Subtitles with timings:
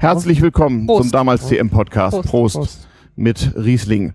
[0.00, 1.02] Herzlich willkommen Prost.
[1.02, 2.18] zum damals TM-Podcast.
[2.22, 2.28] Prost.
[2.30, 2.56] Prost.
[2.56, 2.88] Prost.
[3.16, 4.14] Mit Riesling.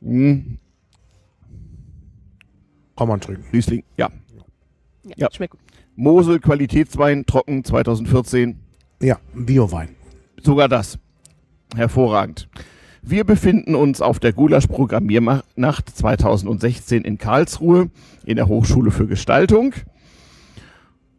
[0.00, 0.58] Hm,
[2.96, 3.44] Kann man trinken.
[3.52, 4.08] Riesling, ja.
[5.04, 5.28] Ja, Ja.
[5.32, 5.60] Schmeckt gut.
[5.96, 8.58] Mosel Qualitätswein, trocken 2014.
[9.02, 9.90] Ja, Biowein.
[10.40, 10.98] Sogar das.
[11.76, 12.48] Hervorragend.
[13.02, 17.90] Wir befinden uns auf der Gulasch-Programmiernacht 2016 in Karlsruhe
[18.24, 19.74] in der Hochschule für Gestaltung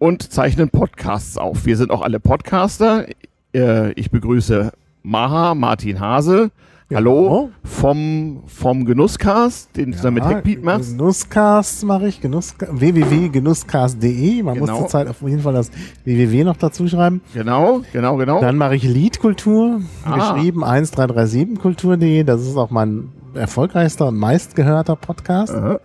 [0.04, 1.66] und zeichnen Podcasts auf.
[1.66, 3.06] Wir sind auch alle Podcaster.
[3.56, 6.52] Äh, Ich begrüße Maha, Martin Hase.
[6.94, 10.92] Hallo vom, vom Genusscast, den du da mit Hackbeat machst.
[10.92, 12.20] Genusscast mache ich.
[12.20, 14.44] Genuss, www.genusscast.de.
[14.44, 14.66] Man Genau.
[14.74, 15.72] muss zurzeit auf jeden Fall das
[16.04, 17.22] www noch dazu schreiben.
[17.34, 18.42] Genau, genau, genau.
[18.42, 20.16] Dann mache ich Liedkultur, Ah.
[20.34, 22.24] geschrieben 1337kultur.de.
[22.26, 25.56] Das ist auch mein erfolgreichster und meistgehörter Podcast.
[25.56, 25.80] Aha.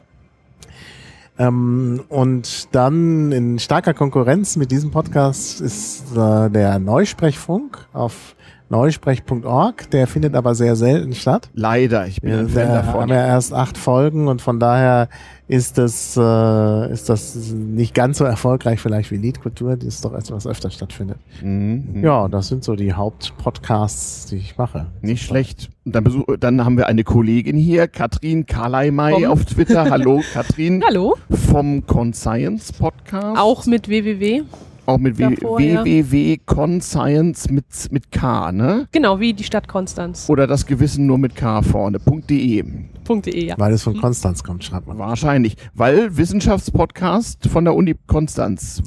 [1.38, 8.34] Ähm, und dann in starker Konkurrenz mit diesem Podcast ist äh, der Neusprechfunk auf
[8.70, 9.90] neusprech.org.
[9.90, 11.48] Der findet aber sehr selten statt.
[11.54, 13.00] Leider, ich bin Ja, ein Fan da davon.
[13.02, 15.08] haben wir erst acht Folgen und von daher
[15.46, 20.12] ist das, äh, ist das nicht ganz so erfolgreich vielleicht wie Liedkultur, die es doch
[20.12, 21.16] etwas öfter stattfindet.
[21.42, 22.02] Mhm.
[22.02, 24.86] Ja, das sind so die Hauptpodcasts, die ich mache.
[25.00, 25.70] Nicht schlecht.
[25.86, 29.88] Dann, besuch, dann haben wir eine Kollegin hier, Katrin Kaleimai Vom- auf Twitter.
[29.90, 30.82] Hallo, Katrin.
[30.86, 31.16] Hallo.
[31.50, 33.38] Vom Conscience Podcast.
[33.38, 34.42] Auch mit www.
[34.88, 35.84] Auch mit w- davor, ja.
[35.84, 38.88] www.conscience mit, mit K, ne?
[38.90, 40.30] Genau, wie die Stadt Konstanz.
[40.30, 41.98] Oder das Gewissen nur mit K vorne.
[41.98, 42.64] .de.
[43.08, 43.54] .de, ja.
[43.58, 44.98] Weil es von Konstanz kommt, schreibt man.
[44.98, 45.56] Wahrscheinlich.
[45.74, 48.82] Weil Wissenschaftspodcast von der Uni Konstanz.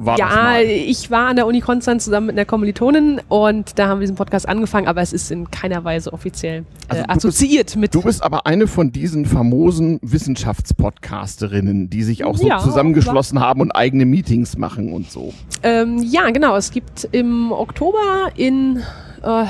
[0.00, 0.64] War ja, mal.
[0.64, 4.16] ich war an der Uni Konstanz zusammen mit einer Kommilitonin und da haben wir diesen
[4.16, 7.94] Podcast angefangen, aber es ist in keiner Weise offiziell Also äh, bist- assoziiert mit.
[7.94, 13.60] Du bist aber eine von diesen famosen Wissenschaftspodcasterinnen, die sich auch so Ja, zusammengeschlossen haben
[13.60, 15.32] und eigene Meetings machen und so.
[15.62, 16.56] Ähm, ja, genau.
[16.56, 18.82] Es gibt im Oktober in
[19.22, 19.44] äh,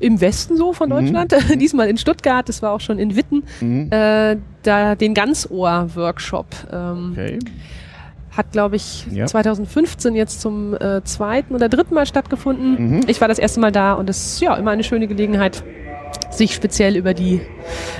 [0.00, 0.92] im Westen so von Mhm.
[0.94, 3.88] Deutschland, diesmal in Stuttgart, das war auch schon in Witten, Mhm.
[3.92, 6.46] äh, da den Ganzohr-Workshop.
[6.72, 7.38] Ähm, Okay.
[8.36, 9.26] Hat, glaube ich, Ja.
[9.26, 12.96] 2015 jetzt zum äh, zweiten oder dritten Mal stattgefunden.
[12.98, 13.00] Mhm.
[13.08, 15.64] Ich war das erste Mal da und es ist ja immer eine schöne Gelegenheit,
[16.30, 17.40] sich speziell über die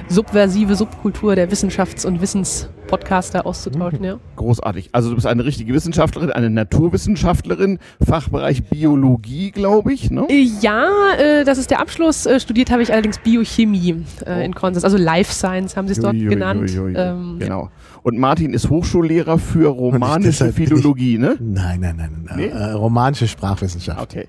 [0.08, 4.02] subversive Subkultur der Wissenschafts- und Wissenspodcaster auszutauschen.
[4.04, 4.18] Ja.
[4.36, 4.88] Großartig.
[4.92, 10.26] Also du bist eine richtige Wissenschaftlerin, eine Naturwissenschaftlerin, Fachbereich Biologie, glaube ich, ne?
[10.28, 10.88] Äh, Ja,
[11.18, 12.26] äh, das ist der Abschluss.
[12.26, 16.00] Äh, studiert habe ich allerdings Biochemie äh, in Konstanz, also Life Science haben sie es
[16.00, 16.70] dort Ui, ui, genannt.
[16.70, 16.94] ui, ui.
[16.96, 17.70] Ähm, genau.
[18.02, 21.36] Und Martin ist Hochschullehrer für romanische deshalb bin ich- Philologie, ne?
[21.40, 22.36] Nein, nein, nein, nein.
[22.38, 22.46] Nee?
[22.46, 24.00] Äh, romanische Sprachwissenschaft.
[24.00, 24.26] Okay.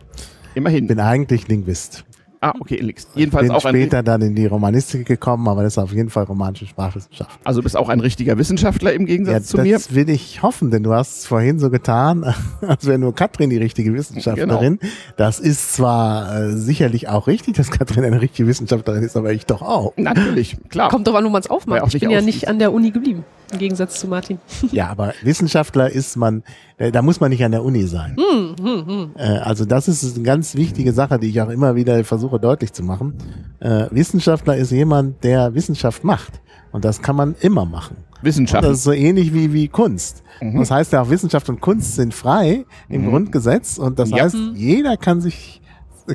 [0.53, 0.83] Immerhin.
[0.83, 2.03] Ich bin eigentlich Linguist.
[2.41, 3.07] Ah, okay, nix.
[3.15, 6.09] Jedenfalls bin auch ein, später dann in die Romanistik gekommen, aber das ist auf jeden
[6.09, 7.39] Fall romanische Sprachwissenschaft.
[7.43, 9.75] also du bist auch ein richtiger Wissenschaftler im Gegensatz zu mir.
[9.75, 13.49] das will ich hoffen, denn du hast es vorhin so getan, als wäre nur Katrin
[13.49, 14.79] die richtige Wissenschaftlerin.
[14.79, 14.93] Genau.
[15.17, 19.45] Das ist zwar äh, sicherlich auch richtig, dass Katrin eine richtige Wissenschaftlerin ist, aber ich
[19.45, 19.93] doch auch.
[19.97, 20.89] Natürlich, klar.
[20.89, 21.93] Kommt doch an, wo man es aufmacht.
[21.93, 24.39] Ich bin ja nicht an der Uni geblieben, im Gegensatz zu Martin.
[24.71, 26.43] Ja, aber Wissenschaftler ist man,
[26.77, 28.15] äh, da muss man nicht an der Uni sein.
[28.17, 32.39] Hm, Äh, also das ist eine ganz wichtige Sache, die ich auch immer wieder versuche
[32.39, 33.13] deutlich zu machen.
[33.59, 36.41] Äh, Wissenschaftler ist jemand, der Wissenschaft macht.
[36.71, 37.97] Und das kann man immer machen.
[38.21, 38.63] Wissenschaft.
[38.63, 40.23] Das ist so ähnlich wie, wie Kunst.
[40.39, 40.59] Mhm.
[40.59, 44.23] Das heißt ja auch, Wissenschaft und Kunst sind frei im Grundgesetz und das Ja.
[44.23, 45.60] heißt, jeder kann sich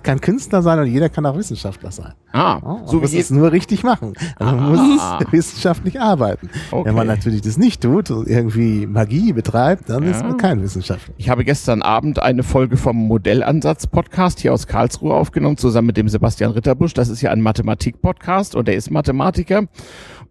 [0.02, 2.12] kann Künstler sein und jeder kann auch Wissenschaftler sein.
[2.32, 4.12] ah, Ja, so muss es nur richtig machen.
[4.36, 5.18] Also man muss Ah.
[5.30, 6.50] wissenschaftlich arbeiten.
[6.70, 6.88] Okay.
[6.88, 10.28] Wenn man natürlich das nicht tut und irgendwie Magie betreibt, dann ist Ja.
[10.28, 11.14] man kein Wissenschaftler.
[11.18, 16.08] Ich habe gestern Abend eine Folge vom Modellansatz-Podcast hier aus Karlsruhe aufgenommen, zusammen mit dem
[16.08, 16.94] Sebastian Ritterbusch.
[16.94, 19.62] Das ist ja ein Mathematik-Podcast und er ist Mathematiker.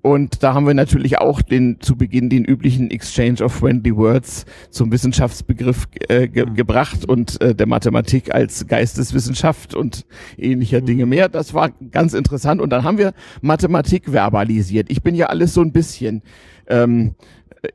[0.05, 4.45] Und da haben wir natürlich auch den, zu Beginn den üblichen Exchange of Friendly Words
[4.69, 10.05] zum Wissenschaftsbegriff äh, ge gebracht und äh, der Mathematik als Geisteswissenschaft und
[10.37, 11.27] ähnlicher Dinge mehr.
[11.27, 12.61] Das war ganz interessant.
[12.61, 14.91] Und dann haben wir Mathematik verbalisiert.
[14.91, 16.21] Ich bin ja alles so ein bisschen,
[16.67, 17.15] ähm,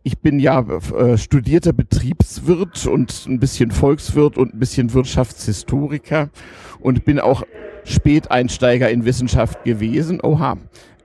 [0.04, 6.30] ich bin ja äh, studierter Betriebswirt und ein bisschen Volkswirt und ein bisschen Wirtschaftshistoriker
[6.78, 7.42] und bin auch
[7.82, 10.20] Späteinsteiger in Wissenschaft gewesen.
[10.22, 10.58] Oha.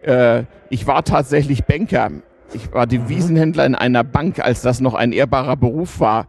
[0.05, 2.11] Äh, ich war tatsächlich Banker.
[2.53, 6.27] Ich war Devisenhändler in einer Bank, als das noch ein ehrbarer Beruf war.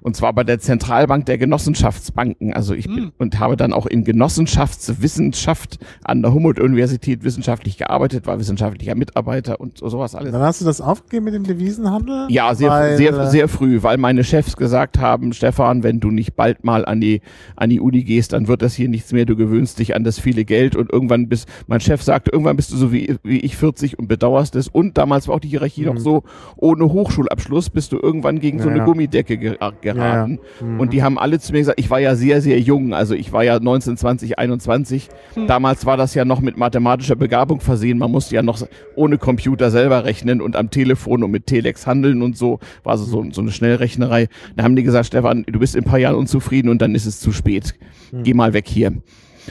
[0.00, 2.52] Und zwar bei der Zentralbank der Genossenschaftsbanken.
[2.52, 8.38] Also ich bin und habe dann auch in Genossenschaftswissenschaft an der Humboldt-Universität wissenschaftlich gearbeitet, war
[8.38, 10.32] wissenschaftlicher Mitarbeiter und so, sowas alles.
[10.32, 12.26] Dann hast du das aufgegeben mit dem Devisenhandel?
[12.30, 16.10] Ja, sehr, Weil, sehr, äh, sehr früh, weil meine Chefs gesagt haben, Stefan, wenn du
[16.10, 17.20] nicht bald mal an die,
[17.56, 20.18] an die Uni gehst, dann wird das hier nichts mehr, du gewöhnst dich an das
[20.18, 23.56] viele Geld und irgendwann bist, mein Chef sagte, irgendwann bist du so wie, wie ich
[23.56, 26.22] 40 und bedauerst es und damals war auch die Hierarchie noch so,
[26.56, 28.84] ohne Hochschulabschluss bist du irgendwann gegen so Ja, eine ja.
[28.84, 29.56] Gummidecke ge
[29.94, 30.40] geraten.
[30.60, 30.78] Ja, ja.
[30.78, 32.92] Und die haben alle zu mir gesagt, ich war ja sehr, sehr jung.
[32.92, 35.08] Also ich war ja 19, 20, 21.
[35.34, 35.46] Hm.
[35.46, 37.98] Damals war das ja noch mit mathematischer Begabung versehen.
[37.98, 38.60] Man musste ja noch
[38.94, 42.58] ohne Computer selber rechnen und am Telefon und mit Telex handeln und so.
[42.82, 44.28] War also so, so eine Schnellrechnerei.
[44.56, 47.06] Da haben die gesagt, Stefan, du bist in ein paar Jahren unzufrieden und dann ist
[47.06, 47.74] es zu spät.
[48.12, 48.92] Geh mal weg hier.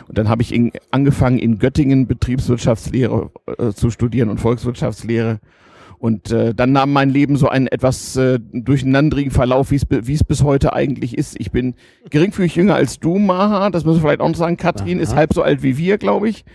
[0.07, 5.39] Und dann habe ich in, angefangen, in Göttingen Betriebswirtschaftslehre äh, zu studieren und Volkswirtschaftslehre.
[5.97, 10.13] Und äh, dann nahm mein Leben so einen etwas äh, durcheinanderigen Verlauf, wie es wie
[10.13, 11.39] es bis heute eigentlich ist.
[11.39, 11.73] Ich bin
[12.09, 13.69] geringfügig jünger als du, Maha.
[13.69, 14.57] Das müssen wir vielleicht auch noch sagen.
[14.57, 15.03] Katrin Aha.
[15.03, 16.45] ist halb so alt wie wir, glaube ich.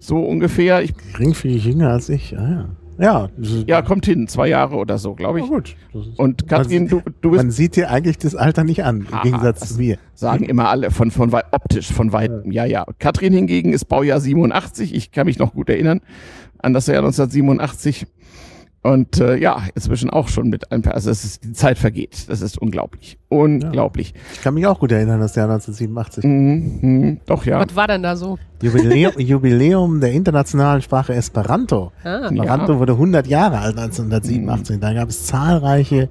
[0.00, 0.82] So ungefähr.
[0.82, 2.36] Ich, Geringfügig jünger als ich.
[2.36, 2.68] Ah, ja.
[2.98, 3.30] Ja,
[3.66, 4.28] ja, kommt hin.
[4.28, 5.50] Zwei Jahre oder so, glaube ja, ich.
[5.50, 5.74] gut.
[5.94, 9.06] Das ist- Und Katrin, du, du bist Man sieht dir eigentlich das Alter nicht an,
[9.08, 9.96] im Ah, Gegensatz zu mir.
[10.14, 12.52] Sagen immer alle, von, von weit, optisch, von weitem.
[12.52, 12.84] Ja, ja.
[12.98, 14.94] Katrin hingegen ist Baujahr 87.
[14.94, 16.00] Ich kann mich noch gut erinnern
[16.58, 18.06] an das Jahr 1987.
[18.82, 22.28] Und äh, ja, inzwischen auch schon mit ein paar, also es ist, die Zeit vergeht.
[22.28, 23.18] Das ist unglaublich.
[23.28, 24.14] Unglaublich.
[24.32, 26.24] Ich kann mich auch gut erinnern, das Jahr 1987.
[26.24, 27.60] Mhm, mhm, doch, ja.
[27.60, 28.38] Was war denn da so?
[28.62, 31.92] Jubiläum, Jubiläum der internationalen Sprache Esperanto.
[32.04, 34.80] Ah, Esperanto wurde 100 Jahre alt 1987.
[34.80, 36.08] Da gab es zahlreiche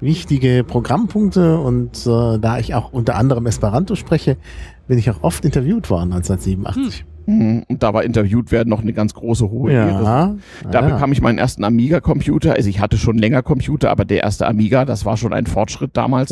[0.00, 4.36] wichtige Programmpunkte und äh, da ich auch unter anderem Esperanto spreche,
[4.88, 7.04] bin ich auch oft interviewt worden 1987.
[7.04, 7.17] Mhm.
[7.70, 10.02] Und da war interviewt werden noch eine ganz große hohe Ehre.
[10.02, 10.36] Ja,
[10.70, 10.94] Da ja.
[10.94, 12.54] bekam ich meinen ersten Amiga-Computer.
[12.54, 15.90] Also ich hatte schon länger Computer, aber der erste Amiga, das war schon ein Fortschritt
[15.94, 16.30] damals.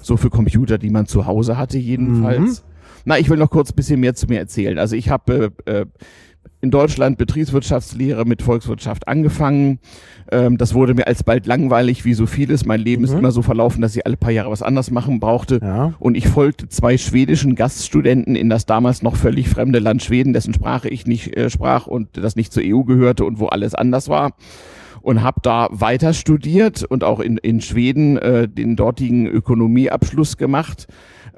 [0.00, 2.64] So für Computer, die man zu Hause hatte jedenfalls.
[3.04, 4.78] Na, ich will noch kurz ein bisschen mehr zu mir erzählen.
[4.78, 5.86] Also ich habe äh, äh,
[6.60, 9.78] in Deutschland Betriebswirtschaftslehre mit Volkswirtschaft angefangen.
[10.32, 12.64] Ähm, das wurde mir alsbald langweilig, wie so vieles.
[12.64, 13.18] Mein Leben ist Mhm.
[13.20, 15.60] immer so verlaufen, dass ich alle paar Jahre was anderes machen brauchte.
[15.62, 15.94] Ja.
[16.00, 20.52] Und ich folgte zwei schwedischen Gaststudenten in das damals noch völlig fremde Land Schweden, dessen
[20.52, 24.08] Sprache ich nicht äh, sprach und das nicht zur EU gehörte und wo alles anders
[24.08, 24.32] war.
[25.00, 30.88] Und habe da weiter studiert und auch in, in Schweden äh, den dortigen Ökonomieabschluss gemacht.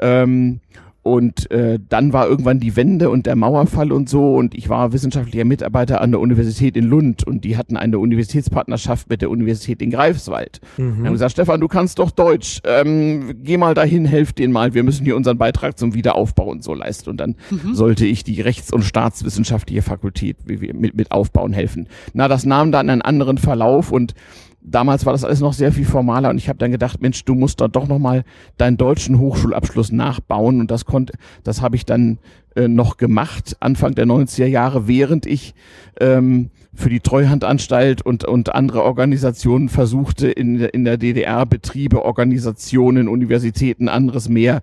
[0.01, 0.61] Ähm,
[1.03, 4.35] und äh, dann war irgendwann die Wende und der Mauerfall und so.
[4.35, 7.27] Und ich war wissenschaftlicher Mitarbeiter an der Universität in Lund.
[7.27, 10.61] Und die hatten eine Universitätspartnerschaft mit der Universität in Greifswald.
[10.77, 10.99] Mhm.
[10.99, 12.61] Wir haben gesagt, Stefan, du kannst doch Deutsch.
[12.65, 14.75] Ähm, geh mal dahin, helf denen mal.
[14.75, 17.09] Wir müssen hier unseren Beitrag zum Wiederaufbau und so leisten.
[17.09, 17.37] Und dann
[17.73, 21.89] sollte ich die Rechts- und Staatswissenschaftliche Fakultät mit, mit aufbauen helfen.
[22.13, 24.15] Na, das nahm dann einen anderen Verlauf und
[24.63, 27.35] damals war das alles noch sehr viel formaler und ich habe dann gedacht, Mensch, du
[27.35, 28.25] musst da doch noch mal
[28.59, 31.15] deinen deutschen Hochschulabschluss nachbauen und das konnte,
[31.45, 32.19] das habe ich dann
[32.57, 35.55] äh, noch gemacht Anfang der 90er Jahre, während ich
[36.01, 42.05] ähm, für die Treuhandanstalt und und andere Organisationen versuchte in der- in der DDR Betriebe,
[42.05, 44.61] Organisationen, Universitäten, anderes mehr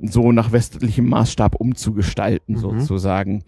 [0.00, 3.42] so nach westlichem Maßstab umzugestalten sozusagen.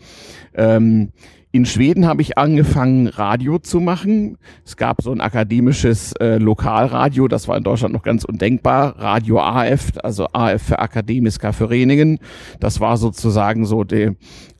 [0.54, 1.10] Ähm,
[1.50, 4.36] in Schweden habe ich angefangen, Radio zu machen.
[4.66, 8.98] Es gab so ein akademisches äh, Lokalradio, das war in Deutschland noch ganz undenkbar.
[8.98, 12.18] Radio AF, also AF für Akademiska Vereningen.
[12.60, 14.10] Das war sozusagen so die,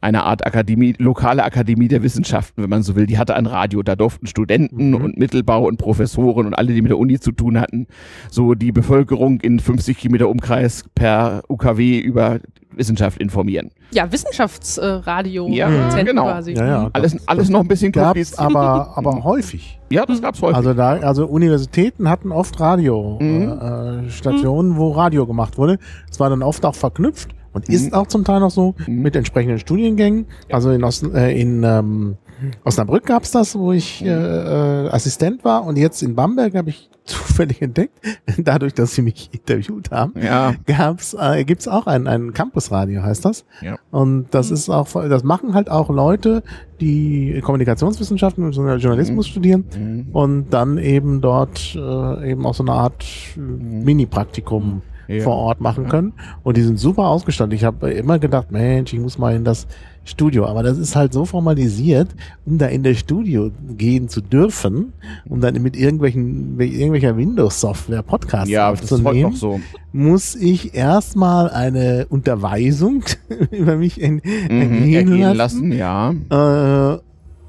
[0.01, 3.07] eine Art Akademie, lokale Akademie der Wissenschaften, wenn man so will.
[3.07, 3.83] Die hatte ein Radio.
[3.83, 7.61] Da durften Studenten und Mittelbau und Professoren und alle, die mit der Uni zu tun
[7.61, 7.87] hatten,
[8.31, 12.41] so die Bevölkerung in 50 Kilometer Umkreis per UKW über
[12.79, 13.71] Wissenschaft informieren.
[13.91, 16.23] Ja, Wissenschaftsradio Ja, Produzenten genau.
[16.25, 16.53] quasi.
[16.55, 16.91] Ja, ja.
[16.93, 19.79] Alles, alles noch ein bisschen Gab's aber, aber häufig.
[19.91, 20.57] Ja, das gab's häufig.
[20.57, 24.07] Also da, also Universitäten hatten oft Radiostationen, Mhm.
[24.07, 25.79] äh, Stationen, wo Radio gemacht wurde.
[26.11, 29.03] Es war dann oft auch verknüpft und ist auch zum Teil noch so Mhm.
[29.03, 30.27] mit entsprechenden Studiengängen.
[30.51, 32.17] Also in, Osten, äh, in ähm,
[32.65, 36.89] Osnabrück gab's das, wo ich äh, äh, Assistent war und jetzt in Bamberg habe ich
[37.09, 37.99] zufällig entdeckt,
[38.39, 43.25] dadurch, dass sie mich interviewt haben, ja, gab's, äh, gibt's auch ein, ein Campusradio, heißt
[43.25, 43.45] das.
[43.61, 43.77] Ja.
[43.91, 46.43] Und das ist auch, das machen halt auch Leute,
[46.81, 50.07] die Kommunikationswissenschaften und Journalismus studieren Mhm.
[50.13, 53.05] und dann eben dort äh, eben auch so eine Art
[53.37, 55.23] äh, Mini-Praktikum Ja.
[55.23, 56.13] vor Ort machen können.
[56.43, 57.55] Und die sind super ausgestattet.
[57.55, 59.67] Ich habe immer gedacht, Mensch, ich muss mal in das
[60.09, 60.47] Studio.
[60.47, 62.09] Aber das ist halt so formalisiert,
[62.47, 64.93] um da in das Studio gehen zu dürfen,
[65.29, 69.61] um dann mit irgendwelchen, mit irgendwelcher Windows-Software Podcasts ja, aufzunehmen so.
[69.93, 73.05] muss ich erstmal eine Unterweisung
[73.51, 75.71] über mich Mhm, ergehen ergehen lassen.
[75.71, 76.95] lassen, ja.
[76.95, 76.99] Äh,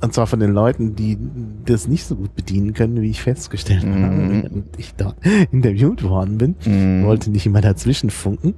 [0.01, 1.18] und zwar von den Leuten, die
[1.65, 4.03] das nicht so gut bedienen können, wie ich festgestellt Mhm.
[4.06, 5.15] habe, während ich dort
[5.51, 6.56] interviewt worden bin.
[6.65, 7.06] Mhm.
[7.06, 8.53] Wollte nicht immer dazwischen funken.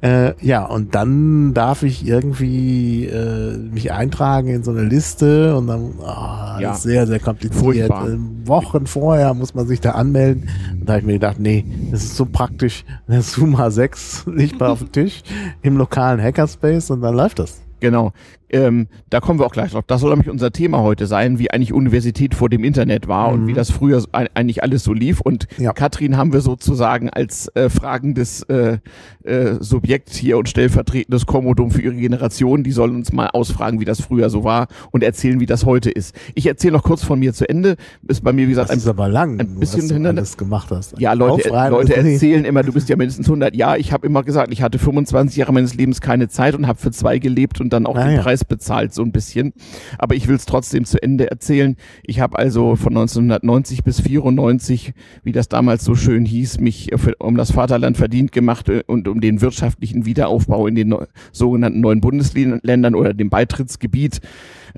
[0.00, 5.66] Äh, ja, und dann darf ich irgendwie äh, mich eintragen in so eine Liste und
[5.66, 6.68] dann ah, Ja.
[6.70, 7.90] das ist sehr, sehr kompliziert.
[7.90, 8.16] Äh,
[8.46, 10.48] Wochen vorher muss man sich da anmelden.
[10.72, 12.84] Und da habe ich mir gedacht, nee, das ist so praktisch.
[13.08, 15.22] Der Zoom H6 liegt mal auf dem Tisch
[15.62, 17.60] im lokalen Hackerspace und dann läuft das.
[17.80, 18.12] Genau.
[18.50, 19.84] Ähm, da kommen wir auch gleich drauf.
[19.86, 23.34] Das soll nämlich unser Thema heute sein, wie eigentlich Universität vor dem Internet war mhm.
[23.34, 25.20] und wie das früher eigentlich alles so lief.
[25.20, 25.72] Und ja.
[25.72, 28.78] Katrin haben wir sozusagen als äh, fragendes äh,
[29.24, 32.64] äh, Subjekt hier und stellvertretendes Kommodum für ihre Generation.
[32.64, 35.90] Die sollen uns mal ausfragen, wie das früher so war und erzählen, wie das heute
[35.90, 36.14] ist.
[36.34, 37.76] Ich erzähle noch kurz von mir zu Ende.
[38.06, 40.98] Ist bei mir, wie gesagt, das ist aber lang, ein bisschen alles gemacht hast.
[40.98, 43.54] Ja, Leute, Leute erzählen immer, du bist ja mindestens 100.
[43.54, 46.78] Ja, ich habe immer gesagt, ich hatte 25 Jahre meines Lebens keine Zeit und habe
[46.78, 48.22] für zwei gelebt und dann auch ah, den ja.
[48.38, 49.52] Preis bezahlt, so ein bisschen.
[49.98, 51.76] Aber ich will es trotzdem zu Ende erzählen.
[52.02, 54.92] Ich habe also von 1990 bis 94,
[55.22, 59.08] wie das damals so schön hieß, mich für, um das Vaterland verdient gemacht äh, und
[59.08, 60.94] um den wirtschaftlichen Wiederaufbau in den
[61.32, 64.20] sogenannten neuen Bundesländern oder dem Beitrittsgebiet.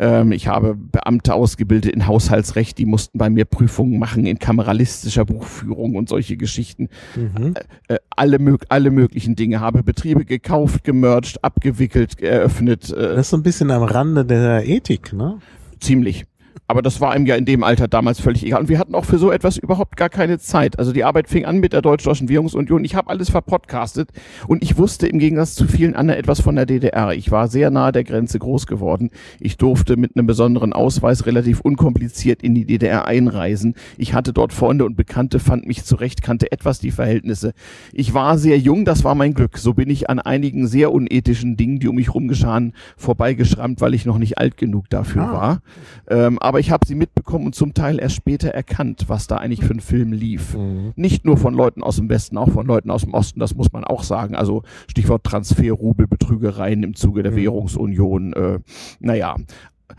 [0.01, 5.27] Ähm, ich habe Beamte ausgebildet in Haushaltsrecht, die mussten bei mir Prüfungen machen in kameralistischer
[5.27, 6.89] Buchführung und solche Geschichten.
[7.15, 7.55] Mhm.
[7.89, 8.39] Äh, äh alle,
[8.71, 9.61] alle möglichen Dinge.
[9.61, 12.91] Habe Betriebe gekauft, gemerged, abgewickelt, eröffnet.
[12.91, 15.39] Äh, das ist so ein bisschen am Rande der Ethik, ne?
[15.81, 16.25] Ziemlich.
[16.71, 18.61] Aber das war ihm ja in dem Alter damals völlig egal.
[18.61, 20.79] Und wir hatten auch für so etwas überhaupt gar keine Zeit.
[20.79, 22.85] Also die Arbeit fing an mit der Deutsch-Deutschen Währungsunion.
[22.85, 24.11] Ich habe alles verpodcastet
[24.47, 27.13] und ich wusste im Gegensatz zu vielen anderen etwas von der DDR.
[27.13, 29.11] Ich war sehr nahe der Grenze groß geworden.
[29.41, 33.75] Ich durfte mit einem besonderen Ausweis relativ unkompliziert in die DDR einreisen.
[33.99, 37.53] Ich hatte dort Freunde und Bekannte, fand mich zurecht, kannte etwas die Verhältnisse.
[37.93, 39.59] Ich war sehr jung, das war mein Glück.
[39.59, 44.07] So bin ich an einigen sehr unethischen Dingen, die um mich rumgeschahen, vorbeigeschrammt, weil ich
[44.07, 45.33] noch nicht alt genug dafür ah.
[45.33, 45.63] war.
[46.09, 49.65] Ähm, aber ich habe sie mitbekommen und zum Teil erst später erkannt, was da eigentlich
[49.65, 50.55] für ein Film lief.
[50.55, 50.93] Mhm.
[50.95, 53.73] Nicht nur von Leuten aus dem Westen, auch von Leuten aus dem Osten, das muss
[53.73, 54.37] man auch sagen.
[54.37, 57.37] Also Stichwort Transferrubel, Betrügereien im Zuge der mhm.
[57.37, 58.33] Währungsunion.
[58.35, 58.59] Äh,
[59.01, 59.37] naja,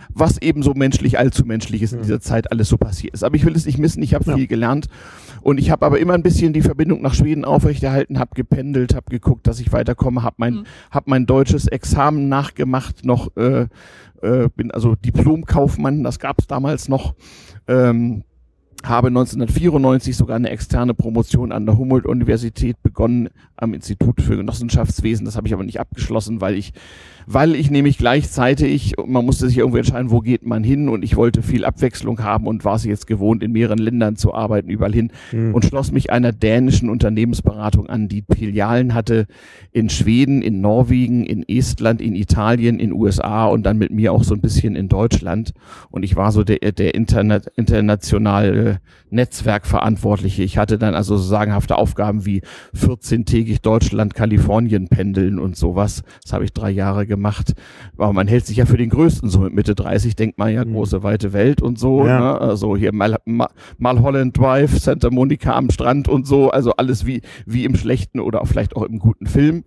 [0.09, 3.23] was eben so menschlich, allzu menschlich ist in dieser Zeit alles so passiert ist.
[3.23, 4.35] Aber ich will es nicht missen, ich habe ja.
[4.35, 4.87] viel gelernt
[5.41, 9.09] und ich habe aber immer ein bisschen die Verbindung nach Schweden aufrechterhalten, habe gependelt, habe
[9.09, 10.63] geguckt, dass ich weiterkomme, habe mein, mhm.
[10.91, 13.67] hab mein deutsches Examen nachgemacht, noch äh,
[14.21, 17.15] äh, bin also Diplomkaufmann, das gab es damals noch.
[17.67, 18.23] Ähm,
[18.83, 25.25] habe 1994 sogar eine externe Promotion an der Humboldt-Universität begonnen am Institut für Genossenschaftswesen.
[25.25, 26.73] Das habe ich aber nicht abgeschlossen, weil ich
[27.27, 31.15] weil ich nämlich gleichzeitig, man musste sich irgendwie entscheiden, wo geht man hin und ich
[31.15, 34.93] wollte viel Abwechslung haben und war es jetzt gewohnt, in mehreren Ländern zu arbeiten, überall
[34.93, 35.53] hin mhm.
[35.53, 39.27] und schloss mich einer dänischen Unternehmensberatung an, die Filialen hatte
[39.71, 44.23] in Schweden, in Norwegen, in Estland, in Italien, in USA und dann mit mir auch
[44.23, 45.53] so ein bisschen in Deutschland
[45.89, 47.41] und ich war so der, der interna
[49.09, 50.43] Netzwerkverantwortliche.
[50.43, 52.41] Ich hatte dann also so sagenhafte Aufgaben wie
[52.75, 56.03] 14-tägig Deutschland, Kalifornien pendeln und sowas.
[56.23, 57.53] Das habe ich drei Jahre gemacht.
[57.97, 59.29] Aber man hält sich ja für den Größten.
[59.29, 60.73] So mit Mitte 30 denkt man ja, mhm.
[60.73, 62.05] große, weite Welt und so.
[62.05, 62.19] Ja.
[62.19, 62.41] Ne?
[62.41, 63.17] Also hier Mal,
[63.77, 66.51] Malholland Drive, Santa Monica am Strand und so.
[66.51, 69.63] Also alles wie, wie im schlechten oder vielleicht auch im guten Film.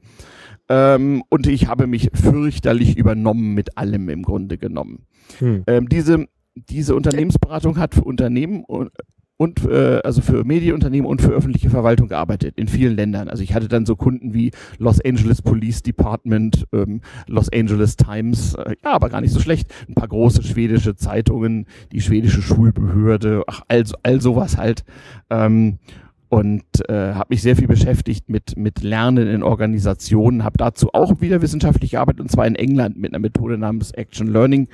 [0.69, 5.07] Ähm, und ich habe mich fürchterlich übernommen mit allem im Grunde genommen.
[5.39, 5.65] Hm.
[5.67, 8.65] Ähm, diese, diese Unternehmensberatung hat für Unternehmen
[9.37, 13.29] und äh, also für Medienunternehmen und für öffentliche Verwaltung gearbeitet in vielen Ländern.
[13.29, 18.55] Also ich hatte dann so Kunden wie Los Angeles Police Department, ähm, Los Angeles Times,
[18.55, 19.73] äh, ja, aber gar nicht so schlecht.
[19.89, 24.85] Ein paar große schwedische Zeitungen, die schwedische Schulbehörde, ach, all, all sowas halt.
[25.31, 25.79] Ähm,
[26.29, 31.21] und äh, habe mich sehr viel beschäftigt mit mit Lernen in Organisationen, habe dazu auch
[31.21, 34.69] wieder wissenschaftlich gearbeitet und zwar in England mit einer Methode namens Action Learning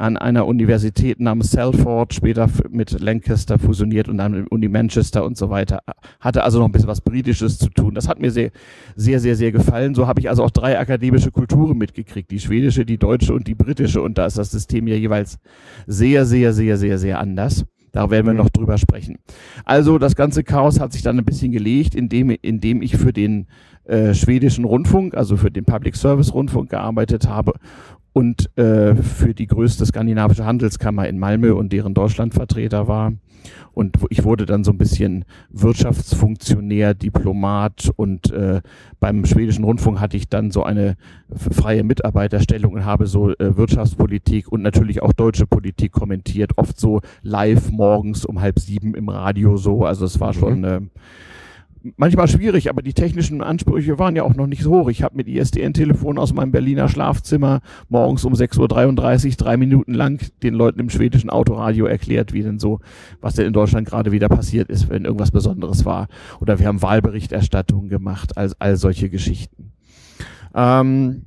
[0.00, 5.36] an einer Universität namens Salford, später mit Lancaster fusioniert und dann mit Uni Manchester und
[5.36, 5.80] so weiter.
[6.20, 7.94] Hatte also noch ein bisschen was Britisches zu tun.
[7.94, 8.50] Das hat mir sehr,
[8.96, 9.94] sehr, sehr, sehr gefallen.
[9.94, 12.30] So habe ich also auch drei akademische Kulturen mitgekriegt.
[12.30, 14.00] Die schwedische, die deutsche und die britische.
[14.00, 15.38] Und da ist das System ja jeweils
[15.86, 17.66] sehr, sehr, sehr, sehr, sehr anders.
[17.92, 18.38] Da werden wir mhm.
[18.38, 19.18] noch drüber sprechen.
[19.66, 23.48] Also das ganze Chaos hat sich dann ein bisschen gelegt, indem, indem ich für den
[23.84, 27.52] äh, schwedischen Rundfunk, also für den Public Service Rundfunk gearbeitet habe
[28.12, 33.12] und äh, für die größte skandinavische Handelskammer in Malmö und deren Deutschlandvertreter war.
[33.72, 38.60] Und ich wurde dann so ein bisschen Wirtschaftsfunktionär, Diplomat und äh,
[38.98, 40.96] beim schwedischen Rundfunk hatte ich dann so eine
[41.34, 47.00] freie Mitarbeiterstellung und habe so äh, Wirtschaftspolitik und natürlich auch deutsche Politik kommentiert, oft so
[47.22, 49.84] live morgens um halb sieben im Radio so.
[49.84, 50.80] Also es war schon äh,
[51.96, 54.88] manchmal schwierig, aber die technischen Ansprüche waren ja auch noch nicht so hoch.
[54.88, 60.20] Ich habe mit ISDN-Telefon aus meinem Berliner Schlafzimmer morgens um 6.33 Uhr drei Minuten lang
[60.42, 62.80] den Leuten im schwedischen Autoradio erklärt, wie denn so,
[63.20, 66.08] was denn in Deutschland gerade wieder passiert ist, wenn irgendwas Besonderes war.
[66.40, 69.72] Oder wir haben Wahlberichterstattung gemacht, all, all solche Geschichten.
[70.54, 71.26] Ähm,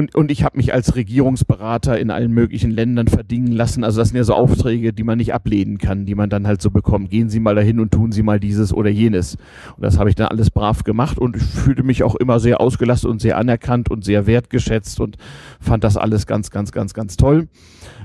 [0.00, 3.84] und, und ich habe mich als Regierungsberater in allen möglichen Ländern verdingen lassen.
[3.84, 6.62] Also das sind ja so Aufträge, die man nicht ablehnen kann, die man dann halt
[6.62, 7.10] so bekommt.
[7.10, 9.36] Gehen Sie mal dahin und tun Sie mal dieses oder jenes.
[9.76, 12.62] Und das habe ich dann alles brav gemacht und ich fühlte mich auch immer sehr
[12.62, 15.18] ausgelastet und sehr anerkannt und sehr wertgeschätzt und
[15.60, 17.48] fand das alles ganz, ganz, ganz, ganz toll.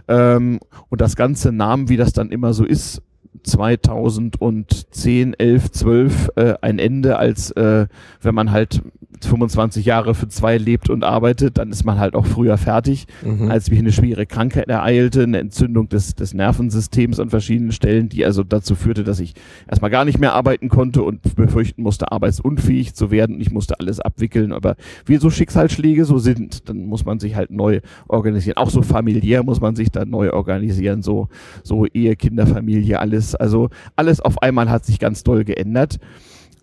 [0.09, 0.59] Ähm,
[0.89, 3.01] und das Ganze nahm, wie das dann immer so ist,
[3.43, 7.87] 2010, 11, 12 äh, ein Ende, als äh,
[8.21, 8.81] wenn man halt
[9.23, 13.49] 25 Jahre für zwei lebt und arbeitet, dann ist man halt auch früher fertig, mhm.
[13.49, 18.25] als mich eine schwere Krankheit ereilte, eine Entzündung des, des Nervensystems an verschiedenen Stellen, die
[18.25, 19.33] also dazu führte, dass ich
[19.67, 23.39] erstmal gar nicht mehr arbeiten konnte und befürchten musste, arbeitsunfähig zu werden.
[23.39, 27.51] Ich musste alles abwickeln, aber wie so Schicksalsschläge so sind, dann muss man sich halt
[27.51, 28.57] neu organisieren.
[28.57, 31.29] Auch so familiär muss man sich dann neu organisieren, so,
[31.63, 33.35] so Ehe, Kinder, Familie, alles.
[33.35, 35.99] Also alles auf einmal hat sich ganz doll geändert.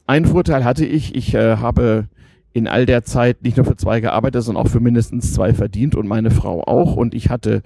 [0.07, 2.07] Ein Vorteil hatte ich, ich äh, habe
[2.53, 5.95] in all der Zeit nicht nur für zwei gearbeitet, sondern auch für mindestens zwei verdient
[5.95, 6.97] und meine Frau auch.
[6.97, 7.63] Und ich hatte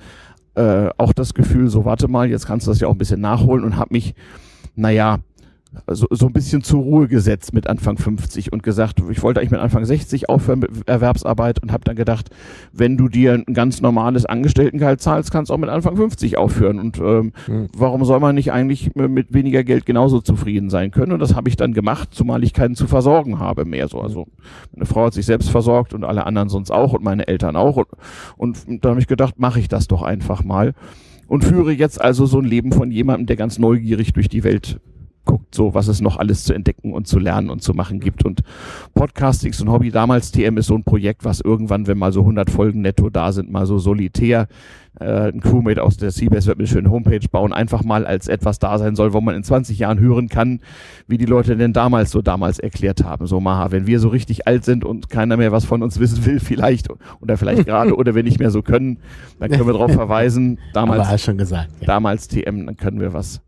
[0.54, 3.20] äh, auch das Gefühl, so warte mal, jetzt kannst du das ja auch ein bisschen
[3.20, 4.14] nachholen und habe mich,
[4.74, 5.18] naja,
[5.88, 9.52] so, so ein bisschen zur Ruhe gesetzt mit Anfang 50 und gesagt, ich wollte eigentlich
[9.52, 12.30] mit Anfang 60 aufhören mit Erwerbsarbeit und habe dann gedacht,
[12.72, 16.78] wenn du dir ein ganz normales Angestelltengehalt zahlst, kannst du auch mit Anfang 50 aufhören.
[16.78, 17.68] Und ähm, mhm.
[17.76, 21.12] warum soll man nicht eigentlich mit weniger Geld genauso zufrieden sein können?
[21.12, 23.88] Und das habe ich dann gemacht, zumal ich keinen zu versorgen habe mehr.
[23.88, 24.26] So, also
[24.72, 27.76] meine Frau hat sich selbst versorgt und alle anderen sonst auch und meine Eltern auch.
[28.36, 30.74] Und, und da habe ich gedacht, mache ich das doch einfach mal
[31.28, 34.80] und führe jetzt also so ein Leben von jemandem, der ganz neugierig durch die Welt
[35.26, 38.24] guckt, so was es noch alles zu entdecken und zu lernen und zu machen gibt.
[38.24, 38.42] Und
[38.94, 39.90] Podcasting ist ein Hobby.
[39.90, 43.32] Damals TM ist so ein Projekt, was irgendwann, wenn mal so 100 Folgen netto da
[43.32, 44.48] sind, mal so solitär
[45.00, 48.58] äh, ein Crewmate aus der CBS wird eine schöne Homepage bauen, einfach mal als etwas
[48.58, 50.60] da sein soll, wo man in 20 Jahren hören kann,
[51.06, 53.26] wie die Leute denn damals so damals erklärt haben.
[53.26, 56.24] So, Maha, wenn wir so richtig alt sind und keiner mehr was von uns wissen
[56.24, 56.88] will, vielleicht
[57.20, 58.98] oder vielleicht gerade oder wir nicht mehr so können,
[59.38, 60.58] dann können wir darauf verweisen.
[60.72, 61.86] Damals, schon gesagt, ja.
[61.86, 63.42] damals TM, dann können wir was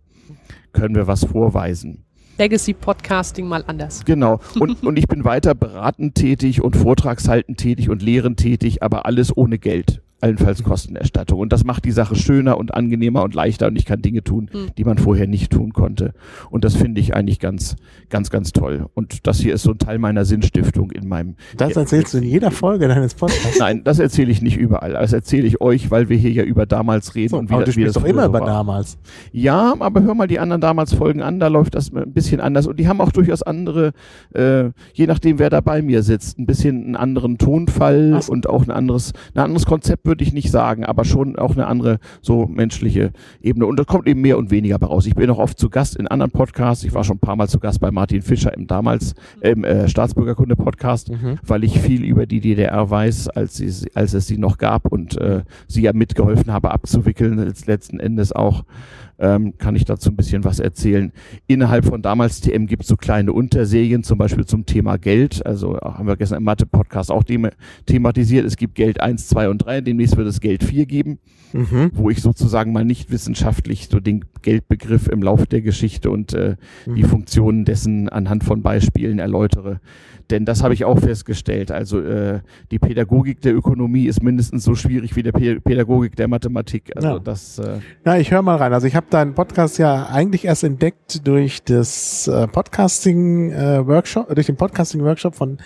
[0.72, 2.04] können wir was vorweisen.
[2.38, 4.04] Legacy Podcasting mal anders.
[4.04, 4.40] Genau.
[4.60, 9.36] Und, und ich bin weiter beratend tätig und vortragshaltend tätig und lehrend tätig, aber alles
[9.36, 11.38] ohne Geld allenfalls Kostenerstattung.
[11.38, 14.50] Und das macht die Sache schöner und angenehmer und leichter und ich kann Dinge tun,
[14.52, 14.70] mhm.
[14.76, 16.12] die man vorher nicht tun konnte.
[16.50, 17.76] Und das finde ich eigentlich ganz,
[18.10, 18.86] ganz, ganz toll.
[18.94, 21.36] Und das hier ist so ein Teil meiner Sinnstiftung in meinem.
[21.56, 23.58] Das erzählst du in jeder Folge deines Podcasts.
[23.58, 24.94] Nein, das erzähle ich nicht überall.
[24.94, 27.30] Das erzähle ich euch, weil wir hier ja über damals reden.
[27.30, 28.46] So, und wie, aber du wie das doch immer über war.
[28.46, 28.98] damals.
[29.32, 32.66] Ja, aber hör mal die anderen damals Folgen an, da läuft das ein bisschen anders.
[32.66, 33.92] Und die haben auch durchaus andere,
[34.34, 38.32] äh, je nachdem wer da bei mir sitzt, ein bisschen einen anderen Tonfall so.
[38.32, 41.68] und auch ein anderes, ein anderes Konzept würde ich nicht sagen, aber schon auch eine
[41.68, 43.66] andere so menschliche Ebene.
[43.66, 45.06] Und da kommt eben mehr und weniger raus.
[45.06, 46.82] Ich bin auch oft zu Gast in anderen Podcasts.
[46.82, 49.88] Ich war schon ein paar Mal zu Gast bei Martin Fischer im damals im äh,
[49.88, 51.38] Staatsbürgerkunde-Podcast, mhm.
[51.46, 55.16] weil ich viel über die DDR weiß, als, sie, als es sie noch gab und
[55.20, 58.64] äh, sie ja mitgeholfen habe abzuwickeln, letzten Endes auch
[59.18, 61.12] ähm, kann ich dazu ein bisschen was erzählen.
[61.46, 65.44] Innerhalb von damals TM gibt es so kleine Unterserien, zum Beispiel zum Thema Geld.
[65.44, 67.24] Also haben wir gestern im Mathe-Podcast auch
[67.86, 68.46] thematisiert.
[68.46, 69.80] Es gibt Geld 1, 2 und 3.
[69.80, 71.18] Demnächst wird es Geld 4 geben,
[71.52, 71.90] mhm.
[71.94, 76.56] wo ich sozusagen mal nicht wissenschaftlich so den Geldbegriff im Lauf der Geschichte und äh,
[76.86, 76.94] mhm.
[76.94, 79.80] die Funktionen dessen anhand von Beispielen erläutere.
[80.30, 81.70] Denn das habe ich auch festgestellt.
[81.70, 86.92] Also äh, die Pädagogik der Ökonomie ist mindestens so schwierig wie der Pädagogik der Mathematik.
[86.94, 87.18] Also ja.
[87.18, 87.58] das.
[87.58, 88.72] Äh Na, ich höre mal rein.
[88.72, 94.34] Also ich habe deinen Podcast ja eigentlich erst entdeckt durch das äh, Podcasting äh, Workshop,
[94.34, 95.58] durch den Podcasting Workshop von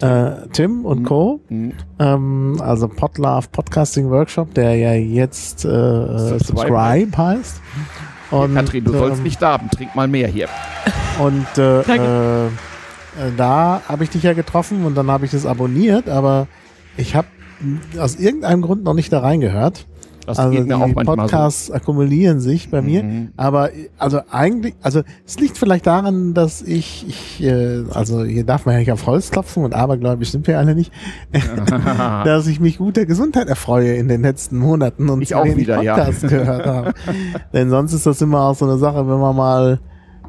[0.00, 1.04] äh, Tim und mhm.
[1.04, 1.40] Co.
[1.48, 1.72] Mhm.
[1.98, 7.60] Ähm, also Podlove Podcasting Workshop, der ja jetzt äh, Subscribe, Subscribe heißt.
[8.30, 10.48] Und, Katrin, du ähm, sollst nicht darben, trink mal mehr hier.
[11.18, 12.48] Und äh, äh, äh,
[13.36, 16.46] da habe ich dich ja getroffen und dann habe ich das abonniert, aber
[16.96, 17.28] ich habe
[17.98, 19.86] aus irgendeinem Grund noch nicht da reingehört.
[20.28, 21.72] Das also die Podcasts so.
[21.72, 23.28] akkumulieren sich bei mir, mhm.
[23.38, 28.66] aber also eigentlich, also es liegt vielleicht daran, dass ich, ich äh, also hier darf
[28.66, 30.92] man ja nicht auf Holz klopfen und abergläubig sind wir alle nicht,
[31.72, 36.20] dass ich mich guter Gesundheit erfreue in den letzten Monaten und ich auch wieder, Podcasts
[36.20, 36.28] ja.
[36.28, 36.92] gehört habe.
[37.54, 39.80] Denn sonst ist das immer auch so eine Sache, wenn man mal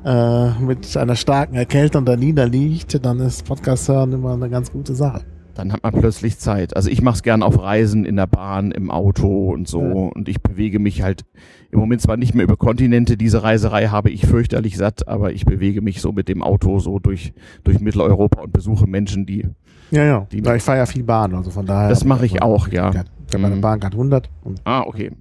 [0.05, 4.95] äh, mit einer starken Erkältung da niederliegt, dann ist Podcast hören immer eine ganz gute
[4.95, 5.21] Sache.
[5.55, 6.75] Dann hat man plötzlich Zeit.
[6.75, 9.81] Also ich mache es gern auf Reisen, in der Bahn, im Auto und so.
[9.81, 9.93] Ja.
[10.15, 11.25] Und ich bewege mich halt
[11.71, 15.45] im Moment zwar nicht mehr über Kontinente, diese Reiserei habe ich fürchterlich satt, aber ich
[15.45, 17.33] bewege mich so mit dem Auto so durch,
[17.63, 19.47] durch Mitteleuropa und besuche Menschen, die.
[19.91, 20.27] Ja, ja.
[20.31, 21.89] Die ich fahre ja viel Bahn, also von daher.
[21.89, 22.91] Das mache ich auch, ja.
[22.91, 23.07] Grad,
[23.38, 23.62] meine mhm.
[23.62, 24.29] Bahn gerade 100.
[24.63, 25.12] ah, okay.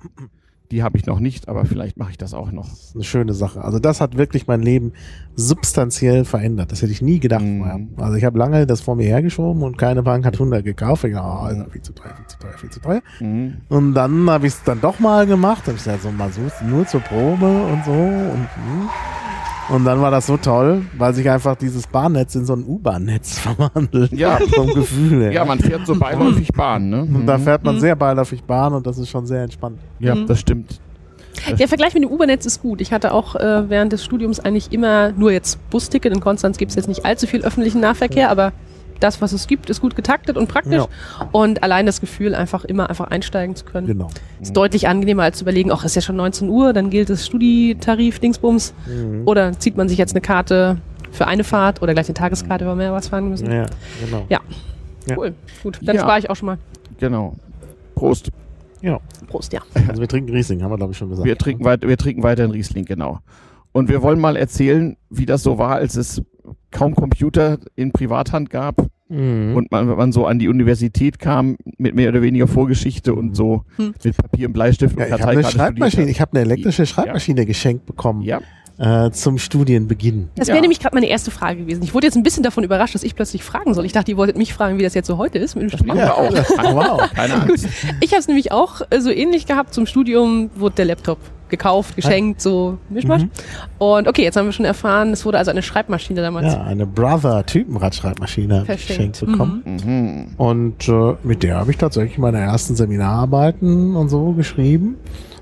[0.71, 2.69] Die habe ich noch nicht, aber vielleicht mache ich das auch noch.
[2.69, 3.65] Das ist eine schöne Sache.
[3.65, 4.93] Also das hat wirklich mein Leben
[5.35, 6.73] substanziell verändert.
[6.73, 7.59] Das hätte ich nie gedacht Mhm.
[7.61, 7.81] vorher.
[7.99, 11.05] Also ich habe lange das vor mir hergeschoben und keine Bank hat 100 gekauft.
[11.05, 13.01] Ich dachte, oh, ist ja viel zu teuer, viel zu teuer, viel zu teuer.
[13.21, 13.55] Mhm.
[13.71, 15.63] Und dann habe ich es dann doch mal gemacht.
[15.63, 17.93] Habe ich gesagt, so mal so, nur zur Probe und so.
[17.93, 18.89] Und, hm.
[19.71, 23.39] Und dann war das so toll, weil sich einfach dieses Bahnnetz in so ein U-Bahn-Netz
[23.41, 24.13] verwandelt.
[24.13, 24.39] Ja.
[24.55, 25.33] Vom Gefühl her.
[25.33, 27.03] Ja, man fährt so beiläufig Bahn, ne?
[27.03, 27.43] und da Mhm.
[27.43, 29.79] fährt man sehr beiläufig Bahn und das ist schon sehr entspannt.
[29.99, 30.27] Ja, Mhm.
[30.27, 30.81] das stimmt.
[31.59, 32.81] Der Vergleich mit dem U-Bahn-Netz ist gut.
[32.81, 36.13] Ich hatte auch äh, während des Studiums eigentlich immer nur jetzt Busticket.
[36.13, 38.53] In Konstanz gibt es jetzt nicht allzu viel öffentlichen Nahverkehr, aber
[39.01, 40.83] das, was es gibt, ist gut getaktet und praktisch.
[41.33, 44.09] Und allein das Gefühl, einfach immer einfach einsteigen zu können, Genau.
[44.41, 47.27] ist deutlich angenehmer als zu überlegen, ach, ist ja schon 19 Uhr, dann gilt das
[47.27, 48.75] Studietarif, Dingsbums.
[48.87, 49.23] Mhm.
[49.27, 50.79] Oder zieht man sich jetzt eine Karte
[51.11, 53.51] für eine Fahrt oder gleich eine Tageskarte, wenn wir mehr was fahren müssen.
[53.51, 53.67] Ja,
[54.05, 54.27] genau.
[54.29, 54.41] Ja.
[55.07, 55.17] Ja.
[55.17, 55.35] Cool.
[55.63, 56.03] Gut, dann Ja.
[56.03, 56.59] spare ich auch schon mal.
[56.99, 57.35] Genau.
[57.95, 58.31] Prost.
[58.83, 59.01] Ja.
[59.27, 59.61] Prost, ja.
[59.89, 61.27] Also wir trinken Riesling, haben wir glaube ich schon gesagt.
[61.27, 63.19] Wir trinken, weit, wir trinken weiter in Riesling, genau.
[63.73, 66.23] Und wir wollen mal erzählen, wie das so war, als es
[66.71, 69.57] kaum Computer in Privathand gab Mhm.
[69.57, 73.65] und man, man so an die Universität kam mit mehr oder weniger Vorgeschichte und so
[73.77, 73.95] Hm.
[74.05, 76.41] mit Papier und Bleistift ja, und ich habe eine Karteikarte Schreibmaschine, studiert ich habe eine
[76.43, 78.21] elektrische Schreibmaschine geschenkt bekommen.
[78.21, 78.41] Ja,
[78.77, 80.29] äh, zum Studienbeginn.
[80.37, 80.53] Das Ja.
[80.55, 81.83] wäre nämlich gerade meine erste Frage gewesen.
[81.85, 83.87] Ich wurde jetzt ein bisschen davon überrascht, dass ich plötzlich fragen soll.
[83.87, 85.81] Ich dachte, ihr wolltet mich fragen, wie das jetzt so heute ist mit dem das
[85.81, 85.97] Studium.
[85.97, 86.31] wir auch.
[87.01, 87.11] wow.
[87.15, 87.67] Keine Angst.
[88.03, 89.73] Ich habe es nämlich auch äh, so ähnlich gehabt.
[89.73, 93.23] Zum Studium wurde der Laptop gekauft, geschenkt, so Mischmasch.
[93.23, 93.31] Mhm.
[93.79, 96.53] Und okay, jetzt haben wir schon erfahren, es wurde also eine Schreibmaschine damals.
[96.55, 99.63] Ja, eine Brother-Typenradschreibmaschine geschenkt bekommen.
[99.65, 100.27] Mhm.
[100.37, 104.97] Und äh, mit der habe ich tatsächlich meine ersten Seminararbeiten und so geschrieben.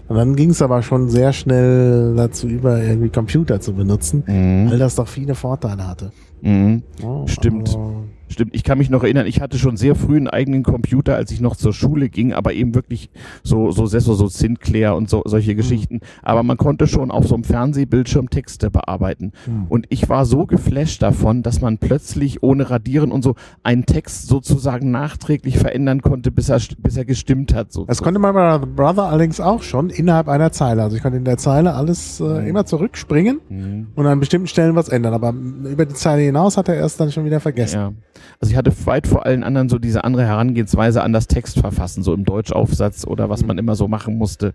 [0.08, 4.34] Und dann ging es aber schon sehr schnell dazu über, irgendwie Computer zu benutzen, weil
[4.76, 4.78] Mhm.
[4.78, 6.12] das doch viele Vorteile hatte.
[6.42, 6.82] Mhm.
[7.02, 7.68] Ja, Stimmt.
[7.68, 11.14] also, Stimmt, ich kann mich noch erinnern, ich hatte schon sehr früh einen eigenen Computer,
[11.14, 13.10] als ich noch zur Schule ging, aber eben wirklich
[13.42, 16.00] so, so, so, so Sinclair und so, solche Geschichten.
[16.22, 19.32] Aber man konnte schon auf so einem Fernsehbildschirm Texte bearbeiten.
[19.44, 19.66] hm.
[19.68, 24.26] Und ich war so geflasht davon, dass man plötzlich ohne Radieren und so einen Text
[24.28, 27.72] sozusagen nachträglich verändern konnte, bis er, bis er gestimmt hat.
[27.72, 30.82] So, Das konnte bei Brother allerdings auch schon innerhalb einer Zeile.
[30.82, 33.86] Also ich konnte in der Zeile alles äh, immer zurückspringen Mhm.
[33.94, 35.14] und an bestimmten Stellen was ändern.
[35.14, 37.76] Aber über die Zeile hinaus hat er erst dann schon wieder vergessen.
[37.76, 37.92] Ja.
[38.40, 42.14] Also ich hatte weit vor allen anderen so diese andere Herangehensweise an das Textverfassen, so
[42.14, 44.52] im Deutschaufsatz oder was man immer so machen musste.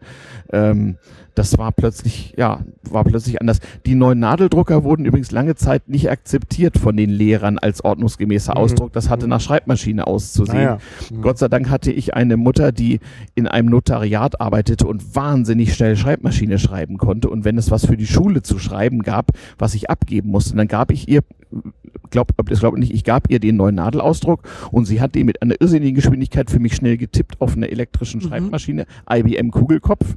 [0.52, 0.98] Ähm,
[1.36, 3.60] das war plötzlich, ja, war plötzlich anders.
[3.86, 8.58] Die neuen Nadeldrucker wurden übrigens lange Zeit nicht akzeptiert von den Lehrern als ordnungsgemäßer Mhm.
[8.62, 8.94] Ausdruck.
[8.94, 10.58] Das hatte nach Schreibmaschine auszusehen.
[10.58, 10.78] Naja.
[11.22, 13.00] Gott sei Dank hatte ich eine Mutter, die
[13.36, 17.30] in einem Notariat arbeitete und wahnsinnig schnell Schreibmaschine schreiben konnte.
[17.30, 20.68] Und wenn es was für die Schule zu schreiben gab, was ich abgeben musste, dann
[20.68, 21.22] gab ich ihr,
[22.10, 24.42] glaub, das glaube nicht, ich gab ihr den neuen Nadelausdruck
[24.72, 28.22] und sie hat den mit einer irrsinnigen Geschwindigkeit für mich schnell getippt auf einer elektrischen
[28.22, 30.16] Schreibmaschine, IBM Kugelkopf.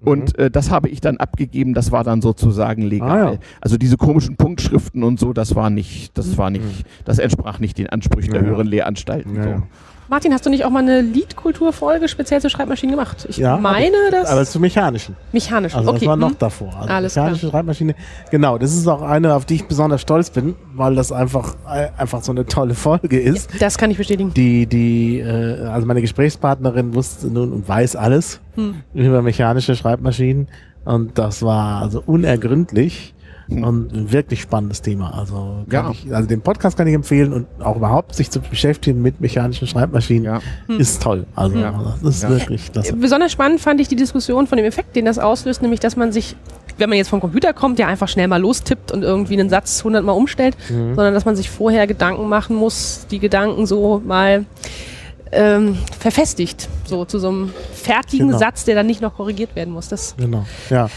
[0.00, 3.26] Und äh, das habe ich dann abgegeben, das war dann sozusagen legal.
[3.26, 3.38] Ah, ja.
[3.60, 7.78] Also diese komischen Punktschriften und so, das war nicht, das war nicht, das entsprach nicht
[7.78, 8.52] den Ansprüchen der Ja, ja.
[8.52, 9.42] höheren Lehranstalten.
[9.42, 9.62] So.
[10.10, 13.26] Martin, hast du nicht auch mal eine Liedkulturfolge speziell zur Schreibmaschine gemacht?
[13.28, 15.16] Ich Ja, meine, das Aber zu mechanischen.
[15.32, 15.74] mechanisch.
[15.74, 15.98] Also okay.
[16.00, 16.36] das war noch hm.
[16.38, 16.74] davor.
[16.78, 17.94] Also Alles mechanische Schreibmaschine.
[18.30, 21.88] Genau, das ist auch eine, auf die ich besonders stolz bin, weil das einfach, äh,
[21.98, 23.50] einfach so eine tolle Folge ist.
[23.60, 24.32] Das kann ich bestätigen.
[24.32, 28.76] Die, die, äh, also meine Gesprächspartnerin wusste nun und weiß alles Hm.
[28.94, 30.48] über mechanische Schreibmaschinen.
[30.86, 33.14] Und das war also unergründlich
[33.64, 35.16] und ein wirklich spannendes Thema.
[35.18, 35.90] Also, kann Ja.
[35.90, 39.66] ich, also den Podcast kann ich empfehlen und auch überhaupt sich zu beschäftigen mit mechanischen
[39.66, 40.40] Schreibmaschinen Ja.
[40.78, 41.26] ist toll.
[41.34, 41.96] Also Ja.
[42.02, 42.30] das ist Ja.
[42.30, 42.92] wirklich das.
[42.92, 46.12] Besonders spannend fand ich die Diskussion von dem Effekt, den das auslöst, nämlich dass man
[46.12, 46.36] sich,
[46.76, 49.82] wenn man jetzt vom Computer kommt, der einfach schnell mal lostippt und irgendwie einen Satz
[49.82, 50.94] hundertmal umstellt, Mhm.
[50.94, 54.44] sondern dass man sich vorher Gedanken machen muss, die Gedanken so mal
[55.32, 58.38] ähm, verfestigt, so zu so einem fertigen Genau.
[58.38, 59.88] Satz, der dann nicht noch korrigiert werden muss.
[59.88, 60.44] Das, Genau.
[60.70, 60.88] Ja.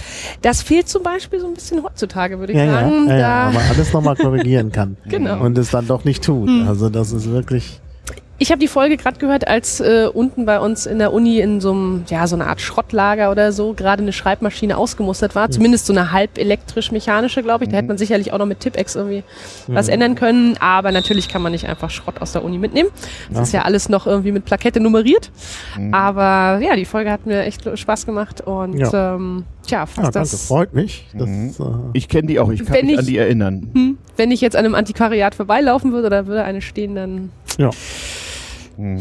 [0.41, 3.07] das fehlt zum Beispiel so ein bisschen heutzutage, würde ich Ja, ja, sagen.
[3.07, 4.97] ja, ja, da, aber alles nochmal korrigieren kann.
[5.05, 5.41] Genau.
[5.43, 6.49] Und es dann doch nicht tut.
[6.67, 7.79] Also das ist wirklich.
[8.41, 11.61] Ich habe die Folge gerade gehört, als äh, unten bei uns in der Uni in
[11.61, 15.51] so einem, ja, so eine Art Schrottlager oder so gerade eine Schreibmaschine ausgemustert war.
[15.51, 17.69] Zumindest so eine halb elektrisch-mechanische, glaube ich.
[17.69, 19.23] Da hätte man sicherlich auch noch mit Tipex irgendwie
[19.67, 20.57] was ändern können.
[20.59, 22.89] Aber natürlich kann man nicht einfach Schrott aus der Uni mitnehmen.
[23.29, 25.29] Das ist ja alles noch irgendwie mit Plakette nummeriert.
[25.91, 28.41] Aber ja, die Folge hat mir echt Spaß gemacht.
[28.41, 29.13] Und Ja.
[29.17, 30.47] ähm, tja, Ja, fast danke, das.
[30.47, 31.05] freut mich.
[31.13, 31.49] Das, Mhm.
[31.59, 33.69] äh, Ich kenne die auch, ich kann Wenn mich ich- an die erinnern.
[33.75, 37.69] Hm, wenn ich jetzt an einem Antiquariat vorbeilaufen würde, da würde eine stehen, dann ja.
[38.81, 38.99] Mhm.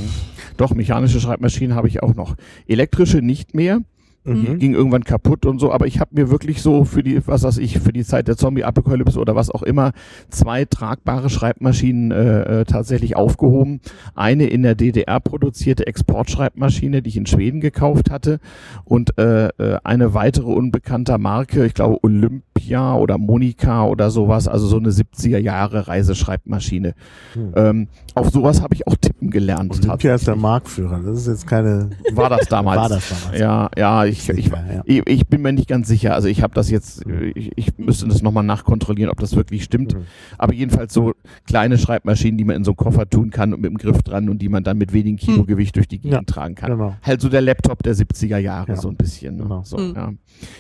[0.57, 2.37] Doch, mechanische Schreibmaschinen habe ich auch noch.
[2.67, 3.81] Elektrische nicht mehr.
[4.27, 7.43] Die ging irgendwann kaputt und so, aber ich habe mir wirklich so für die, was
[7.43, 9.93] weiß ich, für die Zeit der Zombie-Apokalypse oder was auch immer,
[10.29, 13.81] zwei tragbare Schreibmaschinen äh, äh, tatsächlich aufgehoben.
[14.15, 18.41] Eine in der DDR produzierte Exportschreibmaschine, die ich in Schweden gekauft hatte
[18.85, 24.67] und äh, äh, eine weitere unbekannter Marke, ich glaube Olympia oder Monika oder sowas, also
[24.67, 26.95] so eine 70er Jahre Reiseschreibmaschine.
[27.33, 27.53] Hm.
[27.57, 29.79] Ähm, auf sowas habe ich auch tippen gelernt.
[29.85, 31.01] Olympia ist der Marktführer.
[31.05, 31.91] Das ist jetzt keine.
[32.13, 32.81] War das damals?
[32.81, 33.39] War das damals?
[33.41, 34.51] Ja, ja, ich, ich,
[34.85, 36.15] ich, ich bin mir nicht ganz sicher.
[36.15, 39.95] Also ich habe das jetzt, ich, ich müsste das nochmal nachkontrollieren, ob das wirklich stimmt.
[39.95, 40.03] Mhm.
[40.39, 41.13] Aber jedenfalls so
[41.47, 44.29] kleine Schreibmaschinen, die man in so einen Koffer tun kann und mit dem Griff dran
[44.29, 46.71] und die man dann mit wenigen Kilo Gewicht durch die Gegend Ja, tragen kann.
[46.73, 46.95] Genau.
[47.03, 49.37] Halt so der Laptop der 70er Jahre, Ja, so ein bisschen.
[49.37, 49.43] Ne?
[49.45, 49.63] genau.
[49.65, 49.95] So, Mhm.
[49.95, 50.13] ja.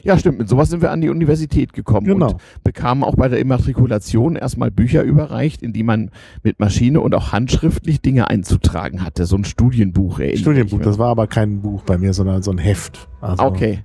[0.03, 0.39] ja, stimmt.
[0.39, 2.33] Mit sowas sind wir an die Universität gekommen Genau.
[2.33, 6.11] und bekamen auch bei der Immatrikulation erstmal Bücher überreicht, in die man
[6.43, 9.27] mit Maschine und auch handschriftlich Dinge einzutragen hatte.
[9.27, 10.21] So ein Studienbuch.
[10.35, 13.09] Studienbuch, das war aber kein Buch bei mir, sondern so ein Heft.
[13.21, 13.83] Also, Okay.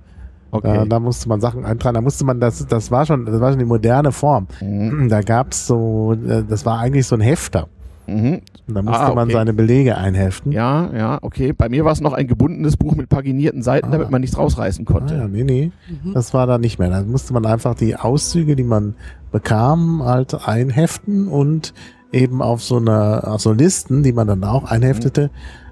[0.52, 0.74] Okay.
[0.74, 3.50] Da, da musste man Sachen eintragen, da musste man, das, das war schon, das war
[3.50, 4.46] schon die moderne Form.
[4.62, 5.08] Mhm.
[5.08, 7.68] Da gab's so, äh, das war eigentlich so ein Hefter.
[8.06, 8.40] Mhm.
[8.68, 9.32] Und da musste Ah, man okay.
[9.32, 10.52] seine Belege einheften.
[10.52, 11.52] Ja, ja, okay.
[11.52, 13.90] Bei mir war es noch ein gebundenes Buch mit paginierten Seiten, Ah.
[13.90, 15.14] damit man nichts rausreißen Ah, konnte.
[15.16, 15.72] ja, nee, nee.
[16.04, 16.14] Mhm.
[16.14, 16.90] Das war da nicht mehr.
[16.90, 18.94] Da musste man einfach die Auszüge, die man
[19.32, 21.74] bekam, halt einheften und
[22.12, 25.30] eben auf so einer, auf so Listen, die man dann auch einheftete,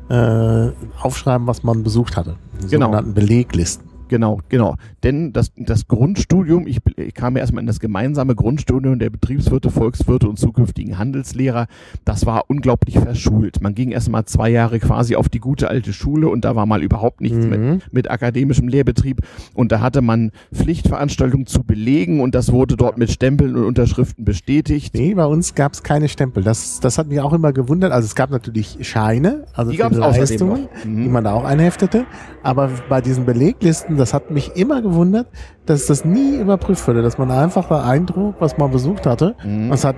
[0.09, 0.69] äh,
[1.01, 2.37] aufschreiben, was man besucht hatte.
[2.63, 2.87] Die Genau.
[2.87, 3.89] sogenannten Beleglisten.
[4.15, 4.77] Genau, genau.
[5.03, 9.71] Denn das, das Grundstudium, ich, ich kam ja erstmal in das gemeinsame Grundstudium der Betriebswirte,
[9.71, 11.67] Volkswirte und zukünftigen Handelslehrer.
[12.05, 13.61] Das war unglaublich verschult.
[13.61, 16.81] Man ging erstmal zwei Jahre quasi auf die gute alte Schule und da war mal
[16.85, 17.51] überhaupt nichts Mhm.
[17.51, 19.21] mit, mit akademischem Lehrbetrieb.
[19.53, 24.25] Und da hatte man Pflichtveranstaltungen zu belegen und das wurde dort mit Stempeln und Unterschriften
[24.25, 24.95] bestätigt.
[24.95, 26.45] Nee, bei uns gab's keine Stempel.
[26.45, 27.91] Das, das hat mich auch immer gewundert.
[27.91, 30.69] Also es gab natürlich Scheine, also Die Leistungen.
[30.85, 31.03] Mhm.
[31.03, 32.05] die man da auch einheftete.
[32.45, 35.29] Aber bei diesen Beleglisten, das hat mich immer gewundert,
[35.65, 39.35] dass das nie überprüft wurde, dass man einfach da eindruck, was man besucht hatte.
[39.43, 39.71] Mhm.
[39.71, 39.97] Das hat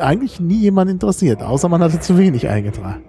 [0.00, 3.02] eigentlich nie jemand interessiert, außer man hatte zu wenig eingetragen.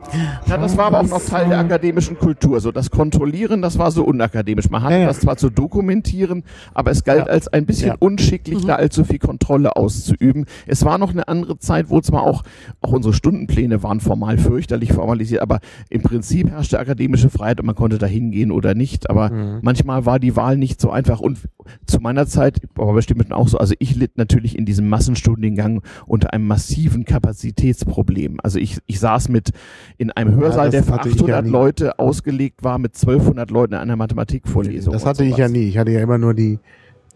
[0.47, 2.59] Ja, das war aber auch noch Teil der akademischen Kultur.
[2.59, 4.69] So das Kontrollieren, das war so unakademisch.
[4.69, 5.07] Man hatte Ja, ja.
[5.07, 7.33] das zwar zu dokumentieren, aber es galt Ja.
[7.33, 7.95] als ein bisschen Ja.
[7.99, 10.45] unschicklich, da allzu viel Kontrolle auszuüben.
[10.67, 12.43] Es war noch eine andere Zeit, wo zwar auch,
[12.81, 17.75] auch unsere Stundenpläne waren formal fürchterlich formalisiert, aber im Prinzip herrschte akademische Freiheit und man
[17.75, 19.09] konnte da hingehen oder nicht.
[19.09, 19.59] Aber Mhm.
[19.61, 21.19] manchmal war die Wahl nicht so einfach.
[21.19, 21.39] Und
[21.85, 26.33] zu meiner Zeit, aber bestimmt auch so, also ich litt natürlich in diesem Massenstudiengang unter
[26.33, 28.39] einem massiven Kapazitätsproblem.
[28.43, 29.51] Also ich, ich saß mit
[29.97, 31.51] in einem Hörsaal, das der für hatte ich ja 800 nie.
[31.51, 34.93] Leute ausgelegt war, mit 1200 Leuten in einer Mathematikvorlesung.
[34.93, 35.67] Das hatte ich ja nie.
[35.67, 36.59] Ich hatte ja immer nur die,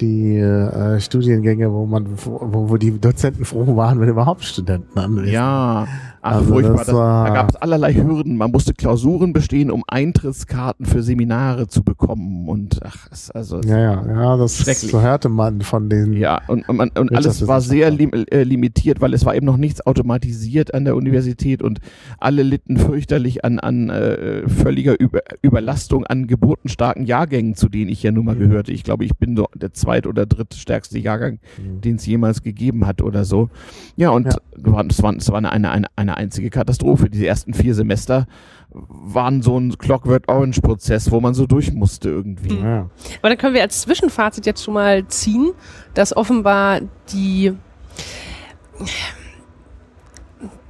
[0.01, 5.31] die äh, Studiengänge, wo man, wo, wo die Dozenten froh waren, wenn überhaupt Studenten anwesend
[5.31, 5.87] Ja,
[6.25, 6.77] ach, Also furchtbar.
[6.77, 8.37] das Das, war- da gab es allerlei Hürden.
[8.37, 12.47] Man musste Klausuren bestehen, um Eintrittskarten für Seminare zu bekommen.
[12.49, 14.91] Und ach, also Ja, ja, ja, das Schrecklich.
[14.91, 16.13] so hörte man von den.
[16.13, 19.45] Ja, und, und, man, und alles war sehr lim äh, limitiert, weil es war eben
[19.45, 21.79] noch nichts automatisiert an der Universität und
[22.19, 28.03] alle litten fürchterlich an, an äh, völliger Über Überlastung an geburtenstarken Jahrgängen, zu denen ich
[28.03, 28.39] ja nun mal Mhm.
[28.39, 28.71] gehörte.
[28.71, 31.81] Ich glaube, ich bin der zweit- oder drittstärkste Jahrgang, Mhm.
[31.81, 33.49] den es jemals gegeben hat oder so.
[33.95, 34.35] Ja, und Ja.
[34.57, 37.09] war- es war, es war eine, eine, eine, eine einzige Katastrophe.
[37.09, 38.25] Diese ersten vier Semester
[38.71, 42.57] waren so ein Clockwork Orange Prozess, wo man so durch musste irgendwie.
[42.59, 42.89] Ja.
[43.21, 45.51] Aber dann können wir als Zwischenfazit jetzt schon mal ziehen,
[45.93, 46.81] dass offenbar
[47.13, 47.53] die,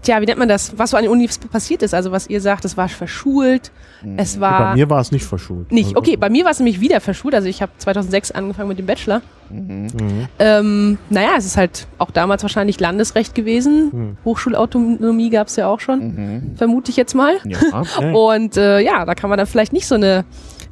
[0.06, 2.40] tja, wie nennt man das, was so an den Unis passiert ist, also was ihr
[2.40, 3.72] sagt, es war verschult,
[4.18, 5.72] es Bei war mir war es nicht verschult.
[5.72, 8.70] nicht, Also- okay, bei mir war es nämlich wieder verschult, also ich habe 2006 angefangen
[8.70, 9.22] mit dem Bachelor.
[9.50, 9.88] Mhm.
[10.00, 10.28] Mhm.
[10.40, 14.18] Ähm, naja, es ist halt auch damals wahrscheinlich Landesrecht gewesen, Mhm.
[14.26, 16.56] Hochschulautonomie gab es ja auch schon, Mhm.
[16.56, 17.36] vermute ich jetzt mal.
[17.44, 17.58] Ja.
[18.02, 18.12] Ja.
[18.14, 20.24] Und äh, ja, da kann man dann vielleicht nicht so eine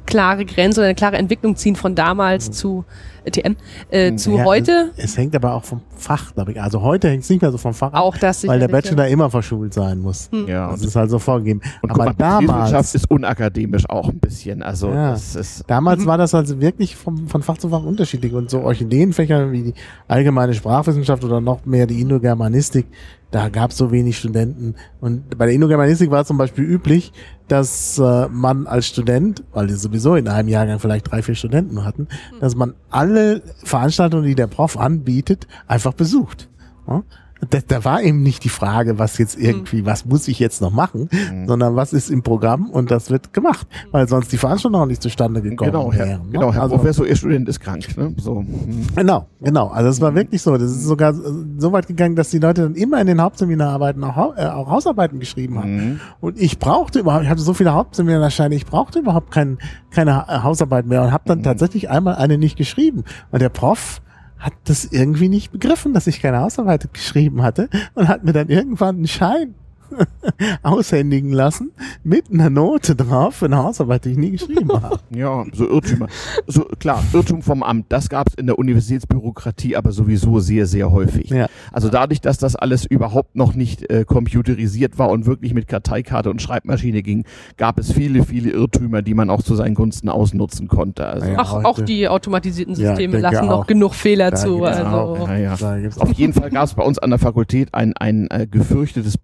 [0.06, 2.84] klare Grenze oder eine klare Entwicklung ziehen von damals zu
[3.24, 3.56] äh, TN
[3.90, 4.36] äh, zu Mhm.
[4.36, 4.90] Ja, heute.
[4.96, 6.60] Es, es hängt aber auch vom Fach, glaube ich.
[6.60, 9.06] Also heute hängt es nicht mehr so vom Fach ab, Auch das weil der Bachelor
[9.08, 10.28] immer verschult sein muss.
[10.46, 11.60] Ja, Das und ist halt so vorgegeben.
[11.80, 14.62] Und aber guck mal, damals, ist unakademisch auch ein bisschen.
[14.62, 15.12] Also Ja.
[15.12, 16.06] das ist damals Mhm.
[16.06, 18.32] war das also wirklich vom, von Fach zu Fach unterschiedlich.
[18.34, 19.74] Und so Orchideenfächer wie die
[20.06, 22.86] allgemeine Sprachwissenschaft oder noch mehr die Indogermanistik,
[23.34, 24.76] da gab es so wenig Studenten.
[25.00, 27.12] Und bei der Indogermanistik war es zum Beispiel üblich,
[27.48, 31.84] dass äh, man als Student, weil die sowieso in einem Jahrgang vielleicht drei, vier Studenten
[31.84, 32.06] hatten,
[32.38, 36.48] dass man alle Veranstaltungen, die der Prof anbietet, einfach besucht.
[36.86, 37.02] Ja?
[37.50, 40.70] Da, da war eben nicht die Frage, was jetzt irgendwie, was muss ich jetzt noch
[40.72, 41.46] machen, Mhm.
[41.48, 45.02] sondern was ist im Programm und das wird gemacht, weil sonst die Veranstaltung auch nicht
[45.02, 46.22] zustande gekommen Genau, Herr, wären.
[46.26, 46.32] ne?
[46.32, 47.84] genau, Herr Also- Professor, Ihr Student ist krank.
[47.96, 48.14] Ne?
[48.18, 48.38] So.
[48.40, 48.86] hm.
[48.94, 49.68] Genau, genau.
[49.68, 50.16] Also es war Mhm.
[50.16, 50.52] wirklich so.
[50.56, 51.16] Das ist sogar äh,
[51.58, 55.18] so weit gegangen, dass die Leute dann immer in den Hauptseminararbeiten auch, äh, auch Hausarbeiten
[55.20, 55.76] geschrieben haben.
[55.76, 56.00] Mhm.
[56.20, 59.58] Und ich brauchte überhaupt, ich hatte so viele Hauptseminarscheine, ich brauchte überhaupt kein,
[59.90, 61.28] keine Ha- Hausarbeit mehr und habe Mhm.
[61.28, 63.04] dann tatsächlich einmal eine nicht geschrieben.
[63.30, 64.00] Und der Prof
[64.44, 68.50] hat das irgendwie nicht begriffen, dass ich keine Hausarbeit geschrieben hatte und hat mir dann
[68.50, 69.54] irgendwann einen Schein
[70.62, 74.98] aushändigen lassen mit einer Note drauf für eine Hausarbeit, die ich nie geschrieben habe.
[75.10, 76.08] Ja, so Irrtümer.
[76.46, 80.90] So, klar, Irrtum vom Amt, das gab es in der Universitätsbürokratie aber sowieso sehr, sehr
[80.90, 81.30] häufig.
[81.30, 81.46] Ja.
[81.72, 86.30] Also dadurch, dass das alles überhaupt noch nicht äh, computerisiert war und wirklich mit Karteikarte
[86.30, 87.24] und Schreibmaschine ging,
[87.56, 91.06] gab es viele, viele Irrtümer, die man auch zu seinen Gunsten ausnutzen konnte.
[91.06, 93.60] Also, Ja, Ach, heute- auch die automatisierten Ja, Systeme denke lassen auch.
[93.60, 94.64] noch genug Fehler Da zu.
[94.64, 95.26] Also.
[95.28, 95.36] ja,
[95.76, 95.90] ja.
[95.98, 99.18] Auf jeden Fall gab es bei uns an der Fakultät ein, ein äh, gefürchtetes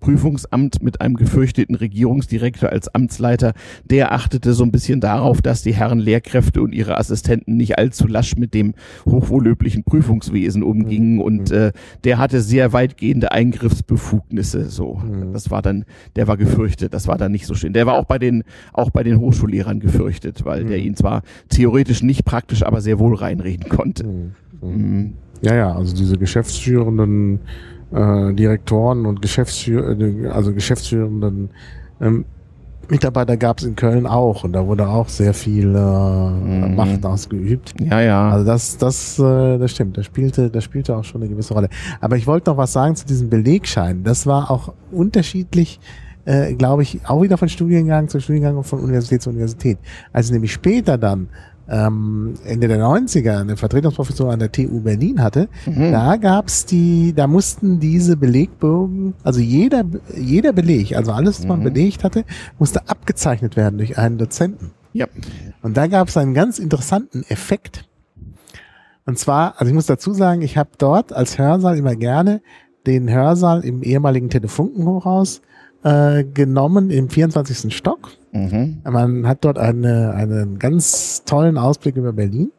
[0.50, 3.52] Prüfungsamt mit einem gefürchteten Regierungsdirektor als Amtsleiter.
[3.84, 8.06] Der achtete so ein bisschen darauf, dass die Herren Lehrkräfte und ihre Assistenten nicht allzu
[8.06, 8.74] lasch mit dem
[9.06, 11.72] hochwohllöblichen Prüfungswesen umgingen und äh,
[12.04, 14.64] der hatte sehr weitgehende Eingriffsbefugnisse.
[14.68, 15.32] So, Mhm.
[15.32, 15.84] das war dann,
[16.16, 16.92] der war gefürchtet.
[16.94, 17.72] Das war dann nicht so schön.
[17.72, 22.02] Der war auch bei den auch bei den Hochschullehrern gefürchtet, weil der ihn zwar theoretisch
[22.02, 24.04] nicht praktisch, aber sehr wohl reinreden konnte.
[24.62, 25.12] Mhm.
[25.42, 27.40] Ja, ja, also diese geschäftsführenden
[27.92, 31.50] äh, Direktoren und Geschäftsführ äh, also geschäftsführenden
[32.00, 32.24] ähm,
[32.88, 36.20] Mitarbeiter gab es in Köln auch und da wurde auch sehr viel äh,
[36.70, 36.74] Mhm.
[36.74, 37.74] Macht ausgeübt.
[37.80, 38.30] Ja, ja.
[38.30, 39.96] Also das, das, äh, das stimmt.
[39.96, 41.68] Das spielte, das spielte auch schon eine gewisse Rolle.
[42.00, 44.02] Aber ich wollte noch was sagen zu diesem Belegschein.
[44.04, 45.80] Das war auch unterschiedlich,
[46.24, 49.78] äh, glaube ich, auch wieder von Studiengang zu Studiengang und von Universität zu Universität.
[50.12, 51.28] Als ich nämlich später dann
[51.70, 55.92] ähm, Ende der 90er eine Vertretungsprofessur an der TU Berlin hatte, Mhm.
[55.92, 59.84] da gab's die, da mussten diese Belegbögen, also jeder,
[60.16, 61.64] jeder Beleg, also alles, was man Mhm.
[61.64, 62.24] belegt hatte,
[62.58, 64.72] musste abgezeichnet werden durch einen Dozenten.
[64.92, 65.06] Ja.
[65.62, 67.84] Und da gab es einen ganz interessanten Effekt.
[69.06, 72.42] Und zwar, also ich muss dazu sagen, ich habe dort als Hörsaal immer gerne
[72.86, 75.42] den Hörsaal im ehemaligen Telefunkenhochhaus
[75.82, 77.74] äh, genommen im 24.
[77.74, 78.10] Stock.
[78.32, 78.82] Mhm.
[78.84, 82.52] Man hat dort eine, einen ganz tollen Ausblick über Berlin.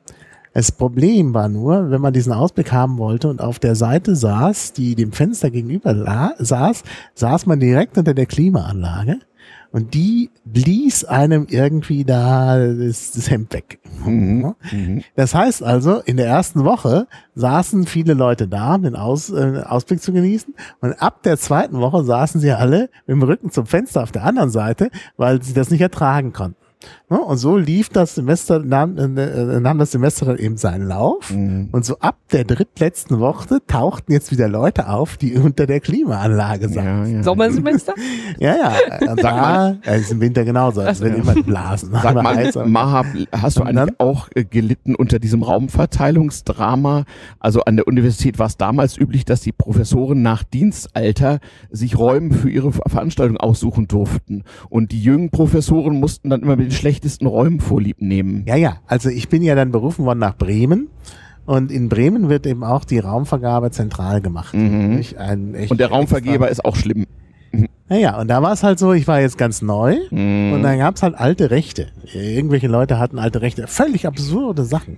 [0.53, 4.73] Das Problem war nur, wenn man diesen Ausblick haben wollte und auf der Seite saß,
[4.73, 6.83] die dem Fenster gegenüber saß,
[7.15, 9.19] saß man direkt unter der Klimaanlage
[9.71, 13.79] und die blies einem irgendwie da das, das Hemd weg.
[14.05, 14.55] Mhm.
[14.71, 15.03] Mhm.
[15.15, 19.63] Das heißt also, in der ersten Woche saßen viele Leute da, um den Aus, äh,
[19.65, 20.53] Ausblick zu genießen.
[20.81, 24.23] Und ab der zweiten Woche saßen sie alle mit dem Rücken zum Fenster auf der
[24.25, 26.57] anderen Seite, weil sie das nicht ertragen konnten.
[27.11, 27.19] Ne?
[27.21, 31.29] Und so lief das Semester, nahm, äh, nahm das Semester dann eben seinen Lauf.
[31.31, 31.67] Mhm.
[31.73, 36.69] Und so ab der drittletzten Woche tauchten jetzt wieder Leute auf, die unter der Klimaanlage
[36.69, 36.83] saßen.
[36.83, 37.23] Ja, ja.
[37.23, 37.93] Sommersemester?
[38.39, 39.11] Ja, ja.
[39.11, 40.81] Und da, ja, ist im Winter genauso.
[40.81, 41.91] Es wird immer blasen.
[42.01, 42.65] Sag mal, heißer.
[42.65, 47.03] Mahab, hast du eigentlich auch äh, gelitten unter diesem Raumverteilungsdrama?
[47.39, 51.39] Also an der Universität war es damals üblich, dass die Professoren nach Dienstalter
[51.71, 54.43] sich Räume für ihre Ver- Veranstaltung aussuchen durften.
[54.69, 56.71] Und die jungen Professoren mussten dann immer mit den
[57.01, 58.43] schlechtesten Räumen vorlieb nehmen.
[58.47, 58.77] Ja, ja.
[58.87, 60.87] Also ich bin ja dann berufen worden nach Bremen.
[61.45, 64.53] Und in Bremen wird eben auch die Raumvergabe zentral gemacht.
[64.53, 65.01] Mhm.
[65.69, 67.07] Und der Raumvergeber ist auch schlimm.
[67.89, 69.97] Naja, und da war es halt so, ich war jetzt ganz neu.
[70.11, 70.53] Mhm.
[70.53, 71.87] Und dann gab's halt alte Rechte.
[72.13, 73.65] Irgendwelche Leute hatten alte Rechte.
[73.67, 74.97] Völlig absurde Sachen.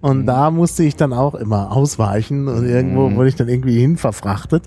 [0.00, 0.26] Und Mhm.
[0.26, 3.16] da musste ich dann auch immer ausweichen und irgendwo Mhm.
[3.16, 4.64] wurde ich dann irgendwie hin verfrachtet.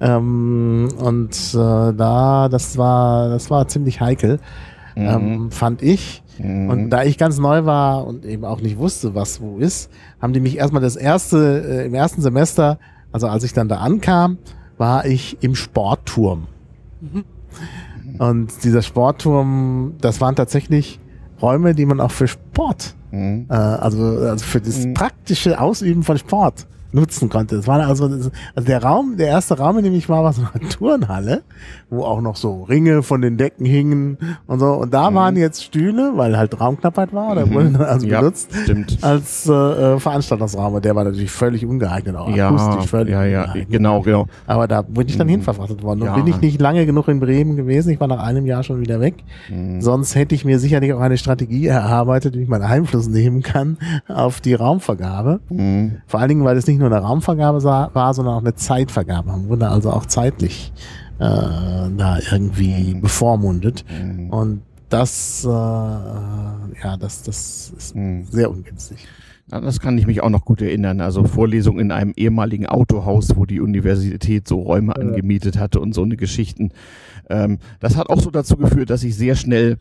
[0.00, 4.40] Ähm, und äh, da, das war, das war ziemlich heikel,
[4.96, 6.23] ähm, fand ich.
[6.38, 6.68] Mhm.
[6.70, 10.32] Und da ich ganz neu war und eben auch nicht wusste, was wo ist, haben
[10.32, 12.78] die mich erstmal das erste, äh, im ersten Semester,
[13.12, 14.38] also als ich dann da ankam,
[14.78, 16.46] war ich im Sportturm.
[18.18, 21.00] Und dieser Sportturm, das waren tatsächlich
[21.40, 23.46] Räume, die man auch für Sport, Mhm.
[23.48, 24.94] äh, also, also für das Mhm.
[24.94, 27.56] praktische Ausüben von Sport nutzen konnte.
[27.56, 30.42] Das war also, also der Raum, der erste Raum, in dem ich war, war so
[30.52, 31.42] eine Turnhalle,
[31.90, 34.72] wo auch noch so Ringe von den Decken hingen und so.
[34.74, 35.14] Und da Mhm.
[35.16, 37.54] waren jetzt Stühle, weil halt Raumknappheit war, da Mhm.
[37.54, 38.98] wurde dann also Ja, benutzt stimmt.
[39.02, 40.74] als äh, äh, Veranstaltungsraum.
[40.74, 43.70] Und der war natürlich völlig ungeeignet, auch Ja, akustisch völlig ja, ja, ungeeignet.
[43.70, 44.26] genau, genau.
[44.46, 45.30] Aber da bin ich dann Mhm.
[45.32, 46.00] hinverfrachtet worden.
[46.02, 46.14] Und Ja.
[46.14, 47.90] bin ich nicht lange genug in Bremen gewesen.
[47.90, 49.14] Ich war nach einem Jahr schon wieder weg.
[49.50, 49.80] Mhm.
[49.80, 53.78] Sonst hätte ich mir sicherlich auch eine Strategie erarbeitet, wie ich meinen Einfluss nehmen kann
[54.08, 55.40] auf die Raumvergabe.
[55.50, 55.96] Mhm.
[56.06, 59.28] Vor allen Dingen, weil es nicht nur eine Raumvergabe war, sondern auch eine Zeitvergabe.
[59.28, 60.72] Man wurde also auch zeitlich
[61.18, 63.84] äh, da irgendwie bevormundet.
[63.90, 64.30] Mhm.
[64.30, 68.24] Und das, äh, ja, das, das ist Hm.
[68.24, 69.06] sehr ungünstig.
[69.48, 71.00] Das kann ich mich auch noch gut erinnern.
[71.00, 76.02] Also Vorlesung in einem ehemaligen Autohaus, wo die Universität so Räume angemietet hatte und so
[76.02, 76.70] eine Geschichten.
[77.28, 79.78] Ähm, das hat auch so dazu geführt, dass ich sehr schnell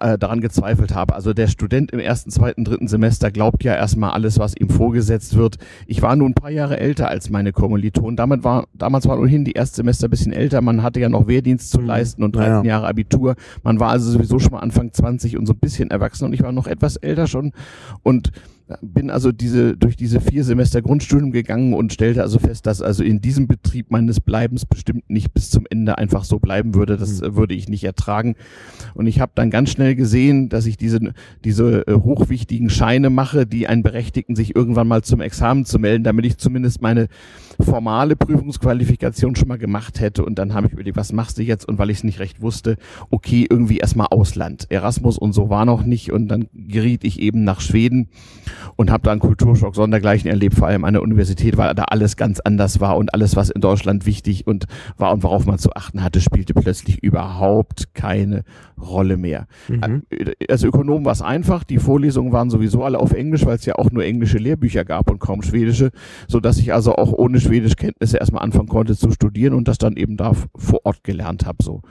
[0.00, 1.14] äh, daran gezweifelt habe.
[1.14, 5.36] Also der Student im ersten, zweiten, dritten Semester glaubt ja erstmal alles, was ihm vorgesetzt
[5.36, 5.56] wird.
[5.86, 8.16] Ich war nun ein paar Jahre älter als meine Kommilitonen.
[8.16, 10.60] Damit war, damals war ohnehin die Erstsemester ein bisschen älter.
[10.60, 12.64] Man hatte ja noch Wehrdienst zu leisten und 13 Ja, ja.
[12.64, 13.34] Jahre Abitur.
[13.62, 16.42] Man war also sowieso schon mal Anfang 20 und so ein bisschen erwachsen und ich
[16.42, 17.52] war noch etwas älter schon
[18.02, 18.32] und
[18.82, 23.02] bin also diese durch diese vier Semester Grundstudium gegangen und stellte also fest, dass also
[23.02, 26.96] in diesem Betrieb meines Bleibens bestimmt nicht bis zum Ende einfach so bleiben würde.
[26.96, 28.36] Das äh, würde ich nicht ertragen.
[28.94, 31.12] Und ich habe dann ganz schnell gesehen, dass ich diese
[31.44, 36.04] diese äh, hochwichtigen Scheine mache, die einen berechtigten, sich irgendwann mal zum Examen zu melden,
[36.04, 37.08] damit ich zumindest meine
[37.60, 40.24] formale Prüfungsqualifikation schon mal gemacht hätte.
[40.24, 41.66] Und dann habe ich überlegt, was machst du jetzt?
[41.66, 42.76] Und weil ich es nicht recht wusste,
[43.10, 44.66] okay, irgendwie erstmal Ausland.
[44.70, 46.12] Erasmus und so war noch nicht.
[46.12, 48.08] Und dann geriet ich eben nach Schweden
[48.76, 52.16] und habe da einen Kulturschock sondergleichen erlebt, vor allem an der Universität, weil da alles
[52.16, 55.72] ganz anders war und alles, was in Deutschland wichtig und war und worauf man zu
[55.74, 58.44] achten hatte, spielte plötzlich überhaupt keine
[58.80, 59.46] Rolle mehr.
[59.68, 60.02] Mhm.
[60.48, 63.74] Also Ökonom war es einfach, die Vorlesungen waren sowieso alle auf Englisch, weil es ja
[63.76, 65.90] auch nur englische Lehrbücher gab und kaum schwedische,
[66.28, 69.96] so dass ich also auch ohne Schwedischkenntnisse erstmal anfangen konnte zu studieren und das dann
[69.96, 71.58] eben da vor Ort gelernt habe.
[71.62, 71.82] So.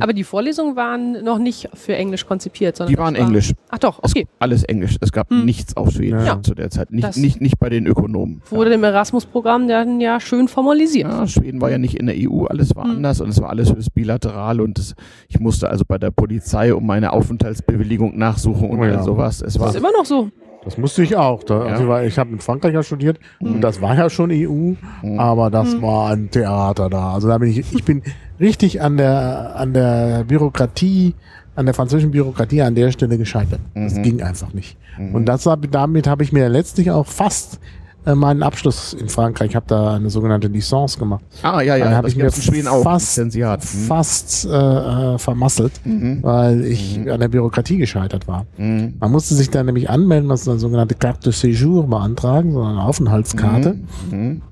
[0.00, 3.52] Aber die Vorlesungen waren noch nicht für Englisch konzipiert, sondern Die das waren war- Englisch.
[3.70, 4.26] Ach doch, Es, okay.
[4.38, 4.96] alles Englisch.
[5.00, 5.44] Es gab Hm.
[5.44, 6.42] nichts auf Schwedisch Ja.
[6.42, 6.90] zu der Zeit.
[6.90, 8.42] Nicht, Das- nicht, nicht bei den Ökonomen.
[8.50, 11.08] Wurde im Erasmus-Programm dann ja schön formalisiert.
[11.10, 12.90] Ja, Schweden war ja nicht in der EU, alles war Hm.
[12.96, 14.94] anders und es war alles höchst bilateral und es,
[15.28, 18.96] ich musste also bei der Polizei um meine Aufenthaltsbewilligung nachsuchen und Oh ja.
[18.96, 19.36] all sowas.
[19.42, 20.30] Es Das war ist immer noch so.
[20.64, 21.42] Das musste ich auch.
[21.42, 21.72] Da, Ja.
[21.72, 23.54] also, weil ich habe in Frankreich ja studiert Mhm.
[23.56, 25.18] und das war ja schon EU, Mhm.
[25.18, 25.82] aber das Mhm.
[25.82, 27.12] war ein Theater da.
[27.14, 28.02] Also da bin ich, ich bin
[28.40, 31.14] richtig an der an der Bürokratie,
[31.56, 33.60] an der französischen Bürokratie an der Stelle gescheitert.
[33.74, 34.02] Das Mhm.
[34.02, 34.76] ging einfach nicht.
[34.98, 35.14] Mhm.
[35.16, 37.58] Und das, damit habe ich mir letztlich auch fast
[38.04, 39.50] äh, meinen Abschluss in Frankreich.
[39.50, 41.22] Ich habe da eine sogenannte Licence gemacht.
[41.42, 42.82] Ah, ja, ja, Dann hab das ich mir Schweden auch.
[42.82, 43.18] fast-.
[43.18, 43.60] Mhm.
[43.86, 46.18] Fast äh, äh, vermasselt, Mhm.
[46.22, 48.46] weil ich an der Bürokratie gescheitert war.
[48.58, 48.94] Mhm.
[49.00, 52.82] Man musste sich dann nämlich anmelden, was eine sogenannte Carte de Séjour beantragen, so eine
[52.82, 53.76] Aufenthaltskarte.
[54.10, 54.42] Mhm.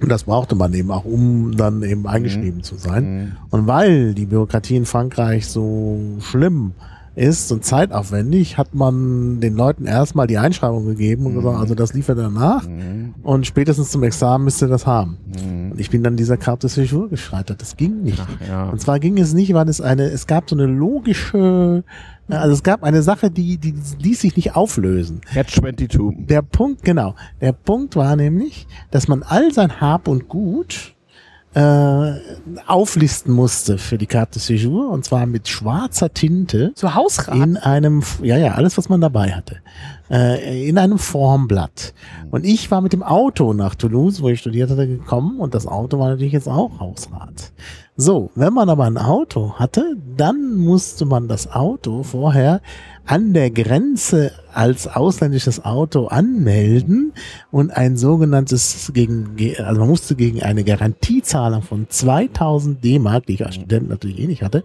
[0.00, 3.04] Und das brauchte man eben auch, um dann eben eingeschrieben zu sein.
[3.18, 3.32] Mhm.
[3.50, 6.72] Und weil die Bürokratie in Frankreich so schlimm
[7.16, 11.92] ist und zeitaufwendig, hat man den Leuten erstmal die Einschreibung gegeben und gesagt, also das
[11.94, 13.14] liefert er nach Mhm.
[13.22, 15.16] und spätestens zum Examen müsst ihr das haben.
[15.26, 15.72] Mhm.
[15.72, 17.60] Und ich bin dann dieser Carte de Séjour gescheitert.
[17.62, 18.20] Das ging nicht.
[18.20, 18.68] Ach, ja.
[18.68, 21.84] Und zwar ging es nicht, weil es eine, es gab so eine logische,
[22.28, 25.20] also es gab eine Sache, die, die ließ sich nicht auflösen.
[25.32, 26.26] Catch 22.
[26.26, 27.14] Der Punkt, genau.
[27.40, 30.94] Der Punkt war nämlich, dass man all sein Hab und Gut
[31.56, 32.20] äh,
[32.66, 37.34] auflisten musste für die Carte de Séjour und zwar mit schwarzer Tinte So Hausrat.
[37.34, 39.56] in einem, ja, ja, alles, was man dabei hatte,
[40.10, 41.94] äh, in einem Formblatt.
[42.30, 45.66] Und ich war mit dem Auto nach Toulouse, wo ich studiert hatte, gekommen und das
[45.66, 47.52] Auto war natürlich jetzt auch Hausrat.
[47.98, 52.60] So, wenn man aber ein Auto hatte, dann musste man das Auto vorher
[53.06, 57.12] an der Grenze als ausländisches Auto anmelden
[57.52, 63.34] und ein sogenanntes gegen, ge- also man musste gegen eine Garantiezahlung von 2000 D-Mark, die
[63.34, 64.64] ich als Student natürlich eh nicht hatte,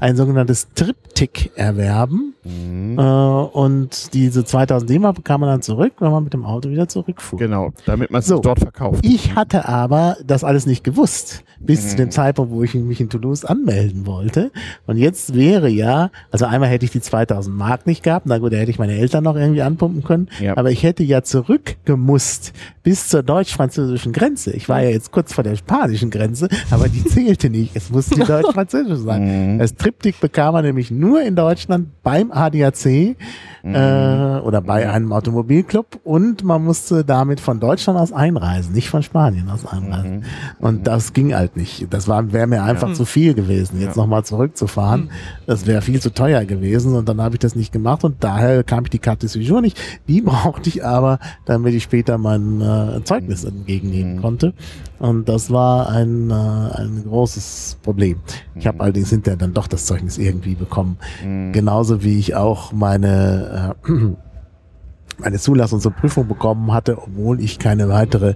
[0.00, 2.34] ein sogenanntes Triptych erwerben.
[2.44, 2.98] Mhm.
[2.98, 6.88] Äh, und diese 2000 D-Mark bekam man dann zurück, wenn man mit dem Auto wieder
[6.88, 7.38] zurückfuhr.
[7.38, 8.38] Genau, damit man es So.
[8.38, 9.04] dort verkauft.
[9.04, 11.88] Ich hatte aber das alles nicht gewusst, bis Mhm.
[11.88, 14.50] zu dem Zeitpunkt, wo ich mich in Toulouse anmelden wollte.
[14.86, 18.52] Und jetzt wäre ja, also einmal hätte ich die 2000 Mark nicht gehabt, na gut,
[18.52, 20.56] da hätte ich meine Eltern noch irgendwie anpumpen können, Ja.
[20.56, 22.52] aber ich hätte ja zurückgemusst
[22.82, 24.52] bis zur deutsch-französischen Grenze.
[24.52, 27.74] Ich war ja jetzt kurz vor der spanischen Grenze, aber die zählte nicht.
[27.74, 29.54] Es musste die deutsch-französische sein.
[29.54, 29.58] Mhm.
[29.58, 33.16] Das Triptych bekam man nämlich nur in Deutschland beim ADAC
[33.64, 33.74] Mhm.
[33.74, 39.02] äh, oder bei einem Automobilclub und man musste damit von Deutschland aus einreisen, nicht von
[39.02, 40.18] Spanien aus einreisen.
[40.18, 40.22] Mhm.
[40.66, 41.86] Und das ging halt nicht.
[41.90, 44.02] Das war wäre mir einfach zu viel gewesen, jetzt Ja.
[44.02, 45.08] nochmal zurückzufahren.
[45.46, 48.62] Das wäre viel zu teuer gewesen und dann habe ich das nicht gemacht und daher
[48.64, 49.80] kam ich die Carte de Séjour nicht.
[50.08, 54.20] Die brauchte ich aber, damit ich später mein äh, Zeugnis entgegennehmen Mhm.
[54.20, 54.52] konnte.
[54.98, 58.18] Und das war ein, äh, ein großes Problem.
[58.54, 60.98] Ich habe allerdings hinterher dann doch das Zeugnis irgendwie bekommen.
[61.24, 61.52] Mhm.
[61.52, 63.90] Genauso wie ich auch meine, äh,
[65.18, 68.34] meine Zulassung zur Prüfung bekommen hatte, obwohl ich keine weitere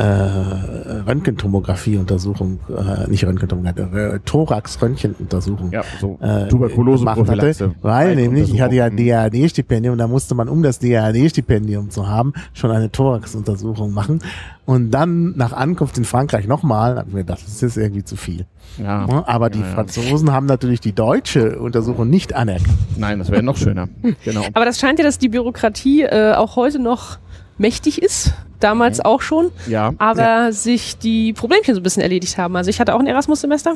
[0.00, 8.60] äh, Röntgentomographie-Untersuchung, äh, nicht Röntgentomographie, äh, Thorax-Röntgenuntersuchung Ja, so äh, Tuberkulose hatte, weil nämlich ich
[8.60, 9.06] hatte ja Untersuchung.
[9.08, 14.20] DAAD-Stipendium, da musste man, um das DAAD-Stipendium zu haben, schon eine Thorax-Untersuchung machen
[14.66, 18.16] und dann nach Ankunft in Frankreich nochmal, hab ich mir gedacht, das ist irgendwie zu
[18.16, 18.46] viel.
[18.78, 19.06] Ja.
[19.06, 19.74] Ja, aber die Ja, ja.
[19.74, 22.68] Franzosen haben natürlich die deutsche Untersuchung nicht anerkannt.
[22.96, 23.88] Nein, das wäre noch schöner.
[24.24, 24.44] Genau.
[24.54, 27.18] Aber das scheint ja, dass die Bürokratie äh, auch heute noch
[27.58, 28.32] mächtig ist.
[28.60, 29.50] Damals auch schon.
[29.66, 29.92] Ja.
[29.98, 32.54] aber sich die Problemchen so ein bisschen erledigt haben.
[32.56, 33.74] Also ich hatte auch ein Erasmus-Semester.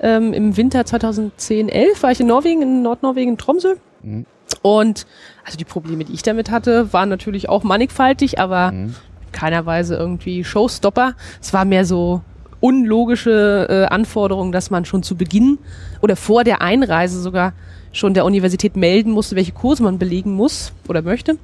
[0.00, 3.74] Ähm, Im Winter 2010, 11 war ich in Norwegen, in Nordnorwegen, in Tromsø.
[4.02, 4.26] Mhm.
[4.62, 5.06] Und
[5.44, 8.94] also die Probleme, die ich damit hatte, waren natürlich auch mannigfaltig, aber Mhm.
[9.26, 11.14] in keiner Weise irgendwie Showstopper.
[11.40, 12.20] Es war mehr so
[12.60, 15.58] unlogische äh, Anforderungen, dass man schon zu Beginn
[16.00, 17.52] oder vor der Einreise sogar
[17.94, 21.38] schon der Universität melden musste, welche Kurse man belegen muss oder möchte,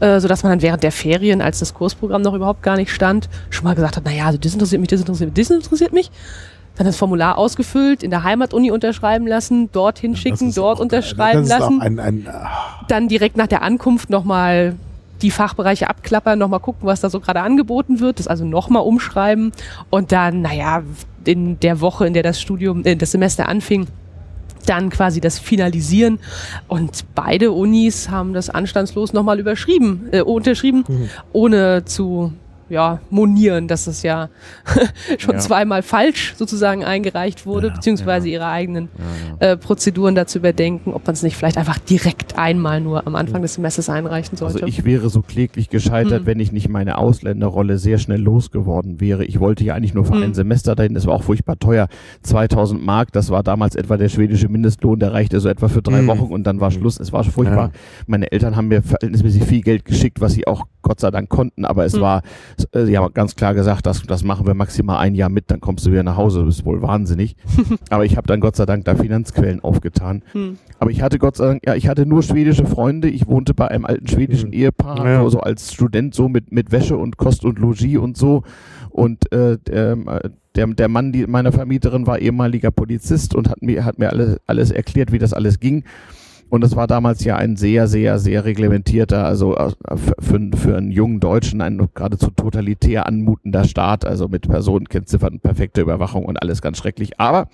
[0.00, 3.28] äh, sodass man dann während der Ferien, als das Kursprogramm noch überhaupt gar nicht stand,
[3.50, 6.10] schon mal gesagt hat, naja, also das interessiert mich, das interessiert mich, das interessiert mich.
[6.76, 11.80] Dann das Formular ausgefüllt, in der Heimatuni unterschreiben lassen, dorthin schicken, dort auch- unterschreiben lassen
[11.82, 12.48] ein, ein, ah,
[12.88, 14.76] dann direkt nach der Ankunft nochmal
[15.20, 19.52] die Fachbereiche abklappern, nochmal gucken, was da so gerade angeboten wird, das also nochmal umschreiben
[19.90, 20.82] und dann, naja,
[21.26, 23.86] in der Woche, in der das Studium, äh, das Semester anfing,
[24.66, 26.18] dann quasi das Finalisieren.
[26.68, 30.84] Und beide Unis haben das anstandslos nochmal überschrieben, äh, unterschrieben,
[31.32, 32.32] ohne zu
[32.70, 34.28] ja, monieren, dass das ja
[35.18, 35.40] schon Ja.
[35.40, 38.88] zweimal falsch sozusagen eingereicht wurde, Ja, beziehungsweise ihre eigenen
[39.40, 43.42] äh, Prozeduren dazu überdenken, ob man es nicht vielleicht einfach direkt einmal nur am Anfang
[43.42, 44.54] des Semesters einreichen sollte.
[44.54, 46.26] Also ich wäre so kläglich gescheitert, Mhm.
[46.26, 49.24] wenn ich nicht meine Ausländerrolle sehr schnell losgeworden wäre.
[49.24, 50.22] Ich wollte ja eigentlich nur für Mhm.
[50.22, 50.94] ein Semester dahin.
[50.94, 51.88] Das war auch furchtbar teuer.
[52.22, 54.98] 2000 Mark, das war damals etwa der schwedische Mindestlohn.
[54.98, 56.06] Der reichte so etwa für drei Mhm.
[56.06, 57.00] Wochen und dann war Schluss.
[57.00, 57.66] Es war furchtbar.
[57.66, 57.70] Ja.
[58.06, 61.64] Meine Eltern haben mir verhältnismäßig viel Geld geschickt, was sie auch Gott sei Dank konnten.
[61.64, 62.00] Aber es Mhm.
[62.72, 65.50] War, äh, sie haben ganz klar gesagt, das, das machen wir maximal ein Jahr mit,
[65.50, 66.40] dann kommst du wieder nach Hause.
[66.40, 67.36] Du bist wohl wahnsinnig.
[67.90, 70.22] aber ich habe dann Gott sei Dank da Finanzquellen aufgetan.
[70.32, 70.58] Hm.
[70.78, 73.08] Aber ich hatte Gott sei Dank, ja, ich hatte nur schwedische Freunde.
[73.08, 74.54] Ich wohnte bei einem alten schwedischen Mhm.
[74.54, 75.22] Ehepaar, Ja.
[75.22, 78.42] so, so als Student, so mit, mit Wäsche und Kost und Logis und so.
[78.90, 79.96] Und äh, der,
[80.56, 84.38] der, der Mann die, meiner Vermieterin war ehemaliger Polizist und hat mir, hat mir alles,
[84.46, 85.84] alles erklärt, wie das alles ging.
[86.50, 90.76] Und das war damals ja ein sehr, sehr, sehr reglementierter, also äh, für, für, für
[90.76, 96.60] einen jungen Deutschen ein geradezu totalitär anmutender Staat, also mit Personenkennziffern, perfekte Überwachung und alles
[96.60, 97.20] ganz schrecklich.
[97.20, 97.48] Aber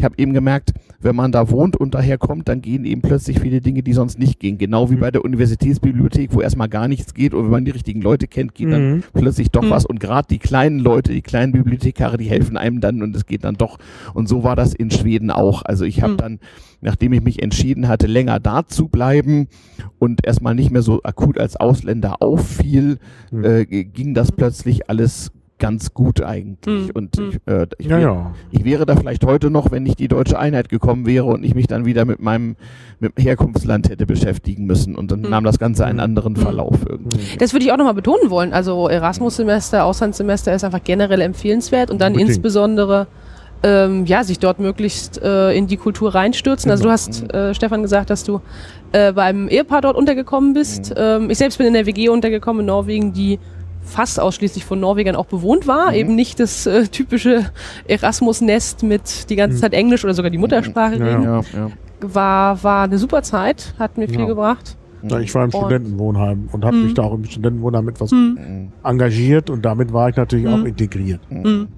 [0.00, 3.60] ich habe eben gemerkt, wenn man da wohnt und daherkommt, dann gehen eben plötzlich viele
[3.60, 4.56] Dinge, die sonst nicht gehen.
[4.56, 5.00] Genau wie Mhm.
[5.00, 8.54] bei der Universitätsbibliothek, wo erstmal gar nichts geht und wenn man die richtigen Leute kennt,
[8.54, 9.02] geht dann Mhm.
[9.12, 9.70] plötzlich doch Mhm.
[9.70, 9.84] was.
[9.84, 13.44] Und gerade die kleinen Leute, die kleinen Bibliothekare, die helfen einem dann und es geht
[13.44, 13.78] dann doch.
[14.14, 15.62] Und so war das in Schweden auch.
[15.66, 16.16] Also ich habe Mhm.
[16.18, 16.38] dann,
[16.80, 19.48] nachdem ich mich entschieden hatte, länger da zu bleiben
[19.98, 22.98] und erstmal nicht mehr so akut als Ausländer auffiel,
[23.30, 23.44] Mhm.
[23.44, 25.30] äh, ging das plötzlich alles
[25.60, 26.86] ganz gut eigentlich.
[26.86, 26.90] Mhm.
[26.94, 28.34] Und ich, äh, ich, ja, wär- ja.
[28.50, 31.54] ich wäre da vielleicht heute noch, wenn nicht die deutsche Einheit gekommen wäre und ich
[31.54, 32.56] mich dann wieder mit meinem
[32.98, 34.96] mit dem Herkunftsland hätte beschäftigen müssen.
[34.96, 35.30] Und dann Mhm.
[35.30, 36.04] nahm das Ganze einen Mhm.
[36.04, 36.36] anderen Mhm.
[36.38, 37.18] Verlauf irgendwie.
[37.38, 38.52] Das würde ich auch nochmal betonen wollen.
[38.52, 42.30] Also Erasmus-Semester, Auslandssemester ist einfach generell empfehlenswert und dann Unbedingt.
[42.30, 43.06] insbesondere
[43.62, 46.70] ähm, ja, sich dort möglichst äh, in die Kultur reinstürzen.
[46.70, 46.92] Also du Genau.
[46.94, 48.40] hast, äh, Stefan, gesagt, dass du
[48.92, 50.88] äh, beim Ehepaar dort untergekommen bist.
[50.90, 50.96] Mhm.
[50.96, 53.38] Ähm, ich selbst bin in der WG untergekommen in Norwegen, die
[53.90, 55.88] fast ausschließlich von Norwegern auch bewohnt war.
[55.90, 55.94] Mhm.
[55.96, 57.50] Eben nicht das äh, typische
[57.86, 59.60] Erasmus-Nest mit die ganze Mhm.
[59.60, 61.22] Zeit Englisch oder sogar die Muttersprache Ja, reden.
[61.24, 61.70] Ja, ja.
[62.00, 64.76] War, war eine super Zeit, hat mir viel gebracht.
[65.02, 66.84] Ja, ich war im Und- Studentenwohnheim und habe Mhm.
[66.84, 68.34] mich da auch im Studentenwohnheim etwas Hm.
[68.34, 68.72] Mhm.
[68.84, 70.66] engagiert und damit war ich natürlich auch Mhm.
[70.66, 71.20] integriert.
[71.30, 71.68] Mhm.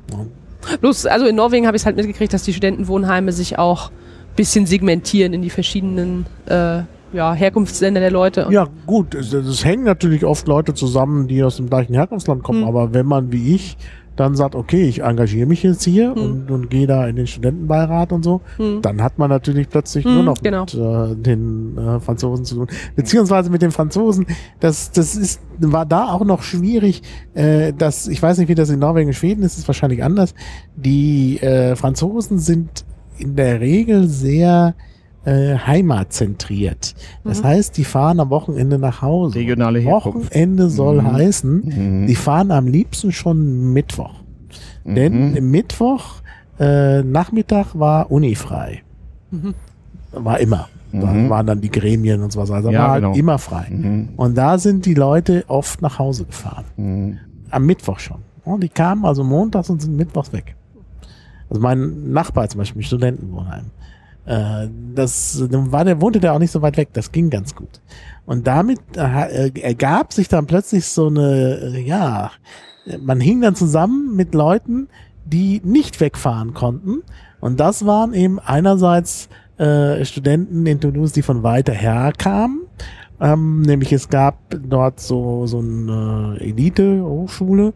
[0.81, 4.37] Bloß, also in Norwegen habe ich es halt mitgekriegt, dass die Studentenwohnheime sich auch ein
[4.37, 6.83] bisschen segmentieren in die verschiedenen äh,
[7.13, 8.47] ja, Herkunftsländer der Leute.
[8.51, 12.63] Ja, gut, es, es hängen natürlich oft Leute zusammen, die aus dem gleichen Herkunftsland kommen,
[12.63, 12.69] Hm.
[12.69, 13.77] aber wenn man wie ich
[14.15, 16.23] dann sagt, okay, ich engagiere mich jetzt hier Hm.
[16.23, 18.83] und, und gehe da in den Studentenbeirat und so, Hm.
[18.83, 20.65] dann hat man natürlich plötzlich Hm, nur noch genau.
[20.65, 22.67] mit äh, den äh, Franzosen zu tun.
[22.95, 24.27] Beziehungsweise mit den Franzosen,
[24.61, 27.01] das, das ist, war da auch noch schwierig,
[27.33, 30.35] äh, dass, ich weiß nicht, wie das in Norwegen und Schweden ist, ist wahrscheinlich anders.
[30.77, 32.85] Die äh, Franzosen sind
[33.17, 34.75] in der Regel sehr
[35.25, 36.95] äh, heimatzentriert.
[37.25, 37.47] Das Mhm.
[37.47, 39.37] heißt, die fahren am Wochenende nach Hause.
[39.37, 40.31] Regionale Herkunft.
[40.31, 41.13] Wochenende soll Mhm.
[41.13, 41.63] heißen,
[42.03, 42.07] Mhm.
[42.07, 44.15] die fahren am liebsten schon Mittwoch.
[44.85, 44.95] Mhm.
[44.95, 46.17] Denn im Mittwoch
[46.59, 48.83] äh, Nachmittag war unifrei.
[49.31, 49.55] Mhm.
[50.13, 50.69] War immer.
[50.93, 51.31] Da Mhm.
[51.31, 52.51] waren dann die Gremien und so was.
[52.51, 53.15] Also Ja, war genau.
[53.15, 53.67] immer frei.
[53.71, 54.11] Mhm.
[54.17, 56.65] Und da sind die Leute oft nach Hause gefahren.
[56.77, 57.19] Mhm.
[57.51, 58.19] Am Mittwoch schon.
[58.45, 60.55] Und die kamen also montags und sind mittwochs weg.
[61.49, 63.65] Also mein Nachbar zum Beispiel im Studentenwohnheim.
[64.27, 66.89] Äh, das dann war der, wohnte der auch nicht so weit weg.
[66.93, 67.81] Das ging ganz gut.
[68.25, 72.31] Und damit äh, äh, ergab sich dann plötzlich so eine, äh, ja,
[73.01, 74.89] man hing dann zusammen mit Leuten,
[75.25, 77.03] die nicht wegfahren konnten.
[77.41, 82.63] Und das waren eben einerseits äh, Studenten in Toulouse, die von weiter her kamen.
[83.21, 87.73] Ähm, nämlich es gab dort so, so eine Elite-Hochschule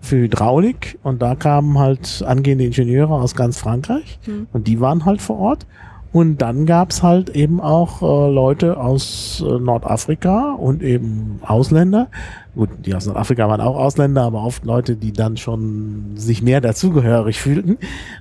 [0.00, 4.46] für Hydraulik und da kamen halt angehende Ingenieure aus ganz Frankreich Mhm.
[4.52, 5.66] und die waren halt vor Ort.
[6.12, 12.08] Und dann gab's halt eben auch äh, Leute aus äh, Nordafrika und eben Ausländer.
[12.56, 16.60] Gut, die aus Nordafrika waren auch Ausländer, aber oft Leute, die dann schon sich mehr
[16.60, 17.78] dazugehörig fühlten.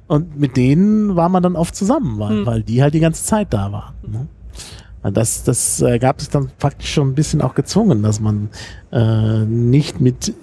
[0.07, 2.45] Und mit denen war man dann oft zusammen, weil, Hm.
[2.45, 3.93] weil die halt die ganze Zeit da waren.
[4.05, 4.27] Ne?
[5.01, 8.49] Und Das, das äh, gab es dann praktisch schon ein bisschen auch gezwungen, dass man
[8.91, 10.33] äh, nicht mit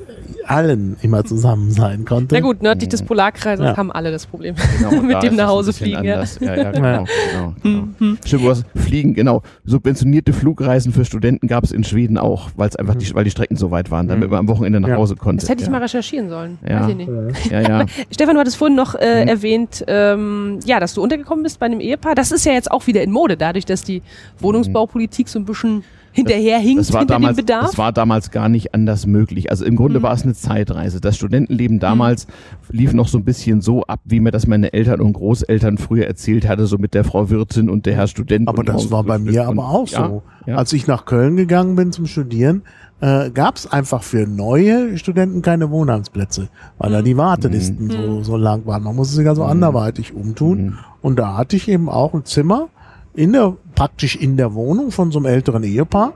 [0.46, 2.34] allen immer zusammen sein konnte.
[2.34, 3.76] Na gut, nördlich des Polarkreises Ja.
[3.76, 4.54] haben alle das Problem.
[4.78, 6.04] Genau, da mit ist dem nach Hause fliegen.
[6.04, 6.22] Ja.
[6.40, 7.04] Ja, ja, genau.
[7.32, 8.16] Genau, genau.
[8.24, 9.42] Stimmt, du hast Fliegen, genau.
[9.64, 13.30] Subventionierte Flugreisen für Studenten gab es in Schweden auch, weil es einfach die, weil die
[13.30, 14.96] Strecken so weit waren, damit man am Wochenende nach Ja.
[14.96, 15.40] Hause konnte.
[15.42, 15.72] Das hätte ich ja.
[15.72, 16.58] mal recherchieren sollen.
[16.68, 16.82] Ja.
[16.82, 17.10] Weiß ich nicht.
[17.50, 17.86] Ja, ja.
[18.10, 19.28] Stefan, du hattest vorhin noch äh, Mhm.
[19.28, 22.14] erwähnt, ähm, ja, dass du untergekommen bist bei einem Ehepaar.
[22.14, 24.02] Das ist ja jetzt auch wieder in Mode, dadurch, dass die
[24.40, 25.84] Wohnungsbaupolitik so ein bisschen
[26.16, 27.66] hinterherhinkt Das war, hinter damals, dem Bedarf.
[27.66, 29.50] das war damals gar nicht anders möglich.
[29.50, 30.02] Also im Grunde Mhm.
[30.02, 31.00] war es eine Zeitreise.
[31.00, 32.26] Das Studentenleben damals
[32.70, 36.06] lief noch so ein bisschen so ab, wie mir das meine Eltern und Großeltern früher
[36.06, 38.48] erzählt hatte, so mit der Frau Wirtin und der Herr Student.
[38.48, 40.22] Aber das war bei mir und- aber auch ja, so.
[40.46, 40.56] Ja.
[40.56, 42.62] Als ich nach Köln gegangen bin zum Studieren,
[43.00, 46.48] äh, gab es einfach für neue Studenten keine Wohnheimsplätze,
[46.78, 48.82] weil da die Wartelisten so, so lang waren.
[48.84, 50.58] Man musste sich also anderweitig umtun.
[50.62, 50.78] Mhm.
[51.02, 52.68] Und da hatte ich eben auch ein Zimmer
[53.16, 56.12] in der, praktisch in der Wohnung von so einem älteren Ehepaar.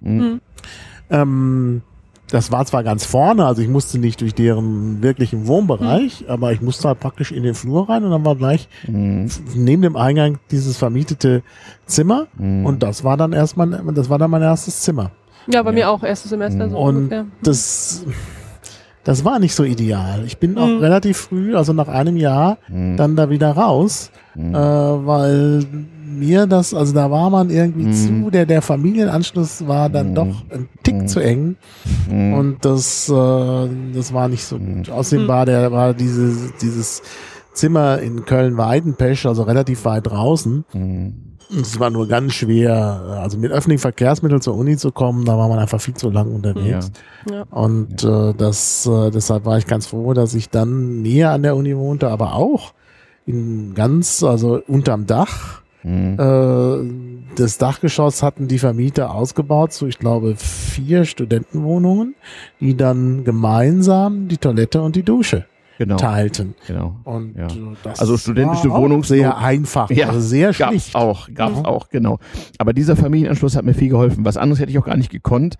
[0.00, 0.40] Mhm.
[1.10, 1.82] Ähm,
[2.30, 6.60] das war zwar ganz vorne, also ich musste nicht durch deren wirklichen Wohnbereich, aber ich
[6.60, 9.28] musste halt praktisch in den Flur rein und dann war gleich Mhm.
[9.56, 11.42] neben dem Eingang dieses vermietete
[11.86, 12.66] Zimmer Mhm.
[12.66, 15.10] und das war dann erstmal, das war dann mein erstes Zimmer.
[15.52, 17.26] ja, bei mir auch, erstes Semester so Und ungefähr.
[17.42, 18.04] das,
[19.04, 20.24] das war nicht so ideal.
[20.26, 20.78] Ich bin auch Mhm.
[20.78, 22.96] relativ früh, also nach einem Jahr, Mhm.
[22.96, 24.54] dann da wieder raus, Mhm.
[24.54, 25.64] äh, weil
[26.06, 27.92] mir das, also da war man irgendwie Mhm.
[28.24, 30.14] zu, der, der Familienanschluss war dann Mhm.
[30.14, 31.08] doch ein Tick Mhm.
[31.08, 31.56] zu eng
[32.10, 32.34] Mhm.
[32.34, 34.90] und das, äh, das war nicht so gut.
[34.90, 35.28] Außerdem Mhm.
[35.28, 37.02] war der, war dieses, dieses
[37.54, 40.64] Zimmer in Köln-Weidenpesch, also relativ weit draußen.
[41.50, 45.36] Und Es war nur ganz schwer, also mit öffentlichen Verkehrsmitteln zur Uni zu kommen, da
[45.36, 46.92] war man einfach viel zu lang unterwegs.
[47.30, 47.42] Ja.
[47.50, 51.56] Und äh, das, äh, deshalb war ich ganz froh, dass ich dann näher an der
[51.56, 52.72] Uni wohnte, aber auch
[53.26, 55.62] in ganz, also unterm Dach.
[55.82, 56.18] Mhm.
[56.18, 62.14] Äh, das Dachgeschoss hatten die Vermieter ausgebaut zu, ich glaube, vier Studentenwohnungen,
[62.60, 65.46] die dann gemeinsam die Toilette und die Dusche
[65.80, 65.96] Genau.
[65.96, 66.54] teilten.
[66.66, 66.96] genau.
[67.04, 67.46] Und Ja.
[67.46, 70.94] äh, Also studentische Wohnungsnot- sehr einfach, Ja, also sehr Gab's schlicht.
[70.94, 71.64] auch, gab's Mhm.
[71.64, 72.18] auch, genau.
[72.58, 74.26] Aber dieser Familienanschluss hat mir viel geholfen.
[74.26, 75.56] Was anderes hätte ich auch gar nicht gekonnt,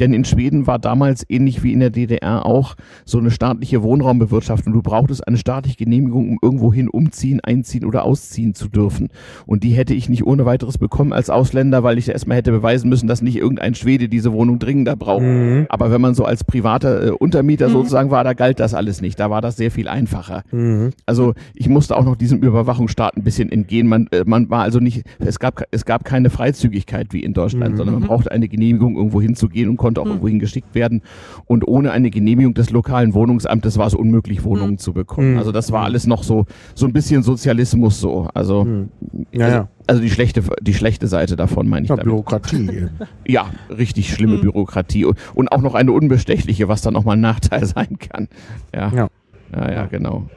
[0.00, 4.72] denn in Schweden war damals ähnlich wie in der DDR auch so eine staatliche Wohnraumbewirtschaftung.
[4.72, 9.08] Du brauchtest eine staatliche Genehmigung, um irgendwohin umziehen, einziehen oder ausziehen zu dürfen.
[9.46, 12.88] Und die hätte ich nicht ohne weiteres bekommen als Ausländer, weil ich erstmal hätte beweisen
[12.88, 15.22] müssen, dass nicht irgendein Schwede diese Wohnung dringender braucht.
[15.22, 15.66] Mhm.
[15.68, 19.20] Aber wenn man so als privater äh, Untermieter sozusagen war, da galt das alles nicht.
[19.20, 20.42] Da war das sehr viel einfacher.
[20.52, 20.90] Mhm.
[21.04, 23.86] Also ich musste auch noch diesem Überwachungsstaat ein bisschen entgehen.
[23.88, 27.74] Man, äh, man war also nicht, es gab, es gab keine Freizügigkeit wie in Deutschland,
[27.74, 27.76] Mhm.
[27.76, 31.02] sondern man brauchte eine Genehmigung, irgendwo hinzugehen und konnte auch irgendwo hingeschickt werden.
[31.44, 35.32] Und ohne eine Genehmigung des lokalen Wohnungsamtes war es unmöglich, Wohnungen zu bekommen.
[35.32, 35.38] Mhm.
[35.38, 38.28] Also das war alles noch so, so ein bisschen Sozialismus so.
[38.32, 38.88] Also, Mhm.
[39.32, 39.68] Ja, also, ja.
[39.86, 42.06] also die schlechte, die schlechte Seite davon meine ich Ja, damit.
[42.06, 42.86] Bürokratie.
[43.26, 44.40] Ja, richtig schlimme Mhm.
[44.40, 48.28] Bürokratie und, und auch noch eine unbestechliche, was dann auch mal ein Nachteil sein kann.
[48.74, 49.08] Ja, Ja.
[49.54, 50.28] Ja, ja, genau.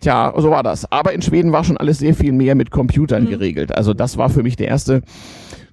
[0.00, 0.90] Tja, so war das.
[0.92, 3.30] Aber in Schweden war schon alles sehr viel mehr mit Computern Mhm.
[3.30, 3.74] geregelt.
[3.74, 5.02] Also das war für mich der erste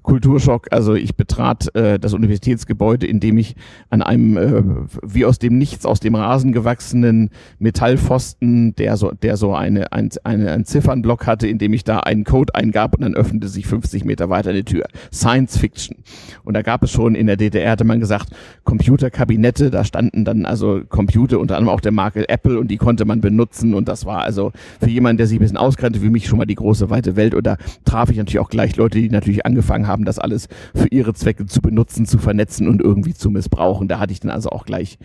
[0.04, 0.68] Kulturschock.
[0.72, 3.56] Also ich betrat äh, das Universitätsgebäude, in dem ich
[3.90, 4.64] an einem äh,
[5.04, 7.30] wie aus dem Nichts, aus dem Rasen gewachsenen
[7.60, 12.00] Metallpfosten, der so, der so eine, ein, eine, einen Ziffernblock hatte, in dem ich da
[12.00, 14.86] einen Code eingab und dann öffnete sich 50 Meter weiter eine Tür.
[15.14, 15.98] Science Fiction.
[16.44, 18.30] Und da gab es schon in der DDR, hatte man gesagt,
[18.64, 23.06] Computerkabinette, da standen dann also Computer, unter anderem auch der Marke Apple und die konnte
[23.06, 26.28] man benutzen und das war also für jemanden, der sich ein bisschen auskannte, wie mich
[26.28, 29.10] schon mal die große weite Welt und da traf ich natürlich auch gleich Leute, die
[29.10, 33.30] natürlich angefangen haben, das alles für ihre Zwecke zu benutzen, zu vernetzen und irgendwie zu
[33.30, 33.88] missbrauchen.
[33.88, 34.98] Da hatte ich dann also auch gleich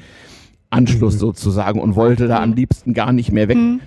[0.71, 3.57] Anschluss sozusagen und wollte da am liebsten gar nicht mehr weg.
[3.57, 3.81] Mhm.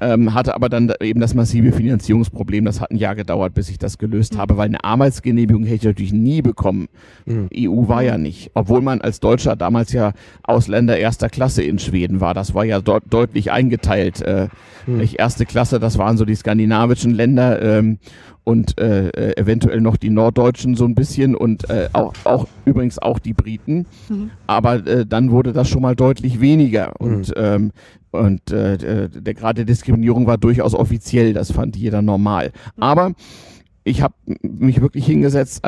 [0.00, 2.64] Ähm, hatte aber dann eben das massive Finanzierungsproblem.
[2.64, 5.84] Das hat ein Jahr gedauert, bis ich das gelöst habe, weil eine Arbeitsgenehmigung hätte ich
[5.84, 6.88] natürlich nie bekommen.
[7.24, 7.48] Mhm.
[7.56, 8.50] EU war ja nicht.
[8.54, 12.34] Obwohl man als Deutscher damals ja Ausländer erster Klasse in Schweden war.
[12.34, 14.20] Das war ja dort deutlich eingeteilt.
[14.22, 14.48] Äh,
[14.86, 15.08] Mhm.
[15.16, 17.62] erste Klasse, das waren so die skandinavischen Länder.
[17.62, 17.98] Ähm,
[18.44, 22.98] und äh, äh, eventuell noch die Norddeutschen so ein bisschen und äh, auch, auch übrigens
[22.98, 23.86] auch die Briten.
[24.08, 24.30] Mhm.
[24.46, 27.34] Aber äh, dann wurde das schon mal deutlich weniger und mhm.
[27.36, 27.72] ähm,
[28.10, 32.52] und äh, der Grad der Diskriminierung war durchaus offiziell, das fand jeder normal.
[32.76, 32.82] Mhm.
[32.82, 33.12] Aber
[33.84, 35.62] ich habe mich wirklich hingesetzt,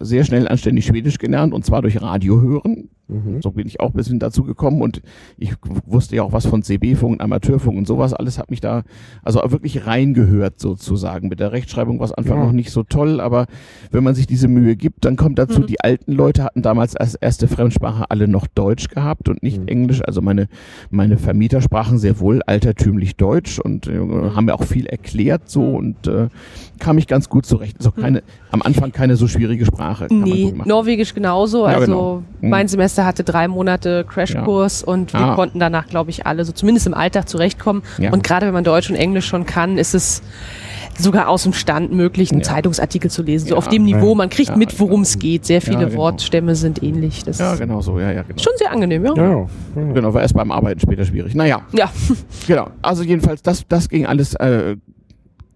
[0.00, 2.88] sehr schnell anständig Schwedisch gelernt und zwar durch Radio hören.
[3.10, 3.42] Mhm.
[3.42, 5.02] So bin ich auch ein bisschen dazu gekommen und
[5.36, 5.54] ich
[5.86, 8.14] wusste ja auch was von CB-Funk und Amateurfunk und sowas.
[8.14, 8.82] Alles hat mich da
[9.22, 11.28] also wirklich reingehört sozusagen.
[11.28, 12.44] Mit der Rechtschreibung war es Anfang ja.
[12.46, 13.46] noch nicht so toll, aber
[13.90, 15.66] wenn man sich diese Mühe gibt, dann kommt dazu, mhm.
[15.66, 19.68] die alten Leute hatten damals als erste Fremdsprache alle noch Deutsch gehabt und nicht mhm.
[19.68, 20.02] Englisch.
[20.04, 20.48] Also meine,
[20.90, 25.62] meine Vermieter sprachen sehr wohl altertümlich Deutsch und äh, haben mir auch viel erklärt so
[25.62, 25.74] mhm.
[25.74, 26.28] und äh,
[26.78, 27.76] kam ich ganz gut zurecht.
[27.78, 30.06] Also keine, am Anfang keine so schwierige Sprache.
[30.10, 31.66] Nee, Norwegisch genauso.
[31.66, 32.22] Ja, also genau.
[32.40, 32.48] Mhm.
[32.48, 34.92] mein Semester Semester hatte drei Monate Crashkurs ja.
[34.92, 35.34] und wir ah.
[35.34, 37.82] konnten danach, glaube ich, alle so zumindest im Alltag zurechtkommen.
[37.98, 38.12] Ja.
[38.12, 40.22] Und gerade wenn man Deutsch und Englisch schon kann, ist es
[40.98, 42.46] sogar aus dem Stand möglich, einen ja.
[42.46, 43.48] Zeitungsartikel zu lesen.
[43.48, 45.46] So auf dem Niveau, man kriegt mit, worum es geht.
[45.46, 45.96] Sehr viele genau.
[45.96, 47.24] Wortstämme sind ähnlich.
[47.24, 47.98] Das ja, genau so.
[47.98, 48.38] Ja, ja, genau.
[48.38, 49.14] Schon sehr angenehm, ja.
[49.14, 49.46] ja.
[49.74, 51.34] Genau, war erst beim Arbeiten später schwierig.
[51.34, 51.62] Naja.
[51.72, 51.90] Ja.
[52.46, 52.68] genau.
[52.82, 54.76] Also jedenfalls, das, das ging alles äh,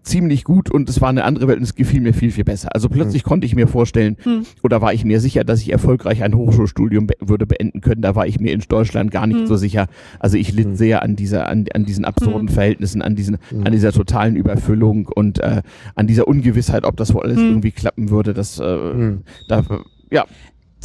[0.05, 2.69] ziemlich gut und es war eine andere Welt und es gefiel mir viel, viel besser.
[2.73, 3.27] Also plötzlich hm.
[3.27, 4.45] konnte ich mir vorstellen hm.
[4.63, 8.01] oder war ich mir sicher, dass ich erfolgreich ein Hochschulstudium be würde beenden können.
[8.01, 9.47] Da war ich mir in Deutschland gar nicht hm.
[9.47, 9.87] so sicher.
[10.19, 10.75] Also ich litt hm.
[10.75, 12.53] sehr an dieser, an, an diesen absurden hm.
[12.53, 13.65] Verhältnissen, an diesen, hm.
[13.65, 15.61] an dieser totalen Überfüllung und äh,
[15.95, 18.33] an dieser Ungewissheit, ob das wohl alles irgendwie klappen würde.
[18.33, 19.13] Das, äh,
[19.47, 19.63] da,
[20.11, 20.25] ja,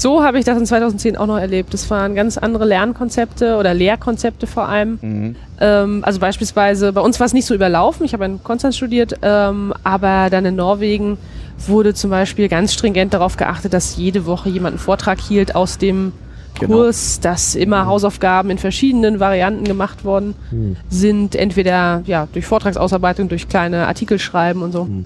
[0.01, 1.75] so habe ich das in 2010 auch noch erlebt.
[1.75, 4.99] Das waren ganz andere Lernkonzepte oder Lehrkonzepte vor allem.
[5.03, 5.37] Mhm.
[5.61, 8.07] Ähm, also beispielsweise, bei uns war es nicht so überlaufen.
[8.07, 11.19] Ich habe in Konstanz studiert, ähm, aber dann in Norwegen
[11.67, 15.77] wurde zum Beispiel ganz stringent darauf geachtet, dass jede Woche jemand einen Vortrag hielt aus
[15.77, 16.13] dem
[16.59, 16.77] genau.
[16.77, 17.89] Kurs, dass immer mhm.
[17.89, 20.77] Hausaufgaben in verschiedenen Varianten gemacht worden mhm.
[20.89, 21.37] sind.
[21.37, 24.85] Entweder ja, durch Vortragsausarbeitung, durch kleine Artikel schreiben und so.
[24.85, 25.05] Mhm.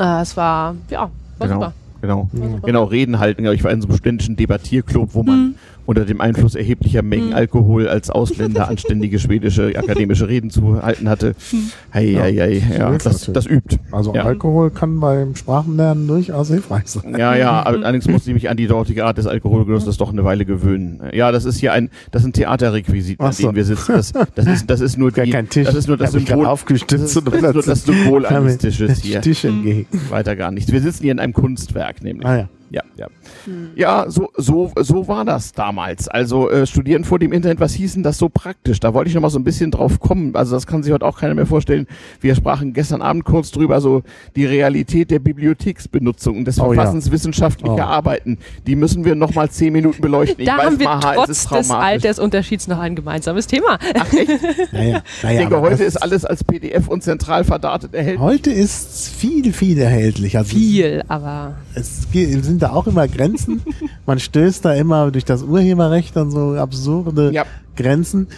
[0.00, 1.08] Äh, es war, ja,
[1.38, 1.60] war genau.
[1.60, 1.72] super.
[2.04, 2.28] Genau.
[2.32, 2.60] Mhm.
[2.62, 3.46] Genau, Reden halten.
[3.46, 5.54] Ich war in so einem studentischen Debattierclub, wo man mhm
[5.86, 7.34] unter dem Einfluss erheblicher Mengen mhm.
[7.34, 11.34] Alkohol als Ausländer anständige schwedische akademische Reden zu halten hatte.
[11.50, 11.70] Hm.
[11.92, 13.78] Hei, ja, hei, hei, ja, das, das übt.
[13.90, 14.24] Also ja.
[14.24, 17.16] Alkohol kann beim Sprachenlernen durchaus hilfreich sein.
[17.18, 20.44] Ja, ja, allerdings musste ich mich an die dortige Art des Alkoholgenusses doch eine Weile
[20.44, 21.00] gewöhnen.
[21.12, 23.92] Ja, das ist hier ein, das sind Theaterrequisiten, an denen wir sitzen.
[23.92, 25.66] Das, das, ist, das ist nur die, kein Tisch.
[25.66, 29.02] das ist nur das Symbol, aufgestützt das, ist, das ist nur das Symbol eines Tisches
[29.02, 29.20] hier.
[29.20, 29.86] Tisch entgegen.
[30.10, 30.72] Weiter gar nichts.
[30.72, 32.26] Wir sitzen hier in einem Kunstwerk, nämlich.
[32.26, 33.06] Ah, ja ja, ja.
[33.44, 33.70] Hm.
[33.76, 36.08] Ja, so, so, so war das damals.
[36.08, 38.80] Also äh, Studieren vor dem Internet, was hieß denn das so praktisch?
[38.80, 40.34] Da wollte ich noch mal so ein bisschen drauf kommen.
[40.34, 41.86] Also das kann sich heute auch keiner mehr vorstellen.
[42.20, 44.02] Wir sprachen gestern Abend kurz drüber, so
[44.34, 47.86] die Realität der Bibliotheksbenutzung und des oh, verfassenswissenschaftlichen ja.
[47.86, 47.92] oh.
[47.92, 48.38] Arbeiten.
[48.66, 50.40] Die müssen wir noch mal zehn Minuten beleuchten.
[50.40, 53.78] Ich da weiß, haben wir Maha, trotz des Altersunterschieds noch ein gemeinsames Thema.
[53.94, 54.28] Ach echt?
[54.72, 58.20] naja, naja, ich denke, heute ist alles als PDF und zentral verdatet erhältlich.
[58.20, 60.36] Heute ist viel, viel erhältlich.
[60.36, 62.06] Also viel, aber es
[62.54, 63.62] sind da auch immer Grenzen.
[64.06, 67.44] Man stößt da immer durch das Urheberrecht an so absurde ja.
[67.76, 68.28] Grenzen.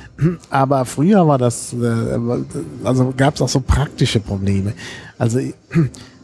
[0.48, 2.18] Aber früher war das, äh,
[2.82, 4.72] also gab es auch so praktische Probleme.
[5.18, 5.40] Also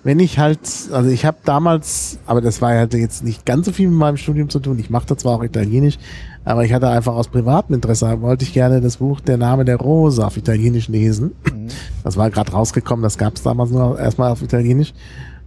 [0.04, 3.72] wenn ich halt, also ich habe damals, aber das war halt jetzt nicht ganz so
[3.72, 4.78] viel mit meinem Studium zu tun.
[4.78, 5.98] Ich machte zwar auch Italienisch,
[6.46, 9.76] aber ich hatte einfach aus privatem Interesse, wollte ich gerne das Buch Der Name der
[9.76, 11.32] Rose auf Italienisch lesen.
[11.44, 11.68] Mhm.
[12.04, 14.94] Das war gerade rausgekommen, das gab es damals nur erstmal auf Italienisch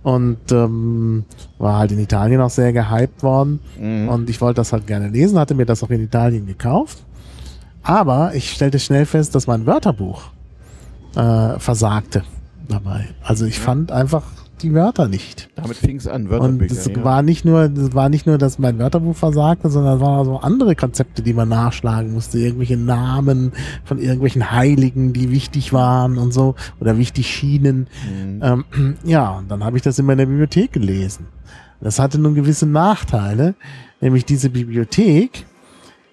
[0.06, 1.26] und ähm,
[1.58, 4.08] war halt in Italien auch sehr gehypt worden mhm.
[4.08, 6.99] und ich wollte das halt gerne lesen, hatte mir das auch in Italien gekauft.
[7.82, 10.26] Aber ich stellte schnell fest, dass mein Wörterbuch
[11.16, 12.24] äh, versagte
[12.68, 13.08] dabei.
[13.24, 14.22] Also ich fand einfach
[14.62, 15.49] die Wörter nicht.
[15.56, 16.74] Damit fing es an, Wörterbücher.
[16.74, 17.03] Und es ja.
[17.03, 20.26] war nicht nur, das war nicht nur, dass mein Wörterbuch versagte, sondern es waren auch
[20.26, 22.39] so andere Konzepte, die man nachschlagen musste.
[22.39, 23.51] Irgendwelche Namen
[23.84, 27.88] von irgendwelchen Heiligen, die wichtig waren und so, oder wichtig schienen.
[28.10, 28.41] Mhm.
[28.41, 31.28] Ähm, ja, und dann habe ich das in der Bibliothek gelesen.
[31.82, 33.56] Das hatte nun gewisse Nachteile,
[34.01, 35.45] nämlich diese Bibliothek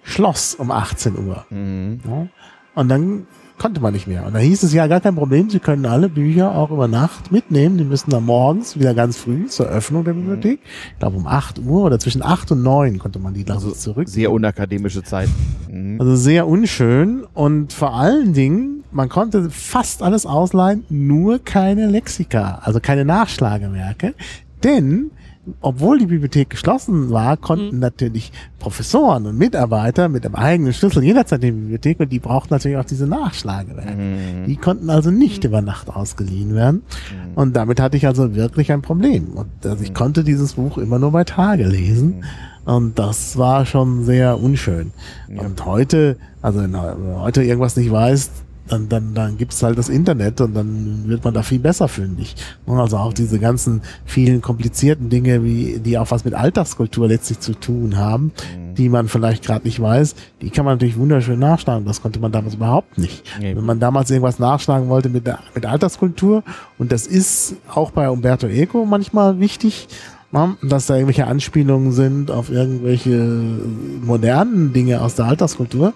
[0.03, 1.45] schloss um 18 Uhr.
[1.49, 1.99] Mhm.
[2.05, 2.27] Ja,
[2.75, 3.27] und dann
[3.63, 4.25] konnte man nicht mehr.
[4.25, 7.31] Und da hieß es ja gar kein Problem, Sie können alle Bücher auch über Nacht
[7.31, 7.77] mitnehmen.
[7.77, 10.59] Die müssen dann morgens wieder ganz früh zur Öffnung der Bibliothek.
[10.91, 14.09] Ich glaube um 8 Uhr oder zwischen 8 und 9 konnte man die also zurück.
[14.09, 15.29] Sehr unakademische Zeit.
[15.71, 15.95] Mhm.
[15.97, 22.59] Also sehr unschön und vor allen Dingen, man konnte fast alles ausleihen, nur keine Lexika,
[22.63, 24.13] also keine Nachschlagewerke.
[24.61, 25.11] Denn
[25.59, 27.81] obwohl die Bibliothek geschlossen war, konnten mhm.
[27.81, 32.53] natürlich Professoren und Mitarbeiter mit einem eigenen Schlüssel jederzeit in die Bibliothek und die brauchten
[32.53, 33.91] natürlich auch diese Nachschlagewerke.
[33.91, 34.45] Mhm.
[34.47, 35.49] Die konnten also nicht mhm.
[35.49, 36.83] über Nacht ausgeliehen werden.
[36.83, 37.33] Mhm.
[37.35, 39.31] Und damit hatte ich also wirklich ein Problem.
[39.33, 39.95] Und also ich mhm.
[39.95, 42.19] konnte dieses Buch immer nur bei Tage lesen.
[42.19, 42.23] Mhm.
[42.65, 44.93] Und das war schon sehr unschön.
[45.27, 45.41] Ja.
[45.41, 48.31] Und heute, also wenn heute irgendwas nicht weißt,
[48.73, 51.87] dann, dann, dann gibt es halt das Internet und dann wird man da viel besser
[51.87, 52.35] fündig.
[52.65, 57.39] Und also auch diese ganzen vielen komplizierten Dinge, wie die auch was mit Alltagskultur letztlich
[57.39, 58.31] zu tun haben,
[58.73, 58.75] Mhm.
[58.75, 61.85] die man vielleicht gerade nicht weiß, die kann man natürlich wunderschön nachschlagen.
[61.85, 63.23] Das konnte man damals überhaupt nicht.
[63.39, 66.43] Wenn man damals irgendwas nachschlagen wollte mit, der, mit Alltagskultur,
[66.77, 69.87] und das ist auch bei Umberto Eco manchmal wichtig,
[70.31, 73.59] ja, dass da irgendwelche Anspielungen sind auf irgendwelche
[74.03, 75.93] modernen Dinge aus der Alltagskultur,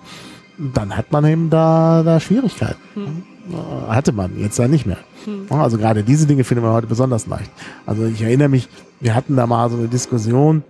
[0.73, 2.79] dann hat man eben da, da Schwierigkeiten.
[3.51, 4.97] Äh, Hatte man, jetzt ja nicht mehr.
[5.49, 7.51] Ja, Also gerade diese Dinge findet man heute besonders leicht.
[7.85, 8.67] Also ich erinnere mich,
[8.99, 10.63] wir hatten da mal so eine Diskussion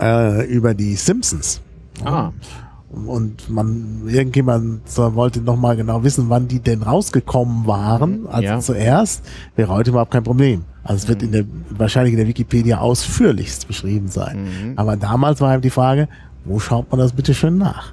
[0.00, 1.60] äh, über die Simpsons.
[2.04, 2.30] Ah,
[2.90, 8.26] Und man, irgendjemand wollte noch mal genau wissen, wann die denn rausgekommen waren.
[8.28, 8.60] Also Ja.
[8.60, 9.24] zuerst
[9.56, 10.62] wäre heute überhaupt kein Problem.
[10.84, 14.72] Also es wird in der, wahrscheinlich in der Wikipedia ausführlichst beschrieben sein.
[14.76, 16.08] Aber damals war eben die Frage,
[16.44, 17.92] wo schaut man das bitte schön nach?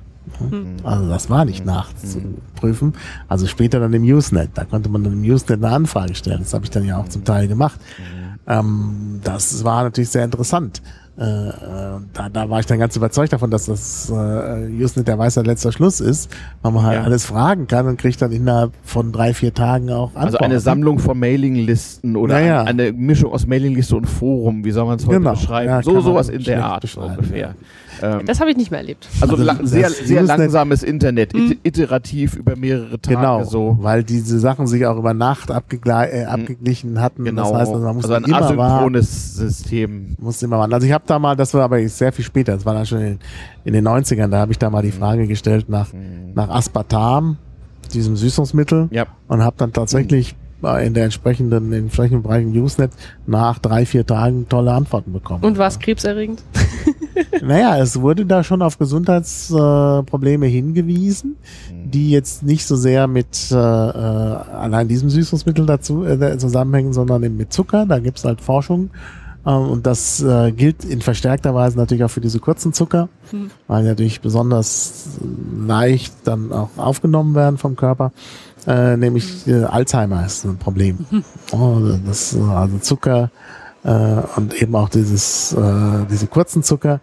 [0.83, 2.93] Also das war nicht nachzuprüfen.
[3.27, 4.49] Also später dann im Usenet.
[4.55, 6.39] Da konnte man dann im Usenet eine Anfrage stellen.
[6.39, 7.79] Das habe ich dann ja auch zum Teil gemacht.
[8.47, 10.81] Ähm, das war natürlich sehr interessant.
[11.17, 11.51] Äh, äh,
[12.13, 15.71] da, da war ich dann ganz überzeugt davon, dass das äh, Usenet der weiße letzter
[15.71, 16.29] Schluss ist,
[16.61, 17.03] weil man halt Ja.
[17.05, 20.25] alles fragen kann und kriegt dann innerhalb von drei, vier Tagen auch Antworten.
[20.25, 22.61] also eine Sammlung von Mailinglisten oder Naja.
[22.63, 25.31] ein, eine Mischung aus Mailingliste und Forum, wie soll man es heute Genau.
[25.31, 25.69] beschreiben?
[25.69, 27.55] Ja, so sowas in der Art ungefähr.
[28.01, 29.07] Ähm, Das habe ich nicht mehr erlebt.
[29.21, 33.77] also Also sehr, sehr langsames Internet, it iterativ über mehrere Tage Genau, so.
[33.81, 35.53] weil diese Sachen sich auch über Nacht äh,
[36.25, 37.23] abgeglichen hatten.
[37.23, 38.59] Genau, Das heißt, also man musste also ein immer warten.
[38.61, 40.15] asynchrones System.
[40.19, 40.73] Musste immer warten.
[40.73, 43.01] Also ich habe da mal, das war aber sehr viel später, das war dann schon
[43.01, 43.19] in,
[43.63, 45.87] in den 90ern, da habe ich da mal die Frage gestellt nach,
[46.33, 47.37] nach Aspartam,
[47.93, 49.05] diesem Süßungsmittel, Ja.
[49.27, 52.91] und habe dann tatsächlich äh, in der entsprechenden, in den entsprechenden Bereichen Usenet
[53.27, 55.43] nach drei, vier Tagen tolle Antworten bekommen.
[55.43, 56.41] Und war es krebserregend?
[57.41, 61.37] Naja, es wurde da schon auf Gesundheitsprobleme äh, hingewiesen,
[61.71, 67.23] die jetzt nicht so sehr mit äh, äh, allein diesem Süßungsmittel dazu äh, zusammenhängen, sondern
[67.23, 67.85] eben mit Zucker.
[67.85, 68.89] Da gibt's halt Forschung.
[69.45, 73.09] Ähm, und das äh, gilt in verstärkter Weise natürlich auch für diese kurzen Zucker,
[73.67, 75.19] weil die natürlich besonders
[75.65, 78.11] leicht dann auch aufgenommen werden vom Körper.
[78.67, 81.05] Äh, nämlich äh, Alzheimer ist ein Problem.
[81.51, 83.29] Oh, das, also Zucker
[84.35, 86.99] und eben auch dieses, äh, diese kurzen Zucker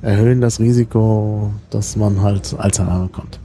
[0.00, 3.38] erhöhen das Risiko, dass man halt Alzheimer bekommt.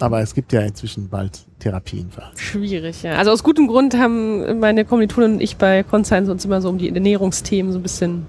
[0.00, 2.40] Aber es gibt ja inzwischen bald Therapien für Alzheimer.
[2.40, 3.16] Schwierig, ja.
[3.16, 6.78] Also aus gutem Grund haben meine Kommilitonen und ich bei Conscience uns immer so um
[6.78, 8.26] die Ernährungsthemen so ein bisschen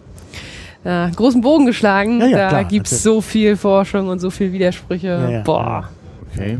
[0.83, 2.19] äh, großen Bogen geschlagen.
[2.19, 3.03] Ja, ja, da klar, gibt's natürlich.
[3.03, 5.07] so viel Forschung und so viel Widersprüche.
[5.07, 5.89] Ja, ja, Boah,
[6.33, 6.57] Okay.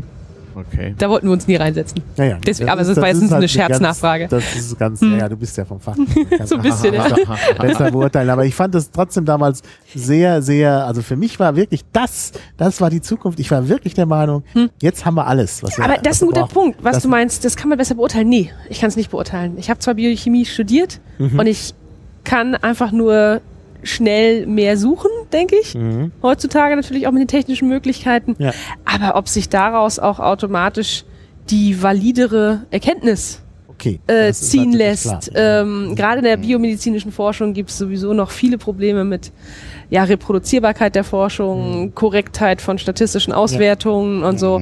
[0.54, 0.94] Okay.
[0.98, 2.00] da wollten wir uns nie reinsetzen.
[2.16, 2.38] Ja, ja.
[2.46, 4.28] Deswegen- aber es ist meistens eine Scherznachfrage.
[4.28, 5.96] Ganz, das ist ganz, ja, ja, du bist ja vom Fach.
[6.44, 7.06] So ein bisschen, ja.
[7.60, 8.30] besser beurteilen.
[8.30, 9.62] Aber ich fand es trotzdem damals
[9.94, 13.40] sehr, sehr, also für mich war wirklich das, das war die Zukunft.
[13.40, 14.42] Ich war wirklich der Meinung,
[14.80, 15.62] jetzt haben wir alles.
[15.62, 15.90] Was wir, Hm.
[15.90, 16.54] Aber das ist ein guter brauchen.
[16.54, 16.78] Punkt.
[16.84, 18.28] Was Das- du meinst, das kann man besser beurteilen.
[18.28, 19.54] Nee, ich kann es nicht beurteilen.
[19.58, 21.38] Ich habe zwar Biochemie studiert Mhm.
[21.38, 21.74] und ich
[22.24, 23.40] kann einfach nur
[23.82, 25.74] schnell mehr suchen, denke ich.
[25.74, 26.12] Mhm.
[26.22, 28.36] Heutzutage natürlich auch mit den technischen Möglichkeiten.
[28.38, 28.52] Ja.
[28.84, 31.04] Aber ob sich daraus auch automatisch
[31.50, 33.42] die validere Erkenntnis
[33.74, 34.00] Okay.
[34.06, 35.30] äh, das ziehen lässt.
[35.34, 39.32] Ähm, Gerade in der biomedizinischen Forschung gibt es sowieso noch viele Probleme mit
[39.90, 41.94] ja, Reproduzierbarkeit der Forschung, Mhm.
[41.94, 44.60] Korrektheit von statistischen Auswertungen und so.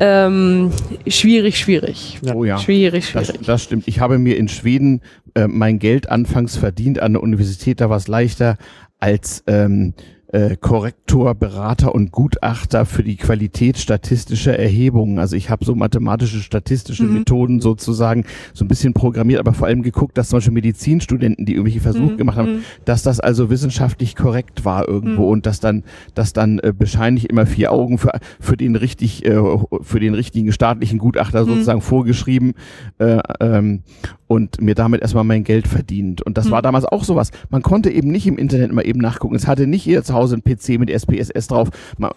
[0.00, 0.70] Ähm,
[1.06, 2.18] schwierig, schwierig.
[2.22, 2.34] Ja.
[2.34, 2.58] Oh ja.
[2.58, 3.46] Schwierig, Das, schwierig.
[3.46, 3.88] das stimmt.
[3.88, 5.00] Ich habe mir in Schweden
[5.34, 8.56] äh, mein Geld anfangs verdient an der Universität, da war es leichter
[8.98, 9.94] als ähm,
[10.32, 15.18] äh, Korrektor, Berater und Gutachter für die Qualität statistischer Erhebungen.
[15.18, 17.18] Also ich habe so mathematische, statistische mhm.
[17.18, 21.52] Methoden sozusagen so ein bisschen programmiert, aber vor allem geguckt, dass zum Beispiel Medizinstudenten, die
[21.52, 22.16] irgendwelche Versuche mhm.
[22.16, 22.60] gemacht haben, mhm.
[22.84, 25.32] dass das also wissenschaftlich korrekt war irgendwo mhm.
[25.32, 29.40] und dass dann, dass dann äh, bescheinlich immer vier Augen für, für den richtig, äh,
[29.82, 31.48] für den richtigen staatlichen Gutachter mhm.
[31.48, 32.54] sozusagen vorgeschrieben
[32.98, 33.82] äh, ähm,
[34.26, 36.22] und mir damit erstmal mein Geld verdient.
[36.22, 36.50] Und das mhm.
[36.50, 37.30] war damals auch sowas.
[37.50, 39.36] Man konnte eben nicht im Internet mal eben nachgucken.
[39.36, 41.68] Es hatte nicht jetzt 1000 PC mit SPSS drauf.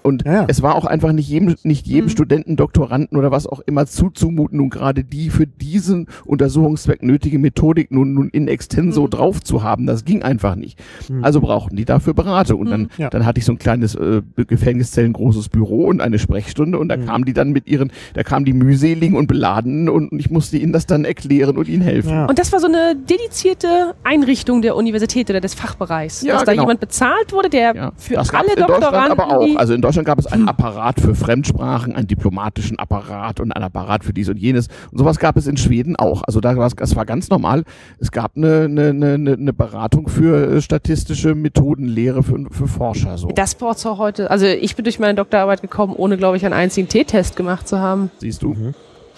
[0.04, 0.46] Und ja, ja.
[0.48, 2.10] es war auch einfach nicht jedem, nicht jedem mhm.
[2.10, 7.92] Studenten, Doktoranden oder was auch immer zuzumuten, nun gerade die für diesen Untersuchungszweck nötige Methodik
[7.92, 9.10] nun, nun in extenso mhm.
[9.10, 9.86] drauf zu haben.
[9.86, 10.80] Das ging einfach nicht.
[11.10, 11.24] Mhm.
[11.24, 12.60] Also brauchten die dafür Beratung.
[12.62, 13.10] Und dann, mhm, ja.
[13.10, 16.98] dann hatte ich so ein kleines äh, Gefängniszellen großes Büro und eine Sprechstunde und da
[16.98, 17.06] mhm.
[17.06, 20.74] kamen die dann mit ihren, da kamen die mühseligen und beladenen und ich musste ihnen
[20.74, 22.26] das dann erklären und ihnen helfen.
[22.28, 26.44] Und das war so eine dedizierte Einrichtung der Universität oder des Fachbereichs, dass genau.
[26.46, 28.02] da jemand bezahlt wurde, der ja.
[28.02, 29.56] Für das alle in Deutschland Doktoranden, aber auch.
[29.58, 34.04] Also in Deutschland gab es einen Apparat für Fremdsprachen, einen diplomatischen Apparat und einen Apparat
[34.04, 34.68] für dies und jenes.
[34.92, 36.24] Und sowas gab es in Schweden auch.
[36.26, 37.64] Also da war es, das war ganz normal.
[38.00, 43.18] Es gab eine, eine, eine, eine Beratung für äh, statistische Methodenlehre für, für Forscher.
[43.18, 43.30] So.
[43.30, 44.30] Das braucht's auch heute.
[44.32, 47.80] Also ich bin durch meine Doktorarbeit gekommen, ohne, glaube ich, einen einzigen T-Test gemacht zu
[47.80, 48.12] haben.
[48.20, 48.56] Siehst du?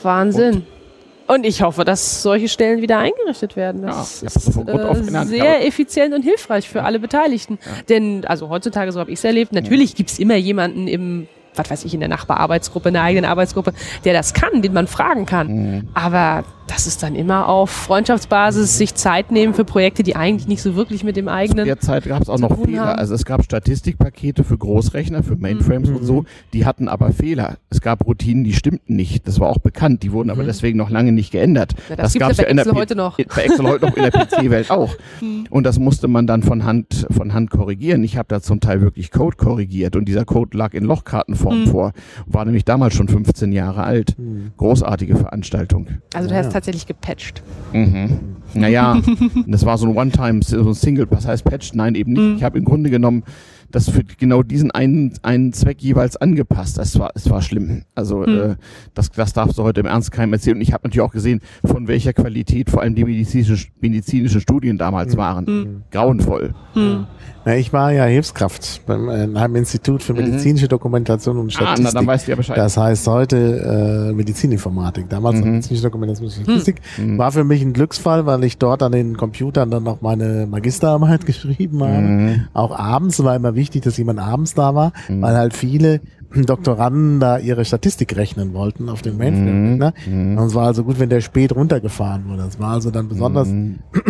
[0.01, 0.55] Wahnsinn.
[0.55, 0.63] Und
[1.43, 3.84] ich hoffe, dass solche Stellen wieder eingerichtet werden.
[3.84, 7.57] Das Ja, ist äh, sehr effizient und hilfreich für alle Beteiligten.
[7.89, 11.86] Denn, also heutzutage, so habe ich es erlebt, natürlich gibt's immer jemanden im, was weiß
[11.86, 13.74] ich, in der Nachbararbeitsgruppe, in der eigenen Arbeitsgruppe,
[14.06, 15.47] der das kann, den man fragen kann.
[15.47, 15.88] Mhm.
[15.93, 20.62] Aber das ist dann immer auf Freundschaftsbasis, sich Zeit nehmen für Projekte, die eigentlich nicht
[20.62, 21.66] so wirklich mit dem Zu eigenen.
[21.66, 22.86] der Zeit gab es auch zu noch Fehler.
[22.86, 22.99] haben.
[22.99, 26.24] Also es gab Statistikpakete für Großrechner, für Mainframes und so,
[26.54, 27.58] die hatten aber Fehler.
[27.70, 29.28] Es gab Routinen, die stimmten nicht.
[29.28, 30.04] Das war auch bekannt.
[30.04, 31.74] Die wurden aber deswegen noch lange nicht geändert.
[31.89, 33.18] Ja, das gibt's gab's ja bei in der heute noch.
[33.18, 34.95] Bei Excel heute noch in der PC-Welt auch.
[35.49, 38.04] Und das musste man dann von Hand, von Hand korrigieren.
[38.04, 40.86] Ich habe da zum Teil wirklich Code korrigiert und dieser Code lag in
[41.42, 41.92] Lochkartenform vor.
[42.26, 44.16] War nämlich damals schon 15 Jahre alt.
[44.58, 45.88] Großartige Veranstaltung.
[46.14, 46.42] Also du Ja.
[46.44, 47.42] hast tatsächlich gepatcht.
[47.74, 48.20] Mhm.
[48.54, 49.02] Naja,
[49.48, 51.74] das war so ein One-Time, so ein Single, was heißt Patch?
[51.74, 52.38] Nein, eben nicht.
[52.38, 53.24] Ich habe im Grunde genommen
[53.72, 56.78] das für genau diesen einen, einen Zweck jeweils angepasst.
[56.78, 57.84] Das war, es war schlimm.
[57.95, 58.55] Also äh,
[58.93, 60.57] das, das darfst du heute im Ernst keinem erzählen.
[60.57, 64.78] Und ich habe natürlich auch gesehen, von welcher Qualität vor allem die medizinische, medizinischen Studien
[64.78, 65.84] damals waren.
[65.91, 66.53] Grauenvoll.
[67.43, 71.49] Na, ich war ja Hilfskraft beim äh, in einem Institut für medizinische Dokumentation und Ah,
[71.74, 71.84] Statistik.
[71.86, 72.55] na, dann weißt du ja Bescheid.
[72.55, 75.09] Das heißt heute äh, Medizininformatik.
[75.09, 75.53] Damals Mhm.
[75.53, 76.82] medizinische Dokumentation und Statistik.
[77.17, 81.26] War für mich ein Glücksfall, weil ich dort an den Computern dann noch meine Magisterarbeit
[81.26, 82.01] geschrieben habe.
[82.01, 82.41] Mhm.
[82.53, 86.01] Auch abends war immer wichtig, dass jemand abends da war, weil halt viele
[86.36, 89.78] Doktoranden da ihre Statistik rechnen wollten auf den Mainframe.
[89.78, 89.93] Ne?
[90.39, 92.43] Und es war also gut, wenn der spät runtergefahren wurde.
[92.43, 93.49] Es war also dann besonders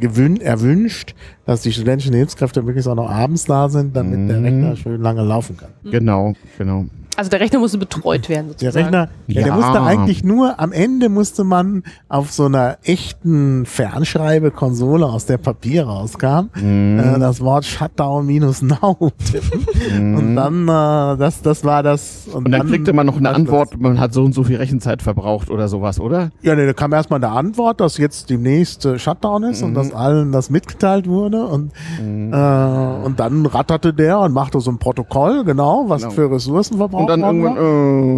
[0.00, 4.76] gewün erwünscht, dass die studentischen Hilfskräfte möglichst auch noch abends da sind, damit der Rechner
[4.76, 5.70] schön lange laufen kann.
[5.84, 6.86] Genau, genau.
[7.16, 8.84] Also der Rechner musste betreut werden Der sozusagen.
[8.94, 9.42] Rechner, ja.
[9.44, 15.38] der musste eigentlich nur, am Ende musste man auf so einer echten Fernschreibekonsole, aus der
[15.38, 20.14] Papier rauskam, äh, das Wort Shutdown minus Now tippen.
[20.16, 22.28] Und dann, äh, das, das war das.
[22.32, 25.50] Und dann kriegte man noch eine Antwort, man hat so und so viel Rechenzeit verbraucht
[25.50, 26.30] oder sowas, oder?
[26.42, 29.92] Ja, nee, da kam erstmal eine Antwort, dass jetzt demnächst äh, Shutdown ist und dass
[29.92, 35.44] allen das mitgeteilt wurde und, äh, und dann ratterte der und machte so ein Protokoll,
[35.44, 36.14] genau, was Genau.
[36.14, 37.56] für Ressourcen verbraucht Und dann irgendwann,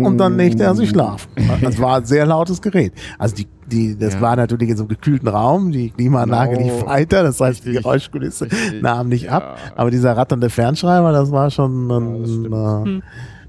[0.02, 1.28] äh, und dann legte er sich schlafen.
[1.62, 2.92] Das war ein sehr lautes Gerät.
[3.18, 4.20] Also die, die, das Ja.
[4.20, 6.64] war natürlich in so einem gekühlten Raum, die Klimaanlage Genau.
[6.74, 7.72] lief weiter, das heißt, die.
[7.72, 8.48] Geräuschkulisse
[8.80, 9.56] nahm nicht ab.
[9.66, 9.72] Ja.
[9.76, 13.02] Aber dieser ratternde Fernschreiber, das war schon ein, stimmt.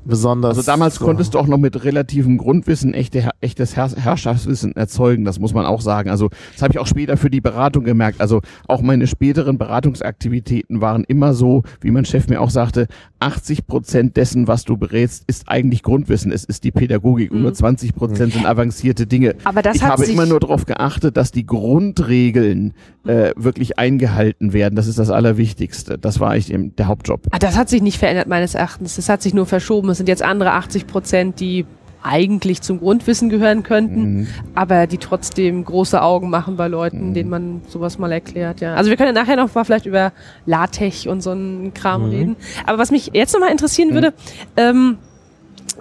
[0.05, 0.57] Besonders.
[0.57, 1.05] Also damals so.
[1.05, 5.65] konntest du auch noch mit relativem Grundwissen echte, echtes Herr Herrschaftswissen erzeugen, das muss man
[5.65, 6.09] auch sagen.
[6.09, 8.21] Also das habe ich auch später für die Beratung gemerkt.
[8.21, 12.87] Also auch meine späteren Beratungsaktivitäten waren immer so, wie mein Chef mir auch sagte,
[13.19, 16.31] 80 Prozent dessen, was du berätst, ist eigentlich Grundwissen.
[16.31, 19.35] Es ist die Pädagogik und nur 20 Prozent sind avancierte Dinge.
[19.43, 22.73] Aber das ich hat habe sich- immer nur darauf geachtet, dass die Grundregeln
[23.05, 24.75] äh, wirklich eingehalten werden.
[24.75, 25.97] Das ist das Allerwichtigste.
[25.97, 27.27] Das war eigentlich eben der Hauptjob.
[27.31, 28.95] Ah, das hat sich nicht verändert meines Erachtens.
[28.95, 29.88] Das hat sich nur verschoben.
[29.91, 31.65] Es sind jetzt andere 80 Prozent, die
[32.01, 37.61] eigentlich zum Grundwissen gehören könnten, aber die trotzdem große Augen machen bei Leuten, denen man
[37.67, 38.61] sowas mal erklärt.
[38.61, 38.75] Ja.
[38.75, 40.13] Also wir können ja nachher noch mal vielleicht über
[40.45, 42.35] LaTeX und so einen Kram reden.
[42.65, 44.13] Aber was mich jetzt noch mal interessieren würde,
[44.55, 44.97] ähm,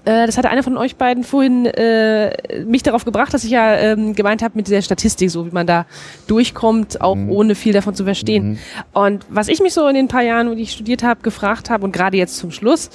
[0.05, 3.77] äh, das hatte einer von euch beiden vorhin äh, mich darauf gebracht, dass ich ja
[3.77, 5.87] ähm, gemeint habe mit der Statistik, so wie man da
[6.27, 8.59] durchkommt, auch ohne viel davon zu verstehen.
[8.93, 11.85] Und was ich mich so in den paar Jahren, wo ich studiert habe, gefragt habe
[11.85, 12.91] und gerade jetzt zum Schluss,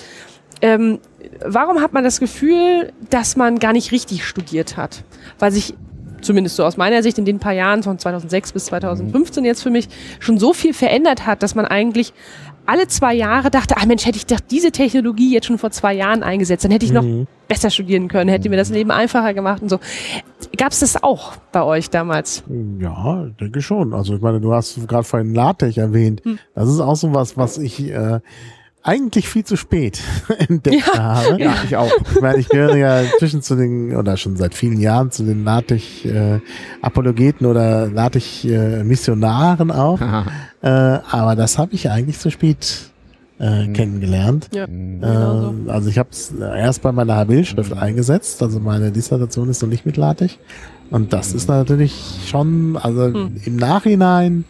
[0.63, 0.99] ähm,
[1.45, 5.03] warum hat man das Gefühl, dass man gar nicht richtig studiert hat?
[5.37, 5.73] Weil sich
[6.21, 9.69] zumindest so aus meiner Sicht in den paar Jahren von 2006 bis 2015 jetzt für
[9.69, 9.89] mich
[10.19, 12.13] schon so viel verändert hat, dass man eigentlich
[12.65, 15.93] alle zwei Jahre dachte, ah Mensch, hätte ich doch diese Technologie jetzt schon vor zwei
[15.93, 17.03] Jahren eingesetzt, dann hätte ich noch
[17.49, 19.79] besser studieren können, hätte mir das Leben einfacher gemacht und so.
[20.55, 22.41] Gab es das auch bei euch damals?
[22.79, 23.93] Ja, denke schon.
[23.93, 26.23] Also ich meine, du hast gerade vorhin LaTeX erwähnt.
[26.23, 26.39] Hm.
[26.55, 28.21] Das ist auch so was, was ich äh,
[28.83, 30.01] eigentlich viel zu spät
[30.49, 31.41] entdeckt habe.
[31.41, 31.91] Ja, ich auch.
[32.13, 35.45] Ich meine, ich gehöre ja inzwischen zu den, oder schon seit vielen Jahren zu den
[35.45, 40.01] LaTeX-Apologeten oder LaTeX-Missionaren auch.
[40.01, 40.25] Aha.
[40.61, 42.91] Äh, aber das habe ich eigentlich zu spät
[43.39, 44.49] äh, kennengelernt.
[44.53, 45.53] Ja, genau so.
[45.67, 48.41] Äh, also ich habe es erst bei meiner Habil-Schrift eingesetzt.
[48.43, 50.37] Also meine Dissertation ist noch nicht mit LaTeX.
[50.91, 51.93] Und das ist natürlich
[52.27, 54.45] schon, also im Nachhinein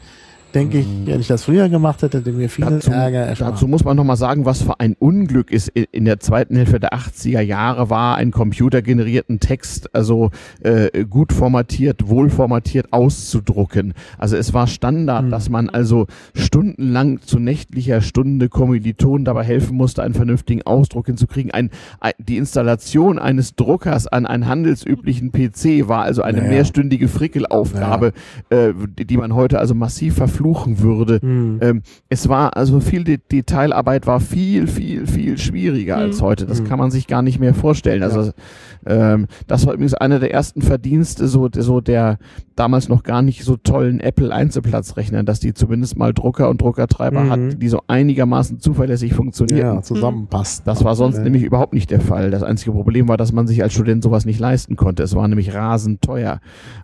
[0.55, 3.53] denke ich, wenn ich das früher gemacht hätte, hätte mir viel Dazu, Ärger erspart.
[3.53, 5.69] dazu muss man nochmal sagen, was für ein Unglück ist.
[5.69, 10.31] In- der zweiten Hälfte der 80er Jahre war ein computergenerierten Text also
[10.61, 13.93] äh, gut formatiert, wohl formatiert auszudrucken.
[14.17, 15.31] Also es war Standard, Hm.
[15.31, 21.51] dass man also stundenlang zu nächtlicher Stunde Kommilitonen dabei helfen musste, einen vernünftigen Ausdruck hinzukriegen.
[21.51, 26.49] Ein, ein, die Installation eines Druckers an einen handelsüblichen PC war also eine Naja.
[26.51, 28.13] mehrstündige Frickelaufgabe,
[28.49, 31.19] äh, die man heute also massiv verfluchen würde.
[31.21, 31.59] Hm.
[31.61, 36.45] Ähm, es war also viel De Detailarbeit war viel, viel, viel schwieriger als heute.
[36.45, 36.65] Das Mhm.
[36.65, 38.03] kann man sich gar nicht mehr vorstellen.
[38.03, 38.31] Also
[38.85, 42.17] ähm, das war übrigens einer der ersten Verdienste so, so der
[42.55, 47.21] damals noch gar nicht so tollen Apple Einzelplatzrechner, dass die zumindest mal Drucker und Druckertreiber
[47.23, 47.29] Mhm.
[47.29, 49.53] hatten, die so einigermaßen zuverlässig funktionierten.
[49.75, 50.67] ja, zusammenpasst.
[50.67, 51.23] Das war sonst Ja.
[51.23, 52.31] nämlich überhaupt nicht der Fall.
[52.31, 55.03] Das einzige Problem war, dass man sich als Student sowas nicht leisten konnte.
[55.03, 56.39] Es war nämlich rasend teuer.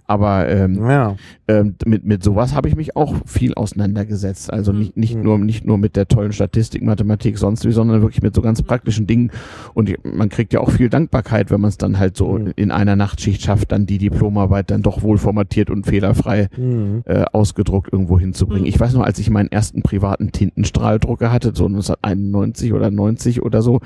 [0.06, 1.16] Aber ähm, Ja,
[1.48, 4.52] ähm, mit, mit sowas habe ich mich auch viel auseinandergesetzt.
[4.52, 5.22] Also nicht, nicht, Mhm.
[5.24, 8.62] nur, nicht nur mit der tollen Statistik, Mathematik, sonst wie, sondern wirklich mit so ganz
[8.62, 9.32] praktischen Dingen.
[9.74, 12.54] Und man kriegt ja auch viel Dankbarkeit, wenn man es dann halt so Mhm.
[12.56, 17.04] in einer Nachtschicht schafft, dann die Diplomarbeit dann doch wohl formatiert und fehlerfrei Mhm.
[17.06, 18.64] äh, ausgedruckt irgendwo hinzubringen.
[18.64, 18.70] Mhm.
[18.70, 23.62] Ich weiß noch, als ich meinen ersten privaten Tintenstrahldrucker hatte, so 1991 oder 90 oder
[23.62, 23.80] so,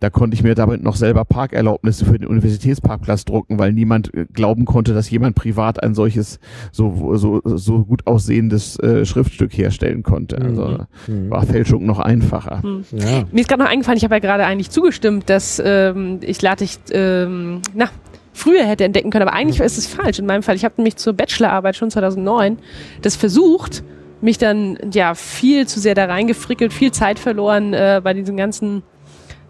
[0.00, 4.26] da konnte ich mir damit noch selber Parkerlaubnisse für den Universitätsparkplatz drucken, weil niemand äh,
[4.32, 6.38] glauben konnte, dass jemand privat ein solches
[6.72, 10.38] so so so gut aussehendes äh, Schriftstück herstellen konnte.
[10.40, 11.30] Also Mhm.
[11.30, 12.62] war Fälschung noch einfacher.
[12.92, 13.24] Ja.
[13.32, 16.80] Mir ist gerade noch eingefallen, ich habe ja gerade eigentlich zugestimmt, dass ähm, ich LaTeX,
[16.92, 17.86] ähm, na,
[18.32, 20.56] früher hätte entdecken können, aber eigentlich ist es falsch in meinem Fall.
[20.56, 22.58] Ich habe nämlich zur Bachelorarbeit schon 2009
[23.02, 23.82] das versucht,
[24.20, 28.82] mich dann ja viel zu sehr da reingefrickelt, viel Zeit verloren äh, bei diesen ganzen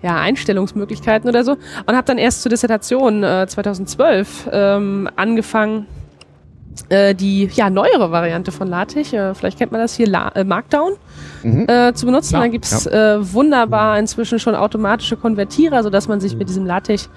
[0.03, 1.53] ja, Einstellungsmöglichkeiten oder so.
[1.87, 5.87] Und habe dann erst zur Dissertation äh, 2012 ähm, angefangen,
[6.91, 10.45] äh, die ja, neuere Variante von LaTeX, äh, vielleicht kennt man das hier, La äh,
[10.45, 10.93] Markdown,
[11.43, 11.67] Mhm.
[11.69, 12.35] äh, zu benutzen.
[12.35, 17.11] Ja, Dann gibt's äh, wunderbar inzwischen schon automatische Konvertierer, sodass man sich mit diesem LaTeX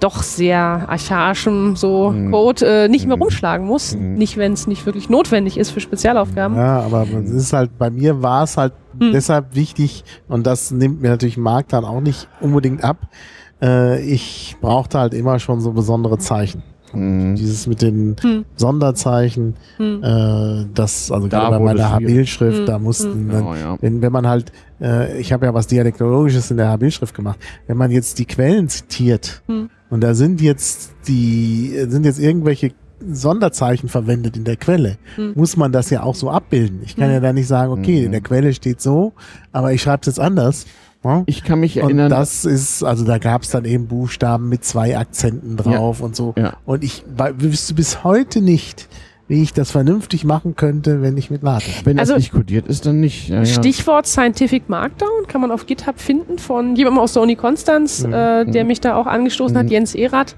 [0.00, 2.30] doch sehr archaischem so Mhm.
[2.30, 3.22] Code nicht mehr Mhm.
[3.22, 3.94] rumschlagen muss.
[3.94, 4.14] Mhm.
[4.14, 6.56] Nicht, wenn es nicht wirklich notwendig ist für Spezialaufgaben.
[6.56, 9.12] Ja, aber es ist halt, bei mir war es halt Hm.
[9.12, 12.98] deshalb wichtig, und das nimmt mir natürlich Markt dann auch nicht unbedingt ab.
[14.02, 16.62] Ich brauchte halt immer schon so besondere Zeichen.
[16.94, 17.34] Mhm.
[17.36, 18.44] Dieses mit den Hm.
[18.56, 20.02] Sonderzeichen, Hm.
[20.02, 21.90] äh, das, also Da gerade bei meiner.
[21.90, 22.66] Habilschrift, Hm.
[22.66, 23.76] da mussten dann, Ja, ja.
[23.80, 27.76] wenn, wenn man halt, äh, ich habe ja was Dialektologisches in der Habilschrift gemacht, wenn
[27.76, 29.70] man jetzt die Quellen zitiert Hm.
[29.90, 32.72] und da sind jetzt die, sind jetzt irgendwelche
[33.06, 35.32] Sonderzeichen verwendet in der Quelle, Hm.
[35.34, 36.80] muss man das ja auch so abbilden.
[36.84, 37.12] Ich kann Hm.
[37.14, 38.06] ja da nicht sagen, okay, Mhm.
[38.06, 39.12] in der Quelle steht so,
[39.52, 40.66] aber ich schreibe es jetzt anders.
[41.04, 41.22] Ja?
[41.26, 44.64] Ich kann mich Und erinnern, das ist, also da gab es dann eben Buchstaben mit
[44.64, 46.34] zwei Akzenten drauf und so.
[46.36, 46.54] Ja.
[46.64, 47.04] Und ich
[47.38, 48.88] wüsste bis heute nicht,
[49.28, 51.86] wie ich das vernünftig machen könnte, wenn ich mit LaTeX.
[51.86, 53.28] wenn das Also- nicht kodiert ist, dann nicht.
[53.28, 53.44] Ja, ja.
[53.46, 58.12] Stichwort Scientific Markdown kann man auf GitHub finden von jemandem aus der Uni Konstanz, Mhm.
[58.12, 59.72] äh, der mich da auch angestoßen hat, Mhm.
[59.72, 60.36] Jens Erath.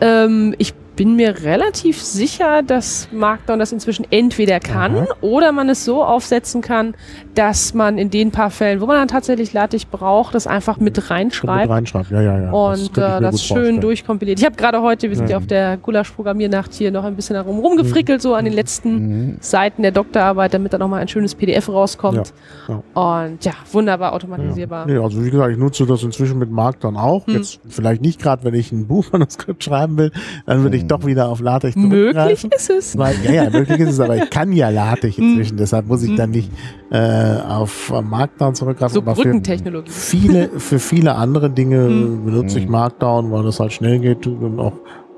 [0.00, 5.06] Ähm, ich bin mir relativ sicher, dass Markdown das inzwischen entweder kann Aha.
[5.20, 6.94] oder man es so aufsetzen kann,
[7.34, 10.96] dass man in den paar Fällen, wo man dann tatsächlich LaTeX braucht, das einfach mit
[10.96, 11.68] Mit reinschreibt.
[11.68, 12.50] reinschreibt, ja, ja, ja.
[12.52, 13.80] Und könnte ich äh, das schön vorstellen.
[13.80, 14.38] durchkompiliert.
[14.38, 15.32] Ich habe gerade heute, wir sind Ja.
[15.32, 19.36] ja auf der Gulasch-Programmiernacht hier noch ein bisschen herum rumgefrickelt, so an den letzten Mhm.
[19.40, 22.32] Seiten der Doktorarbeit, damit da nochmal ein schönes PDF rauskommt.
[22.68, 24.86] Ja, Und ja, wunderbar automatisierbar.
[24.86, 27.26] Nee, also wie gesagt, ich nutze das inzwischen mit Mark dann auch.
[27.26, 27.34] Hm.
[27.34, 30.12] Jetzt vielleicht nicht gerade, wenn ich ein Buchmanuskript schreiben will,
[30.46, 30.88] dann würde ich Hm.
[30.88, 32.96] doch wieder auf LaTeX Möglich ist es.
[32.98, 35.24] Weil, ja, ja, möglich ist es, aber ich kann ja LaTeX Hm.
[35.30, 36.50] inzwischen, deshalb muss ich dann nicht
[36.90, 38.94] äh, auf Markdown zurückgreifen.
[38.94, 39.90] So aber für Brückentechnologie.
[39.90, 42.24] viele, für viele andere Dinge Hm.
[42.24, 42.72] benutze ich Hm.
[42.72, 44.72] Markdown, weil das halt schnell geht und auch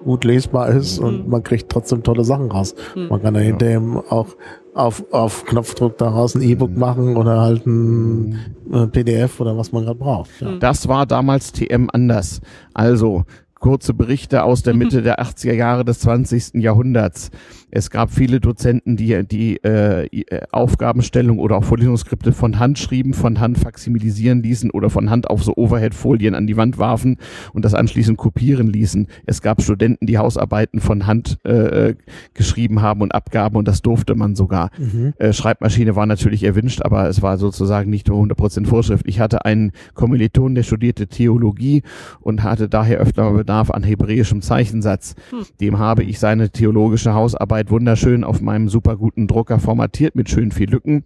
[0.05, 1.31] gut lesbar ist und Hm.
[1.31, 2.75] man kriegt trotzdem tolle Sachen raus.
[2.95, 3.09] Hm.
[3.09, 4.29] Man kann da hinterher auch
[4.75, 6.79] auf, auf Knopfdruck daraus ein E-Book Hm.
[6.79, 8.39] machen oder halt ein
[8.73, 10.31] äh, PDF oder was man gerade braucht.
[10.41, 10.49] Ja.
[10.49, 10.61] Hm.
[10.61, 12.41] Das war damals TM anders.
[12.75, 13.25] Also
[13.67, 14.79] kurze Berichte aus der Mhm.
[14.79, 16.61] Mitte der 80er Jahre des 20.
[16.61, 17.31] Jahrhunderts.
[17.71, 23.13] Es gab viele Dozenten, die die äh, äh, Aufgabenstellung oder auch Vorlesungsskripte von Hand schrieben,
[23.13, 27.17] von Hand faximilisieren ließen oder von Hand auf so Overhead-Folien an die Wand warfen
[27.53, 29.09] und das anschließend kopieren ließen.
[29.27, 31.95] Es gab Studenten, die Hausarbeiten von Hand äh,
[32.35, 34.71] geschrieben haben und abgaben und das durfte man sogar.
[34.79, 35.15] Mhm.
[35.19, 39.07] Äh, Schreibmaschine war natürlich erwünscht, aber es war sozusagen nicht nur 100% Vorschrift.
[39.09, 41.83] Ich hatte einen Kommiliton, der studierte Theologie
[42.21, 45.15] und hatte daher öfter Bedarf an hebräischem Zeichensatz.
[45.61, 50.51] Dem habe ich seine theologische Hausarbeit wunderschön auf meinem super guten Drucker formatiert mit schön
[50.53, 51.05] viel Lücken.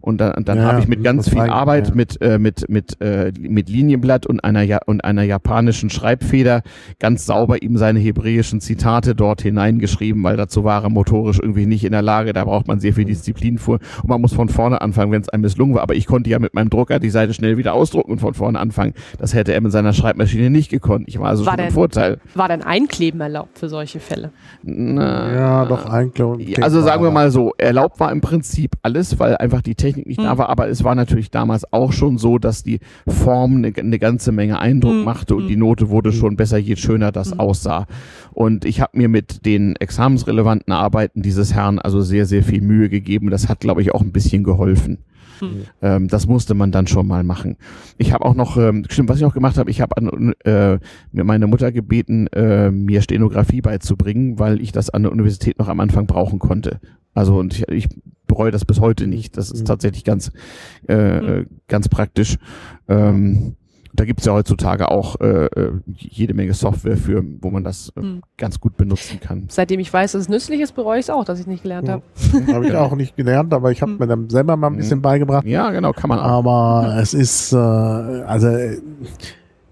[0.00, 1.94] Und dann, dann Ja, habe ich mit ganz viel Arbeit ja.
[1.94, 6.62] mit, äh, mit, mit, äh, mit Linienblatt und einer, ja und einer japanischen Schreibfeder
[6.98, 11.84] ganz sauber ihm seine hebräischen Zitate dort hineingeschrieben, weil dazu war er motorisch irgendwie nicht
[11.84, 12.32] in der Lage.
[12.32, 13.78] Da braucht man sehr viel Disziplin vor.
[14.02, 15.82] Und man muss von vorne anfangen, wenn es einem misslungen war.
[15.82, 18.58] Aber ich konnte ja mit meinem Drucker die Seite schnell wieder ausdrucken und von vorne
[18.58, 18.94] anfangen.
[19.18, 21.04] Das hätte er mit seiner Schreibmaschine nicht gekonnt.
[21.08, 22.18] Ich war also War schon im denn- Vorteil.
[22.34, 24.30] War denn Einkleben erlaubt für solche Fälle?
[24.62, 25.89] Na, Ja, doch,
[26.38, 30.06] ja, Also sagen wir mal so, erlaubt war im Prinzip alles, weil einfach die Technik
[30.06, 30.38] nicht da Hm.
[30.38, 34.32] war, aber es war natürlich damals auch schon so, dass die Form eine, eine ganze
[34.32, 35.48] Menge Eindruck Hm, machte und hm.
[35.48, 37.40] die Note wurde schon besser, je schöner das Hm.
[37.40, 37.86] aussah.
[38.32, 42.88] Und ich habe mir mit den examensrelevanten Arbeiten dieses Herrn also sehr, sehr viel Mühe
[42.88, 43.30] gegeben.
[43.30, 44.98] Das hat, glaube ich, auch ein bisschen geholfen.
[45.40, 45.64] Hm.
[45.82, 47.56] Ähm, das musste man dann schon mal machen.
[47.98, 50.78] Ich habe auch noch, ähm, stimmt, was ich noch gemacht habe, ich habe an äh,
[51.12, 55.80] meine Mutter gebeten, äh, mir Stenografie beizubringen, weil ich das an der Universität noch am
[55.80, 56.80] Anfang brauchen konnte.
[57.14, 57.88] Also und ich, ich
[58.26, 59.36] bereue das bis heute nicht.
[59.36, 59.66] Das ist Mhm.
[59.66, 60.30] tatsächlich ganz,
[60.88, 60.94] äh,
[61.40, 62.36] äh, ganz praktisch.
[62.88, 63.56] Ähm,
[63.92, 68.00] da gibt's ja heutzutage auch äh, äh, jede Menge Software für, wo man das äh,
[68.00, 68.22] Hm.
[68.36, 69.44] ganz gut benutzen kann.
[69.48, 71.88] Seitdem ich weiß, dass es nützlich ist, bereue ich es auch, dass ich nicht gelernt
[71.88, 72.02] habe.
[72.52, 73.98] Habe ich auch nicht gelernt, aber ich habe Hm.
[73.98, 75.44] mir dann selber mal ein bisschen beigebracht.
[75.46, 76.24] Ja, genau, kann man auch.
[76.24, 78.78] Aber es ist, äh, also äh,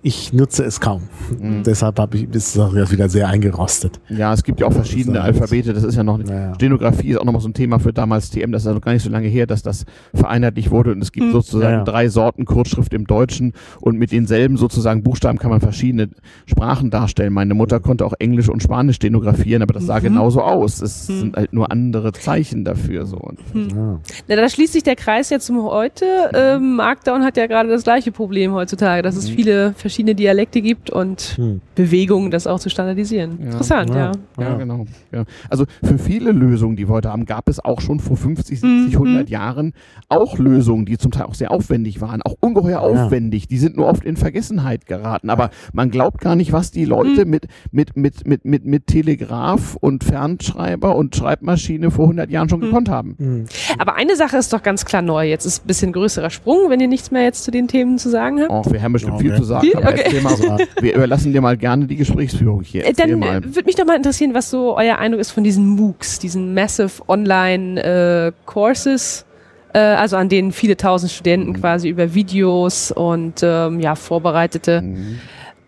[0.02, 1.02] ich nutze es kaum.
[1.40, 1.64] Mhm.
[1.64, 4.00] Deshalb habe ich ist das jetzt wieder sehr eingerostet.
[4.08, 5.72] Ja, es gibt ja auch verschiedene Alphabete.
[5.72, 6.54] Das ist ja noch Naja.
[6.54, 8.52] Stenografie ist auch nochmal so ein Thema für damals TM.
[8.52, 9.84] Das ist also gar nicht so lange her, dass das
[10.14, 10.92] vereinheitlich wurde.
[10.92, 11.32] Und es gibt Mhm.
[11.32, 11.84] sozusagen Ja, ja.
[11.84, 13.52] drei Sorten Kurzschrift im Deutschen.
[13.80, 16.08] Und mit denselben sozusagen Buchstaben kann man verschiedene
[16.46, 17.32] Sprachen darstellen.
[17.32, 20.04] Meine Mutter konnte auch Englisch und Spanisch stenografieren, aber das sah Mhm.
[20.04, 20.80] genauso aus.
[20.80, 21.18] Es Mhm.
[21.18, 23.04] sind halt nur andere Zeichen dafür.
[23.04, 23.16] So.
[23.16, 23.98] Und Ja.
[24.28, 26.04] Na, da schließt sich der Kreis jetzt zum heute.
[26.34, 29.34] Ähm, Markdown hat ja gerade das gleiche Problem heutzutage, dass es Mhm.
[29.34, 31.60] viele verschiedene Dialekte gibt und Hm.
[31.74, 33.38] Bewegungen, das auch zu standardisieren.
[33.40, 33.46] Ja.
[33.46, 33.96] Interessant, ja.
[33.96, 34.12] Ja.
[34.38, 34.56] Ja, Ja.
[34.56, 34.84] genau.
[35.12, 35.24] Ja.
[35.48, 38.94] Also für viele Lösungen, die wir heute haben, gab es auch schon vor 50, 70,
[38.94, 38.98] Mhm.
[38.98, 39.72] 100 Jahren
[40.08, 43.48] auch Lösungen, die zum Teil auch sehr aufwendig waren, auch ungeheuer aufwendig.
[43.48, 45.30] Die sind nur oft in Vergessenheit geraten.
[45.30, 47.30] Aber man glaubt gar nicht, was die Leute Mhm.
[47.30, 52.60] mit, mit, mit, mit, mit, mit Telegraph und Fernschreiber und Schreibmaschine vor 100 Jahren schon
[52.60, 52.64] Mhm.
[52.64, 53.14] gekonnt haben.
[53.18, 53.44] Hm.
[53.78, 55.26] Aber eine Sache ist doch ganz klar neu.
[55.28, 58.10] Jetzt ist ein bisschen größerer Sprung, wenn ihr nichts mehr jetzt zu den Themen zu
[58.10, 58.50] sagen habt.
[58.50, 59.28] Auch wir haben bestimmt Okay.
[59.28, 59.62] viel zu sagen.
[59.66, 59.74] Viel?
[59.78, 60.02] Aber Okay.
[60.04, 60.58] erzähl mal.
[60.80, 62.84] Wir überlassen dir mal gerne die Gesprächsführung hier.
[62.84, 63.36] Äh, Erzähl Dann mal.
[63.38, 66.54] äh, würde mich doch mal interessieren, was so euer Eindruck ist von diesen MOOCs, diesen
[66.54, 69.24] Massive Online äh, Courses,
[69.72, 75.18] äh, also an denen viele tausend Studenten quasi über Videos und ähm, ja vorbereitete Mhm.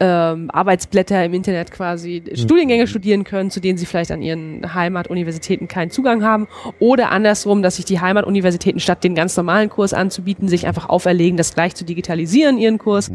[0.00, 5.68] Ähm, Arbeitsblätter im Internet quasi Studiengänge studieren können, zu denen sie vielleicht an ihren Heimatuniversitäten
[5.68, 6.48] keinen Zugang haben.
[6.78, 11.36] Oder andersrum, dass sich die Heimatuniversitäten statt den ganz normalen Kurs anzubieten, sich einfach auferlegen,
[11.36, 13.10] das gleich zu digitalisieren, ihren Kurs,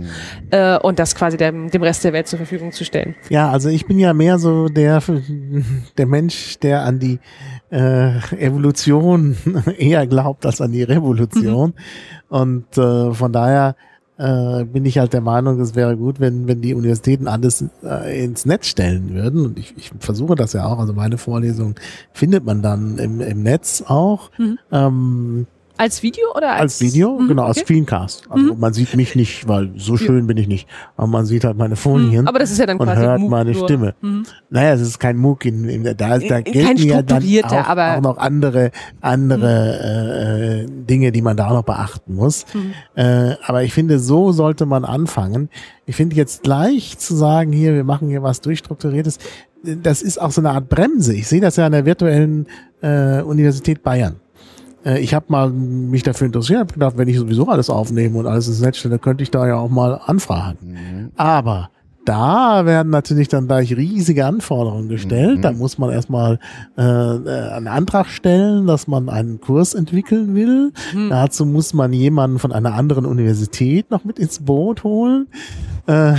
[0.52, 3.16] äh, und das quasi dem, dem Rest der Welt zur Verfügung zu stellen.
[3.30, 5.02] Ja, also ich bin ja mehr so der,
[5.98, 7.20] der Mensch, der an die
[7.72, 9.36] äh, Evolution
[9.78, 11.74] eher glaubt als an die Revolution.
[12.30, 13.76] Und äh, von daher
[14.18, 18.24] äh, bin ich halt der Meinung, es wäre gut, wenn, wenn die Universitäten alles äh,
[18.24, 19.46] ins Netz stellen würden.
[19.46, 20.80] Und ich, ich versuche das ja auch.
[20.80, 21.76] Also meine Vorlesung
[22.14, 24.32] findet man dann im, im Netz auch.
[24.38, 24.58] Mhm.
[24.72, 27.66] Ähm, Als Video oder als, als Video, Mhm, genau, als okay.
[27.66, 28.24] Screencast.
[28.30, 30.68] Also man sieht mich nicht, weil so schön bin ich nicht.
[30.96, 32.28] Aber man sieht halt meine Folien Mhm.
[32.28, 33.64] Aber das ist ja dann und quasi hört MOOC meine nur.
[33.64, 33.96] Stimme.
[34.02, 34.24] Mhm.
[34.50, 38.02] Naja, es ist kein MOOC, in, in, da, ist, da gelten ja dann auch, auch
[38.02, 38.72] noch andere,
[39.02, 42.46] andere äh, äh, Dinge, die man da auch noch beachten muss.
[42.54, 42.74] Mhm.
[42.96, 45.50] Äh, aber ich finde, so sollte man anfangen.
[45.86, 49.20] Ich finde jetzt gleich zu sagen, hier, wir machen hier was durchstrukturiertes,
[49.64, 51.14] das ist auch so eine Art Bremse.
[51.14, 52.48] Ich sehe das ja an der virtuellen
[52.82, 54.18] äh, Universität Bayern.
[54.86, 58.28] Äh, Ich habe mal mich dafür interessiert, habe gedacht, wenn ich sowieso alles aufnehme und
[58.28, 60.58] alles ins Netz stelle, könnte ich da ja auch mal anfragen.
[60.62, 61.12] Mhm.
[61.18, 61.70] Aber
[62.06, 65.40] da werden natürlich dann gleich riesige Anforderungen gestellt.
[65.40, 65.42] Mhm.
[65.42, 66.40] Da muss man erstmal
[66.78, 70.72] äh, äh, einen Antrag stellen, dass man einen Kurs entwickeln will.
[70.94, 71.10] Mhm.
[71.10, 75.28] Dazu muss man jemanden von einer anderen Universität noch mit ins Boot holen.
[75.88, 76.14] Äh,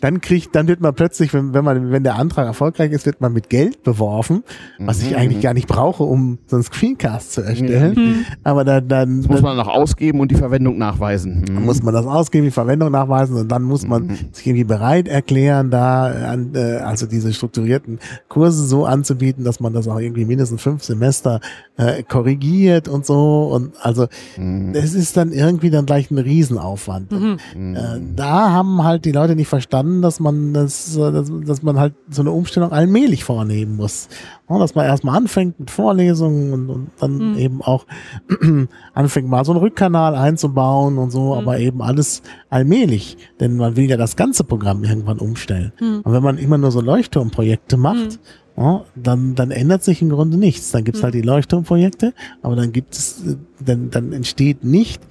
[0.00, 3.20] dann kriegt, dann wird man plötzlich, wenn, wenn man, wenn der Antrag erfolgreich ist, wird
[3.20, 4.42] man mit Geld beworfen,
[4.80, 5.16] was ich Mhm.
[5.16, 7.94] eigentlich gar nicht brauche, um so einen Screencast zu erstellen.
[7.94, 8.24] Mhm.
[8.42, 11.44] Aber dann, dann, Das muss man noch ausgeben und die Verwendung nachweisen.
[11.46, 11.64] dann Mhm.
[11.64, 14.16] muss man das ausgeben, die Verwendung nachweisen und dann muss man Mhm.
[14.32, 15.23] sich irgendwie bereit erklären,
[15.70, 17.98] da an, äh, also diese strukturierten
[18.28, 21.40] Kurse so anzubieten, dass man das auch irgendwie mindestens fünf Semester
[21.76, 24.06] äh, korrigiert und so und also
[24.36, 24.74] Mhm.
[24.74, 27.12] es ist dann irgendwie dann gleich ein Riesenaufwand.
[27.12, 27.36] Mhm.
[27.54, 27.76] Mhm.
[27.76, 31.78] Äh, da haben halt die Leute nicht verstanden, dass man das, äh, dass, dass man
[31.78, 34.08] halt so eine Umstellung allmählich vornehmen muss.
[34.46, 37.38] Dass man erstmal anfängt mit Vorlesungen und, und dann mhm.
[37.38, 37.86] eben auch
[38.94, 41.40] anfängt mal so einen Rückkanal einzubauen und so, mhm.
[41.40, 43.16] aber eben alles allmählich.
[43.40, 45.72] Denn man will ja das ganze Programm irgendwann umstellen.
[45.80, 46.00] Mhm.
[46.04, 48.18] Und wenn man immer nur so Leuchtturmprojekte macht, mhm.
[48.56, 50.70] Ja, dann, dann ändert sich im Grunde nichts.
[50.70, 51.04] Dann gibt's mhm.
[51.04, 55.02] halt die Leuchtturmprojekte, aber dann gibt es, dann, dann entsteht nicht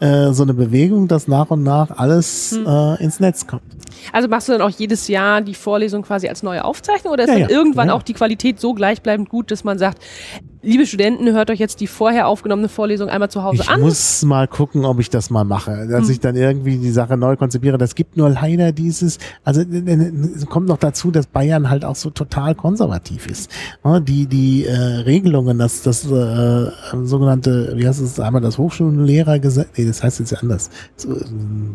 [0.00, 2.66] äh, so eine Bewegung, dass nach und nach alles mhm.
[2.66, 3.62] äh, ins Netz kommt.
[4.12, 7.28] Also machst du dann auch jedes Jahr die Vorlesung quasi als neue Aufzeichnung oder ist
[7.28, 7.50] ja, dann ja.
[7.50, 7.94] irgendwann ja.
[7.94, 9.98] auch die Qualität so gleichbleibend gut, dass man sagt,
[10.62, 13.78] liebe Studenten, hört euch jetzt die vorher aufgenommene Vorlesung einmal zu Hause ich an.
[13.78, 16.10] Ich muss mal gucken, ob ich das mal mache, dass hm.
[16.10, 17.78] ich dann irgendwie die Sache neu konzipiere.
[17.78, 22.10] Das gibt nur leider dieses, also es kommt noch dazu, dass Bayern halt auch so
[22.10, 23.50] total konservativ ist.
[24.02, 26.70] Die, die äh, Regelungen, dass das äh,
[27.04, 30.70] sogenannte, wie heißt es einmal das Hochschullehrergesetz, nee, das heißt jetzt ja anders.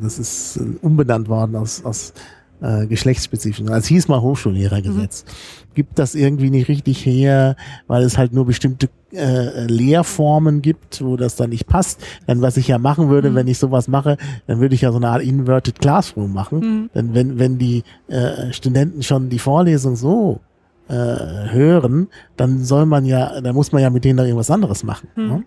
[0.01, 2.13] Das ist umbenannt worden aus, aus
[2.61, 3.69] äh, geschlechtsspezifischen.
[3.69, 5.25] Also hieß mal Hochschullehrergesetz.
[5.25, 5.73] Mhm.
[5.75, 7.55] Gibt das irgendwie nicht richtig her,
[7.87, 12.01] weil es halt nur bestimmte äh, Lehrformen gibt, wo das dann nicht passt.
[12.27, 13.35] Dann was ich ja machen würde, mhm.
[13.35, 14.17] wenn ich sowas mache,
[14.47, 16.59] dann würde ich ja so eine Art Inverted Classroom machen.
[16.59, 16.89] Mhm.
[16.95, 20.39] Denn wenn, wenn die äh, Studenten schon die Vorlesung so
[20.87, 22.07] äh, hören,
[22.37, 25.09] dann soll man ja, dann muss man ja mit denen da irgendwas anderes machen.
[25.15, 25.27] Mhm.
[25.27, 25.43] Ne?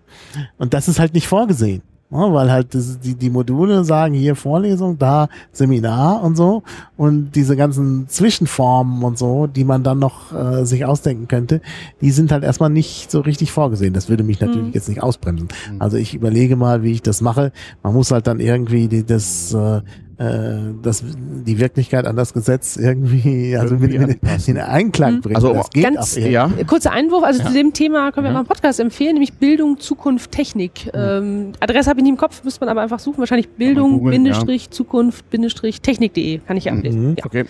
[0.57, 1.81] Und das ist halt nicht vorgesehen.
[2.11, 6.63] Ja, weil halt das, die, die Module sagen hier Vorlesung, da Seminar und so
[6.97, 11.61] und diese ganzen Zwischenformen und so, die man dann noch äh, sich ausdenken könnte,
[12.01, 13.93] die sind halt erstmal nicht so richtig vorgesehen.
[13.93, 14.73] Das würde mich natürlich mhm.
[14.73, 15.49] jetzt nicht ausbremsen.
[15.71, 15.81] Mhm.
[15.81, 17.51] Also ich überlege mal, wie ich das mache.
[17.83, 19.81] Man muss halt dann irgendwie die, das äh,
[20.19, 25.21] äh, das, die Wirklichkeit an das Gesetz irgendwie, also irgendwie mit, mit in Einklang mhm.
[25.21, 25.35] bringen.
[25.37, 26.49] Also das geht ganz, ja.
[26.67, 27.47] Kurzer Einwurf, also ja.
[27.47, 28.33] zu dem Thema können wir ja.
[28.33, 30.87] mal einen Podcast empfehlen, nämlich Bildung, Zukunft, Technik.
[30.93, 31.19] Ja.
[31.19, 33.19] Ähm, Adresse habe ich nicht im Kopf, müsste man aber einfach suchen.
[33.19, 36.39] Wahrscheinlich Bildung, Googeln, Bindestrich, Zukunft, Bindestrich, Technik.de.
[36.39, 37.11] Kann ich ja ablesen.
[37.11, 37.15] Mhm.
[37.23, 37.45] Okay.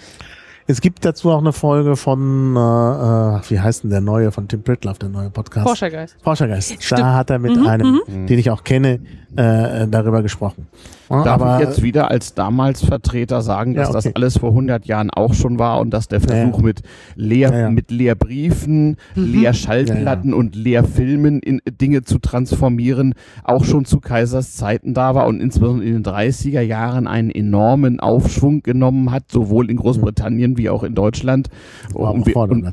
[0.70, 4.48] Es gibt dazu auch eine Folge von, äh, äh, wie heißt denn der neue, von
[4.48, 5.66] Tim Pritloff, der neue Podcast?
[5.66, 6.18] Forschergeist.
[6.22, 6.84] Forschergeist.
[6.84, 7.02] Stimmt.
[7.02, 8.28] Da hat er mit mhm, einem, mhm.
[8.28, 9.00] den ich auch kenne,
[9.36, 10.68] äh, darüber gesprochen.
[11.10, 14.10] Darf aber, ich jetzt wieder als damals Vertreter sagen, dass ja, okay.
[14.10, 16.82] das alles vor 100 Jahren auch schon war und dass der Versuch mit
[17.16, 19.34] Lehr ja, mit Lehrbriefen, mhm.
[19.34, 25.42] Lehrschallplatten und Lehrfilmen in Dinge zu transformieren auch schon zu Kaisers Zeiten da war und
[25.42, 30.84] insbesondere in den 30er Jahren einen enormen Aufschwung genommen hat, sowohl in Großbritannien wie auch
[30.84, 31.50] in Deutschland.
[31.94, 32.64] Und wir, und,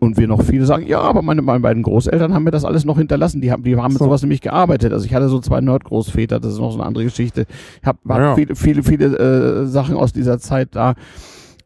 [0.00, 2.84] und wir, noch viele sagen, ja, aber meine, meine beiden Großeltern haben mir das alles
[2.84, 3.40] noch hinterlassen.
[3.40, 4.06] Die haben, die haben mit so.
[4.06, 4.92] sowas nämlich gearbeitet.
[4.92, 5.60] Also ich hatte so zwei
[6.06, 7.46] Nordgroßväter, das ist noch so eine andere Geschichte.
[7.80, 8.34] Ich habe hab ja.
[8.34, 10.94] viele, viele, viele äh, Sachen aus dieser Zeit da.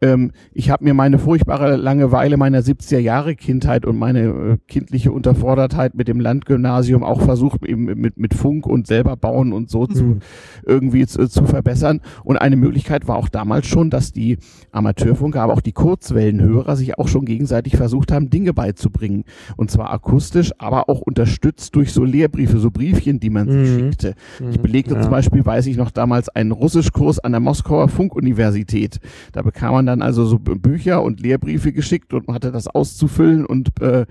[0.02, 5.12] Ähm, ich habe mir meine furchtbare Langeweile meiner 70er Jahre Kindheit und meine äh, kindliche
[5.12, 9.82] Unterfordertheit mit dem Landgymnasium auch versucht, eben mit, mit Funk und selber bauen und so
[9.82, 9.94] mhm.
[9.94, 10.18] zu
[10.64, 12.00] irgendwie zu, zu, verbessern.
[12.24, 14.38] Und eine Möglichkeit war auch damals schon, dass die
[14.72, 19.24] Amateurfunker, aber auch die Kurzwellenhörer sich auch schon gegenseitig versucht haben, Dinge beizubringen.
[19.56, 23.64] Und zwar akustisch, aber auch unterstützt durch so Lehrbriefe, so Briefchen, die man mhm.
[23.64, 24.14] sich schickte.
[24.50, 24.62] Ich mhm.
[24.62, 25.02] belegte ja.
[25.02, 28.98] zum Beispiel, weiß ich noch damals, einen Russischkurs an der Moskauer Funkuniversität.
[29.32, 33.70] Da bekam man dann also so Bücher und Lehrbriefe geschickt und hatte das auszufüllen und,
[33.80, 34.06] äh,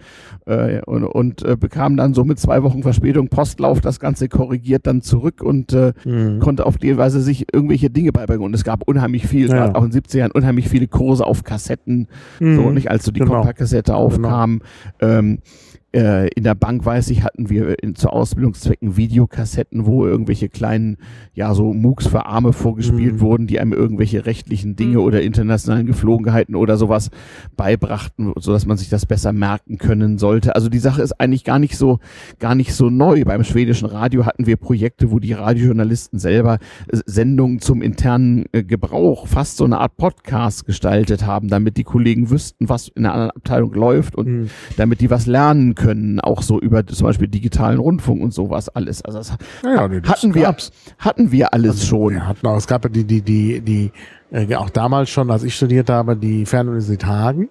[0.46, 4.86] äh, und, und äh, bekam dann so mit zwei Wochen Verspätung Postlauf das Ganze korrigiert
[4.86, 6.40] dann zurück und äh, mhm.
[6.40, 8.44] konnte auf die Weise sich irgendwelche Dinge beibringen.
[8.44, 9.74] Und es gab unheimlich viel, ja.
[9.74, 12.08] auch in den 70ern, unheimlich viele Kurse auf Kassetten,
[12.40, 12.56] mhm.
[12.56, 13.36] so nicht als so die genau.
[13.36, 14.62] Kompaktkassette aufkam.
[15.00, 15.20] Genau.
[15.20, 20.48] Ähm, äh, in der Bank, weiß ich, hatten wir in, zu Ausbildungszwecken Videokassetten, wo irgendwelche
[20.48, 20.98] kleinen,
[21.34, 23.22] ja, so MOOCs für Arme vorgespielt mhm.
[23.22, 25.04] wurden, die einem irgendwelche rechtlichen Dinge mhm.
[25.04, 27.10] oder internationalen Geflogenheiten oder sowas
[27.58, 30.56] beibrachten, so dass man sich das besser merken können sollte.
[30.56, 32.00] Also die Sache ist eigentlich gar nicht so,
[32.38, 33.24] gar nicht so neu.
[33.26, 36.60] Beim schwedischen Radio hatten wir Projekte, wo die Radiojournalisten selber
[36.92, 42.30] Sendungen zum internen äh, Gebrauch, fast so eine Art Podcast gestaltet haben, damit die Kollegen
[42.30, 44.50] wüssten, was in einer anderen Abteilung läuft und mhm.
[44.78, 49.02] damit die was lernen können, auch so über zum Beispiel digitalen Rundfunk und sowas alles.
[49.02, 49.34] Also das,
[49.64, 50.56] ja, nee, das hatten wir,
[51.00, 52.14] hatten wir alles also, schon.
[52.14, 53.92] Wir hatten auch, es gab ja die, die, die, die,
[54.32, 57.50] äh, auch damals schon, als ich studiert habe, die Fernuniversität Hagen.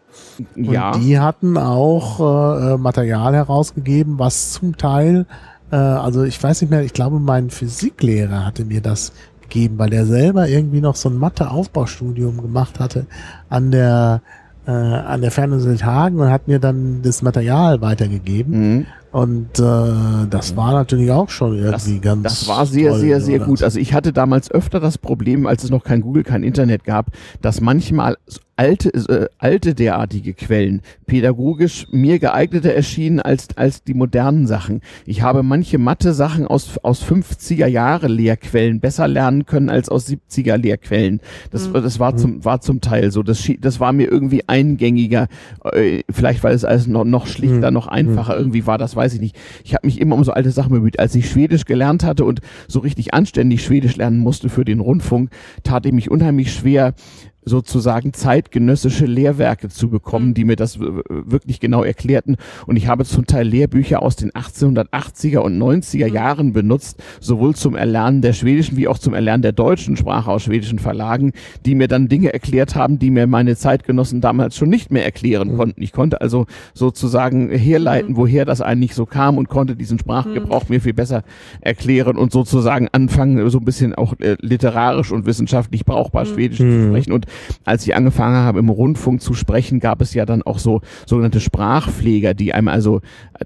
[0.54, 0.92] Ja.
[0.92, 5.26] Und die hatten auch äh, Material herausgegeben, was zum Teil,
[5.72, 9.88] äh, also ich weiß nicht mehr, ich glaube, mein Physiklehrer hatte mir das gegeben, weil
[9.88, 13.06] der selber irgendwie noch so ein Mathe-Aufbaustudium gemacht hatte
[13.48, 14.20] an der
[14.68, 18.76] äh, an der Fernuniversität Hagen und hat mir dann das Material weitergegeben.
[18.76, 18.86] Mhm.
[19.10, 22.22] Und äh, das war natürlich auch schon irgendwie das, ganz.
[22.24, 23.62] Das war sehr, toll, sehr, sehr gut.
[23.62, 27.06] Also ich hatte damals öfter das Problem, als es noch kein Google, kein Internet gab,
[27.40, 28.18] dass manchmal
[28.58, 34.80] alte, äh, alte derartige Quellen pädagogisch mir geeigneter erschienen als, als die modernen Sachen.
[35.06, 40.56] Ich habe manche Mathe-Sachen aus, aus 50er Jahre Lehrquellen besser lernen können als aus 70er
[40.56, 41.20] Lehrquellen.
[41.52, 41.74] Das, mhm.
[41.74, 43.22] das war zum, war zum Teil so.
[43.22, 45.28] Das, das war mir irgendwie eingängiger.
[45.72, 47.74] Äh, vielleicht, weil es alles noch, noch schlichter, mhm.
[47.74, 48.40] noch einfacher mhm.
[48.40, 49.36] irgendwie war, das weiß ich nicht.
[49.62, 50.98] Ich habe mich immer um so alte Sachen bemüht.
[50.98, 55.30] Als ich Schwedisch gelernt hatte und so richtig anständig Schwedisch lernen musste für den Rundfunk,
[55.62, 56.94] tat ich mich unheimlich schwer,
[57.44, 60.34] sozusagen zeitgenössische Lehrwerke zu bekommen, mhm.
[60.34, 62.36] die mir das wirklich genau erklärten.
[62.66, 66.14] Und ich habe zum Teil Lehrbücher aus den 1880er und 90er mhm.
[66.14, 70.42] Jahren benutzt, sowohl zum Erlernen der schwedischen wie auch zum Erlernen der deutschen Sprache aus
[70.42, 71.32] schwedischen Verlagen,
[71.64, 75.52] die mir dann Dinge erklärt haben, die mir meine Zeitgenossen damals schon nicht mehr erklären
[75.52, 75.56] mhm.
[75.56, 75.82] konnten.
[75.82, 80.80] Ich konnte also sozusagen herleiten, woher das eigentlich so kam und konnte diesen Sprachgebrauch mir
[80.80, 81.22] viel besser
[81.60, 86.88] erklären und sozusagen anfangen, so ein bisschen auch äh, literarisch und wissenschaftlich brauchbar Schwedisch zu
[86.88, 87.12] sprechen.
[87.12, 87.26] Und
[87.64, 91.40] als ich angefangen habe, im Rundfunk zu sprechen, gab es ja dann auch so sogenannte
[91.40, 93.00] Sprachpfleger, die einem also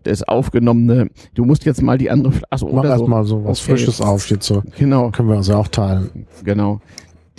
[0.05, 3.07] das aufgenommene, du musst jetzt mal die andere, achso, Mach erst so.
[3.07, 3.73] mal so was okay.
[3.73, 4.63] Frisches auf jetzt so.
[4.79, 5.11] Genau.
[5.11, 6.27] Können wir uns ja auch teilen.
[6.45, 6.81] Genau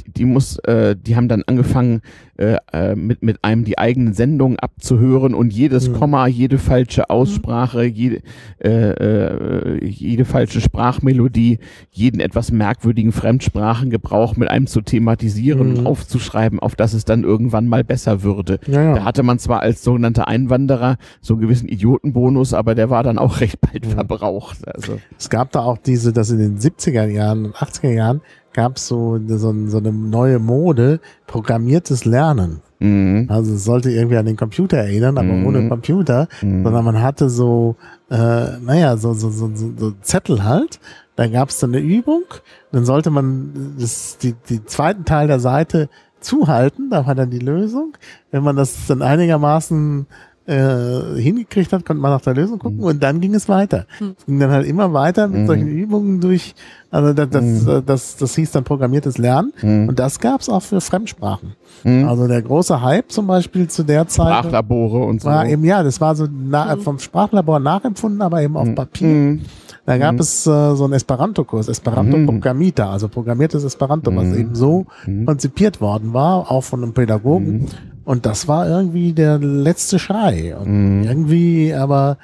[0.06, 2.02] die muss, äh, die haben dann angefangen,
[2.36, 5.94] äh, äh, mit, mit einem die eigenen Sendungen abzuhören und jedes mhm.
[5.94, 8.22] Komma, jede falsche Aussprache, jede,
[8.60, 11.60] äh, äh, jede falsche Sprachmelodie,
[11.92, 15.78] jeden etwas merkwürdigen Fremdsprachengebrauch mit einem zu thematisieren mhm.
[15.78, 18.60] und aufzuschreiben, auf dass es dann irgendwann mal besser würde.
[18.66, 18.96] Ja, ja.
[18.96, 23.20] Da hatte man zwar als sogenannter Einwanderer so einen gewissen Idiotenbonus, aber der war dann
[23.20, 23.92] auch recht bald mhm.
[23.92, 24.68] verbraucht.
[24.68, 25.00] Also.
[25.20, 28.22] Es gab da auch diese, dass in den 70er Jahren und 80er Jahren
[28.54, 32.62] gab so, so, so eine neue Mode, programmiertes Lernen.
[32.80, 33.28] Mhm.
[33.30, 35.46] Also es sollte irgendwie an den Computer erinnern, aber mhm.
[35.46, 36.64] ohne Computer, mhm.
[36.64, 37.76] sondern man hatte so,
[38.10, 40.80] äh, naja, so, so, so, so Zettel halt.
[41.16, 42.24] Da gab es dann eine Übung,
[42.72, 45.90] dann sollte man das, die, die zweiten Teil der Seite
[46.20, 47.96] zuhalten, da war dann die Lösung.
[48.32, 50.08] Wenn man das dann einigermaßen
[50.46, 52.84] äh, hingekriegt hat, konnte man nach der Lösung gucken mhm.
[52.84, 53.86] und dann ging es weiter.
[54.00, 54.16] Mhm.
[54.18, 55.48] Es ging dann halt immer weiter mit mhm.
[55.48, 56.54] solchen Übungen durch,
[56.92, 57.66] also das, das, mhm.
[57.66, 59.90] das, das, das hieß dann programmiertes Lernen mhm.
[59.90, 61.54] und das gab's auch für Fremdsprachen.
[61.84, 62.08] Mhm.
[62.10, 64.40] Also der große Hype zum Beispiel zu der Zeit.
[64.40, 65.30] Sprachlabore und so.
[65.30, 69.40] War eben, ja, das war so na, vom Sprachlabor nachempfunden, aber eben auf Papier.
[69.86, 74.86] Da gab es äh, so einen Esperanto-Kurs, Esperanto Programmita, also programmiertes Esperanto, was eben so
[75.26, 77.68] konzipiert worden war, auch von einem Pädagogen.
[78.06, 80.56] Und das war irgendwie der letzte Schrei.
[80.56, 81.04] Und mhm.
[81.04, 82.18] irgendwie, aber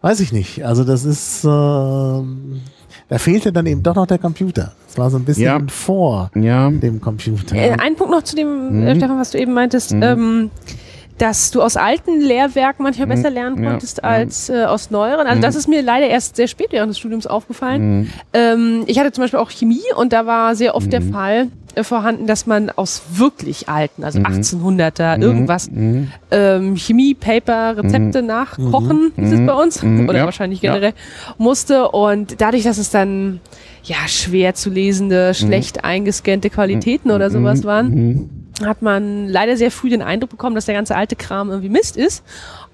[0.00, 0.64] weiß ich nicht.
[0.64, 4.72] Also das ist, äh, da fehlte dann eben doch noch der Computer.
[4.86, 5.60] Das war so ein bisschen ja.
[5.68, 6.70] vor ja.
[6.70, 7.56] dem Computer.
[7.56, 8.98] Äh, ein Punkt noch zu dem, äh, mhm.
[8.98, 9.92] Stefan, was du eben meintest.
[9.92, 10.02] Mhm.
[10.02, 10.50] Ähm,
[11.18, 13.10] dass du aus alten Lehrwerken manchmal mhm.
[13.10, 15.26] besser lernen konntest ja, als äh, aus neueren.
[15.26, 15.42] Also mhm.
[15.42, 17.98] das ist mir leider erst sehr spät während des Studiums aufgefallen.
[17.98, 18.10] Mhm.
[18.32, 21.02] Ähm, ich hatte zum Beispiel auch Chemie und da war sehr oft der.
[21.08, 21.48] Fall
[21.84, 25.22] vorhanden, dass man aus wirklich alten, also 1800er mhm.
[25.22, 26.12] irgendwas, mhm.
[26.30, 30.24] ähm, Chemie, Paper, Rezepte nachkochen, hieß es bei uns, oder ja.
[30.24, 31.34] wahrscheinlich generell, ja.
[31.38, 33.40] musste und dadurch, dass es dann
[33.82, 38.30] ja schwer zu lesende, schlecht eingescannte Qualitäten oder sowas waren,
[38.64, 41.96] hat man leider sehr früh den Eindruck bekommen, dass der ganze alte Kram irgendwie Mist
[41.96, 42.24] ist.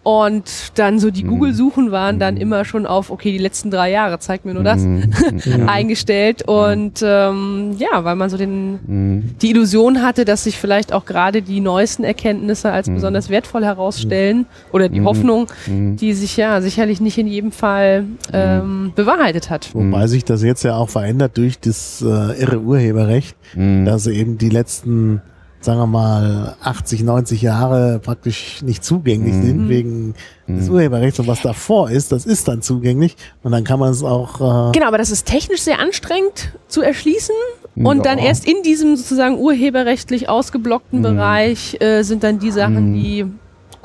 [0.05, 1.28] Und dann so die mhm.
[1.28, 4.82] Google-Suchen waren dann immer schon auf, okay, die letzten drei Jahre, zeigt mir nur das,
[4.82, 5.10] mhm.
[5.66, 6.47] eingestellt.
[6.47, 9.31] Und ähm, ja, weil man so den, mhm.
[9.40, 14.44] die Illusion hatte, dass sich vielleicht auch gerade die neuesten Erkenntnisse als besonders wertvoll herausstellen
[14.72, 19.74] oder die Hoffnung, die sich ja sicherlich nicht in jedem Fall ähm, bewahrheitet hat.
[19.74, 24.51] Wobei sich das jetzt ja auch verändert durch das äh, irre Urheberrecht, dass eben die
[24.51, 25.22] letzten
[25.65, 29.43] sagen wir mal, 80, 90 Jahre praktisch nicht zugänglich mhm.
[29.43, 30.15] sind wegen
[30.47, 30.59] mhm.
[30.59, 34.03] des Urheberrechts und was davor ist, das ist dann zugänglich und dann kann man es
[34.03, 34.70] auch.
[34.70, 37.35] Äh genau, aber das ist technisch sehr anstrengend zu erschließen
[37.77, 38.03] und ja.
[38.03, 41.03] dann erst in diesem sozusagen urheberrechtlich ausgeblockten mhm.
[41.03, 42.95] Bereich äh, sind dann die Sachen, mhm.
[42.95, 43.27] die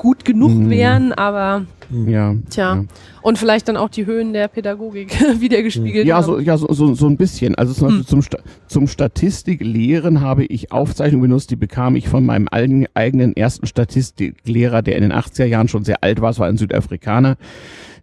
[0.00, 0.70] gut genug mhm.
[0.70, 1.66] wären, aber
[2.06, 2.34] ja.
[2.48, 2.76] Tja.
[2.76, 2.84] Ja.
[3.20, 6.06] Und vielleicht dann auch die Höhen der Pädagogik wieder gespiegelt.
[6.06, 7.54] Ja, so, ja so, so, so ein bisschen.
[7.54, 8.06] Also zum, hm.
[8.06, 8.22] zum,
[8.66, 14.96] zum Statistiklehren habe ich Aufzeichnungen benutzt, die bekam ich von meinem eigenen ersten Statistiklehrer, der
[14.96, 17.36] in den 80er Jahren schon sehr alt war, es war ein Südafrikaner.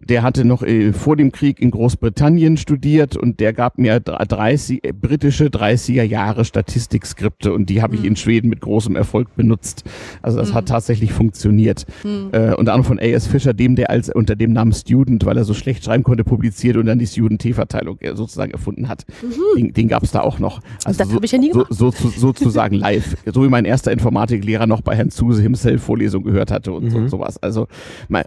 [0.08, 4.84] Der hatte noch äh, vor dem Krieg in Großbritannien studiert und der gab mir 30,
[4.84, 8.08] äh, britische 30er Jahre Statistikskripte und die habe ich hm.
[8.08, 9.84] in Schweden mit großem Erfolg benutzt.
[10.22, 10.54] Also das hm.
[10.54, 11.84] hat tatsächlich funktioniert.
[12.02, 12.28] Hm.
[12.32, 13.26] Äh, unter anderem von A.S.
[13.26, 16.76] Fischer, dem der als unter dem Namen Student, weil er so schlecht schreiben konnte, publiziert
[16.76, 19.04] und dann die Student-T-Verteilung äh, sozusagen erfunden hat.
[19.22, 19.58] Mhm.
[19.58, 20.60] Den, den gab es da auch noch.
[20.84, 21.68] Also das so, habe ich ja nie gemacht.
[21.70, 23.16] So, so, sozusagen live.
[23.26, 26.90] So wie mein erster Informatiklehrer noch bei Herrn Zuse himself Vorlesung gehört hatte und mhm.
[26.90, 27.36] so, sowas.
[27.42, 27.66] Also,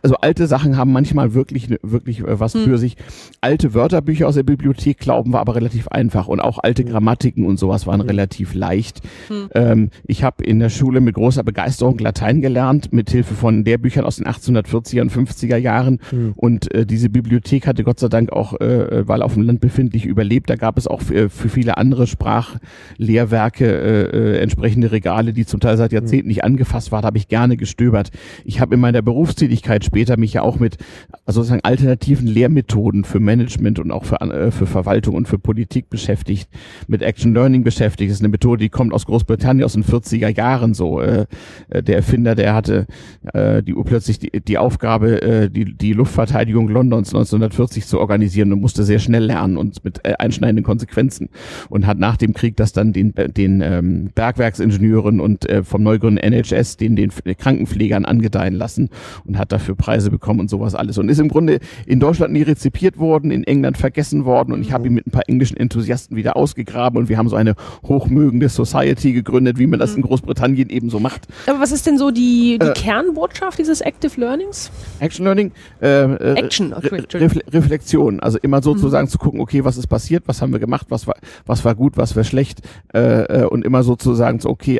[0.03, 2.63] also alte Sachen haben manchmal wirklich, wirklich äh, was mhm.
[2.63, 2.97] für sich.
[3.41, 6.89] Alte Wörterbücher aus der Bibliothek glauben wir aber relativ einfach und auch alte mhm.
[6.89, 8.07] Grammatiken und sowas waren mhm.
[8.07, 9.01] relativ leicht.
[9.29, 9.49] Mhm.
[9.53, 14.05] Ähm, ich habe in der Schule mit großer Begeisterung Latein gelernt, mit Hilfe von Lehrbüchern
[14.05, 15.99] aus den 1840er und 50er Jahren.
[16.11, 16.33] Mhm.
[16.35, 20.05] Und äh, diese Bibliothek hatte Gott sei Dank auch, äh, weil auf dem Land befindlich,
[20.05, 20.49] überlebt.
[20.49, 25.59] Da gab es auch für, für viele andere Sprachlehrwerke äh, äh, entsprechende Regale, die zum
[25.59, 27.01] Teil seit Jahrzehnten nicht angefasst waren.
[27.01, 28.11] Da habe ich gerne gestöbert.
[28.45, 30.77] Ich habe in meiner Berufstätigkeit später mich ja auch mit
[31.25, 35.89] also sozusagen alternativen Lehrmethoden für Management und auch für, äh, für Verwaltung und für Politik
[35.89, 36.49] beschäftigt,
[36.87, 38.09] mit Action Learning beschäftigt.
[38.09, 41.01] Das ist eine Methode, die kommt aus Großbritannien aus den 40er Jahren so.
[41.01, 41.25] Äh,
[41.69, 42.87] äh, der Erfinder, der hatte
[43.33, 48.61] äh, die plötzlich die, die Aufgabe, äh, die, die Luftverteidigung Londons 1940 zu organisieren und
[48.61, 51.29] musste sehr schnell lernen und mit äh, einschneidenden Konsequenzen
[51.69, 56.33] und hat nach dem Krieg das dann den, den ähm, Bergwerksingenieuren und äh, vom neugründeten
[56.33, 58.89] NHS den, den Krankenpflegern angedeihen lassen
[59.25, 62.41] und hat dafür Preise bekommen und sowas alles und ist im Grunde in Deutschland nie
[62.41, 66.15] rezipiert worden, in England vergessen worden und ich habe ihn mit ein paar englischen Enthusiasten
[66.17, 70.69] wieder ausgegraben und wir haben so eine hochmögende Society gegründet, wie man das in Großbritannien
[70.69, 71.27] eben so macht.
[71.47, 74.71] Aber was ist denn so die, die äh, Kernbotschaft dieses Active Learnings?
[74.99, 75.51] Action Learning,
[75.81, 79.11] äh, äh Action, okay, Re Reflexion, also immer sozusagen mhm.
[79.11, 81.15] zu gucken, okay, was ist passiert, was haben wir gemacht, was war,
[81.45, 82.61] was war gut, was war schlecht
[82.93, 84.79] äh, äh und immer sozusagen so, okay,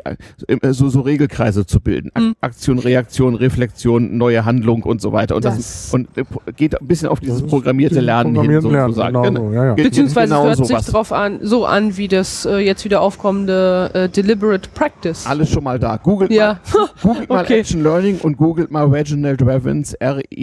[0.70, 2.10] so, so Regelkreise zu bilden.
[2.16, 2.34] Mhm.
[2.40, 5.36] Aktion, Reaktion, Reflexion, neue Handlung und so weiter.
[5.36, 6.08] Und das, das und
[6.56, 9.14] geht ein bisschen auf dieses programmierte Lernen hin, sozusagen.
[9.14, 9.74] Lernen, genau, ja, ja.
[9.74, 14.08] Beziehungsweise genau hört sich drauf an, so an wie das äh, jetzt wieder aufkommende äh,
[14.08, 15.26] Deliberate Practice.
[15.26, 15.96] Alles schon mal da.
[15.96, 16.60] Googelt ja.
[16.72, 17.60] mal, googelt mal okay.
[17.60, 20.34] Action Learning und googelt mal Reginald Revans, R-E-V-A-N-S,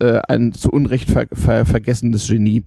[0.00, 2.64] äh, ein zu Unrecht ver ver vergessenes Genie.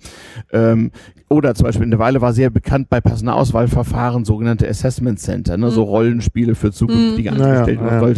[0.51, 0.91] Ähm,
[1.29, 5.71] oder zum Beispiel eine Weile war sehr bekannt bei Personalauswahlverfahren sogenannte Assessment Center, ne, mhm.
[5.71, 7.41] so Rollenspiele für zukünftige mhm.
[7.41, 7.83] Angestellte.
[7.83, 8.11] Ja, ja,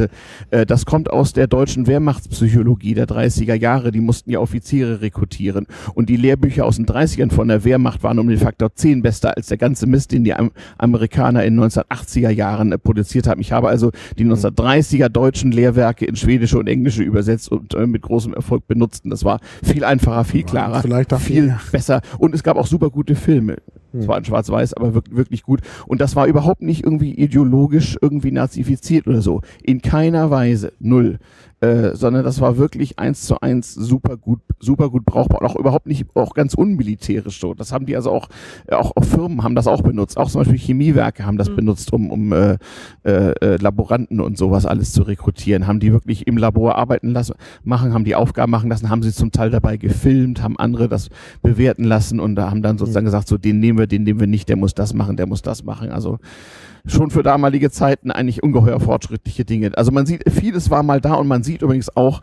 [0.51, 0.59] ja.
[0.59, 3.91] Äh, das kommt aus der deutschen Wehrmachtspsychologie der 30er Jahre.
[3.91, 5.65] Die mussten ja Offiziere rekrutieren.
[5.95, 9.35] Und die Lehrbücher aus den 30ern von der Wehrmacht waren um den Faktor 10 besser
[9.35, 13.41] als der ganze Mist, den die Am Amerikaner in 1980er Jahren äh, produziert haben.
[13.41, 18.03] Ich habe also die 1930er deutschen Lehrwerke in Schwedische und Englische übersetzt und äh, mit
[18.03, 19.05] großem Erfolg benutzt.
[19.05, 20.83] Und das war viel einfacher, viel klarer,
[21.17, 22.01] viel besser.
[22.19, 23.57] Und es gab auch super gute Filme.
[23.91, 24.01] Hm.
[24.01, 25.61] Zwar in Schwarz-Weiß, aber wirklich, wirklich gut.
[25.87, 29.41] Und das war überhaupt nicht irgendwie ideologisch irgendwie nazifiziert oder so.
[29.63, 30.73] In keiner Weise.
[30.79, 31.19] Null.
[31.61, 35.57] Äh, sondern das war wirklich eins zu eins super gut, super gut brauchbar und auch
[35.57, 37.53] überhaupt nicht, auch ganz unmilitärisch so.
[37.53, 38.29] Das haben die also auch,
[38.71, 40.15] auch, auch Firmen haben das auch benutzt.
[40.15, 41.57] Auch zum Beispiel Chemiewerke haben das mhm.
[41.57, 42.57] benutzt, um, um äh,
[43.03, 45.67] äh, äh, Laboranten und sowas alles zu rekrutieren.
[45.67, 47.33] Haben die wirklich im Labor arbeiten lassen,
[47.65, 51.09] machen, haben die Aufgaben machen lassen, haben sie zum Teil dabei gefilmt, haben andere das
[51.41, 53.07] bewerten lassen und da haben dann sozusagen mhm.
[53.07, 55.41] gesagt, so den nehmen wir, den nehmen wir nicht, der muss das machen, der muss
[55.41, 55.89] das machen.
[55.89, 56.19] Also
[56.85, 59.71] schon für damalige Zeiten eigentlich ungeheuer fortschrittliche Dinge.
[59.75, 62.21] Also man sieht, vieles war mal da und man sieht übrigens auch,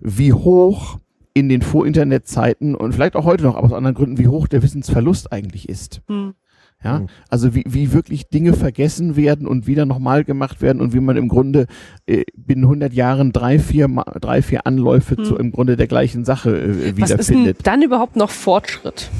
[0.00, 0.98] wie hoch
[1.34, 4.62] in den Vor-Internet-Zeiten und vielleicht auch heute noch, aber aus anderen Gründen, wie hoch der
[4.62, 6.00] Wissensverlust eigentlich ist.
[6.08, 6.34] Hm.
[6.82, 7.06] Ja, hm.
[7.28, 11.16] also wie, wie wirklich Dinge vergessen werden und wieder nochmal gemacht werden und wie man
[11.16, 11.66] im Grunde
[12.06, 13.88] äh, binnen 100 Jahren drei, vier,
[14.20, 15.24] drei, vier Anläufe hm.
[15.24, 17.18] zu im Grunde der gleichen Sache äh, wiederfindet.
[17.18, 19.10] Was ist denn dann überhaupt noch Fortschritt?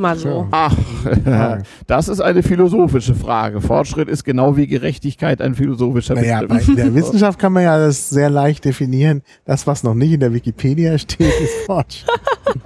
[0.00, 0.48] Mal so.
[0.50, 0.74] Ach,
[1.86, 3.60] das ist eine philosophische Frage.
[3.60, 6.68] Fortschritt ist genau wie Gerechtigkeit ein philosophischer naja, Begriff.
[6.68, 9.22] in der Wissenschaft kann man ja das sehr leicht definieren.
[9.44, 12.10] Das, was noch nicht in der Wikipedia steht, ist Fortschritt.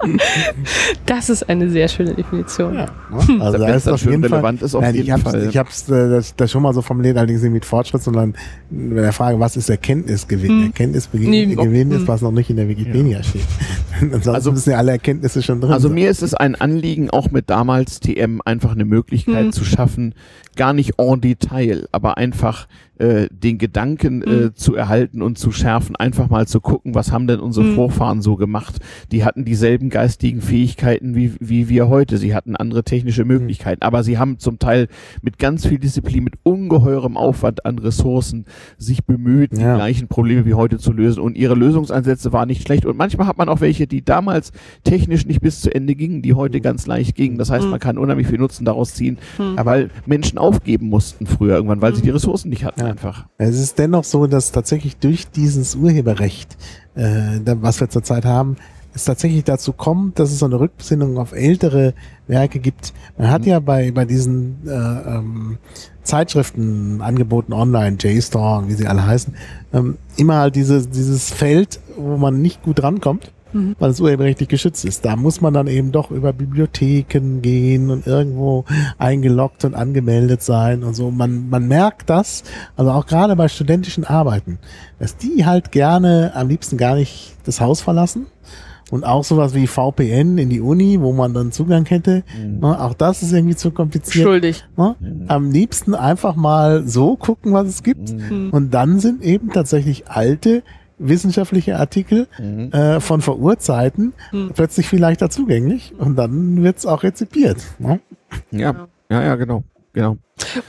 [1.05, 2.75] das ist eine sehr schöne Definition.
[2.75, 3.41] Ja, ne?
[3.41, 5.47] also da ist auf jeden relevant Fall, ist auf nein, jeden ich Fall.
[5.49, 8.35] Ich habe es äh, das, das schon mal so formuliert, allerdings nicht mit Fortschritt, sondern
[8.69, 10.49] mit der Frage, was ist Erkenntnisgewinn?
[10.49, 10.65] Hm.
[10.67, 11.43] Erkenntnisgewinn nee,
[11.95, 12.07] ist, hm.
[12.07, 13.23] was noch nicht in der Wikipedia ja.
[13.23, 13.41] steht.
[14.01, 15.95] Ansonsten also, müssen ja alle Erkenntnisse schon drin Also sein.
[15.95, 19.51] mir ist es ein Anliegen, auch mit damals TM einfach eine Möglichkeit hm.
[19.51, 20.13] zu schaffen,
[20.55, 22.67] gar nicht en Detail, aber einfach
[22.97, 24.55] äh, den Gedanken äh, mhm.
[24.55, 27.75] zu erhalten und zu schärfen, einfach mal zu gucken, was haben denn unsere mhm.
[27.75, 28.79] Vorfahren so gemacht.
[29.11, 32.17] Die hatten dieselben geistigen Fähigkeiten wie, wie wir heute.
[32.17, 33.31] Sie hatten andere technische mhm.
[33.31, 33.87] Möglichkeiten, mhm.
[33.87, 34.87] aber sie haben zum Teil
[35.21, 38.45] mit ganz viel Disziplin, mit ungeheurem Aufwand an Ressourcen
[38.77, 39.73] sich bemüht, ja.
[39.73, 41.19] die gleichen Probleme wie heute zu lösen.
[41.19, 42.85] Und ihre Lösungsansätze waren nicht schlecht.
[42.85, 44.53] Und manchmal hat man auch welche, die damals
[44.85, 46.63] technisch nicht bis zu Ende gingen, die heute mhm.
[46.63, 47.37] ganz leicht gingen.
[47.37, 51.81] Das heißt, man kann unheimlich viel Nutzen daraus ziehen, weil Menschen aufgeben mussten früher irgendwann,
[51.81, 52.84] weil sie die Ressourcen nicht hatten ja.
[52.85, 53.25] Einfach.
[53.37, 56.57] Es ist dennoch so, dass tatsächlich durch dieses Urheberrecht,
[56.95, 58.57] äh, was wir zurzeit haben,
[58.95, 61.93] es tatsächlich dazu kommt, dass es so eine Rückbesinnung auf ältere
[62.27, 62.93] Werke gibt.
[63.17, 63.47] Man hat mhm.
[63.47, 65.57] ja bei, bei diesen äh, ähm,
[66.03, 69.35] Zeitschriften angeboten online, JSTOR, wie sie alle heißen,
[69.73, 73.75] ähm, immer halt diese, dieses Feld, wo man nicht gut rankommt, mhm.
[73.79, 75.05] weil es urheberrechtlich geschützt ist.
[75.05, 78.65] Da muss man dann eben doch über Bibliotheken gehen und irgendwo
[78.97, 81.09] eingeloggt und angemeldet sein und so.
[81.09, 82.43] Man, man merkt das,
[82.75, 84.59] also auch gerade bei studentischen Arbeiten,
[84.99, 88.27] dass die halt gerne am liebsten gar nicht das Haus verlassen
[88.91, 92.23] und auch sowas wie VPN in die Uni, wo man dann Zugang hätte.
[92.39, 92.59] Mhm.
[92.59, 94.23] Ne, auch das ist irgendwie zu kompliziert.
[94.23, 94.63] Schuldig.
[94.77, 94.95] Ne?
[94.99, 95.25] Mhm.
[95.27, 98.11] Am liebsten einfach mal so gucken, was es gibt.
[98.11, 98.49] Mhm.
[98.51, 100.61] Und dann sind eben tatsächlich alte
[100.97, 102.71] wissenschaftliche Artikel mhm.
[102.71, 104.51] äh, von vor Urzeiten mhm.
[104.53, 107.57] plötzlich viel leichter zugänglich und dann wird's auch rezipiert.
[107.79, 107.99] Ne?
[108.51, 109.63] Ja, ja, ja, genau.
[109.93, 110.17] genau.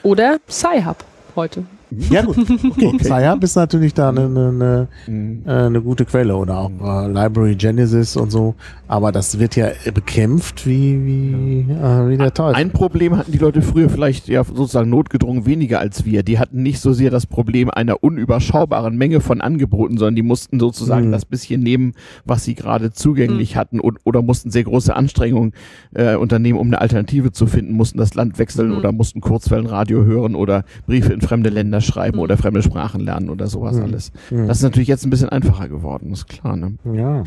[0.03, 1.05] Oder Sci-Hub
[1.35, 1.65] heute.
[1.91, 2.87] Ja gut, okay.
[2.95, 3.05] okay.
[3.05, 5.43] Sciab ist natürlich da eine, eine, mhm.
[5.47, 8.55] äh, eine gute Quelle oder auch äh, Library Genesis und so,
[8.89, 12.57] aber das wird ja bekämpft wie, wie, äh, wie der Teufel.
[12.57, 16.25] Ein Problem hatten die Leute früher vielleicht ja sozusagen notgedrungen weniger als wir.
[16.25, 20.59] Die hatten nicht so sehr das Problem einer unüberschaubaren Menge von Angeboten, sondern die mussten
[20.59, 21.13] sozusagen mhm.
[21.13, 21.95] das bisschen nehmen,
[22.25, 23.59] was sie gerade zugänglich mhm.
[23.59, 25.53] hatten und, oder mussten sehr große Anstrengungen
[25.95, 28.79] äh, unternehmen, um eine Alternative zu finden, mussten das Land wechseln mhm.
[28.79, 32.23] oder mussten Kurzwellenradio hören oder Briefe in fremde Länder Kinder schreiben mhm.
[32.23, 33.83] oder fremde Sprachen lernen oder sowas mhm.
[33.85, 34.13] alles.
[34.31, 34.49] Mhm.
[34.49, 36.57] Das ist natürlich jetzt ein bisschen einfacher geworden, ist klar.
[36.57, 36.75] Ne?
[36.93, 37.25] Ja.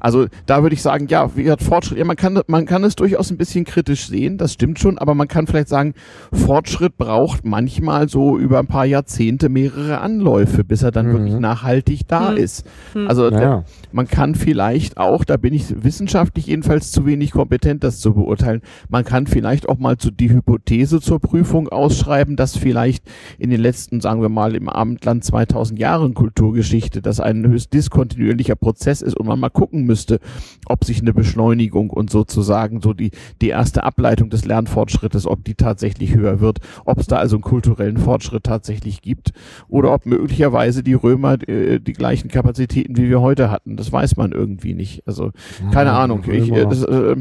[0.00, 2.96] Also da würde ich sagen, ja, wie hat Fortschritt, ja, man kann, man kann es
[2.96, 5.94] durchaus ein bisschen kritisch sehen, das stimmt schon, aber man kann vielleicht sagen,
[6.32, 11.12] Fortschritt braucht manchmal so über ein paar Jahrzehnte mehrere Anläufe, bis er dann mhm.
[11.12, 12.36] wirklich nachhaltig da mhm.
[12.36, 12.66] ist.
[12.94, 13.06] Mhm.
[13.06, 13.64] Also ja.
[13.92, 18.62] Man kann vielleicht auch, da bin ich wissenschaftlich jedenfalls zu wenig kompetent, das zu beurteilen,
[18.88, 23.04] man kann vielleicht auch mal zu die Hypothese zur Prüfung ausschreiben, dass vielleicht
[23.38, 28.56] in den letzten, sagen wir mal, im Abendland 2000 Jahren Kulturgeschichte, dass ein höchst diskontinuierlicher
[28.56, 30.20] Prozess ist und man mal gucken müsste,
[30.66, 33.10] ob sich eine Beschleunigung und sozusagen so die,
[33.40, 37.42] die erste Ableitung des Lernfortschrittes, ob die tatsächlich höher wird, ob es da also einen
[37.42, 39.32] kulturellen Fortschritt tatsächlich gibt
[39.68, 43.76] oder ob möglicherweise die Römer äh, die gleichen Kapazitäten wie wir heute hatten.
[43.82, 45.02] Das weiß man irgendwie nicht.
[45.06, 45.32] Also
[45.72, 46.22] keine ja, Ahnung.
[46.30, 47.16] Ich, äh, das, äh,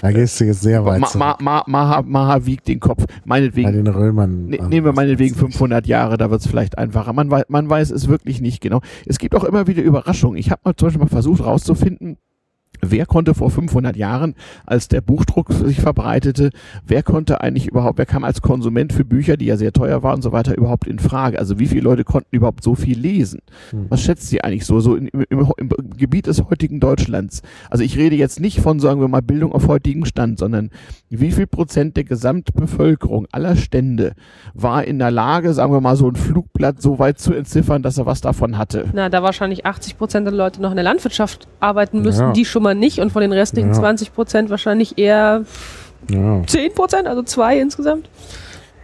[0.00, 1.14] da gehst du jetzt sehr weit.
[1.14, 3.04] Ma, ma, Maha, Maha wiegt den Kopf.
[3.26, 3.68] Meinetwegen.
[3.68, 4.46] Bei den Römern.
[4.46, 7.12] Ne, nehmen wir meinetwegen 500 Jahre, da wird es vielleicht einfacher.
[7.12, 8.80] Man, weiß, man weiß es wirklich nicht genau.
[9.04, 10.38] Es gibt auch immer wieder Überraschungen.
[10.38, 12.16] Ich habe mal zum Beispiel mal versucht rauszufinden,
[12.82, 14.34] Wer konnte vor 500 Jahren,
[14.66, 16.50] als der Buchdruck sich verbreitete,
[16.86, 20.16] wer konnte eigentlich überhaupt, wer kam als Konsument für Bücher, die ja sehr teuer waren
[20.16, 21.38] und so weiter, überhaupt in Frage?
[21.38, 23.40] Also wie viele Leute konnten überhaupt so viel lesen?
[23.70, 23.86] Hm.
[23.88, 27.42] Was schätzt sie eigentlich so, so in, im, im, im, Gebiet des heutigen Deutschlands?
[27.68, 30.70] Also ich rede jetzt nicht von, sagen wir mal, Bildung auf heutigem Stand, sondern
[31.10, 34.14] wie viel Prozent der Gesamtbevölkerung aller Stände
[34.54, 37.98] war in der Lage, sagen wir mal, so ein Flugblatt so weit zu entziffern, dass
[37.98, 38.86] er was davon hatte?
[38.92, 42.32] Na, da wahrscheinlich 80 Prozent der Leute noch in der Landwirtschaft arbeiten müssen, ja.
[42.32, 43.74] die schon mal mal nicht und von den restlichen ja.
[43.74, 45.44] 20 Prozent wahrscheinlich eher
[46.10, 46.42] ja.
[46.46, 48.08] 10 Prozent, also zwei insgesamt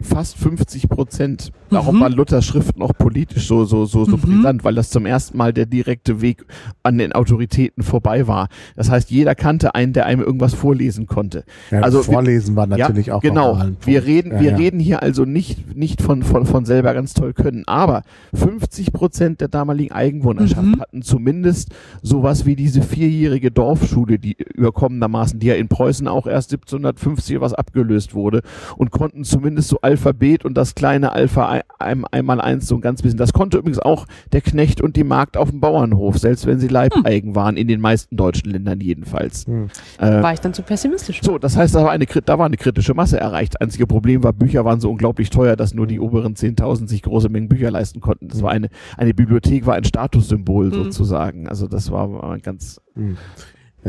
[0.03, 1.53] fast 50 Prozent.
[1.70, 2.01] Darum mhm.
[2.01, 4.20] war Luthers Schrift noch politisch so, so, so, so mhm.
[4.20, 6.44] brisant, weil das zum ersten Mal der direkte Weg
[6.82, 8.48] an den Autoritäten vorbei war.
[8.76, 11.44] Das heißt, jeder kannte einen, der einem irgendwas vorlesen konnte.
[11.70, 13.60] Ja, also Vorlesen wir, war natürlich ja, auch genau.
[13.84, 17.32] Wir reden, ja, wir reden hier also nicht, nicht von, von, von selber ganz toll
[17.32, 18.02] können, aber
[18.34, 20.80] 50 Prozent der damaligen Eigenwohnerschaft mhm.
[20.80, 21.70] hatten zumindest
[22.02, 27.55] sowas wie diese vierjährige Dorfschule, die überkommenermaßen, die ja in Preußen auch erst 1750 was
[27.55, 28.43] abgelöst wurde
[28.76, 33.19] und konnten zumindest so Alphabet und das kleine Alpha einmal eins so ein ganz bisschen.
[33.19, 36.69] Das konnte übrigens auch der Knecht und die Magd auf dem Bauernhof, selbst wenn sie
[36.69, 37.35] Leibeigen hm.
[37.35, 39.47] waren, in den meisten deutschen Ländern jedenfalls.
[39.47, 39.69] Hm.
[39.99, 41.20] Äh, war ich dann zu pessimistisch?
[41.23, 43.55] So, das heißt, da war, eine, da war eine kritische Masse erreicht.
[43.55, 47.03] Das einzige Problem war, Bücher waren so unglaublich teuer, dass nur die oberen 10.000 sich
[47.03, 48.28] große Mengen Bücher leisten konnten.
[48.28, 50.85] Das war eine, eine Bibliothek, war ein Statussymbol hm.
[50.85, 51.49] sozusagen.
[51.49, 52.81] Also das war, war ganz...
[52.95, 53.16] Hm.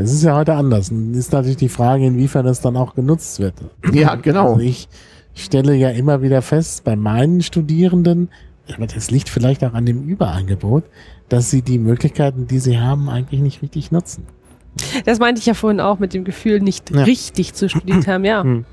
[0.00, 0.90] Es ist ja heute anders.
[0.90, 3.54] Ist natürlich die Frage, inwiefern das dann auch genutzt wird.
[3.92, 4.52] Ja, genau.
[4.52, 4.88] Also ich,
[5.44, 8.28] stelle ja immer wieder fest, bei meinen Studierenden,
[8.74, 10.84] aber das liegt vielleicht auch an dem Überangebot,
[11.28, 14.26] dass sie die Möglichkeiten, die sie haben, eigentlich nicht richtig nutzen.
[15.04, 17.02] Das meinte ich ja vorhin auch mit dem Gefühl, nicht ja.
[17.02, 18.42] richtig zu studiert haben, ja.
[18.42, 18.64] Hm.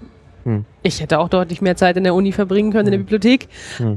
[0.44, 0.64] Hm.
[0.84, 3.06] Ich hätte auch deutlich mehr Zeit in der Uni verbringen können, in der hm.
[3.06, 3.48] Bibliothek.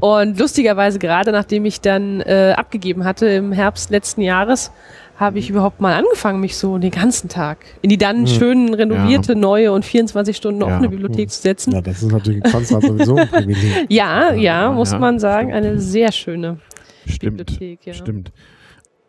[0.01, 4.73] Und lustigerweise, gerade nachdem ich dann äh, abgegeben hatte im Herbst letzten Jahres,
[5.19, 8.27] habe ich überhaupt mal angefangen, mich so den ganzen Tag in die dann hm.
[8.27, 9.39] schönen, renovierte, ja.
[9.39, 10.89] neue und 24 Stunden offene ja.
[10.89, 11.73] Bibliothek zu setzen.
[11.73, 13.87] Ja, das ist natürlich ein Konzert sowieso ein Privileg.
[13.89, 16.59] ja, ja, muss man sagen, eine sehr schöne
[17.05, 17.39] Stimmt.
[17.39, 17.85] Bibliothek.
[17.85, 17.95] Ja.
[17.95, 18.33] Stimmt.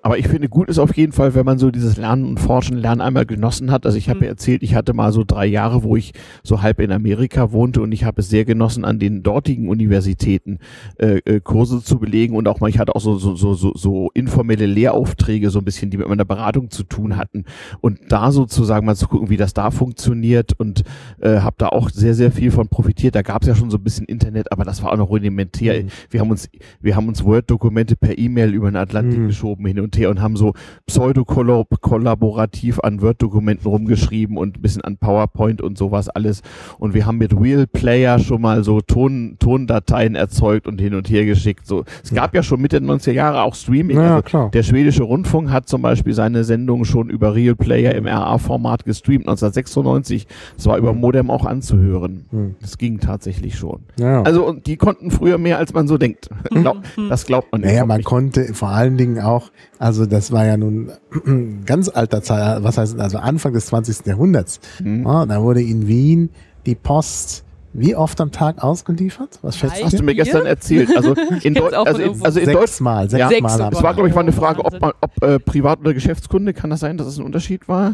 [0.10, 2.76] Aber ich finde, gut ist auf jeden Fall, wenn man so dieses Lernen und Forschen,
[2.77, 3.86] Lernen einmal genossen hat.
[3.86, 4.23] Also ich habe Mhm.
[4.23, 6.14] ja erzählt, ich hatte mal so drei Jahre, wo ich
[6.44, 10.57] so halb in Amerika wohnte und ich habe es sehr genossen, an den dortigen Universitäten
[10.98, 13.72] äh, äh, Kurse zu belegen und auch mal, ich hatte auch so, so, so, so,
[13.76, 17.45] so informelle Lehraufträge, so ein bisschen, die mit meiner Beratung zu tun hatten.
[17.80, 20.81] Und da sozusagen mal zu gucken, wie das da funktioniert und
[21.22, 23.14] äh, habe da auch sehr, sehr viel von profitiert.
[23.14, 25.84] Da gab es ja schon so ein bisschen Internet, aber das war auch noch rudimentär.
[25.84, 25.88] Mhm.
[26.10, 26.49] Wir haben uns,
[26.81, 29.27] wir haben uns Word-Dokumente per E-Mail über den Atlantik Mhm.
[29.27, 30.53] geschoben hin und her und haben so
[30.88, 36.41] pseudo-kollaborativ an Word-Dokumenten rumgeschrieben und ein bisschen an PowerPoint und sowas alles.
[36.77, 41.09] Und wir haben mit Real Player schon mal so Ton, Tondateien erzeugt und hin und
[41.09, 41.65] her geschickt.
[41.65, 43.97] So, es gab ja schon Mitte der 90er Jahre auch Streaming.
[43.97, 44.51] Ja, also klar.
[44.51, 49.27] der schwedische Rundfunk hat zum Beispiel seine Sendung schon über Real Player im RA-Format gestreamt
[49.27, 50.27] 1996.
[50.55, 52.26] Das war über Modem auch anzuhören.
[52.31, 52.55] Hm.
[52.61, 53.81] Das ging tatsächlich schon.
[53.97, 54.21] Ja.
[54.23, 56.30] Also und die konnten früher mehr, als man so denkt.
[57.09, 58.05] Das glaubt man Naja, überhaupt man nicht.
[58.05, 59.49] konnte vor allen Dingen auch,
[59.80, 60.91] also das war ja nun
[61.65, 64.06] ganz alter Zeit, was heißt, also Anfang des 20.
[64.06, 64.60] Jahrhunderts.
[64.84, 65.06] Mhm.
[65.06, 66.30] Ja, da wurde in Wien
[66.65, 69.39] die Post wie oft am Tag ausgeliefert?
[69.41, 69.84] Was schätzt Drei.
[69.84, 70.89] Hast du mir gestern erzählt.
[70.95, 72.60] Also in, Deu also von in, also in Deutsch.
[72.61, 75.80] Sechsmal, Sechs am Es war, glaube ich, mal eine Frage, ob, man, ob äh, Privat-
[75.80, 77.93] oder Geschäftskunde, kann das sein, dass es ein Unterschied war?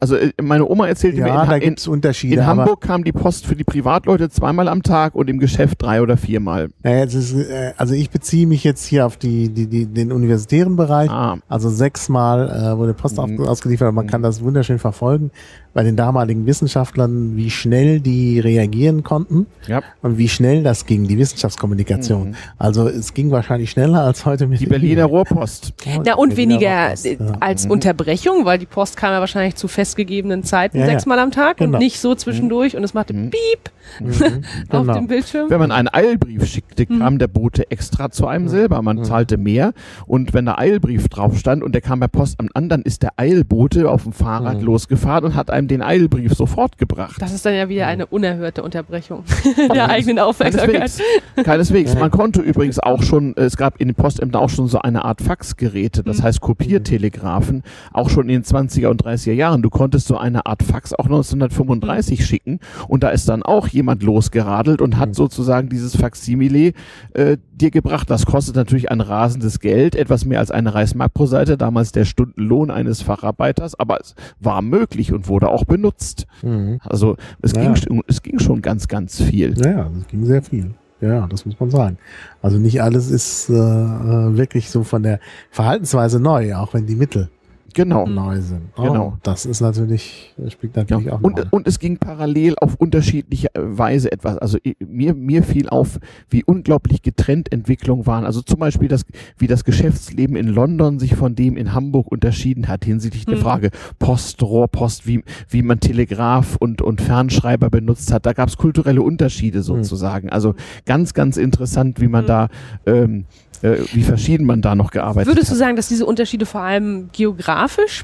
[0.00, 2.34] Also äh, meine Oma erzählte Ja, mir, in, da in, gibt's Unterschiede.
[2.36, 5.82] in aber- Hamburg kam die Post für die Privatleute zweimal am Tag und im Geschäft
[5.82, 6.68] drei oder viermal.
[6.84, 10.12] Ja, jetzt ist, äh, also ich beziehe mich jetzt hier auf die, die, die, den
[10.12, 11.10] universitären Bereich.
[11.10, 13.40] Ah, Also sechsmal äh, wurde Post Mhm.
[13.40, 13.92] ausgeliefert.
[13.92, 15.32] Man kann das wunderschön verfolgen
[15.74, 19.82] bei den damaligen Wissenschaftlern, wie schnell die reagieren konnten ja.
[20.02, 22.30] und wie schnell das ging, die Wissenschaftskommunikation.
[22.30, 22.34] Mhm.
[22.58, 25.74] Also es ging wahrscheinlich schneller als heute mit Die Berliner Rohrpost.
[26.04, 27.32] Na und Berliner weniger Rohrpost, äh, ja.
[27.40, 31.56] als Unterbrechung, weil die Post kam ja wahrscheinlich zu festgegebenen Zeiten Ja, sechsmal am Tag
[31.58, 31.76] Genau.
[31.76, 33.30] und nicht so zwischendurch und es machte Mhm.
[33.30, 33.70] Piep
[34.00, 34.10] Mhm,
[34.70, 34.94] auf genau.
[34.94, 35.50] dem Bildschirm.
[35.50, 38.80] Wenn man einen Eilbrief schickte, kam der Bote extra zu einem selber.
[38.82, 39.72] Man zahlte mehr
[40.06, 43.12] und wenn der Eilbrief drauf stand und der kam bei Postamt an, dann ist der
[43.16, 44.64] Eilbote auf dem Fahrrad Mhm.
[44.66, 47.16] losgefahren und hat einem den Eilbrief sofort gebracht.
[47.20, 49.24] Das ist dann ja wieder eine unerhörte Unterbrechung
[49.74, 50.74] der eigenen Aufmerksamkeit.
[50.76, 51.44] Keineswegs.
[51.44, 51.94] Keineswegs.
[51.94, 55.20] Man konnte übrigens auch schon, es gab in den Postämtern auch schon so eine Art
[55.22, 57.62] Faxgeräte, das heißt Kopiertelegraphen,
[57.92, 59.62] auch schon in den 20er und 30er Jahren.
[59.62, 64.02] Du konntest so eine Art Fax auch 1935 schicken und da ist dann auch jemand
[64.02, 66.72] losgeradelt und hat sozusagen dieses Faximile
[67.14, 68.10] äh, dir gebracht.
[68.10, 72.04] Das kostet natürlich ein rasendes Geld, etwas mehr als eine Reichsmark pro Seite, damals der
[72.04, 76.26] Stundenlohn eines Facharbeiters, aber es war möglich und wurde auch benutzt.
[76.42, 76.78] Mhm.
[76.84, 77.62] Also es, Ja.
[77.62, 79.54] ging, schon- es ging schon ganz, ganz viel.
[79.58, 80.74] Ja, ja, das ging sehr viel.
[81.00, 81.96] Ja, das muss man sagen.
[82.42, 86.96] Also nicht alles ist äh, äh, wirklich so von der Verhaltensweise neu, auch wenn die
[86.96, 87.30] Mittel
[87.74, 88.06] Genau.
[88.06, 88.74] neu sind.
[88.76, 89.18] Genau.
[89.22, 91.12] das ist natürlich, spielt natürlich Ja.
[91.14, 91.48] auch Und, Rolle.
[91.50, 94.38] und es ging parallel auf unterschiedliche äh, Weise etwas.
[94.38, 95.98] Also mir, mir fiel auf,
[96.30, 98.24] wie unglaublich getrennt Entwicklungen waren.
[98.24, 99.04] Also zum Beispiel, das,
[99.36, 103.42] wie das Geschäftsleben in London sich von dem in Hamburg unterschieden hat hinsichtlich der Hm.
[103.42, 108.26] Frage Post, Rohrpost, wie, wie man Telegraph und, und Fernschreiber benutzt hat.
[108.26, 110.30] Da gab es kulturelle Unterschiede sozusagen.
[110.30, 110.54] Also
[110.86, 112.26] ganz, ganz interessant, wie man Hm.
[112.26, 112.48] da,
[112.86, 113.24] ähm,
[113.62, 115.58] äh, wie verschieden man da noch gearbeitet Würdest du hat.
[115.58, 117.57] sagen, dass diese Unterschiede vor allem geografisch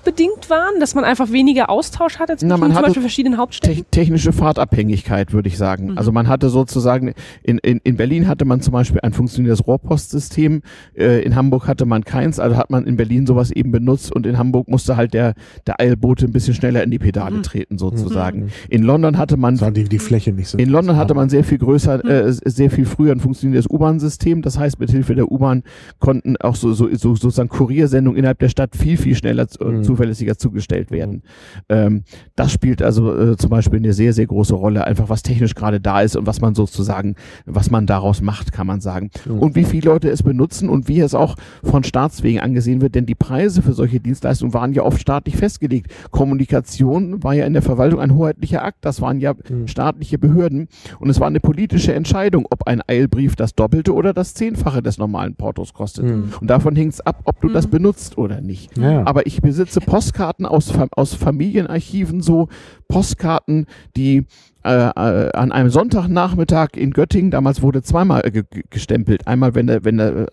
[0.05, 3.39] bedingt waren, dass man einfach weniger Austausch hatte zwischen Na, man zum hatte Beispiel verschiedenen
[3.39, 3.77] Hauptstädten?
[3.77, 5.93] Te technische Fahrtabhängigkeit, würde ich sagen.
[5.93, 5.99] Mhm.
[5.99, 10.63] Also man hatte sozusagen, in, in, in Berlin hatte man zum Beispiel ein funktionierendes Rohrpostsystem,
[10.97, 14.27] äh, in Hamburg hatte man keins, also hat man in Berlin sowas eben benutzt und
[14.27, 15.35] in Hamburg musste halt der,
[15.67, 17.43] der Eilbote ein bisschen schneller in die Pedale Mhm.
[17.43, 18.51] treten sozusagen.
[18.69, 20.59] In London hatte man war die, die Fläche nicht so.
[20.59, 22.11] in London hatte man sehr viel größer, Hm.
[22.11, 24.43] äh, sehr viel früher ein funktionierendes U-Bahn-System.
[24.43, 25.63] Das heißt, mit Hilfe der U-Bahn
[26.01, 29.83] konnten auch so, so, so sozusagen Kuriersendungen innerhalb der Stadt viel, viel schneller zu, Mhm.
[29.85, 31.23] zuverlässiger zugestellt werden.
[31.69, 32.03] Ähm,
[32.37, 35.81] das spielt also äh, zum Beispiel eine sehr, sehr große Rolle, einfach was technisch gerade
[35.81, 37.15] da ist und was man sozusagen,
[37.47, 39.11] was man daraus macht, kann man sagen.
[39.27, 39.39] Mhm.
[39.39, 43.07] Und wie viele Leute es benutzen und wie es auch von Staatswegen angesehen wird, denn
[43.07, 45.91] die Preise für solche Dienstleistungen waren ja oft staatlich festgelegt.
[46.11, 49.67] Kommunikation war ja in der Verwaltung ein hoheitlicher Akt, das waren ja Mhm.
[49.69, 50.69] staatliche Behörden
[51.01, 54.99] und es war eine politische Entscheidung, ob ein Eilbrief das Doppelte oder das Zehnfache des
[54.99, 56.05] normalen Portos kostet.
[56.07, 56.33] Mhm.
[56.41, 57.71] Und davon hängt es ab, ob du das Mhm.
[57.71, 58.77] benutzt oder nicht.
[58.77, 59.07] Ja.
[59.07, 62.49] Aber ich besitze Postkarten aus, aus Familienarchiven, so
[62.89, 63.67] Postkarten,
[63.97, 64.27] die
[64.65, 69.27] äh, äh, an einem Sonntagnachmittag in Göttingen, damals wurde zweimal äh, ge ge- gestempelt.
[69.27, 70.27] Einmal, wenn der, wenn der äh,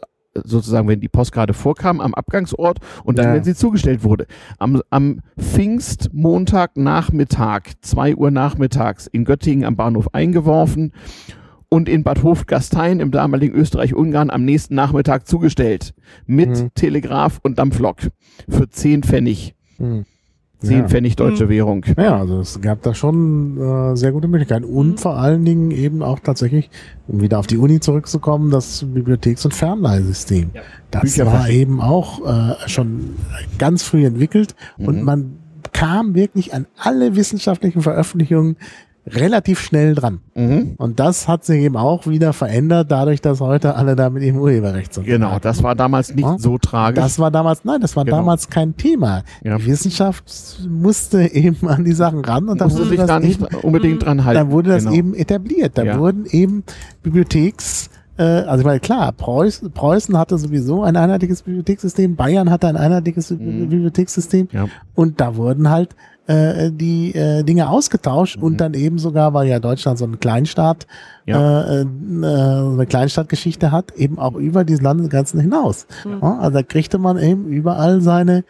[0.46, 3.34] sozusagen, wenn die Postkarte vorkam am Abgangsort und dann, Ja.
[3.34, 4.28] wenn sie zugestellt wurde.
[4.60, 10.94] Am, am Pfingstmontagnachmittag, zwei Uhr nachmittags in Göttingen am Bahnhof eingeworfen
[11.74, 15.94] und in Bad Hofgastein im damaligen Österreich-Ungarn am nächsten Nachmittag zugestellt.
[16.28, 16.70] Mit Mhm.
[16.76, 17.98] Telegraph und Dampflok
[18.50, 19.56] für 10 Pfennig.
[19.80, 20.06] Mhm.
[20.60, 20.88] Zehn Ja.
[20.90, 21.84] Pfennig deutsche Währung.
[21.98, 24.66] Ja, also es gab da schon äh, sehr gute Möglichkeiten.
[24.66, 26.70] Und vor allen Dingen eben auch tatsächlich,
[27.08, 30.52] um wieder auf die Uni zurückzukommen, das Bibliotheks- und Fernleihsystem.
[30.92, 33.16] Das Bücher war eben auch äh, schon
[33.58, 35.38] ganz früh entwickelt und man
[35.74, 38.58] kam wirklich an alle wissenschaftlichen Veröffentlichungen
[39.08, 40.20] relativ schnell dran.
[40.36, 40.76] Mhm.
[40.78, 44.38] Und das hat sich eben auch wieder verändert, dadurch, dass heute alle da mit dem
[44.38, 45.06] Urheberrecht sind.
[45.08, 46.38] Genau, das war damals nicht Ja.
[46.38, 47.02] so tragisch.
[47.04, 48.18] Das war damals, nein, das war Genau.
[48.18, 49.24] damals kein Thema.
[49.44, 49.58] Ja.
[49.58, 53.42] Die Wissenschaft musste eben an die Sachen ran und dann wurde sich das da nicht
[53.42, 54.40] eben, unbedingt dran halten.
[54.40, 54.96] dann wurde das Genau.
[54.96, 55.78] eben etabliert.
[55.80, 56.00] Da Ja.
[56.00, 56.64] wurden eben
[57.02, 62.68] Bibliotheks, äh, also ich meine, klar, Preußen, Preußen hatte sowieso ein einheitliches Bibliothekssystem, Bayern hatte
[62.68, 63.68] ein einheitliches Mhm.
[63.70, 64.68] Bibliothekssystem Ja.
[64.96, 65.96] und da wurden halt
[66.28, 68.44] äh, die äh, Dinge ausgetauscht Mhm.
[68.44, 70.88] und dann eben sogar, weil ja Deutschland so ein Kleinstaat,
[71.26, 71.62] Ja.
[71.64, 75.88] äh, äh, eine Kleinstadtgeschichte hat, eben auch über diese Landesgrenzen hinaus.
[76.06, 78.44] Ja, also da kriegte man eben überall seine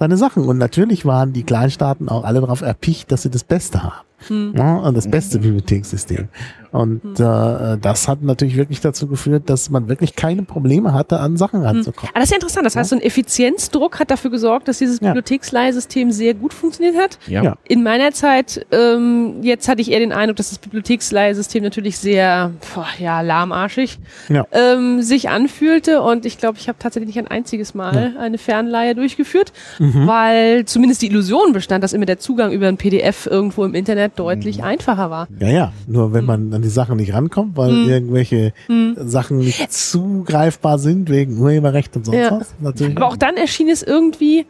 [0.00, 0.44] seine Sachen.
[0.44, 4.06] Und natürlich waren die Kleinstaaten auch alle darauf erpicht, dass sie das Beste haben.
[4.28, 6.28] Ja, und das beste Bibliothekssystem.
[6.70, 11.36] Und äh, das hat natürlich wirklich dazu geführt, dass man wirklich keine Probleme hatte, an
[11.38, 12.10] Sachen ranzukommen.
[12.14, 12.66] Ah, das ist ja interessant.
[12.66, 15.08] Das heißt, so ein Effizienzdruck hat dafür gesorgt, dass dieses Ja.
[15.14, 17.18] Bibliotheksleihsystem sehr gut funktioniert hat.
[17.26, 17.42] Ja.
[17.42, 17.56] Ja.
[17.68, 22.52] In meiner Zeit, ähm, jetzt hatte ich eher den Eindruck, dass das Bibliotheksleihsystem natürlich sehr,
[22.74, 24.44] boah, ja, lahmarschig Ja.
[24.52, 26.02] ähm, sich anfühlte.
[26.02, 30.06] Und ich glaube, ich habe tatsächlich nicht ein einziges Mal eine Fernleihe durchgeführt, Mhm.
[30.06, 34.07] weil zumindest die Illusion bestand, dass immer der Zugang über ein PDF irgendwo im Internet
[34.16, 35.28] deutlich einfacher war.
[35.38, 35.72] Ja, ja.
[35.86, 38.52] Nur wenn man an die Sachen nicht rankommt, weil irgendwelche
[38.96, 42.40] Sachen nicht zugreifbar sind wegen Urheberrecht und sonst Ja.
[42.40, 42.54] was.
[42.60, 42.96] Natürlich.
[42.96, 44.46] Aber auch dann erschien es irgendwie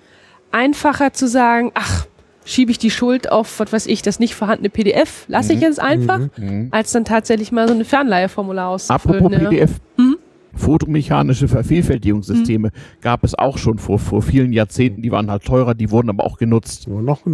[0.51, 2.07] einfacher zu sagen, ach,
[2.45, 5.79] schiebe ich die Schuld auf, was weiß ich, das nicht vorhandene PDF, lasse ich jetzt
[5.81, 6.21] einfach,
[6.71, 9.19] als dann tatsächlich mal so eine Fernleiheformular auszufüllen.
[9.27, 9.49] Apropos ja.
[9.51, 9.71] PDF.
[10.59, 12.71] Fotomechanische Vervielfältigungssysteme
[13.01, 15.03] gab es auch schon vor, vor vielen Jahrzehnten.
[15.03, 16.87] Die waren halt teurer, die wurden aber auch genutzt.
[16.87, 16.89] Genutzt.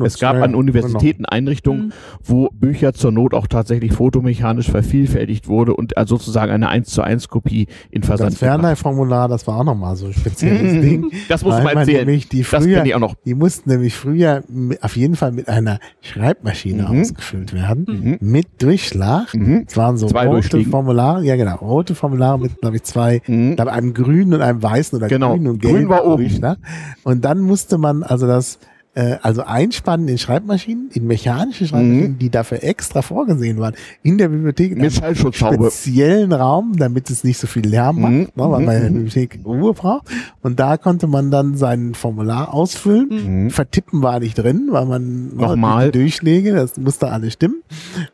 [0.04, 1.92] Es gab Ja, an Universitäten Einrichtungen,
[2.22, 7.02] wo Bücher zur Not auch tatsächlich fotomechanisch vervielfältigt wurde und also sozusagen eine 1 zu
[7.02, 8.38] 1 Kopie in Das Versand gebracht.
[8.50, 11.10] Fernleihformular, das war auch nochmal so ein spezielles Ding.
[11.28, 12.06] Das musst du weil mal man erzählen.
[12.06, 13.14] Nämlich die Das früher, kenn ich auch noch.
[13.24, 14.42] Die mussten nämlich früher
[14.80, 17.00] auf jeden Fall mit einer Schreibmaschine Mhm.
[17.00, 18.18] ausgefüllt werden.
[18.20, 19.34] Mit Durchschlag.
[19.66, 20.60] Es waren so Zwei rote.
[20.64, 23.56] Formulare, ja genau, rote Formulare mit, glaube ich, zwei, Mhm.
[23.56, 25.34] glaube einem grünen und einem weißen oder Genau.
[25.36, 25.88] grün und Grün gelb.
[25.88, 26.22] war oben.
[26.22, 26.58] Durchschlag.
[27.02, 28.58] Und dann musste man also das
[28.94, 34.28] äh, also einspannen in Schreibmaschinen, in mechanische Schreibmaschinen, die dafür extra vorgesehen waren, in der
[34.28, 34.84] Bibliothek in Mhm.
[34.84, 38.18] Mit einem speziellen Raum, damit es nicht so viel Lärm macht, Mhm.
[38.20, 40.06] ne, weil man in der Bibliothek Ruhe braucht.
[40.42, 43.50] Und da konnte man dann sein Formular ausfüllen.
[43.50, 45.36] Vertippen war nicht drin, weil man Mhm.
[45.36, 45.90] Nochmal.
[45.90, 47.62] Durchschläge, das musste alles stimmen.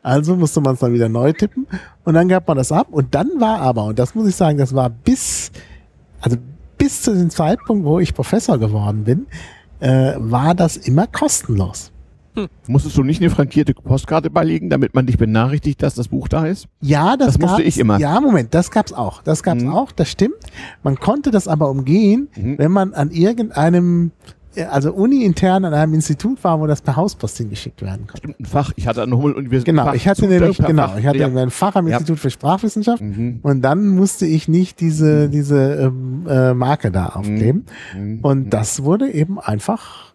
[0.01, 1.67] Also musste man es dann wieder neu tippen.
[2.03, 2.87] Und dann gab man das ab.
[2.91, 5.51] Und dann war aber, und das muss ich sagen, das war bis,
[6.21, 6.37] also
[6.77, 9.27] bis zu dem Zeitpunkt, wo ich Professor geworden bin,
[9.81, 11.91] äh, war das immer kostenlos.
[12.65, 16.45] Musstest du nicht eine frankierte Postkarte beilegen, damit man dich benachrichtigt, dass das Buch da
[16.45, 16.67] ist?
[16.79, 17.99] Ja, das, Das musste gab's- ich immer.
[17.99, 19.21] Ja, Moment, das gab's auch.
[19.21, 19.73] Das gab's Mhm.
[19.73, 20.35] auch, das stimmt.
[20.81, 22.57] Man konnte das aber umgehen, Mhm.
[22.57, 24.11] wenn man an irgendeinem,
[24.69, 28.35] also uni-intern an einem Institut war, wo das per Hauspost hingeschickt werden konnte.
[28.39, 28.71] Ein Fach.
[28.75, 29.73] Ich hatte eine Hummeluniversität.
[29.73, 31.27] Genau, ich hatte nämlich, genau, ich hatte ja.
[31.27, 31.97] ein Fach am Ja.
[31.97, 33.39] Institut für Sprachwissenschaft Mhm.
[33.43, 37.65] und dann musste ich nicht diese, diese ähm, äh, Marke da aufkleben.
[37.97, 38.19] Mhm.
[38.21, 40.10] Und das wurde eben einfach,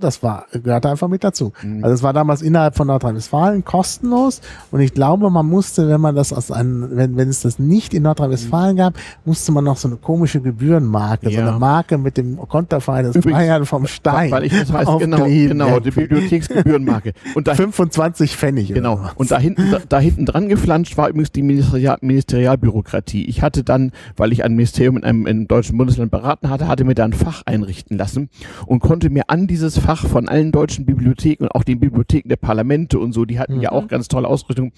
[0.00, 1.52] das war, gehörte einfach mit dazu.
[1.62, 1.84] Mhm.
[1.84, 4.40] Also es war damals innerhalb von Nordrhein-Westfalen kostenlos
[4.72, 7.94] und ich glaube, man musste, wenn man das aus einem, wenn, wenn es das nicht
[7.94, 8.94] in Nordrhein-Westfalen gab,
[9.24, 11.48] musste man noch so eine komische Gebührenmarke, so Ja.
[11.48, 14.30] eine Marke mit dem Konterfei des Übrigens, Bayern vom Stein.
[14.32, 17.12] Weil ich das weiß, genau, genau, die Bibliotheksgebührenmarke.
[17.34, 18.72] Und da 25 Pfennig.
[18.74, 19.00] Genau.
[19.14, 23.24] Und da hinten, da, da hinten dran geflanscht war übrigens die Ministerial, Ministerialbürokratie.
[23.26, 26.66] Ich hatte dann, weil ich ein Ministerium in einem, in einem deutschen Bundesland beraten hatte,
[26.68, 28.28] hatte mir da ein Fach einrichten lassen
[28.66, 32.36] und konnte mir an dieses Fach von allen deutschen Bibliotheken und auch den Bibliotheken der
[32.36, 34.72] Parlamente und so, die hatten ja auch ganz tolle Ausrüstung,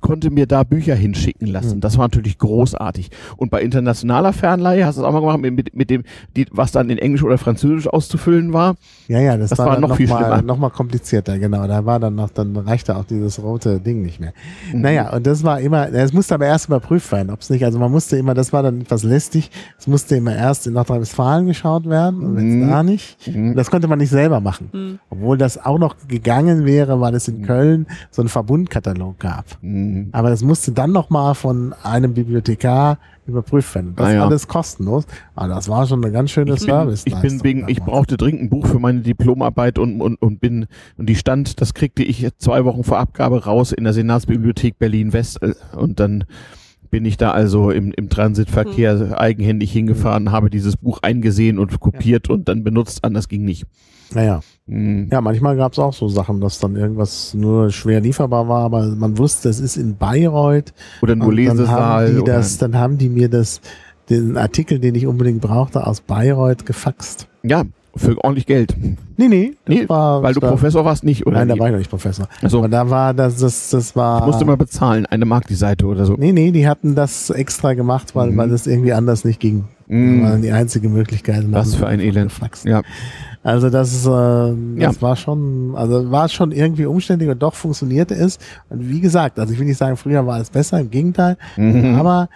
[0.00, 1.80] konnte mir da Bücher hinschicken lassen.
[1.80, 3.10] Das war natürlich großartig.
[3.36, 6.02] Und bei internationaler Fernleihe hast du das auch mal gemacht, mit, mit, dem,
[6.36, 8.74] die, was dann in Englisch oder Französisch auszufüllen war.
[9.08, 10.42] Ja, ja, das, Das war, war noch noch, viel mal, schlimmer.
[10.42, 11.66] noch mal komplizierter, genau.
[11.66, 14.32] Da war dann noch, dann reichte auch dieses rote Ding nicht mehr.
[14.72, 14.80] Mhm.
[14.80, 17.78] Naja, und das war immer, es musste aber erst überprüft werden, ob es nicht, also
[17.78, 21.88] man musste immer, das war dann etwas lästig, es musste immer erst in Nordrhein-Westfalen geschaut
[21.88, 22.62] werden und wenn Mhm.
[22.64, 24.98] es da nicht, und das konnte man nicht selber machen.
[25.10, 29.44] Obwohl das auch noch gegangen wäre, weil es in Köln so einen Verbundkatalog gab.
[29.60, 30.08] Mhm.
[30.12, 32.98] Aber das musste dann noch mal von einem Bibliothekar
[33.28, 33.92] überprüft werden.
[33.94, 34.24] Das Ah, ja.
[34.24, 35.04] alles kostenlos.
[35.34, 37.02] Aber das war schon eine ganz schöne Service.
[37.04, 40.66] Ich bin wegen, ich brauchte dringend ein Buch für meine Diplomarbeit und, und, und bin,
[40.96, 45.42] und die stand, das kriegte ich zwei Wochen vor Abgabe raus in der Senatsbibliothek Berlin-West
[45.42, 46.24] äh, und dann
[46.90, 52.30] bin ich da also im, im Transitverkehr eigenhändig hingefahren, habe dieses Buch eingesehen und kopiert
[52.30, 53.66] und dann benutzt, anders ging nicht.
[54.14, 54.40] Naja.
[54.66, 55.08] Mhm.
[55.10, 58.86] Ja, manchmal gab es auch so Sachen, dass dann irgendwas nur schwer lieferbar war, aber
[58.86, 60.72] man wusste, es ist in Bayreuth.
[61.02, 62.14] Oder nur Und dann Lesesaal.
[62.16, 63.60] haben das, dann haben die mir das,
[64.08, 67.28] den Artikel, den ich unbedingt brauchte, aus Bayreuth gefaxt.
[67.42, 67.64] ja,
[67.98, 68.74] für ordentlich Geld.
[69.16, 71.38] Nee, nee, Nee, war, Weil du war, Professor warst nicht, oder?
[71.38, 72.28] Nein, da war ich noch nicht Professor.
[72.42, 74.24] Also, Aber da war das, das, das war.
[74.26, 76.14] musste mal bezahlen, eine Mark die Seite oder so.
[76.16, 78.36] Nee, nee, die hatten das extra gemacht, weil, Mhm.
[78.36, 79.64] weil das irgendwie anders nicht ging.
[79.88, 80.22] Mhm.
[80.22, 81.44] Das war die einzige Möglichkeit.
[81.50, 82.32] Was für ein Elend.
[82.64, 82.82] Ja.
[83.42, 85.02] Also das, ist, äh, das Ja.
[85.02, 88.38] war schon, also war schon irgendwie umständlich und doch funktionierte es.
[88.68, 91.94] Und wie gesagt, also ich will nicht sagen, früher war es besser, im Gegenteil, Mhm.
[91.96, 92.28] aber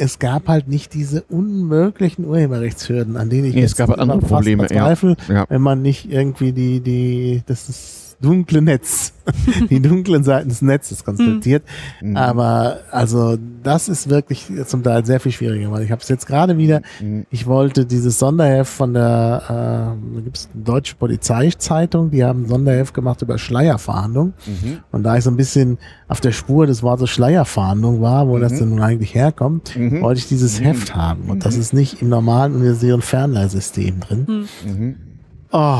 [0.00, 4.00] es gab halt nicht diese unmöglichen Urheberrechtshürden, an denen ich Nee, es jetzt gab halt
[4.00, 4.68] andere Probleme, ja.
[4.68, 5.44] verzweifle, Ja.
[5.48, 9.12] wenn man nicht irgendwie die, die, das ist dunkle Netz,
[9.70, 11.62] die dunklen Seiten des Netzes konstatiert.
[12.02, 12.16] Mhm.
[12.16, 16.26] Aber also das ist wirklich zum Teil sehr viel schwieriger, weil ich habe es jetzt
[16.26, 17.26] gerade wieder, Mhm.
[17.30, 19.50] ich wollte dieses Sonderheft von der, äh,
[20.16, 24.34] da gibt es eine deutsche Polizeizeitung, die haben ein Sonderheft gemacht über Schleierfahndung.
[24.46, 24.78] Mhm.
[24.92, 25.78] Und da ich so ein bisschen
[26.08, 30.02] auf der Spur des Wortes Schleierfahndung war, wo das denn nun eigentlich herkommt, Mhm.
[30.02, 31.30] wollte ich dieses Heft haben.
[31.30, 34.26] Und das ist nicht im normalen universitären Fernleihsystem drin.
[34.66, 34.96] Mhm.
[35.52, 35.78] Oh,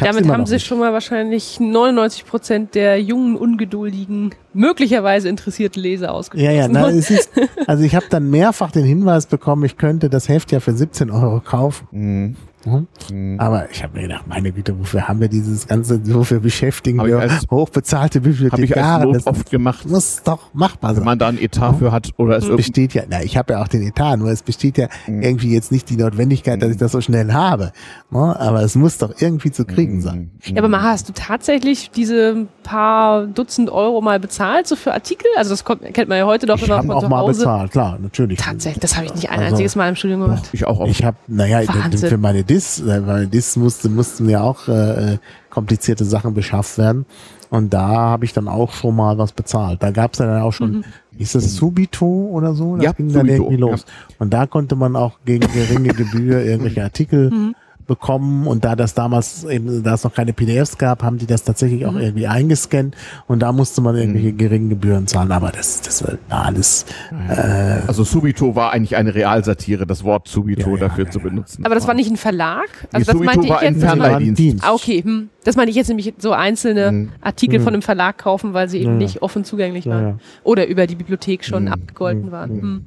[0.00, 0.66] Damit haben sich nicht.
[0.66, 6.54] schon mal wahrscheinlich 99 Prozent der jungen, ungeduldigen, möglicherweise interessierten Leser ausgeschlossen.
[6.54, 7.30] Ja, ja, na, es ist,
[7.66, 11.10] also ich habe dann mehrfach den Hinweis bekommen, ich könnte das Heft ja für 17
[11.10, 11.88] Euro kaufen.
[11.90, 12.36] Mhm.
[12.64, 12.86] Mhm.
[13.10, 13.40] Mhm.
[13.40, 17.06] Aber ich habe mir gedacht, meine Güte, wofür haben wir dieses ganze, wofür beschäftigen Hab
[17.06, 19.12] wir als- hochbezahlte Habe ich als Bibliothekare?
[19.12, 21.04] Das oft gemacht, muss doch machbar wenn sein.
[21.04, 23.68] man da ein Etat für hat oder es besteht ja, na, ich habe ja auch
[23.68, 25.22] den Etat, nur es besteht ja Mhm.
[25.22, 27.72] irgendwie jetzt nicht die Notwendigkeit, dass ich das so schnell habe.
[28.10, 28.36] Ne?
[28.40, 29.66] Aber es muss doch irgendwie zu Mhm.
[29.66, 30.30] kriegen sein.
[30.44, 35.26] Ja, aber Maha, hast du tatsächlich diese paar Dutzend Euro mal bezahlt, so für Artikel?
[35.36, 37.98] Also das kommt, kennt man ja heute doch Ich immer von auch mal bezahlt, klar,
[38.00, 38.38] natürlich.
[38.40, 40.48] Tatsächlich, das habe ich nicht ein Also- einziges Mal im Studium gemacht.
[40.52, 40.90] Ich auch oft.
[40.90, 42.08] Ich habe, naja, Wahnsinn.
[42.10, 45.18] für meine Dis, äh, meine Dis musste, mussten ja auch äh, äh,
[45.50, 47.06] komplizierte Sachen beschafft werden.
[47.50, 49.82] Und da habe ich dann auch schon mal was bezahlt.
[49.82, 50.84] Da gab es dann auch schon,
[51.16, 52.76] ist das Subito oder so?
[52.76, 53.86] Das Ja, ging dann Subito, irgendwie los.
[54.18, 57.54] Und da konnte man auch gegen geringe Gebühr irgendwelche Artikel
[57.88, 58.46] bekommen.
[58.46, 61.84] Und da das damals eben, da es noch keine PDFs gab, haben die das tatsächlich
[61.86, 62.94] auch irgendwie eingescannt.
[63.26, 65.32] Und da musste man irgendwelche geringen Gebühren zahlen.
[65.32, 66.86] Aber das, das war alles,
[67.28, 71.18] äh, Also Subito war eigentlich eine Realsatire, das Wort Subito Ja, ja, dafür ja, zu
[71.18, 71.64] benutzen.
[71.66, 72.68] Aber das war nicht ein Verlag?
[72.92, 73.80] Also das Subito meinte ich jetzt.
[73.80, 74.64] Fernleihdienst.
[74.64, 75.02] Ah, okay.
[75.02, 75.30] Hm.
[75.44, 77.08] Das meine ich jetzt nämlich so einzelne Mhm.
[77.22, 80.20] Artikel von einem Verlag kaufen, weil sie eben nicht offen zugänglich Ja, waren.
[80.44, 81.72] Oder über die Bibliothek schon Mhm.
[81.72, 82.86] abgegolten waren.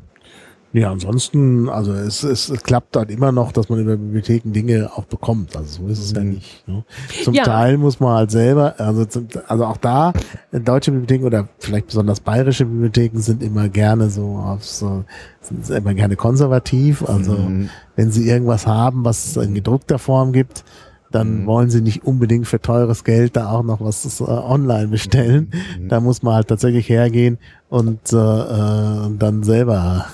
[0.74, 4.90] Ja, ansonsten, also es, es, es klappt halt immer noch, dass man über Bibliotheken Dinge
[4.96, 5.56] auch bekommt.
[5.58, 6.66] Also so ist es ja nicht.
[6.68, 6.86] Ne?
[7.24, 7.44] Zum Ja.
[7.44, 10.14] Teil muss man halt selber, also, zum, also auch da,
[10.54, 15.04] deutsche Bibliotheken oder vielleicht besonders bayerische Bibliotheken sind immer gerne so auf so,
[15.42, 17.04] sind immer gerne konservativ.
[17.08, 17.70] Also Mhm.
[17.98, 20.64] wenn sie irgendwas haben, was es in gedruckter Form gibt,
[21.12, 21.46] dann Mhm.
[21.48, 25.52] wollen sie nicht unbedingt für teures Geld da auch noch was äh, online bestellen.
[25.82, 25.90] Mhm.
[25.90, 27.38] Da muss man halt tatsächlich hergehen
[27.70, 30.06] und äh, äh, dann selber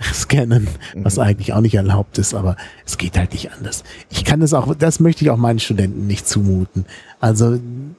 [0.14, 1.22] scannen, was Mhm.
[1.22, 2.56] eigentlich auch nicht erlaubt ist, aber
[2.86, 3.84] es geht halt nicht anders.
[4.08, 6.86] Ich kann das auch, das möchte ich auch meinen Studenten nicht zumuten.
[7.20, 7.94] Also ein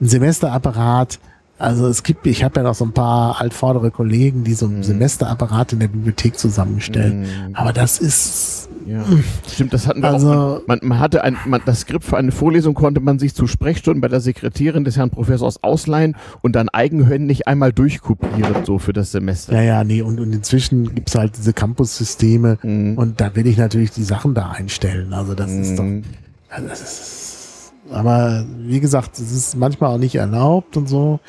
[0.00, 1.18] ein Semesterapparat,
[1.62, 4.82] also es gibt, ich habe ja noch so ein paar altvordere Kollegen, die so ein
[4.82, 7.20] Semesterapparat in der Bibliothek zusammenstellen.
[7.22, 7.54] Mhm.
[7.54, 9.04] Aber das ist, Ja.
[9.48, 10.60] Stimmt, das hatten wir Also- auch.
[10.66, 14.00] Man, man hatte ein, man, das Skript für eine Vorlesung konnte man sich zu Sprechstunden
[14.00, 19.12] bei der Sekretärin des Herrn Professors ausleihen und dann eigenhändig einmal durchkopieren, so für das
[19.12, 19.54] Semester.
[19.54, 22.98] ja, ja, nee, und, und inzwischen gibt's halt diese Campus-Systeme Mhm.
[22.98, 25.12] und da will ich natürlich die Sachen da einstellen.
[25.12, 26.02] Also das ist doch, Mhm.
[26.54, 27.21] Also das ist,
[27.92, 31.20] aber wie gesagt, es ist manchmal auch nicht erlaubt und so.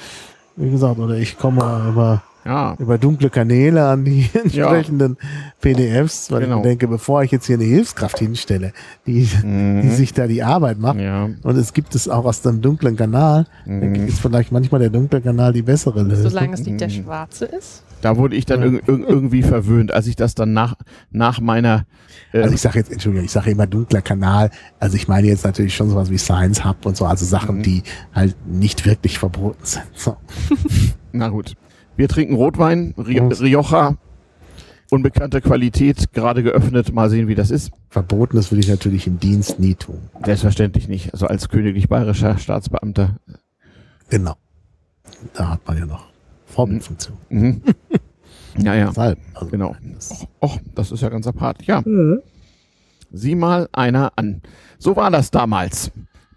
[0.55, 2.75] Wie gesagt, oder ich komme über, Ja.
[2.77, 5.17] über dunkle Kanäle an die entsprechenden
[5.61, 6.57] PDFs, weil Genau.
[6.57, 8.73] ich mir denke, bevor ich jetzt hier eine Hilfskraft hinstelle,
[9.07, 9.89] die, die Mhm.
[9.91, 11.29] sich da die Arbeit macht, Ja.
[11.41, 14.07] und es gibt es auch aus dem dunklen Kanal, denke Mhm.
[14.07, 16.29] ich, ist vielleicht manchmal der dunkle Kanal die bessere Lösung.
[16.29, 17.83] Solange es nicht der schwarze ist.
[18.03, 18.65] Da wurde ich dann Ja.
[18.67, 20.75] irg irg irgendwie verwöhnt, als ich das dann nach,
[21.09, 21.85] nach meiner,
[22.33, 24.49] äh, Also ich sage jetzt, Entschuldigung, ich sage immer dunkler Kanal.
[24.79, 27.63] Also ich meine jetzt natürlich schon sowas wie Science Hub und so, also Sachen, Mhm.
[27.63, 29.85] die halt nicht wirklich verboten sind.
[29.95, 30.17] So.
[31.13, 31.53] na gut.
[31.95, 33.31] Wir trinken Rotwein, Ri Mhm.
[33.31, 33.95] Rioja,
[34.89, 36.93] unbekannte Qualität, gerade geöffnet.
[36.93, 37.71] Mal sehen, wie das ist.
[37.89, 39.99] Verbotenes würde ich natürlich im Dienst nie tun.
[40.25, 41.13] Selbstverständlich nicht.
[41.13, 43.15] Also als königlich bayerischer Staatsbeamter.
[44.09, 44.35] Genau.
[45.35, 46.05] Da hat man ja noch
[46.53, 47.17] Vorbildfunktion.
[47.29, 47.61] Mhm.
[48.57, 48.87] ja, ja.
[48.89, 49.19] Deshalb.
[49.33, 49.75] Also Genau.
[49.95, 51.63] das- Och, das ist ja ganz apart.
[51.63, 51.83] Ja.
[53.11, 54.41] Sieh mal einer an.
[54.79, 55.91] So war das damals.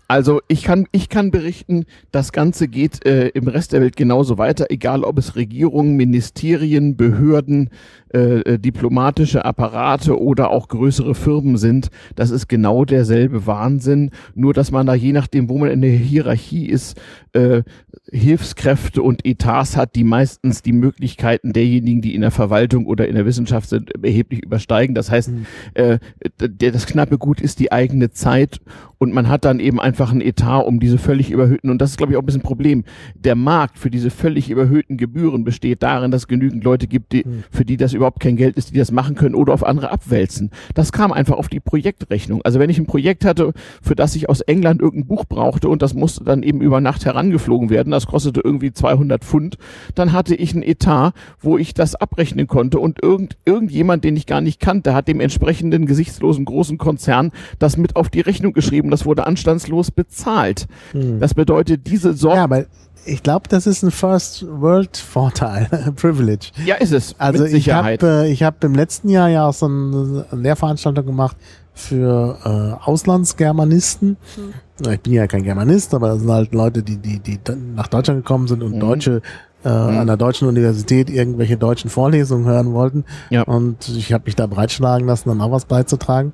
[0.09, 4.39] Also ich kann, ich kann berichten, das Ganze geht äh, im Rest der Welt genauso
[4.39, 7.71] weiter, egal ob es Regierungen, Ministerien, Behörden,
[8.15, 11.91] äh, äh, diplomatische Apparate oder auch größere Firmen sind.
[12.15, 15.91] Das ist genau derselbe Wahnsinn, nur dass man da je nachdem, wo man in der
[15.91, 16.97] Hierarchie ist,
[17.33, 17.63] äh,
[18.11, 23.17] Hilfskräfte und Etats hat, die meistens die Möglichkeiten derjenigen, die in der Verwaltung oder in
[23.17, 24.95] der Wissenschaft sind, erheblich übersteigen.
[24.95, 25.47] Das heißt, mhm.
[25.75, 25.99] äh,
[26.39, 28.61] das knappe Gut ist die eigene Zeit
[28.99, 31.97] und man hat dann eben einfach einen Etat um diese völlig überhöhten, und das ist,
[31.97, 32.85] glaube ich, auch ein bisschen ein Problem.
[33.15, 37.25] Der Markt für diese völlig überhöhten Gebühren besteht darin, dass es genügend Leute gibt, die,
[37.25, 37.45] hm.
[37.51, 40.51] für die das überhaupt kein Geld ist, die das machen können oder auf andere abwälzen.
[40.75, 42.43] Das kam einfach auf die Projektrechnung.
[42.43, 43.53] Also wenn ich ein Projekt hatte,
[43.83, 47.05] für das ich aus England irgendein Buch brauchte und das musste dann eben über Nacht
[47.05, 49.59] herangeflogen werden, das kostete irgendwie 200 Pfund,
[49.95, 54.27] dann hatte ich einen Etat, wo ich das abrechnen konnte und irgend, irgendjemand, den ich
[54.27, 58.86] gar nicht kannte, hat dem entsprechenden gesichtslosen großen Konzern das mit auf die Rechnung geschrieben
[58.87, 60.67] geschrieben, das wurde anstandslos bezahlt.
[60.93, 61.21] Hm.
[61.21, 62.37] Das bedeutet, diese Sorge.
[62.37, 62.65] Ja, aber
[63.05, 66.51] ich glaube, das ist ein First World Vorteil, Privilege.
[66.65, 67.15] Ja, ist es.
[67.19, 71.37] Also ich habe äh, ich hab im letzten Jahr ja auch so eine Lehrveranstaltung gemacht
[71.73, 74.17] für äh, Auslandsgermanisten.
[74.35, 74.93] Hm.
[74.93, 77.39] Ich bin ja kein Germanist, aber das sind halt Leute, die, die, die
[77.75, 78.81] nach Deutschland gekommen sind und mhm.
[78.81, 79.23] Deutsche
[79.65, 79.99] äh, mhm.
[79.99, 83.05] an der deutschen Universität irgendwelche deutschen Vorlesungen hören wollten.
[83.31, 83.43] Ja.
[83.43, 86.33] Und ich habe mich da breitschlagen lassen, dann auch was beizutragen.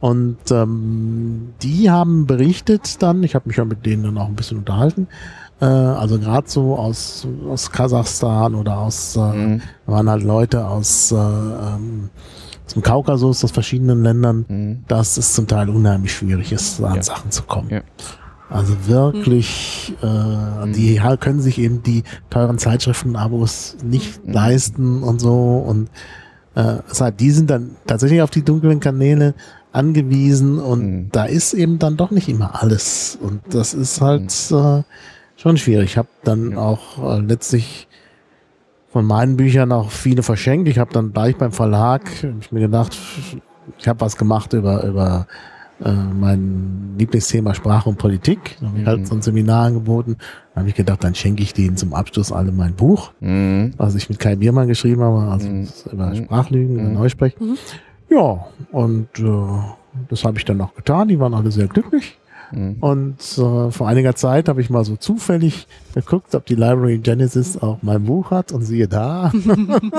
[0.00, 4.34] Und ähm, die haben berichtet dann, ich habe mich ja mit denen dann auch ein
[4.34, 5.08] bisschen unterhalten,
[5.60, 9.62] äh, also gerade so aus, aus Kasachstan oder aus, äh, mhm.
[9.86, 12.08] waren halt Leute aus, äh, ähm,
[12.66, 14.84] aus dem Kaukasus, aus verschiedenen Ländern, mhm.
[14.88, 17.02] dass es zum Teil unheimlich schwierig ist, an ja.
[17.02, 17.68] Sachen zu kommen.
[17.68, 17.82] Ja.
[18.48, 20.72] Also wirklich, äh, mhm.
[20.72, 24.32] die können sich eben die teuren Zeitschriften-Abos nicht mhm.
[24.32, 25.90] leisten und so und
[26.56, 29.34] äh, heißt, die sind dann tatsächlich auf die dunklen Kanäle
[29.72, 31.08] angewiesen und mhm.
[31.12, 34.56] da ist eben dann doch nicht immer alles und das ist halt mhm.
[34.56, 34.82] äh,
[35.36, 35.90] schon schwierig.
[35.90, 36.58] Ich habe dann ja.
[36.58, 37.88] auch äh, letztlich
[38.88, 40.68] von meinen Büchern auch viele verschenkt.
[40.68, 42.02] Ich habe dann gleich beim Verlag
[42.40, 42.96] ich mir gedacht,
[43.78, 45.26] ich habe was gemacht über über
[45.84, 48.56] äh, mein Lieblingsthema Sprache und Politik.
[48.60, 49.00] Da habe ich halt mhm.
[49.00, 50.16] halt so ein Seminar angeboten.
[50.54, 53.72] Da habe ich gedacht, dann schenke ich denen zum Abschluss alle mein Buch, mhm.
[53.78, 55.68] was ich mit Kai Biermann geschrieben habe, also mhm.
[55.90, 56.16] über mhm.
[56.16, 56.94] Sprachlügen, mhm.
[56.94, 57.34] Neusprech.
[58.10, 59.74] Ja, und äh,
[60.08, 61.08] das habe ich dann auch getan.
[61.08, 62.18] Die waren alle sehr glücklich.
[62.52, 62.76] Mhm.
[62.80, 67.56] Und äh, vor einiger Zeit habe ich mal so zufällig geguckt, ob die Library Genesis
[67.56, 69.32] auch mein Buch hat und siehe da.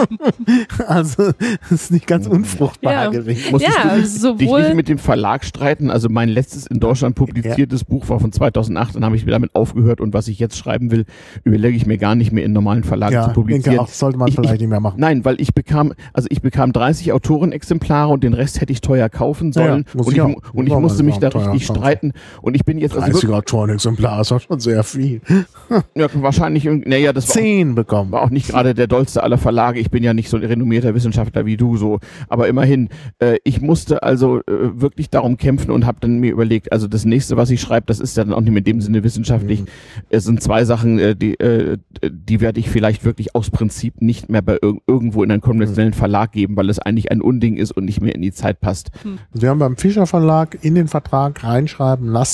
[0.87, 1.31] also
[1.69, 3.09] das ist nicht ganz unfruchtbar ja.
[3.09, 3.51] gewesen.
[3.51, 5.89] Musstest ja, du dich, dich nicht mit dem Verlag streiten?
[5.89, 7.87] Also mein letztes in Deutschland publiziertes ja.
[7.89, 11.05] Buch war von 2008, dann habe ich damit aufgehört und was ich jetzt schreiben will,
[11.43, 13.63] überlege ich mir gar nicht mehr in normalen Verlagen ja, zu publizieren.
[13.63, 14.99] Denke auch, sollte man ich, vielleicht ich, nicht mehr machen.
[14.99, 19.09] Nein, weil ich bekam, also ich bekam 30 Autorenexemplare und den Rest hätte ich teuer
[19.09, 22.65] kaufen sollen ja, und ich, auch, und ich musste mich da richtig streiten und ich
[22.65, 25.21] bin jetzt also 30 Autorenexemplare ist auch schon sehr viel.
[25.95, 28.11] ja, wahrscheinlich, naja, das war Zehn bekommen.
[28.11, 29.79] War auch nicht gerade der dollste aller Verlage.
[29.79, 31.99] Ich bin ja nicht so ein renommierter Wissenschaftler wie du so.
[32.29, 32.89] Aber immerhin,
[33.19, 37.05] äh, ich musste also äh, wirklich darum kämpfen und habe dann mir überlegt, also das
[37.05, 39.61] nächste, was ich schreibe, das ist ja dann auch nicht in dem Sinne wissenschaftlich.
[39.61, 39.67] Mhm.
[40.09, 41.77] Es sind zwei Sachen, äh, die, äh,
[42.09, 45.93] die werde ich vielleicht wirklich aus Prinzip nicht mehr bei ir irgendwo in einen konventionellen
[45.93, 48.91] Verlag geben, weil es eigentlich ein Unding ist und nicht mehr in die Zeit passt.
[49.03, 49.19] Mhm.
[49.33, 52.30] Wir haben beim Fischer Verlag in den Vertrag reinschreiben lassen,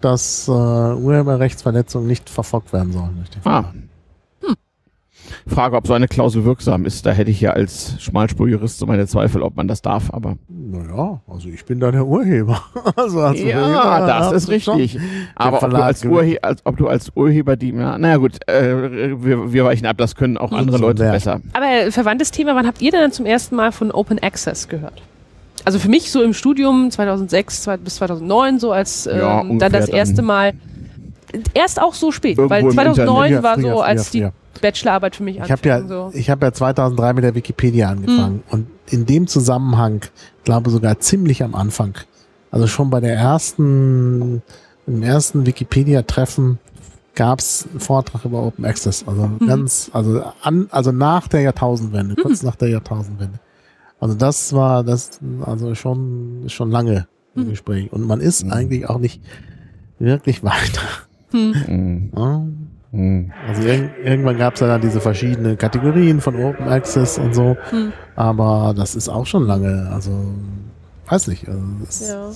[0.00, 3.24] dass äh, Urheberrechtsverletzungen nicht verfolgt werden sollen.
[3.44, 3.64] Ah.
[3.72, 3.86] Hm.
[5.48, 7.06] Frage, ob so eine Klausel wirksam ist.
[7.06, 10.36] Da hätte ich ja als Schmalspurjurist so meine Zweifel, ob man das darf, aber.
[10.48, 12.62] Naja, also ich bin da der Urheber.
[12.96, 14.98] also als ja, Urheber, das ist richtig.
[15.34, 19.22] Aber ob du, als Urhe als, ob du als Urheber die, na, naja gut, äh,
[19.22, 21.40] wir, wir weichen ab, das können auch andere Leute besser.
[21.52, 25.02] Aber verwandtes Thema, wann habt ihr denn zum ersten Mal von Open Access gehört?
[25.66, 29.88] Also für mich so im Studium 2006 bis 2009 so als ähm, ja, dann das
[29.88, 30.54] erste Mal
[31.54, 34.28] erst auch so spät, weil 2009 ja, war so als die
[34.62, 36.10] Bachelorarbeit für mich ich habe ja so.
[36.14, 38.52] ich habe ja 2003 mit der Wikipedia angefangen mhm.
[38.52, 40.02] und in dem Zusammenhang
[40.44, 41.94] glaube sogar ziemlich am Anfang
[42.52, 44.42] also schon bei der ersten
[44.86, 46.60] im ersten Wikipedia Treffen
[47.16, 49.46] gab es einen Vortrag über Open Access also mhm.
[49.48, 52.22] ganz also an also nach der Jahrtausendwende mhm.
[52.22, 53.40] kurz nach der Jahrtausendwende
[54.00, 57.50] also das war das also schon schon lange im mhm.
[57.50, 58.52] Gespräch und man ist mhm.
[58.52, 59.22] eigentlich auch nicht
[59.98, 60.82] wirklich weiter.
[61.32, 62.10] Mhm.
[62.16, 62.46] Ja?
[63.46, 67.56] Also irg irgendwann gab es ja dann diese verschiedenen Kategorien von Open Access und so,
[67.72, 67.92] mhm.
[68.14, 69.90] aber das ist auch schon lange.
[69.92, 70.12] Also
[71.06, 71.46] weiß nicht.
[71.48, 72.30] Also ja.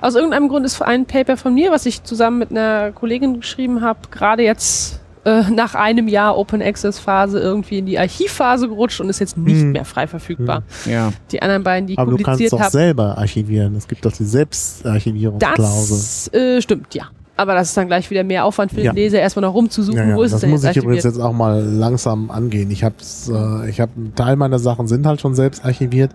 [0.00, 3.80] Aus irgendeinem Grund ist ein Paper von mir, was ich zusammen mit einer Kollegin geschrieben
[3.80, 9.00] habe, gerade jetzt äh, nach einem Jahr Open Access Phase irgendwie in die Archivphase gerutscht
[9.00, 9.72] und ist jetzt nicht Hm.
[9.72, 10.62] mehr frei verfügbar.
[10.88, 11.12] Ja.
[11.32, 13.74] Die anderen beiden, die Aber du kannst doch habe, selber archivieren.
[13.76, 15.96] Es gibt doch die Selbstarchivierungsklausel.
[15.96, 17.04] das äh, stimmt, ja.
[17.38, 18.92] Aber das ist dann gleich wieder mehr Aufwand für Ja.
[18.92, 21.04] den Leser, erstmal noch rumzusuchen, Ja, ja, wo ist das es denn muss ich übrigens
[21.04, 21.16] archiviert.
[21.16, 22.70] jetzt auch mal langsam angehen.
[22.70, 22.94] Ich habe
[23.28, 26.12] äh, ich hab einen Teil meiner Sachen sind halt schon selbst archiviert.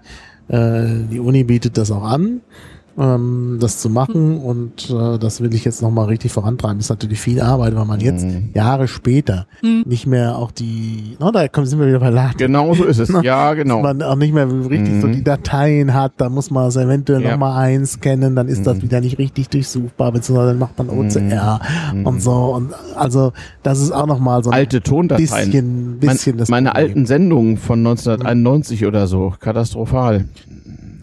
[0.48, 2.42] Äh, die Uni bietet das auch an,
[2.98, 6.80] ähm, das zu machen und äh, das will ich jetzt nochmal richtig vorantreiben.
[6.80, 8.50] Ist natürlich viel Arbeit, weil man jetzt Mhm.
[8.54, 9.84] Jahre später Mhm.
[9.86, 12.38] nicht mehr auch die, no, da kommen sind wir wieder bei Laden.
[12.38, 13.10] Genau so ist es.
[13.24, 13.82] Ja, Dass genau.
[13.82, 15.14] man auch nicht mehr richtig so Mhm.
[15.14, 17.32] die Dateien hat, da muss man es eventuell Ja.
[17.32, 18.82] nochmal einscannen, dann ist das Mhm.
[18.84, 21.60] wieder nicht richtig durchsuchbar, beziehungsweise dann macht man OCR
[21.94, 22.06] Mhm.
[22.06, 22.32] und so.
[22.56, 23.32] Und also
[23.64, 25.22] das ist auch nochmal so ein Alte Tondateien.
[25.22, 26.88] bisschen, bisschen Mein, das meine Problem.
[26.90, 29.34] alten Sendungen von 1991 oder so.
[29.40, 30.26] Katastrophal.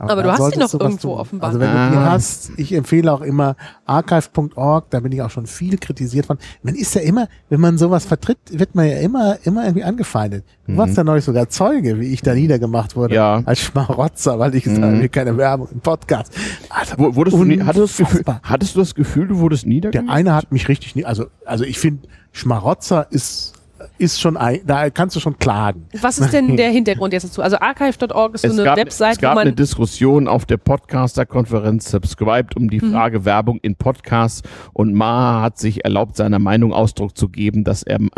[0.01, 1.21] Aber du da hast die noch du irgendwo tun.
[1.21, 1.49] offenbar.
[1.49, 2.11] Also wenn du die Ah.
[2.13, 3.57] hast, ich empfehle auch immer
[3.87, 6.39] archive.org, da bin ich auch schon viel kritisiert worden.
[6.63, 10.45] Man ist ja immer, wenn man sowas vertritt, wird man ja immer, immer irgendwie angefeindet.
[10.67, 13.15] Du warst ja neulich sogar Zeuge, wie ich da niedergemacht wurde.
[13.15, 13.17] Mhm.
[13.17, 13.43] Ja.
[13.45, 15.11] Als Schmarotzer, weil ich gesagt habe, Mhm.
[15.11, 16.33] keine Werbung im Podcast.
[16.69, 19.63] Alter, Wo- Wurdest du, nie- hattest, du das Gefühl, hattest du das Gefühl, du wurdest
[19.65, 20.15] Der niedergemacht?
[20.17, 23.55] eine hat mich richtig, nie, also, also ich finde, Schmarotzer ist,
[23.99, 25.87] ist schon ein, da kannst du schon klagen.
[26.01, 27.43] Was ist denn der Hintergrund jetzt dazu?
[27.43, 30.47] Also archive.org ist so Es eine gab, Website, es gab wo eine man Diskussion auf
[30.47, 32.69] der Podcaster-Konferenz Subscribed um Mhm.
[32.69, 34.43] die Frage Werbung in Podcasts
[34.73, 38.09] und Maha hat sich erlaubt, seiner Meinung Ausdruck zu geben, dass er äh,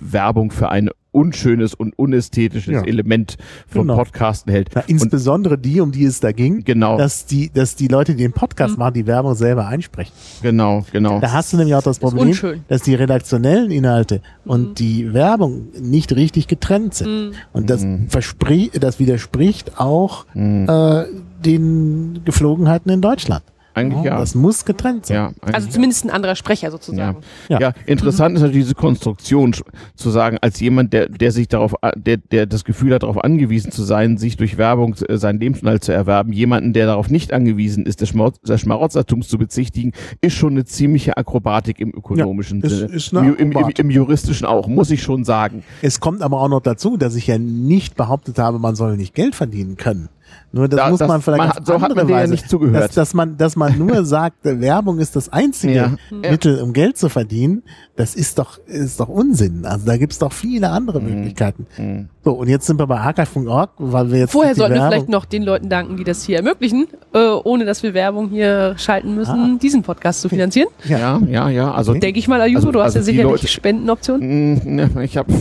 [0.00, 2.82] Werbung für ein unschönes und unästhetisches Ja.
[2.82, 3.36] Element
[3.68, 3.96] von Genau.
[3.96, 4.70] Podcasten hält.
[4.74, 8.14] Na, und insbesondere die, um die es da ging, genau, dass die, dass die Leute,
[8.14, 10.12] die den Podcast machen, die Werbung selber einsprechen.
[10.42, 11.20] genau, genau.
[11.20, 12.34] Da hast du nämlich auch das Problem,
[12.68, 17.08] dass die redaktionellen Inhalte und die Werbung nicht richtig getrennt sind.
[17.30, 17.32] Mhm.
[17.52, 18.08] Und das, Mhm.
[18.08, 20.66] verspricht, das widerspricht auch Mhm.
[20.68, 21.04] äh,
[21.44, 23.42] den Geflogenheiten in Deutschland.
[23.74, 24.18] Eigentlich ja.
[24.18, 25.14] Das muss getrennt sein.
[25.16, 27.18] ja eigentlich also zumindest ein anderer Sprecher sozusagen.
[27.48, 27.58] Ja.
[27.60, 29.54] Ja, interessant ist natürlich diese Konstruktion
[29.94, 33.22] zu sagen, als jemand, der, der sich darauf, a- der, der das Gefühl hat, darauf
[33.24, 37.32] angewiesen zu sein, sich durch Werbung äh, seinen Lebensunterhalt zu erwerben, jemanden, der darauf nicht
[37.32, 42.60] angewiesen ist, des, Schmarotz, des Schmarotzertums zu bezichtigen, ist schon eine ziemliche Akrobatik im ökonomischen
[42.62, 42.92] ist- Sinne.
[42.94, 43.68] ist eine Im, im, im.
[43.76, 45.62] Im juristischen auch, muss ich schon sagen.
[45.80, 49.14] Es kommt aber auch noch dazu, dass ich ja nicht behauptet habe, man soll nicht
[49.14, 50.08] Geld verdienen können.
[50.54, 52.18] Nur das Da- muss das- man vielleicht man auf so hat andere man dir ja
[52.20, 52.84] Weise, nicht zugehört.
[52.84, 55.92] Dass, dass man, dass man nur sagt, Werbung ist das einzige Ja.
[56.10, 57.62] Mittel, um Geld zu verdienen.
[57.96, 59.64] Das ist doch, ist doch Unsinn.
[59.64, 61.66] Also da gibt's doch viele andere Möglichkeiten.
[61.78, 62.08] Mhm.
[62.24, 65.24] So, und jetzt sind wir bei archive.org, weil wir jetzt Vorher sollten wir vielleicht noch
[65.24, 69.56] den Leuten danken, die das hier ermöglichen, äh, ohne dass wir Werbung hier schalten müssen,
[69.56, 69.58] Ah.
[69.60, 70.68] diesen Podcast zu finanzieren.
[70.84, 71.72] Ja, ja, ja.
[71.72, 74.54] Also Denke ich mal, Ayuso, Also- du hast also ja sicherlich Leute- Spendenoptionen.
[74.54, 75.32] Mm, ne, ich habe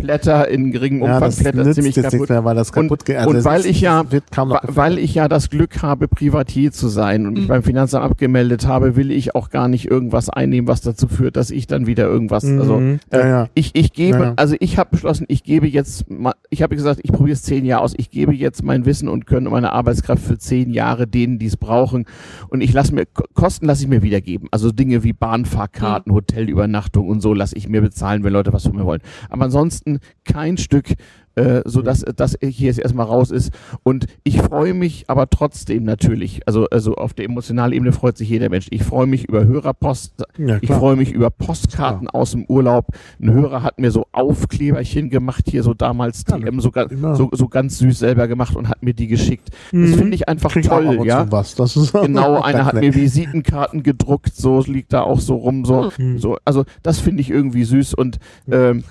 [0.00, 2.28] Flatter in geringem ja, Umfang, das Flatter ziemlich jetzt kaputt.
[2.30, 3.26] mehr, weil das Und- kaputt geht.
[3.26, 5.82] und das weil ist- ich ja- wird kaum noch Wa- Weil ich ja das Glück
[5.82, 7.48] habe, Privatier zu sein und mich Mhm.
[7.48, 11.50] beim Finanzamt abgemeldet habe, will ich auch gar nicht irgendwas einnehmen, was dazu führt, dass
[11.50, 13.00] ich dann wieder irgendwas, also Mhm.
[13.10, 13.48] äh, Ja, ja.
[13.54, 16.04] ich, ich gebe, Ja, also ich habe beschlossen, ich gebe jetzt,
[16.50, 19.26] ich habe gesagt, ich probiere es zehn Jahre aus, ich gebe jetzt mein Wissen und
[19.26, 22.04] Können und meine Arbeitskraft für zehn Jahre denen, die es brauchen
[22.48, 25.18] und ich lasse mir, Ko- Kosten lasse ich mir wiedergeben, also Dinge wie Mhm.
[25.18, 29.00] Bahnfahrkarten, Hotelübernachtung und so lasse ich mir bezahlen, wenn Leute was von mir wollen.
[29.28, 30.86] Aber ansonsten kein Stück
[31.36, 33.52] äh, so dass das hier jetzt erstmal raus ist.
[33.82, 38.28] Und ich freue mich aber trotzdem natürlich also also auf der emotionalen Ebene freut sich
[38.28, 38.66] jeder Mensch.
[38.70, 40.78] Ich freue mich über Hörerpost Ja, ich klar.
[40.78, 42.86] freue mich über Postkarten aus dem Urlaub.
[43.20, 46.70] Ein Hörer hat mir so Aufkleberchen gemacht hier so damals Ja, TM so,
[47.14, 49.50] so, so ganz süß selber gemacht und hat mir die geschickt.
[49.72, 49.94] Das Mhm.
[49.94, 51.24] finde ich einfach Krieg toll ja.
[51.24, 51.54] Das
[51.92, 56.18] Genau, einer hat mir Visitenkarten gedruckt, so liegt da auch so rum, so, Mhm.
[56.18, 58.18] so also das finde ich irgendwie süß und
[58.50, 58.84] ähm,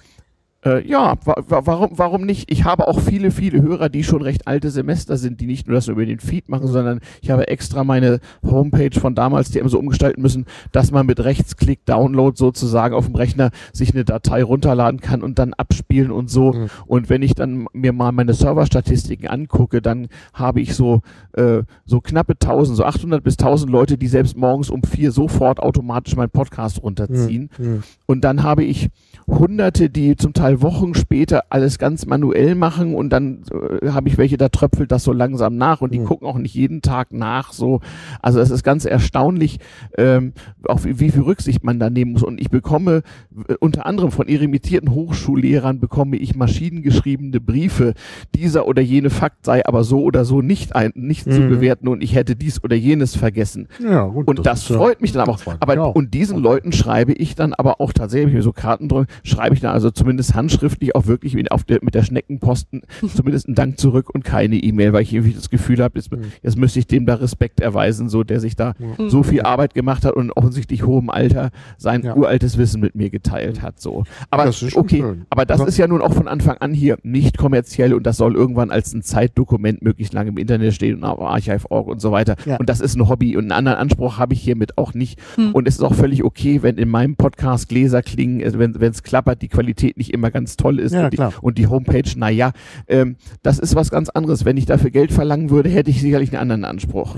[0.66, 2.52] äh, ja, wa wa warum, warum nicht?
[2.52, 5.76] Ich habe auch viele, viele Hörer, die schon recht alte Semester sind, die nicht nur
[5.76, 9.70] das über den Feed machen, sondern ich habe extra meine Homepage von damals, die eben
[9.70, 14.44] so umgestalten müssen, dass man mit Rechtsklick Download sozusagen auf dem Rechner sich eine Datei
[14.44, 16.52] runterladen kann und dann abspielen und so.
[16.52, 16.70] Mhm.
[16.88, 21.04] Und wenn ich dann mir mal meine Serverstatistiken angucke, dann habe ich so,
[21.34, 25.62] äh, so knappe 1000, so 800 bis 1000 Leute, die selbst morgens um vier sofort
[25.62, 27.50] automatisch meinen Podcast runterziehen.
[27.58, 27.84] Mhm.
[28.06, 28.90] Und dann habe ich
[29.28, 33.44] Hunderte, die zum Teil Wochen später alles ganz manuell machen und dann
[33.82, 36.06] äh, habe ich welche, da tröpfelt das so langsam nach und die Mhm.
[36.06, 37.52] gucken auch nicht jeden Tag nach.
[37.54, 37.82] So,
[38.22, 39.60] also es ist ganz erstaunlich,
[39.98, 40.34] ähm,
[40.68, 42.24] auch wie, wie viel Rücksicht man da nehmen muss.
[42.24, 43.04] Und ich bekomme
[43.48, 47.94] äh, unter anderem von irremitierten Hochschullehrern bekomme ich maschinengeschriebene Briefe.
[48.36, 51.50] Dieser oder jene Fakt sei aber so oder so nicht ein, nicht zu Mhm.
[51.50, 53.68] bewerten und ich hätte dies oder jenes vergessen.
[53.84, 54.28] Ja, gut.
[54.28, 55.44] Und das, ja- freut mich dann aber auch.
[55.44, 55.96] das Aber auch.
[55.96, 59.72] und diesen Leuten schreibe ich dann aber auch tatsächlich so Karten drin, schreibe ich dann
[59.74, 62.82] also zumindest handschriftlich auch wirklich mit, auf der, mit der Schneckenposten
[63.16, 66.10] zumindest einen Dank zurück und keine E-Mail, weil ich irgendwie das Gefühl habe, jetzt,
[66.42, 69.10] jetzt müsste ich dem da Respekt erweisen, so der sich da Mhm.
[69.10, 72.16] so viel Arbeit gemacht hat und offensichtlich hohem Alter sein Ja.
[72.16, 73.80] uraltes Wissen mit mir geteilt hat.
[73.82, 74.04] So.
[74.30, 75.26] Aber Das ist schon okay, schön.
[75.30, 75.66] aber das Ja.
[75.66, 78.94] ist ja nun auch von Anfang an hier nicht kommerziell und das soll irgendwann als
[78.94, 82.36] ein Zeitdokument möglichst lange im Internet stehen und auf Archive.org und so weiter.
[82.46, 82.58] Ja.
[82.58, 85.20] Und das ist ein Hobby und einen anderen Anspruch habe ich hiermit auch nicht.
[85.36, 85.52] Hm.
[85.54, 89.42] Und es ist auch völlig okay, wenn in meinem Podcast Gläser klingen, wenn es klappert,
[89.42, 92.52] die Qualität nicht immer ganz toll ist Ja, und, die, und die Homepage, naja,
[92.88, 94.46] ähm, das ist was ganz anderes.
[94.46, 97.18] Wenn ich dafür Geld verlangen würde, hätte ich sicherlich einen anderen Anspruch.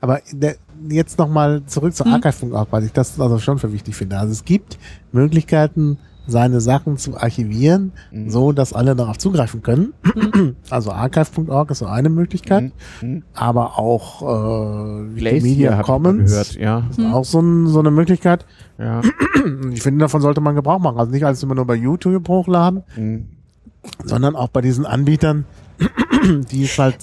[0.00, 0.56] Aber der,
[0.88, 2.12] jetzt nochmal zurück zu Hm.
[2.14, 4.18] Archive.org, weil ich das also schon für wichtig finde.
[4.18, 4.78] Also es gibt
[5.12, 8.30] Möglichkeiten, seine Sachen zu archivieren, Mhm.
[8.30, 9.92] so dass alle darauf zugreifen können.
[10.70, 12.72] Also Archive.org ist so eine Möglichkeit,
[13.02, 13.22] Mhm.
[13.34, 16.82] aber auch äh, Wikimedia mal Commons gehört, ja.
[16.90, 18.46] ist auch so, ein, so eine Möglichkeit.
[18.78, 19.00] ja.
[19.72, 20.98] Ich finde, davon sollte man Gebrauch machen.
[20.98, 23.26] Also nicht alles immer nur bei YouTube hochladen, Mhm.
[24.04, 25.44] sondern auch bei diesen Anbietern,
[26.50, 26.96] die es halt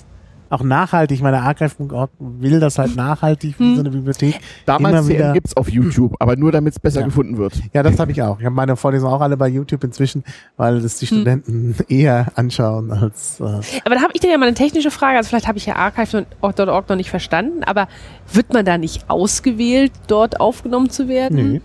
[0.51, 4.39] auch nachhaltig, meine Archive.org will das halt nachhaltig wie so eine Bibliothek.
[4.65, 7.05] Damals wieder- CM gibt's auf YouTube, aber nur damit es besser Ja.
[7.05, 7.53] gefunden wird.
[7.73, 8.39] Ja, das habe ich auch.
[8.39, 10.23] Ich habe meine Vorlesungen auch alle bei YouTube inzwischen,
[10.57, 13.43] weil das die Studenten eher anschauen als äh,
[13.85, 15.17] Aber da habe ich dann ja mal eine technische Frage.
[15.17, 17.87] Also vielleicht habe ich ja archive.org noch nicht verstanden, aber
[18.31, 21.51] wird man da nicht ausgewählt, dort aufgenommen zu werden?
[21.53, 21.61] nee.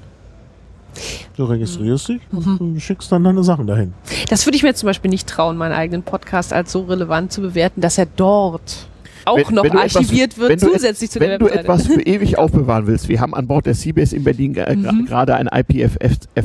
[1.37, 3.93] Du registrierst dich und du schickst dann deine Sachen dahin.
[4.29, 7.41] Das würde ich mir zum Beispiel nicht trauen, meinen eigenen Podcast als so relevant zu
[7.43, 8.89] bewerten, dass er dort
[9.25, 11.47] auch Wenn- noch wenn du etwas- archiviert wird, wenn du zusätzlich zu Wenn der du
[11.47, 11.65] Webseite.
[11.65, 15.07] etwas für ewig aufbewahren willst, wir haben an Bord der CBS in Berlin äh, Mhm.
[15.07, 16.41] gerade ein IPFS äh,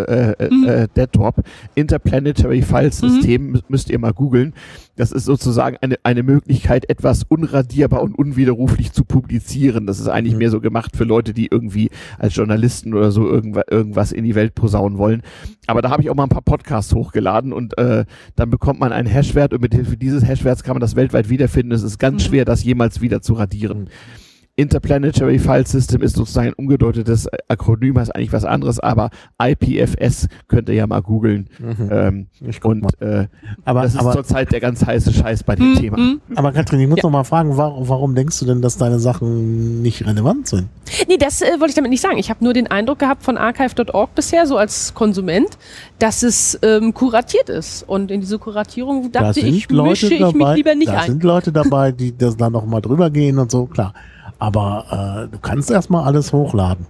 [0.00, 1.34] äh, äh, DETDROP,
[1.74, 3.56] Interplanetary File System, Mhm.
[3.56, 4.54] mü- müsst ihr mal googeln.
[4.96, 9.86] Das ist sozusagen eine, eine Möglichkeit, etwas unradierbar und unwiderruflich zu publizieren.
[9.86, 10.38] Das ist eigentlich Mhm.
[10.38, 11.88] mehr so gemacht für Leute, die irgendwie
[12.18, 15.22] als Journalisten oder so irgendwa, irgendwas in die Welt posaunen wollen.
[15.66, 18.04] Aber da habe ich auch mal ein paar Podcasts hochgeladen und äh,
[18.36, 21.72] dann bekommt man einen Hashwert und mit Hilfe dieses Hashwerts kann man das weltweit wiederfinden.
[21.72, 22.28] Es ist ganz Mhm.
[22.28, 23.84] schwer, das jemals wieder zu radieren.
[23.84, 24.21] Mhm.
[24.54, 29.08] Interplanetary File System ist sozusagen ein umgedeutetes Akronym, heißt eigentlich was anderes, aber
[29.42, 31.48] IPFS könnt ihr ja mal googeln.
[31.90, 33.28] Ähm, Ich guck und äh,
[33.64, 35.98] Aber, das ist aber, zurzeit der ganz heiße Scheiß bei dem Hm, Thema.
[36.34, 37.04] aber Katrin, ich muss Ja.
[37.04, 40.68] noch mal fragen, warum, warum denkst du denn, dass deine Sachen nicht relevant sind?
[41.08, 42.18] Nee, das äh, wollte ich damit nicht sagen.
[42.18, 45.56] Ich habe nur den Eindruck gehabt von archive.org bisher, so als Konsument,
[45.98, 47.84] dass es ähm, kuratiert ist.
[47.88, 50.88] Und in diese Kuratierung Da dachte sind ich, Leute mische ich dabei, mich lieber nicht
[50.92, 51.06] da ein.
[51.12, 53.94] sind Leute dabei, die das dann noch mal drüber gehen und so, klar.
[54.42, 56.86] Aber äh, du kannst erstmal alles hochladen.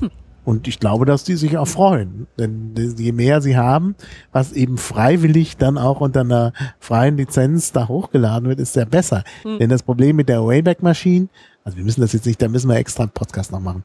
[0.00, 0.10] Mhm.
[0.46, 2.26] Und ich glaube, dass die sich auch freuen.
[2.38, 3.94] Denn je mehr sie haben,
[4.32, 9.22] was eben freiwillig dann auch unter einer freien Lizenz da hochgeladen wird, ist ja besser.
[9.44, 9.58] Mhm.
[9.58, 11.28] Denn das Problem mit der Wayback-Maschine,
[11.62, 13.84] also wir müssen das jetzt nicht, da müssen wir extra einen Podcast noch machen.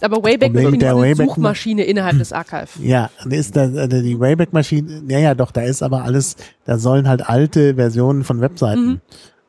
[0.00, 2.68] Aber Wayback Problem mit ist der eine Wayback- Suchmaschine innerhalb des Archive.
[2.80, 7.28] Ja, ist da die Wayback-Maschine, ja, ja, doch, da ist aber alles, da sollen halt
[7.28, 9.00] alte Versionen von Webseiten Mhm.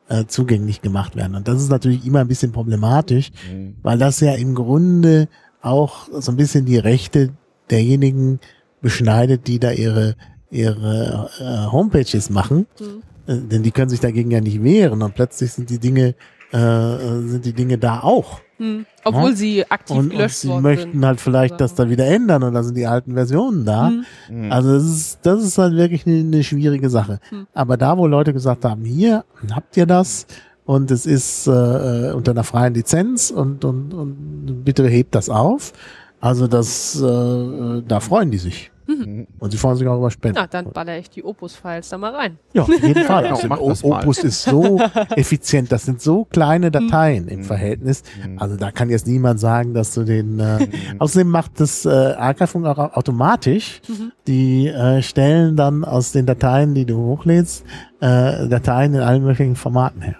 [0.08, 1.34] Äh, zugänglich gemacht werden.
[1.34, 3.76] Und das ist natürlich immer ein bisschen problematisch, Mhm.
[3.82, 5.28] weil das ja im Grunde
[5.62, 7.30] auch so ein bisschen die Rechte
[7.70, 8.38] derjenigen
[8.82, 10.16] beschneidet, die da ihre
[10.50, 13.02] ihre äh, Homepages machen, Mhm.
[13.32, 16.14] äh, denn die können sich dagegen ja nicht wehren und plötzlich sind die Dinge
[16.52, 18.40] äh, äh, sind die Dinge da auch.
[18.64, 18.86] Hm.
[19.04, 19.36] Obwohl Ja.
[19.36, 21.04] sie aktiv Und, und gelöscht sie worden möchten sind.
[21.06, 23.88] halt vielleicht das dann wieder ändern und dann sind die alten Versionen da.
[23.88, 24.04] Hm.
[24.30, 24.52] Mhm.
[24.52, 27.20] Also das ist, das ist halt wirklich eine, eine schwierige Sache.
[27.30, 27.46] Hm.
[27.54, 29.24] Aber da, wo Leute gesagt haben, hier
[29.54, 30.26] habt ihr das
[30.64, 35.28] und es ist äh, äh, unter einer freien Lizenz und, und, und bitte hebt das
[35.28, 35.72] auf.
[36.20, 38.70] Also das, äh, äh, da freuen die sich.
[38.86, 39.26] Mhm.
[39.38, 40.36] Und sie freuen sich auch über Spenden.
[40.38, 42.38] Na, dann baller ich die Opus-Files da mal rein.
[42.52, 43.24] Ja, auf jeden Fall.
[43.34, 43.58] Also mal.
[43.58, 44.80] Opus ist so
[45.16, 45.72] effizient.
[45.72, 47.44] Das sind so kleine Dateien im Mhm.
[47.44, 48.02] Verhältnis.
[48.26, 48.38] Mhm.
[48.38, 50.38] Also da kann jetzt niemand sagen, dass du den.
[50.40, 53.80] Äh, außerdem macht das äh, Archiving auch automatisch.
[53.88, 54.12] Mhm.
[54.26, 57.64] Die äh, stellen dann aus den Dateien, die du hochlädst,
[58.00, 60.16] äh, Dateien in allen möglichen Formaten her.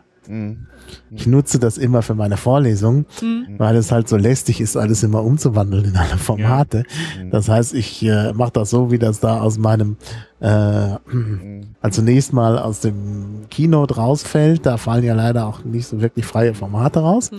[1.10, 1.16] Mhm.
[1.16, 3.46] Ich nutze das immer für meine Vorlesungen, Hm.
[3.58, 6.84] weil es halt so lästig ist, alles immer umzuwandeln in alle Formate.
[7.22, 7.30] Mhm.
[7.30, 9.96] Das heißt, ich äh, mache das so, wie das da aus meinem
[10.40, 11.62] äh, Mhm.
[11.80, 16.26] also zunächst mal aus dem Keynote rausfällt, da fallen ja leider auch nicht so wirklich
[16.26, 17.30] freie Formate raus.
[17.30, 17.36] Mhm.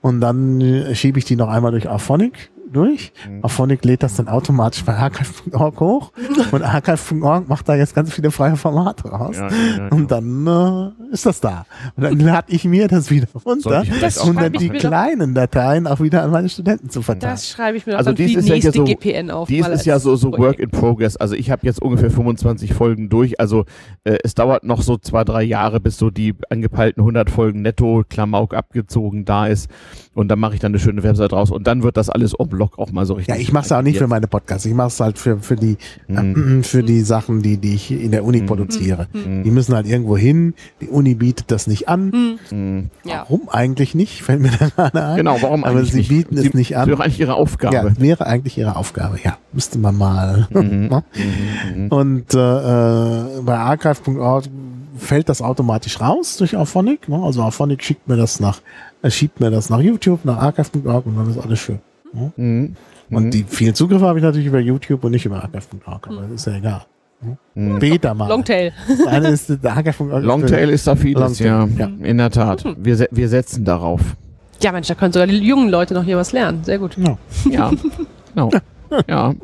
[0.00, 3.12] Und dann äh, schiebe ich die noch einmal durch Auphonic durch.
[3.28, 3.44] Mhm.
[3.44, 6.12] Auphonic lädt das dann automatisch bei archive.org hoch
[6.52, 9.36] und archive.org macht da jetzt ganz viele freie Formate raus.
[9.36, 9.88] Ja, ja, ja.
[9.88, 11.66] Und dann äh, ist das da.
[11.96, 16.00] Und dann lade ich mir das wieder runter, Das um dann die kleinen Dateien auch
[16.00, 17.34] wieder an meine Studenten zu verteilen.
[17.34, 19.48] Das schreibe ich mir Also dies die ist ja so- GPN auf.
[19.48, 21.16] Dies ist ja so, so Work in Progress.
[21.16, 23.40] Also ich habe jetzt ungefähr 25 Folgen durch.
[23.40, 23.64] Also
[24.04, 28.04] äh, es dauert noch so zwei, drei Jahre, bis so die angepeilten 100 Folgen netto
[28.08, 29.70] Klamauk abgezogen da ist.
[30.14, 31.50] Und dann mache ich dann eine schöne Website raus.
[31.50, 33.34] Und dann wird das alles en Blog auch mal so richtig.
[33.34, 34.66] Ja, ich mache es auch nicht für meine Podcasts.
[34.66, 35.76] Ich mache es halt für, für die
[36.08, 36.60] Mhm.
[36.60, 39.06] äh, für die Sachen, die, die ich in der Uni produziere.
[39.12, 39.44] Mhm.
[39.44, 40.54] Die müssen halt irgendwo hin.
[40.80, 42.38] Die Uni bietet das nicht an.
[42.50, 42.90] Mhm.
[43.04, 43.24] Ja.
[43.28, 44.22] Warum eigentlich nicht?
[44.22, 45.16] Fällt mir da gerade ein.
[45.16, 46.08] Genau, warum Aber eigentlich sie nicht?
[46.08, 46.88] bieten es Sie- nicht an.
[46.88, 47.74] Das wäre eigentlich ihre Aufgabe.
[47.76, 49.18] Ja, wäre eigentlich ihre Aufgabe.
[49.22, 50.48] Ja, müsste man mal.
[50.50, 50.88] Mhm.
[50.88, 51.04] Ne?
[51.76, 51.88] Mhm.
[51.88, 54.44] Und äh, äh, bei archive.org
[54.96, 57.08] fällt das automatisch raus durch Auphonic.
[57.08, 57.20] Ne?
[57.22, 58.60] Also Auphonic schickt mir das nach,
[59.02, 61.78] äh, schiebt mir das nach YouTube, nach archive.org und dann ist alles schön.
[62.18, 62.32] Ne?
[62.36, 62.76] Mhm.
[63.10, 63.30] Und Mhm.
[63.30, 66.46] die vielen Zugriffe habe ich natürlich über YouTube und nicht über archive.org, aber das ist
[66.46, 66.82] ja egal.
[67.54, 67.76] Mhm.
[67.76, 68.28] Später mal.
[68.28, 68.72] Longtail.
[69.04, 69.58] Das ist.
[70.00, 71.60] Longtail ist da vieles, ja.
[71.60, 72.06] Longtail, ja.
[72.06, 72.64] In der Tat.
[72.78, 74.00] Wir, se wir setzen darauf.
[74.62, 76.64] Ja, Mensch, da können sogar die jungen Leute noch hier was lernen.
[76.64, 76.96] Sehr gut.
[76.98, 77.16] Ja,
[77.50, 77.70] Ja,
[78.34, 78.50] genau.
[79.06, 79.34] Ja.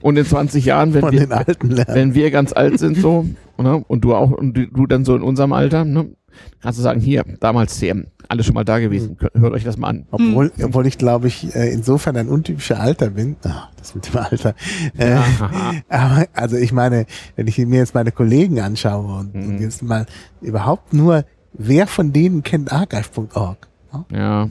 [0.00, 1.28] Und in 20 Jahren, wenn wir,
[1.88, 3.26] wenn wir ganz alt sind so,
[3.58, 6.10] ne, und du auch, und du, du dann so in unserem Alter, ne,
[6.60, 9.88] kannst du sagen, hier, damals CM, alle schon mal da gewesen, hört euch das mal
[9.88, 10.06] an.
[10.10, 13.36] Obwohl, obwohl ich, glaube ich, äh, insofern ein untypischer Alter bin.
[13.44, 14.54] Ah, das mit dem Alter.
[14.96, 15.16] Äh,
[15.88, 17.06] aber, also ich meine,
[17.36, 19.60] wenn ich mir jetzt meine Kollegen anschaue und, und Mhm.
[19.62, 20.06] jetzt mal
[20.40, 23.68] überhaupt nur, wer von denen kennt archive.org?
[24.10, 24.48] Ja.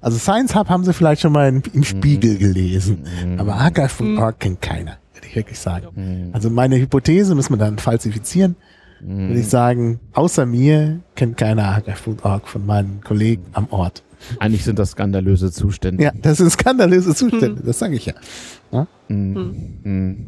[0.00, 3.40] Also Science Hub haben sie vielleicht schon mal im, im Spiegel gelesen, Mhm.
[3.40, 5.86] aber archive.org kennt keiner, würde ich wirklich sagen.
[5.96, 6.28] Mhm.
[6.32, 8.54] Also meine Hypothese müssen wir dann falsifizieren,
[9.00, 9.28] Mhm.
[9.28, 14.02] würde ich sagen, außer mir kennt keiner archive.org von meinen Kollegen am Ort.
[14.38, 16.02] Eigentlich sind das skandalöse Zustände.
[16.02, 18.14] Ja, das sind skandalöse Zustände, das sage ich ja.
[19.08, 19.78] Mhm.
[19.82, 20.26] Mhm.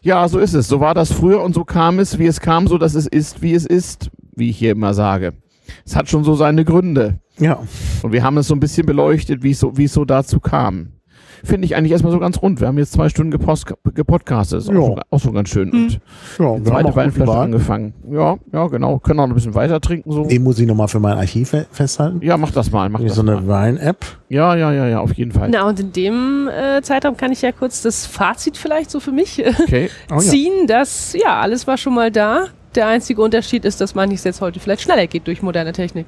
[0.00, 0.68] Ja, so ist es.
[0.68, 3.40] So war das früher und so kam es, wie es kam, so dass es ist,
[3.40, 5.32] wie es ist, wie ich hier immer sage.
[5.86, 7.20] Es hat schon so seine Gründe.
[7.38, 7.62] Ja,
[8.02, 10.40] Und wir haben es so ein bisschen beleuchtet, wie es so, wie es so dazu
[10.40, 10.93] kam.
[11.44, 12.60] Finde ich eigentlich erstmal so ganz rund.
[12.60, 14.60] Wir haben jetzt zwei Stunden gepost, gepodcastet.
[14.60, 14.80] Ist auch, Ja.
[14.86, 15.70] schon, auch schon ganz schön.
[15.70, 16.00] Und
[16.38, 17.38] ja die zweite Weinflasche Wein.
[17.38, 17.94] angefangen.
[18.10, 18.98] Ja, ja, genau.
[18.98, 20.24] Können auch noch ein bisschen weiter trinken so.
[20.24, 22.20] Den muss ich nochmal für mein Archiv fe- festhalten.
[22.22, 23.46] Ja, mach das mal, mach das so eine.
[23.46, 24.04] Wein-App.
[24.28, 25.48] Ja, ja, ja, ja, auf jeden Fall.
[25.50, 29.12] Na, und in dem äh, Zeitraum kann ich ja kurz das Fazit vielleicht so für
[29.12, 29.90] mich äh, Okay.
[30.10, 30.18] Oh ja.
[30.20, 32.46] ziehen, dass ja, alles war schon mal da.
[32.74, 36.06] Der einzige Unterschied ist, dass manches jetzt heute vielleicht schneller geht durch moderne Technik.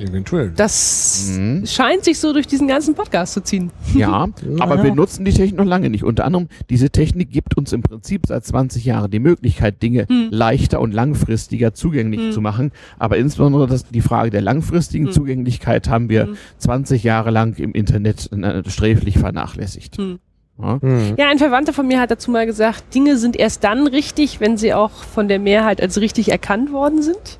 [0.00, 0.52] Eventuell.
[0.56, 1.66] Das Mhm.
[1.66, 3.70] scheint sich so durch diesen ganzen Podcast zu ziehen.
[3.94, 4.28] Ja,
[4.58, 6.04] aber wir nutzen die Technik noch lange nicht.
[6.04, 10.28] Unter anderem, diese Technik gibt uns im Prinzip seit 20 Jahren die Möglichkeit, Dinge Hm.
[10.30, 12.32] leichter und langfristiger zugänglich Hm.
[12.32, 12.72] zu machen.
[12.98, 15.12] Aber insbesondere das, die Frage der langfristigen Hm.
[15.12, 16.36] Zugänglichkeit haben wir Hm.
[16.58, 19.98] 20 Jahre lang im Internet äh, sträflich vernachlässigt.
[19.98, 20.18] Hm.
[20.58, 21.14] Hm.
[21.16, 24.58] Ja, ein Verwandter von mir hat dazu mal gesagt, Dinge sind erst dann richtig, wenn
[24.58, 27.38] sie auch von der Mehrheit als richtig erkannt worden sind.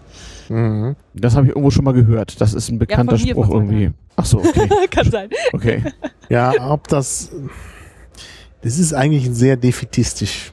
[0.51, 0.97] Mhm.
[1.15, 2.41] Das habe ich irgendwo schon mal gehört.
[2.41, 3.93] Das ist ein bekannter mir Spruch irgendwie.
[4.17, 4.69] Ach so, okay.
[4.91, 5.31] Kann sein.
[5.53, 5.83] okay.
[6.29, 7.31] Ja, ob das.
[8.63, 10.53] Das ist eigentlich sehr defetistisch.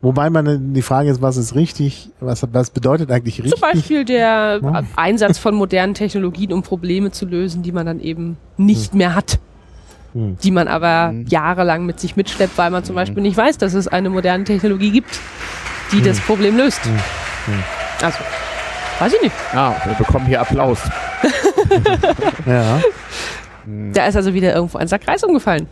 [0.00, 3.60] Wobei man die Frage ist, was ist richtig, was, was bedeutet eigentlich Zum richtig?
[3.60, 4.84] Beispiel der Ja.
[4.94, 9.40] Einsatz von modernen Technologien, um Probleme zu lösen, die man dann eben nicht mehr hat.
[10.12, 10.36] Hm.
[10.42, 11.26] Die man aber Mhm.
[11.28, 14.92] jahrelang mit sich mitschleppt, weil man zum Beispiel nicht weiß, dass es eine moderne Technologie
[14.92, 15.18] gibt,
[15.92, 16.80] die das Problem löst.
[18.00, 18.06] Hm.
[18.06, 18.06] Hm.
[18.06, 18.18] Also,
[19.00, 19.34] weiß ich nicht.
[19.54, 20.80] Ja, wir bekommen hier Applaus.
[22.46, 22.80] Ja.
[23.92, 25.66] Da ist also wieder irgendwo ein Sack Reis umgefallen.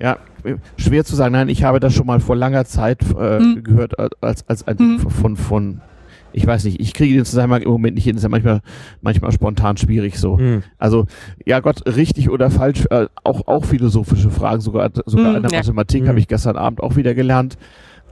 [0.00, 1.32] Ja, ja, schwer zu sagen.
[1.32, 3.62] Nein, ich habe das schon mal vor langer Zeit äh, Hm.
[3.62, 4.98] gehört als, als ein Hm.
[4.98, 5.80] von, von,
[6.32, 8.60] ich weiß nicht, ich kriege den Zusammenhang im Moment nicht hin, ist ja manchmal,
[9.00, 10.38] manchmal spontan schwierig so.
[10.38, 10.64] Hm.
[10.78, 11.06] Also,
[11.46, 15.52] ja Gott, richtig oder falsch, äh, auch, auch philosophische Fragen, sogar, sogar Hm, in der
[15.52, 15.58] ja.
[15.58, 16.08] Mathematik Hm.
[16.08, 17.56] habe ich gestern Abend auch wieder gelernt.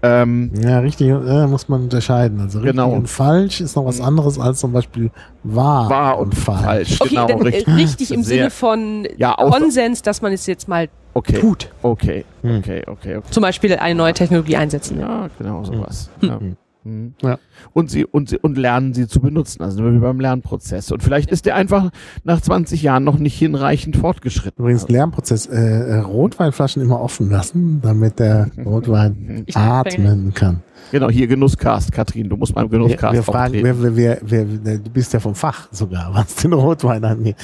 [0.03, 2.41] Ähm, Ja, richtig äh, muss man unterscheiden.
[2.41, 2.93] Also richtig Genau.
[2.93, 5.11] und falsch ist noch was anderes als zum Beispiel
[5.43, 7.01] wahr, wahr und falsch.
[7.01, 7.69] Okay, genau, dann richtig.
[7.69, 11.69] äh, richtig im Sehr- Sinne von Ja, Konsens, dass man es jetzt mal Okay, Tut.
[11.83, 12.59] okay, Hm.
[12.59, 13.27] okay, okay, okay.
[13.31, 15.01] zum Beispiel eine neue Technologie einsetzen.
[15.01, 16.09] Ja, genau sowas.
[16.21, 16.29] Hm.
[16.29, 16.39] Ja.
[16.85, 17.03] Hm.
[17.03, 17.15] Mhm.
[17.23, 17.39] Ja.
[17.73, 20.91] Und sie und sie und lernen sie zu benutzen, also wie beim Lernprozess.
[20.93, 21.91] Und vielleicht ist der einfach
[22.25, 24.63] nach 20 Jahren noch nicht hinreichend fortgeschritten.
[24.63, 30.63] Übrigens Lernprozess, äh, äh, Rotweinflaschen immer offen lassen, damit der Rotwein Ich- atmen kann.
[30.93, 33.83] Genau, hier Genusscast, Katrin, du musst beim Wir, Genusscast wir fragen, auftreten.
[33.83, 37.37] wer, wer, wer, wer, du bist ja vom Fach sogar, was den Rotwein angeht.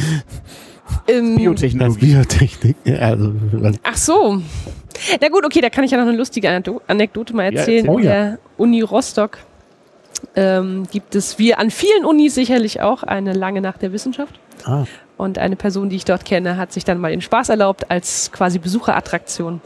[1.06, 1.36] Ähm.
[1.36, 3.32] Biotechnik, ja, also,
[3.82, 4.40] Ach so.
[5.20, 7.86] Na gut, okay, da kann ich ja noch eine lustige Anekdo- Anekdote mal Ja, erzählen.
[7.86, 7.90] erzähl.
[7.94, 8.10] Oh ja.
[8.10, 9.38] der Uni Rostock
[10.34, 14.38] ähm, gibt es, wie an vielen Unis sicherlich auch, eine lange Nacht der Wissenschaft.
[14.64, 14.84] ah,
[15.16, 18.30] Und eine Person, die ich dort kenne, hat sich dann mal den Spaß erlaubt, als
[18.32, 19.60] quasi Besucherattraktion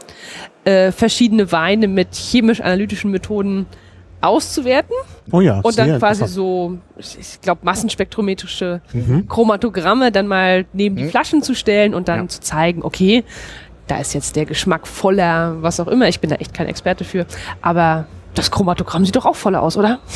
[0.65, 3.65] äh, verschiedene Weine mit chemisch-analytischen Methoden
[4.23, 4.95] auszuwerten
[5.31, 9.27] oh ja, und dann quasi so, ich, ich glaube, massenspektrometrische Mhm.
[9.27, 11.09] Chromatogramme dann mal neben die Mhm.
[11.09, 12.27] Flaschen zu stellen und dann Ja.
[12.27, 13.23] zu zeigen, okay,
[13.87, 16.07] da ist jetzt der Geschmack voller, was auch immer.
[16.07, 17.25] Ich bin da echt kein Experte für,
[17.61, 18.05] aber
[18.35, 19.99] das Chromatogramm sieht doch auch voller aus, oder?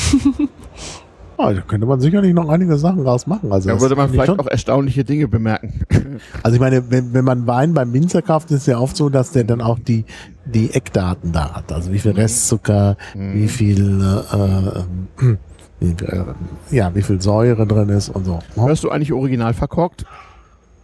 [1.37, 3.51] Ah, da könnte man sicherlich noch einige Sachen draus machen.
[3.51, 5.81] Also Da würde man vielleicht schon- auch erstaunliche Dinge bemerken.
[6.43, 9.09] Also ich meine, wenn, wenn man Wein beim Winzer kauft, ist es ja oft so,
[9.09, 10.05] dass der dann auch die,
[10.45, 11.73] die Eckdaten da hat.
[11.73, 12.19] Also wie viel Mhm.
[12.19, 15.35] Restzucker, wie viel äh, äh,
[15.81, 16.23] wie, äh,
[16.71, 18.39] ja, wie viel Säure drin ist und so.
[18.55, 20.05] Hörst du eigentlich original verkorkt?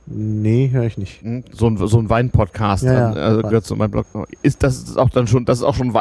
[0.07, 1.21] Nee, höre ich nicht.
[1.21, 3.21] Hm, So ein, so ein Wein-Podcast, Ja, dann, ja.
[3.21, 4.05] also gehört zu meinem Blog.
[4.41, 5.93] Ist das ist auch dann schon, das ist auch schon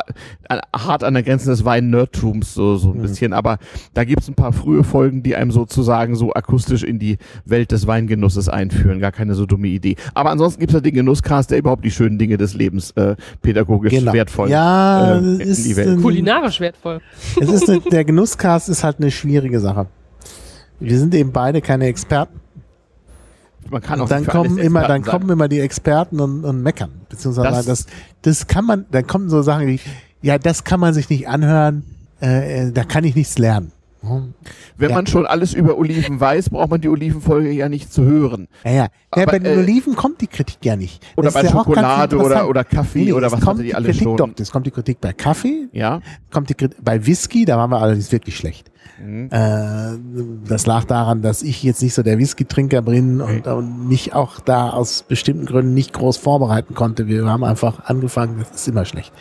[0.75, 3.03] hart an der Grenze des Wein-Nerdtums, so, so ein Mhm.
[3.03, 3.33] bisschen.
[3.33, 3.59] Aber
[3.95, 7.87] da gibt's ein paar frühe Folgen, die einem sozusagen so akustisch in die Welt des
[7.87, 9.01] Weingenusses einführen.
[9.01, 9.97] Gar keine so dumme Idee.
[10.15, 13.93] Aber ansonsten gibt's ja den Genusscast, der überhaupt die schönen Dinge des Lebens äh, pädagogisch
[13.93, 14.59] wertvoll Genau.
[14.59, 16.01] Ja, ähm, es in ist, die Welt.
[16.03, 17.01] Kulinarisch wertvoll.
[17.41, 19.87] es ist eine, der Genusscast ist halt eine schwierige Sache.
[20.81, 22.41] Wir sind eben beide keine Experten.
[23.71, 25.11] Man kann auch dann alles kommen immer, dann sein.
[25.13, 26.91] kommen immer die Experten und, und meckern.
[27.09, 27.87] Beziehungsweise Das- das,
[28.23, 29.81] das, kann man, dann kommen so Sachen wie,
[30.23, 31.85] ja, das kann man sich nicht anhören,
[32.21, 33.73] äh, äh, da kann ich nichts lernen.
[34.03, 34.33] Hm.
[34.79, 34.97] Wenn Ja.
[34.97, 38.49] man schon alles über Oliven weiß, braucht man die Olivenfolge ja nicht zu hören.
[38.65, 38.77] Ja, ja.
[38.77, 41.05] ja Aber, bei den äh, Oliven kommt die Kritik ja nicht.
[41.17, 43.89] Oder Das bei ja Schokolade oder, oder Kaffee Nee, oder was kommt die die alle
[43.89, 44.17] Kritik schon.
[44.17, 46.01] Doch, es kommt die Kritik bei Kaffee, Ja.
[46.31, 48.71] kommt die Kritik, bei Whisky, da waren wir allerdings wirklich schlecht.
[48.99, 49.29] Mhm.
[49.31, 54.15] Äh, das lag daran, dass ich jetzt nicht so der Whisky-Trinker bin und, und mich
[54.15, 57.07] auch da aus bestimmten Gründen nicht groß vorbereiten konnte.
[57.07, 59.13] Wir haben einfach angefangen, das ist immer schlecht,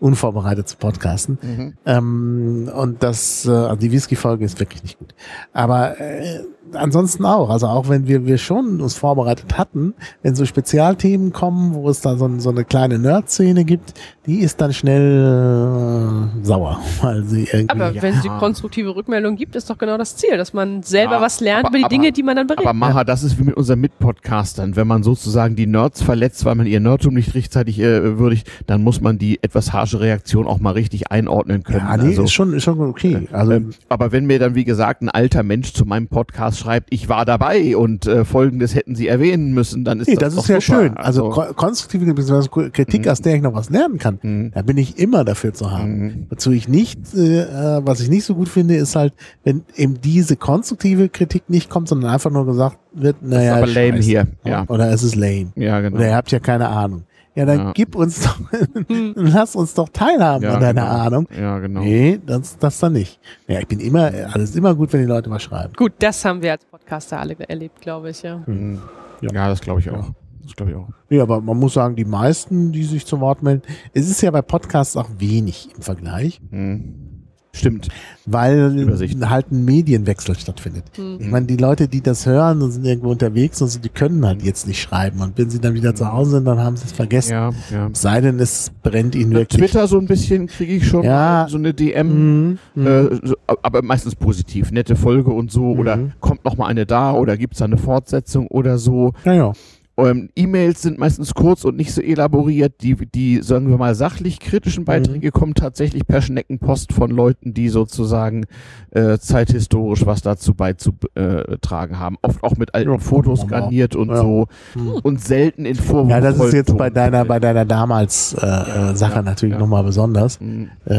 [0.00, 1.38] unvorbereitet zu podcasten.
[1.42, 1.74] Mhm.
[1.86, 5.14] Ähm, und das, äh, also die Whisky-Folge ist wirklich nicht gut.
[5.52, 6.40] Aber äh,
[6.72, 11.74] ansonsten auch, also auch wenn wir, wir schon uns vorbereitet hatten, wenn so Spezialthemen kommen,
[11.74, 13.94] wo es da so, so eine kleine Nerd-Szene gibt,
[14.26, 18.02] die ist dann schnell äh, sauer, weil sie irgendwie Aber Ja.
[18.02, 21.20] wenn es die konstruktive Rückmeldung gibt, ist doch genau das Ziel, dass man selber Ja,
[21.20, 22.60] was lernt aber- über die aber- Dinge, die man dann berät.
[22.66, 24.76] Aber Maha, das ist wie mit unseren Mitpodcastern.
[24.76, 28.82] Wenn man sozusagen die Nerds verletzt, weil man ihr Nerdtum nicht rechtzeitig äh, würdigt, dann
[28.82, 31.86] muss man die etwas harsche Reaktion auch mal richtig einordnen können.
[31.88, 33.28] Ja, nee, also, ist schon, ist schon okay.
[33.32, 36.88] Also, ähm, aber wenn mir dann, wie gesagt, ein alter Mensch zu meinem Podcast schreibt,
[36.92, 40.44] ich war dabei und äh, folgendes hätten sie erwähnen müssen, dann ist nee, das, das
[40.44, 40.82] ist ja super.
[40.82, 40.96] schön.
[40.96, 42.70] Also, ko- konstruktive bzw.
[42.70, 44.50] Kritik, aus der ich noch was lernen kann, Mhm.
[44.54, 46.26] da bin ich immer dafür zu haben.
[46.30, 49.12] Wozu ich nicht, äh, äh, was ich nicht so gut finde, ist halt,
[49.44, 53.98] wenn eben diese konstruktive Kritik nicht kommt, sondern einfach nur gesagt wird, naja, aber lame
[54.00, 54.64] hier, ja.
[54.68, 55.48] Oder es ist lame.
[55.54, 55.96] ja, genau.
[55.96, 57.02] Oder ihr habt ja keine Ahnung.
[57.36, 57.72] Ja, dann Ja.
[57.74, 58.40] gib uns doch,
[59.14, 61.00] lass uns doch teilhaben ja, an deiner genau.
[61.02, 61.28] Ahnung.
[61.38, 61.80] Ja, genau.
[61.80, 63.20] Nee, das, das dann nicht.
[63.46, 65.74] Ja, ich bin immer, alles immer gut, wenn die Leute was schreiben.
[65.76, 68.42] Gut, das haben wir als Podcaster alle erlebt, glaube ich, ja.
[68.46, 68.80] Mhm.
[69.20, 69.32] Ja.
[69.32, 70.10] Ja, das glaube ich auch.
[70.42, 70.88] Das glaube ich auch.
[71.10, 74.30] Ja, aber man muss sagen, die meisten, die sich zu Wort melden, es ist ja
[74.30, 77.15] bei Podcasts auch wenig im Vergleich, Mhm.
[77.58, 77.88] Stimmt.
[78.26, 79.18] weil Übersicht.
[79.28, 80.84] halt ein Medienwechsel stattfindet.
[81.18, 84.26] Ich meine, die Leute, die das hören und sind irgendwo unterwegs und so, die können
[84.26, 85.20] halt jetzt nicht schreiben.
[85.20, 87.32] Und wenn sie dann wieder zu Hause sind, dann haben sie es vergessen.
[87.32, 87.88] Ja, ja.
[87.92, 89.60] Es sei denn, es brennt ihnen wirklich.
[89.70, 91.10] Twitter so ein bisschen kriege ich schon Ja.
[91.44, 92.86] mal so eine DM, Mhm, mhm.
[92.86, 96.12] äh, so, aber meistens positiv, nette Folge und so oder Mhm.
[96.20, 99.12] kommt noch mal eine da oder gibt's da eine Fortsetzung oder so.
[99.24, 99.52] ja, ja.
[99.98, 102.82] Ähm, E-Mails sind meistens kurz und nicht so elaboriert.
[102.82, 107.70] Die, die, sagen wir mal, sachlich kritischen Beiträge kommen tatsächlich per Schneckenpost von Leuten, die
[107.70, 108.44] sozusagen
[108.90, 112.16] äh, zeithistorisch was dazu beizutragen haben.
[112.22, 113.48] Oft auch mit alten Ja, Fotos mal.
[113.48, 114.16] garniert und Ja.
[114.16, 114.90] so Mhm.
[115.02, 116.10] und selten in Vorwurf.
[116.10, 119.54] Ja, das ist jetzt bei deiner, bei deiner damals äh, Ja, äh, Sache ja, natürlich
[119.54, 119.58] ja.
[119.60, 120.40] nochmal besonders.
[120.40, 120.68] Mhm.
[120.84, 120.94] Äh,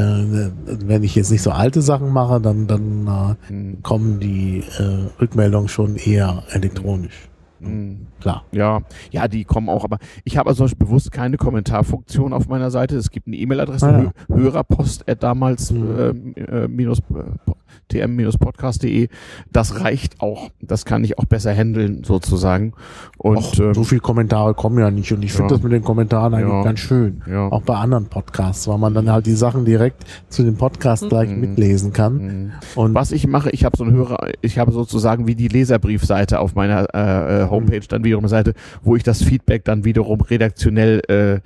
[0.66, 3.84] wenn ich jetzt nicht so alte Sachen mache, dann, dann äh, Mhm.
[3.84, 7.28] kommen die äh, Rückmeldungen schon eher elektronisch.
[7.60, 8.08] Mhm.
[8.22, 8.44] Klar.
[8.52, 8.82] Ja,
[9.12, 12.98] ja, die kommen auch, aber ich habe also bewusst keine Kommentarfunktion auf meiner Seite.
[12.98, 14.12] Es gibt eine E-Mail-Adresse, Ah, ja.
[14.28, 15.96] hö Hörerpost damals Mhm.
[16.00, 17.52] ähm, äh, minus, äh,
[17.90, 19.08] tm-podcast.de.
[19.52, 20.50] Das reicht auch.
[20.62, 22.74] Das kann ich auch besser handeln, sozusagen.
[23.18, 25.56] Und Och, ähm, so viele Kommentare kommen ja nicht und ich finde ja.
[25.56, 26.64] das mit den Kommentaren eigentlich Ja.
[26.64, 27.22] ganz schön.
[27.52, 31.30] Auch bei anderen Podcasts, weil man dann halt die Sachen direkt zu dem Podcast gleich
[31.30, 31.40] Mhm.
[31.42, 32.14] mitlesen kann.
[32.18, 32.52] Mhm.
[32.76, 36.40] Und Was ich mache, ich habe so einen Hörer, ich habe sozusagen wie die Leserbriefseite
[36.40, 38.54] auf meiner äh, Homepage dann wiederum eine Seite,
[38.84, 41.40] wo ich das Feedback dann wiederum redaktionell äh,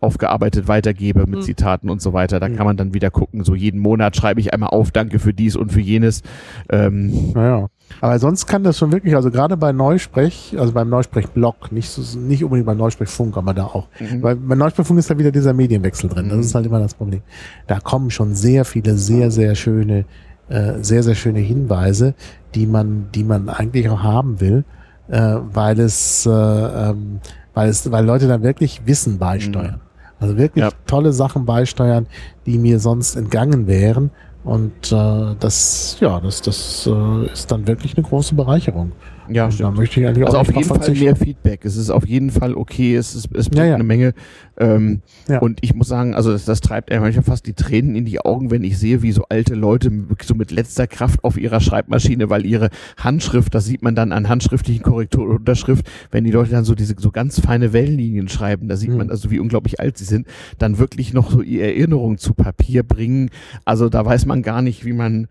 [0.00, 1.42] aufgearbeitet weitergebe mit Mhm.
[1.42, 2.40] Zitaten und so weiter.
[2.40, 2.56] Da Mhm.
[2.56, 3.44] kann man dann wieder gucken.
[3.44, 6.22] So jeden Monat schreibe ich einmal auf, danke für dies und für jenes.
[6.70, 7.68] Ähm, Naja.
[8.02, 12.18] Aber sonst kann das schon wirklich, also gerade bei Neusprech, also beim Neusprech-Blog, nicht, so,
[12.18, 13.88] nicht unbedingt beim Neusprech-Funk, aber da auch.
[13.98, 14.22] Mhm.
[14.22, 16.26] Weil bei Neusprech-Funk ist da wieder dieser Medienwechsel drin.
[16.28, 16.40] Das Mhm.
[16.42, 17.22] ist halt immer das Problem.
[17.66, 20.04] Da kommen schon sehr viele, sehr, sehr schöne,
[20.50, 22.14] äh, sehr, sehr schöne Hinweise,
[22.54, 24.64] die man, die man eigentlich auch haben will,
[25.08, 27.20] äh, weil es, äh, ähm,
[27.54, 29.80] weil es, weil Leute dann wirklich Wissen beisteuern.
[30.20, 30.70] Also wirklich Ja.
[30.86, 32.06] tolle Sachen beisteuern,
[32.46, 34.10] die mir sonst entgangen wären.
[34.44, 38.92] Und äh, das, ja, das, das äh, ist dann wirklich eine große Bereicherung.
[39.30, 39.76] Ja, Und da stimmt.
[39.76, 41.04] möchte ich eigentlich Also auch auf jeden Fall verzichten.
[41.04, 41.64] mehr Feedback.
[41.64, 42.96] Es ist auf jeden Fall okay.
[42.96, 43.74] Es, ist, es bringt Ja, ja.
[43.74, 44.14] eine Menge.
[44.58, 45.38] Ähm, Ja.
[45.40, 48.20] Und ich muss sagen, also das, das treibt einem manchmal fast die Tränen in die
[48.20, 51.60] Augen, wenn ich sehe, wie so alte Leute wirklich so mit letzter Kraft auf ihrer
[51.60, 56.30] Schreibmaschine, weil ihre Handschrift, das sieht man dann an handschriftlichen Korrektur und Unterschrift, wenn die
[56.30, 58.96] Leute dann so diese so ganz feine Wellenlinien schreiben, da sieht Hm.
[58.98, 60.26] man also, wie unglaublich alt sie sind,
[60.58, 63.30] dann wirklich noch so ihre Erinnerungen zu Papier bringen.
[63.64, 65.28] Also da weiß man gar nicht, wie man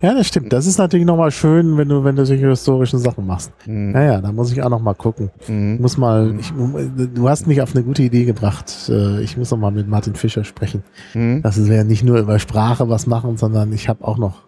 [0.00, 0.52] Ja, das stimmt.
[0.52, 3.50] Das ist natürlich nochmal schön, wenn du, wenn du solche historischen Sachen machst.
[3.64, 5.30] hm, Naja, da muss ich auch noch mal gucken.
[5.46, 5.80] hm.
[5.80, 6.52] Muss mal, ich,
[7.14, 8.72] du hast mich auf eine gute Idee gebracht.
[8.88, 10.82] Äh, Ich muss noch mal mit Martin Fischer sprechen.
[11.12, 11.42] Hm.
[11.42, 14.42] dass wir nicht nur über Sprache was machen, sondern ich habe auch noch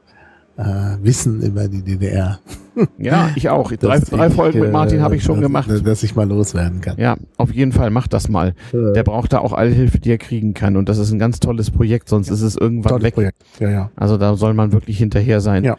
[1.02, 2.38] Wissen über die DDR.
[2.98, 3.70] Ja, ich auch.
[3.72, 5.68] Drei, drei ich, Folgen mit äh, Martin habe ich schon dass, gemacht.
[5.84, 6.96] Dass ich mal loswerden kann.
[6.98, 8.54] Ja, auf jeden Fall, mach das mal.
[8.72, 10.76] Der braucht da auch alle Hilfe, die er kriegen kann.
[10.76, 13.14] Und das ist ein ganz tolles Projekt, sonst ist es irgendwann Tolles weg.
[13.14, 13.42] Projekt.
[13.58, 13.90] Ja, ja.
[13.96, 15.64] Also da soll man wirklich hinterher sein.
[15.64, 15.76] Ja.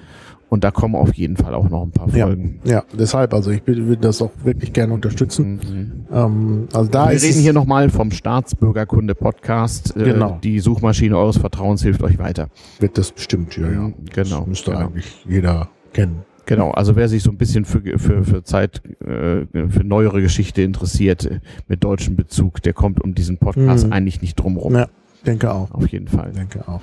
[0.52, 2.26] Und da kommen auf jeden Fall auch noch ein paar Ja.
[2.28, 2.60] Folgen.
[2.66, 5.54] Ja, deshalb, also ich will das auch wirklich gerne unterstützen.
[5.54, 5.92] Mhm.
[6.14, 9.96] Ähm, also da Wir ist reden hier nochmal vom Staatsbürgerkunde-Podcast.
[9.96, 10.40] Äh, Genau.
[10.44, 12.50] Die Suchmaschine eures Vertrauens hilft euch weiter.
[12.80, 13.92] wird das bestimmt, ja, ja.
[14.14, 14.88] Genau, Das müsste genau.
[14.88, 16.24] eigentlich jeder kennen.
[16.48, 20.64] Genau, also wer sich so ein bisschen für, für, für Zeit, äh, für neuere Geschichte
[20.64, 23.94] interessiert, äh, mit deutschem Bezug, der kommt um diesen Podcast Mhm.
[23.94, 24.74] eigentlich nicht drum rum.
[24.76, 24.88] Ja,
[25.26, 25.72] denke auch.
[25.72, 26.32] Auf jeden Fall.
[26.32, 26.82] Denke auch.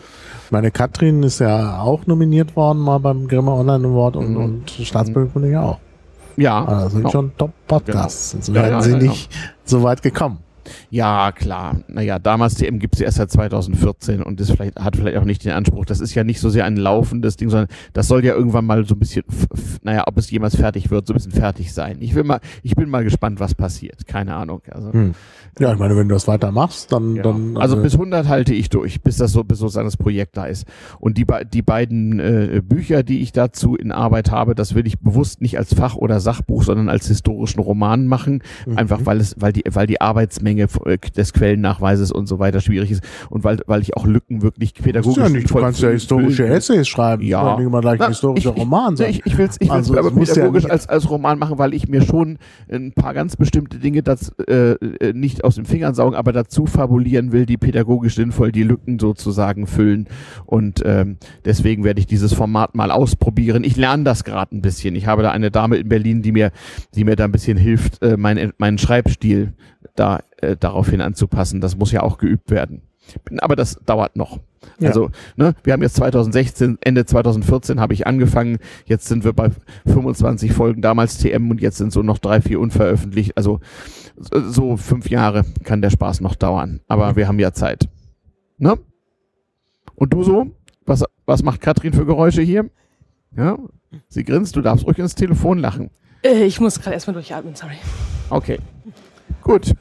[0.50, 4.36] Meine Katrin ist ja auch nominiert worden mal beim Grimme Online Award und, Mhm.
[4.36, 5.78] und Staatsbürgerkunde ja auch.
[6.36, 7.10] Ja, Also sind ja.
[7.10, 8.30] schon Top-Podcasts.
[8.30, 9.30] Sonst Ja, wären ja, sie ja, nicht
[9.64, 10.38] so weit gekommen.
[10.90, 11.80] Ja, klar.
[11.88, 15.44] Naja, damals TM gibt es erst seit 2014 und das vielleicht, hat vielleicht auch nicht
[15.44, 15.84] den Anspruch.
[15.84, 18.84] Das ist ja nicht so sehr ein laufendes Ding, sondern das soll ja irgendwann mal
[18.86, 19.24] so ein bisschen,
[19.82, 21.98] naja, ob es jemals fertig wird, so ein bisschen fertig sein.
[22.00, 24.06] Ich will mal, ich bin mal gespannt, was passiert.
[24.06, 24.62] Keine Ahnung.
[24.70, 25.14] Also, Hm.
[25.58, 27.22] Ja, ich meine, wenn du das weitermachst, dann, ja.
[27.22, 30.36] dann also äh, bis 100 halte ich durch, bis das so, bis sozusagen das Projekt
[30.36, 30.66] da ist.
[31.00, 35.00] Und die, die beiden äh, Bücher, die ich dazu in Arbeit habe, das will ich
[35.00, 38.42] bewusst nicht als Fach- oder Sachbuch, sondern als historischen Roman machen.
[38.66, 38.78] Mhm.
[38.78, 40.68] Einfach weil es, weil die, weil die Arbeitsmenge
[41.16, 45.16] des Quellennachweises und so weiter schwierig ist und weil, weil ich auch Lücken wirklich pädagogisch
[45.22, 46.46] ja nicht, du kannst ja historische.
[46.46, 47.22] Essays schreiben.
[47.22, 47.38] Ja.
[47.46, 47.56] Ja.
[47.56, 49.10] Nicht immer gleich ein historischer ich- Roman sein.
[49.10, 51.74] Ich, ich will es ich Also, aber ja pädagogisch nicht- als, als Roman machen, weil
[51.74, 52.38] ich mir schon
[52.70, 54.74] ein paar ganz bestimmte Dinge das, äh,
[55.12, 59.66] nicht aus den Fingern saugen, aber dazu fabulieren will, die pädagogisch sinnvoll die Lücken sozusagen
[59.66, 60.08] füllen.
[60.46, 63.64] Und ähm, deswegen werde ich dieses Format mal ausprobieren.
[63.64, 64.94] Ich lerne das gerade ein bisschen.
[64.96, 66.50] Ich habe da eine Dame in Berlin, die mir,
[66.94, 69.52] die mir da ein bisschen hilft, äh, meinen, meinen Schreibstil
[69.94, 71.60] da äh, daraufhin anzupassen.
[71.60, 72.82] Das muss ja auch geübt werden.
[73.38, 74.38] Aber das dauert noch.
[74.80, 74.88] Ja.
[74.88, 78.58] Also, ne, wir haben jetzt 2016, Ende 2014 habe ich angefangen.
[78.84, 79.50] Jetzt sind wir bei
[79.86, 83.36] 25 Folgen, damals TM und jetzt sind so noch drei, vier unveröffentlicht.
[83.36, 83.60] Also
[84.16, 86.80] so- fünf Jahre kann der Spaß noch dauern.
[86.88, 87.88] Aber wir haben ja Zeit.
[88.58, 88.76] Ne?
[89.94, 90.46] Und du so?
[90.84, 92.68] Was, was macht Katrin für Geräusche hier?
[93.36, 93.58] Ja?
[94.08, 95.90] Sie grinst, du darfst ruhig ins Telefon lachen.
[96.22, 97.76] Äh, ich muss gerade erstmal durchatmen, sorry.
[98.30, 98.58] Okay.
[99.48, 99.72] Gut.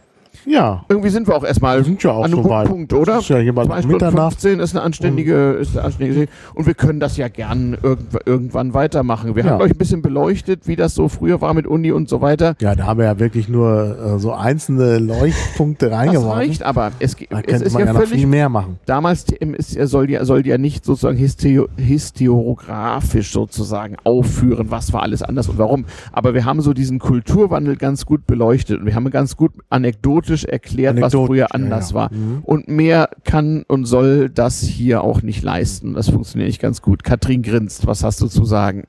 [0.47, 2.63] Ja, Irgendwie sind wir auch erstmal sind ja auch an einem so guten.
[2.69, 3.13] Punkt, oder?
[3.15, 4.33] Das ist ja hier Stunden Mitternacht.
[4.41, 8.73] 15 ist eine anständige, ist eine anständige und wir können das ja gern irgendw irgendwann
[8.73, 9.35] weitermachen.
[9.35, 9.51] Wir Ja.
[9.51, 12.55] haben euch ein bisschen beleuchtet, wie das so früher war mit Uni und so weiter.
[12.61, 16.31] Ja, da haben wir ja wirklich nur äh, so einzelne Leuchtpunkte Das reingeworfen.
[16.31, 16.91] reicht aber.
[16.99, 18.77] Es, Da es ist man ja ja noch völlig viel mehr machen.
[18.85, 25.03] damals ist, ja- soll ja soll ja nicht sozusagen histio historiografisch sozusagen aufführen, was war
[25.03, 25.85] alles anders und warum.
[26.11, 30.36] Aber wir haben so diesen Kulturwandel ganz gut beleuchtet und wir haben ganz gut anekdotisch
[30.45, 31.95] erklärt, was Anekdotisch, früher ja, anders ja.
[31.95, 32.13] war.
[32.13, 32.39] Mhm.
[32.43, 35.93] Und mehr kann und soll das hier auch nicht leisten.
[35.93, 37.03] Das funktioniert nicht ganz gut.
[37.03, 37.87] Katrin grinst.
[37.87, 38.83] Was hast du zu sagen?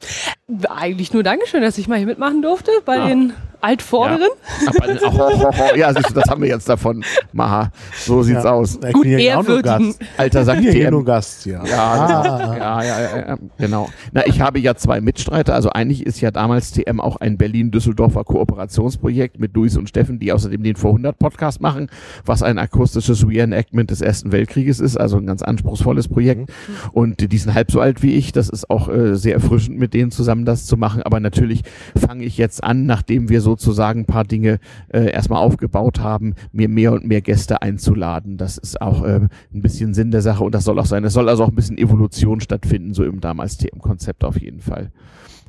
[0.69, 3.07] Eigentlich nur Dankeschön, dass ich mal hier mitmachen durfte bei Ja.
[3.09, 4.29] den Altvorderen.
[4.67, 7.05] Aber, oh, oh, oh, ja, siehst du, das haben wir jetzt davon.
[7.33, 8.53] Maha, so sieht's Ja.
[8.53, 8.79] aus.
[8.87, 9.89] Ich Gut bin ja auch nur ehrwürdigen.
[9.99, 10.01] Gast.
[10.17, 10.91] Alter Ich sagt bin ja hier TM.
[10.93, 11.65] nur Gast, ja.
[11.65, 12.57] Ja, Ah.
[12.57, 13.89] ja, ja, ja, ja, genau.
[14.13, 15.55] Na, ich habe ja zwei Mitstreiter.
[15.55, 20.33] Also eigentlich ist ja damals TM auch ein Berlin-Düsseldorfer Kooperationsprojekt mit Luis und Steffen, die
[20.33, 21.89] außerdem den vor 100 Podcast machen,
[22.25, 26.51] was ein akustisches Reenactment des Ersten Weltkrieges ist, also ein ganz anspruchsvolles Projekt.
[26.93, 28.33] Und die sind halb so alt wie ich.
[28.33, 31.03] Das ist auch äh, sehr erfrischend, mit denen zusammen das zu machen.
[31.03, 31.63] Aber natürlich
[31.97, 34.59] fange ich jetzt an, nachdem wir sozusagen ein paar Dinge
[34.89, 38.37] äh, erstmal aufgebaut haben, mir mehr und mehr Gäste einzuladen.
[38.37, 39.21] Das ist auch äh,
[39.55, 41.03] ein bisschen Sinn der Sache und das soll auch sein.
[41.05, 44.91] Es soll also auch ein bisschen Evolution stattfinden, so im damals TM-Konzept auf jeden Fall.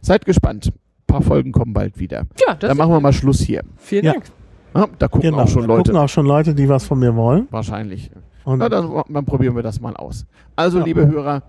[0.01, 0.67] Seid gespannt.
[0.67, 0.73] Ein
[1.13, 2.27] paar Folgen kommen bald wieder.
[2.47, 3.63] Ja, das Dann machen wir mal Schluss hier.
[3.77, 4.13] vielen Ja.
[4.13, 4.25] Dank.
[4.75, 5.83] Ja, da gucken Genau, auch schon da Leute.
[5.91, 7.47] gucken auch schon Leute, die was von mir wollen.
[7.49, 8.11] Wahrscheinlich.
[8.45, 10.25] Und Na, dann, dann probieren wir das mal aus.
[10.55, 10.85] Also, Ja.
[10.85, 11.41] liebe Hörer,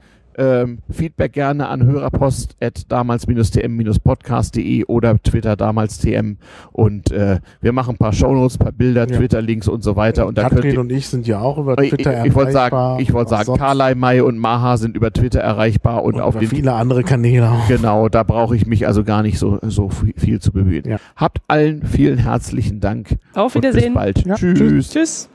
[0.42, 6.38] Ähm, Feedback gerne an hörerpost at damals-tm-podcast.de oder Twitter damals tm
[6.72, 9.16] und äh, wir machen ein paar Shownotes, ein paar Bilder, Ja.
[9.18, 10.26] Twitter-Links und so weiter.
[10.26, 12.34] Und da könnt Katrin ihr, und ich sind ja auch über ich, Twitter ich, ich
[12.34, 12.90] wollte erreichbar.
[12.92, 16.34] sagen, ich wollte sagen, Carlai, Mai und Maha sind über Twitter erreichbar und, und auf
[16.36, 17.68] über den viele andere Kanäle auch.
[17.68, 20.84] Genau, da brauche ich mich also gar nicht so, so viel zu bemühen.
[20.88, 20.96] Ja.
[21.16, 23.18] Habt allen vielen herzlichen Dank.
[23.34, 23.94] Auf Und bis Wiedersehen.
[23.94, 24.24] bald.
[24.24, 24.90] Ja, Tschüss.
[24.90, 25.28] Tschüss.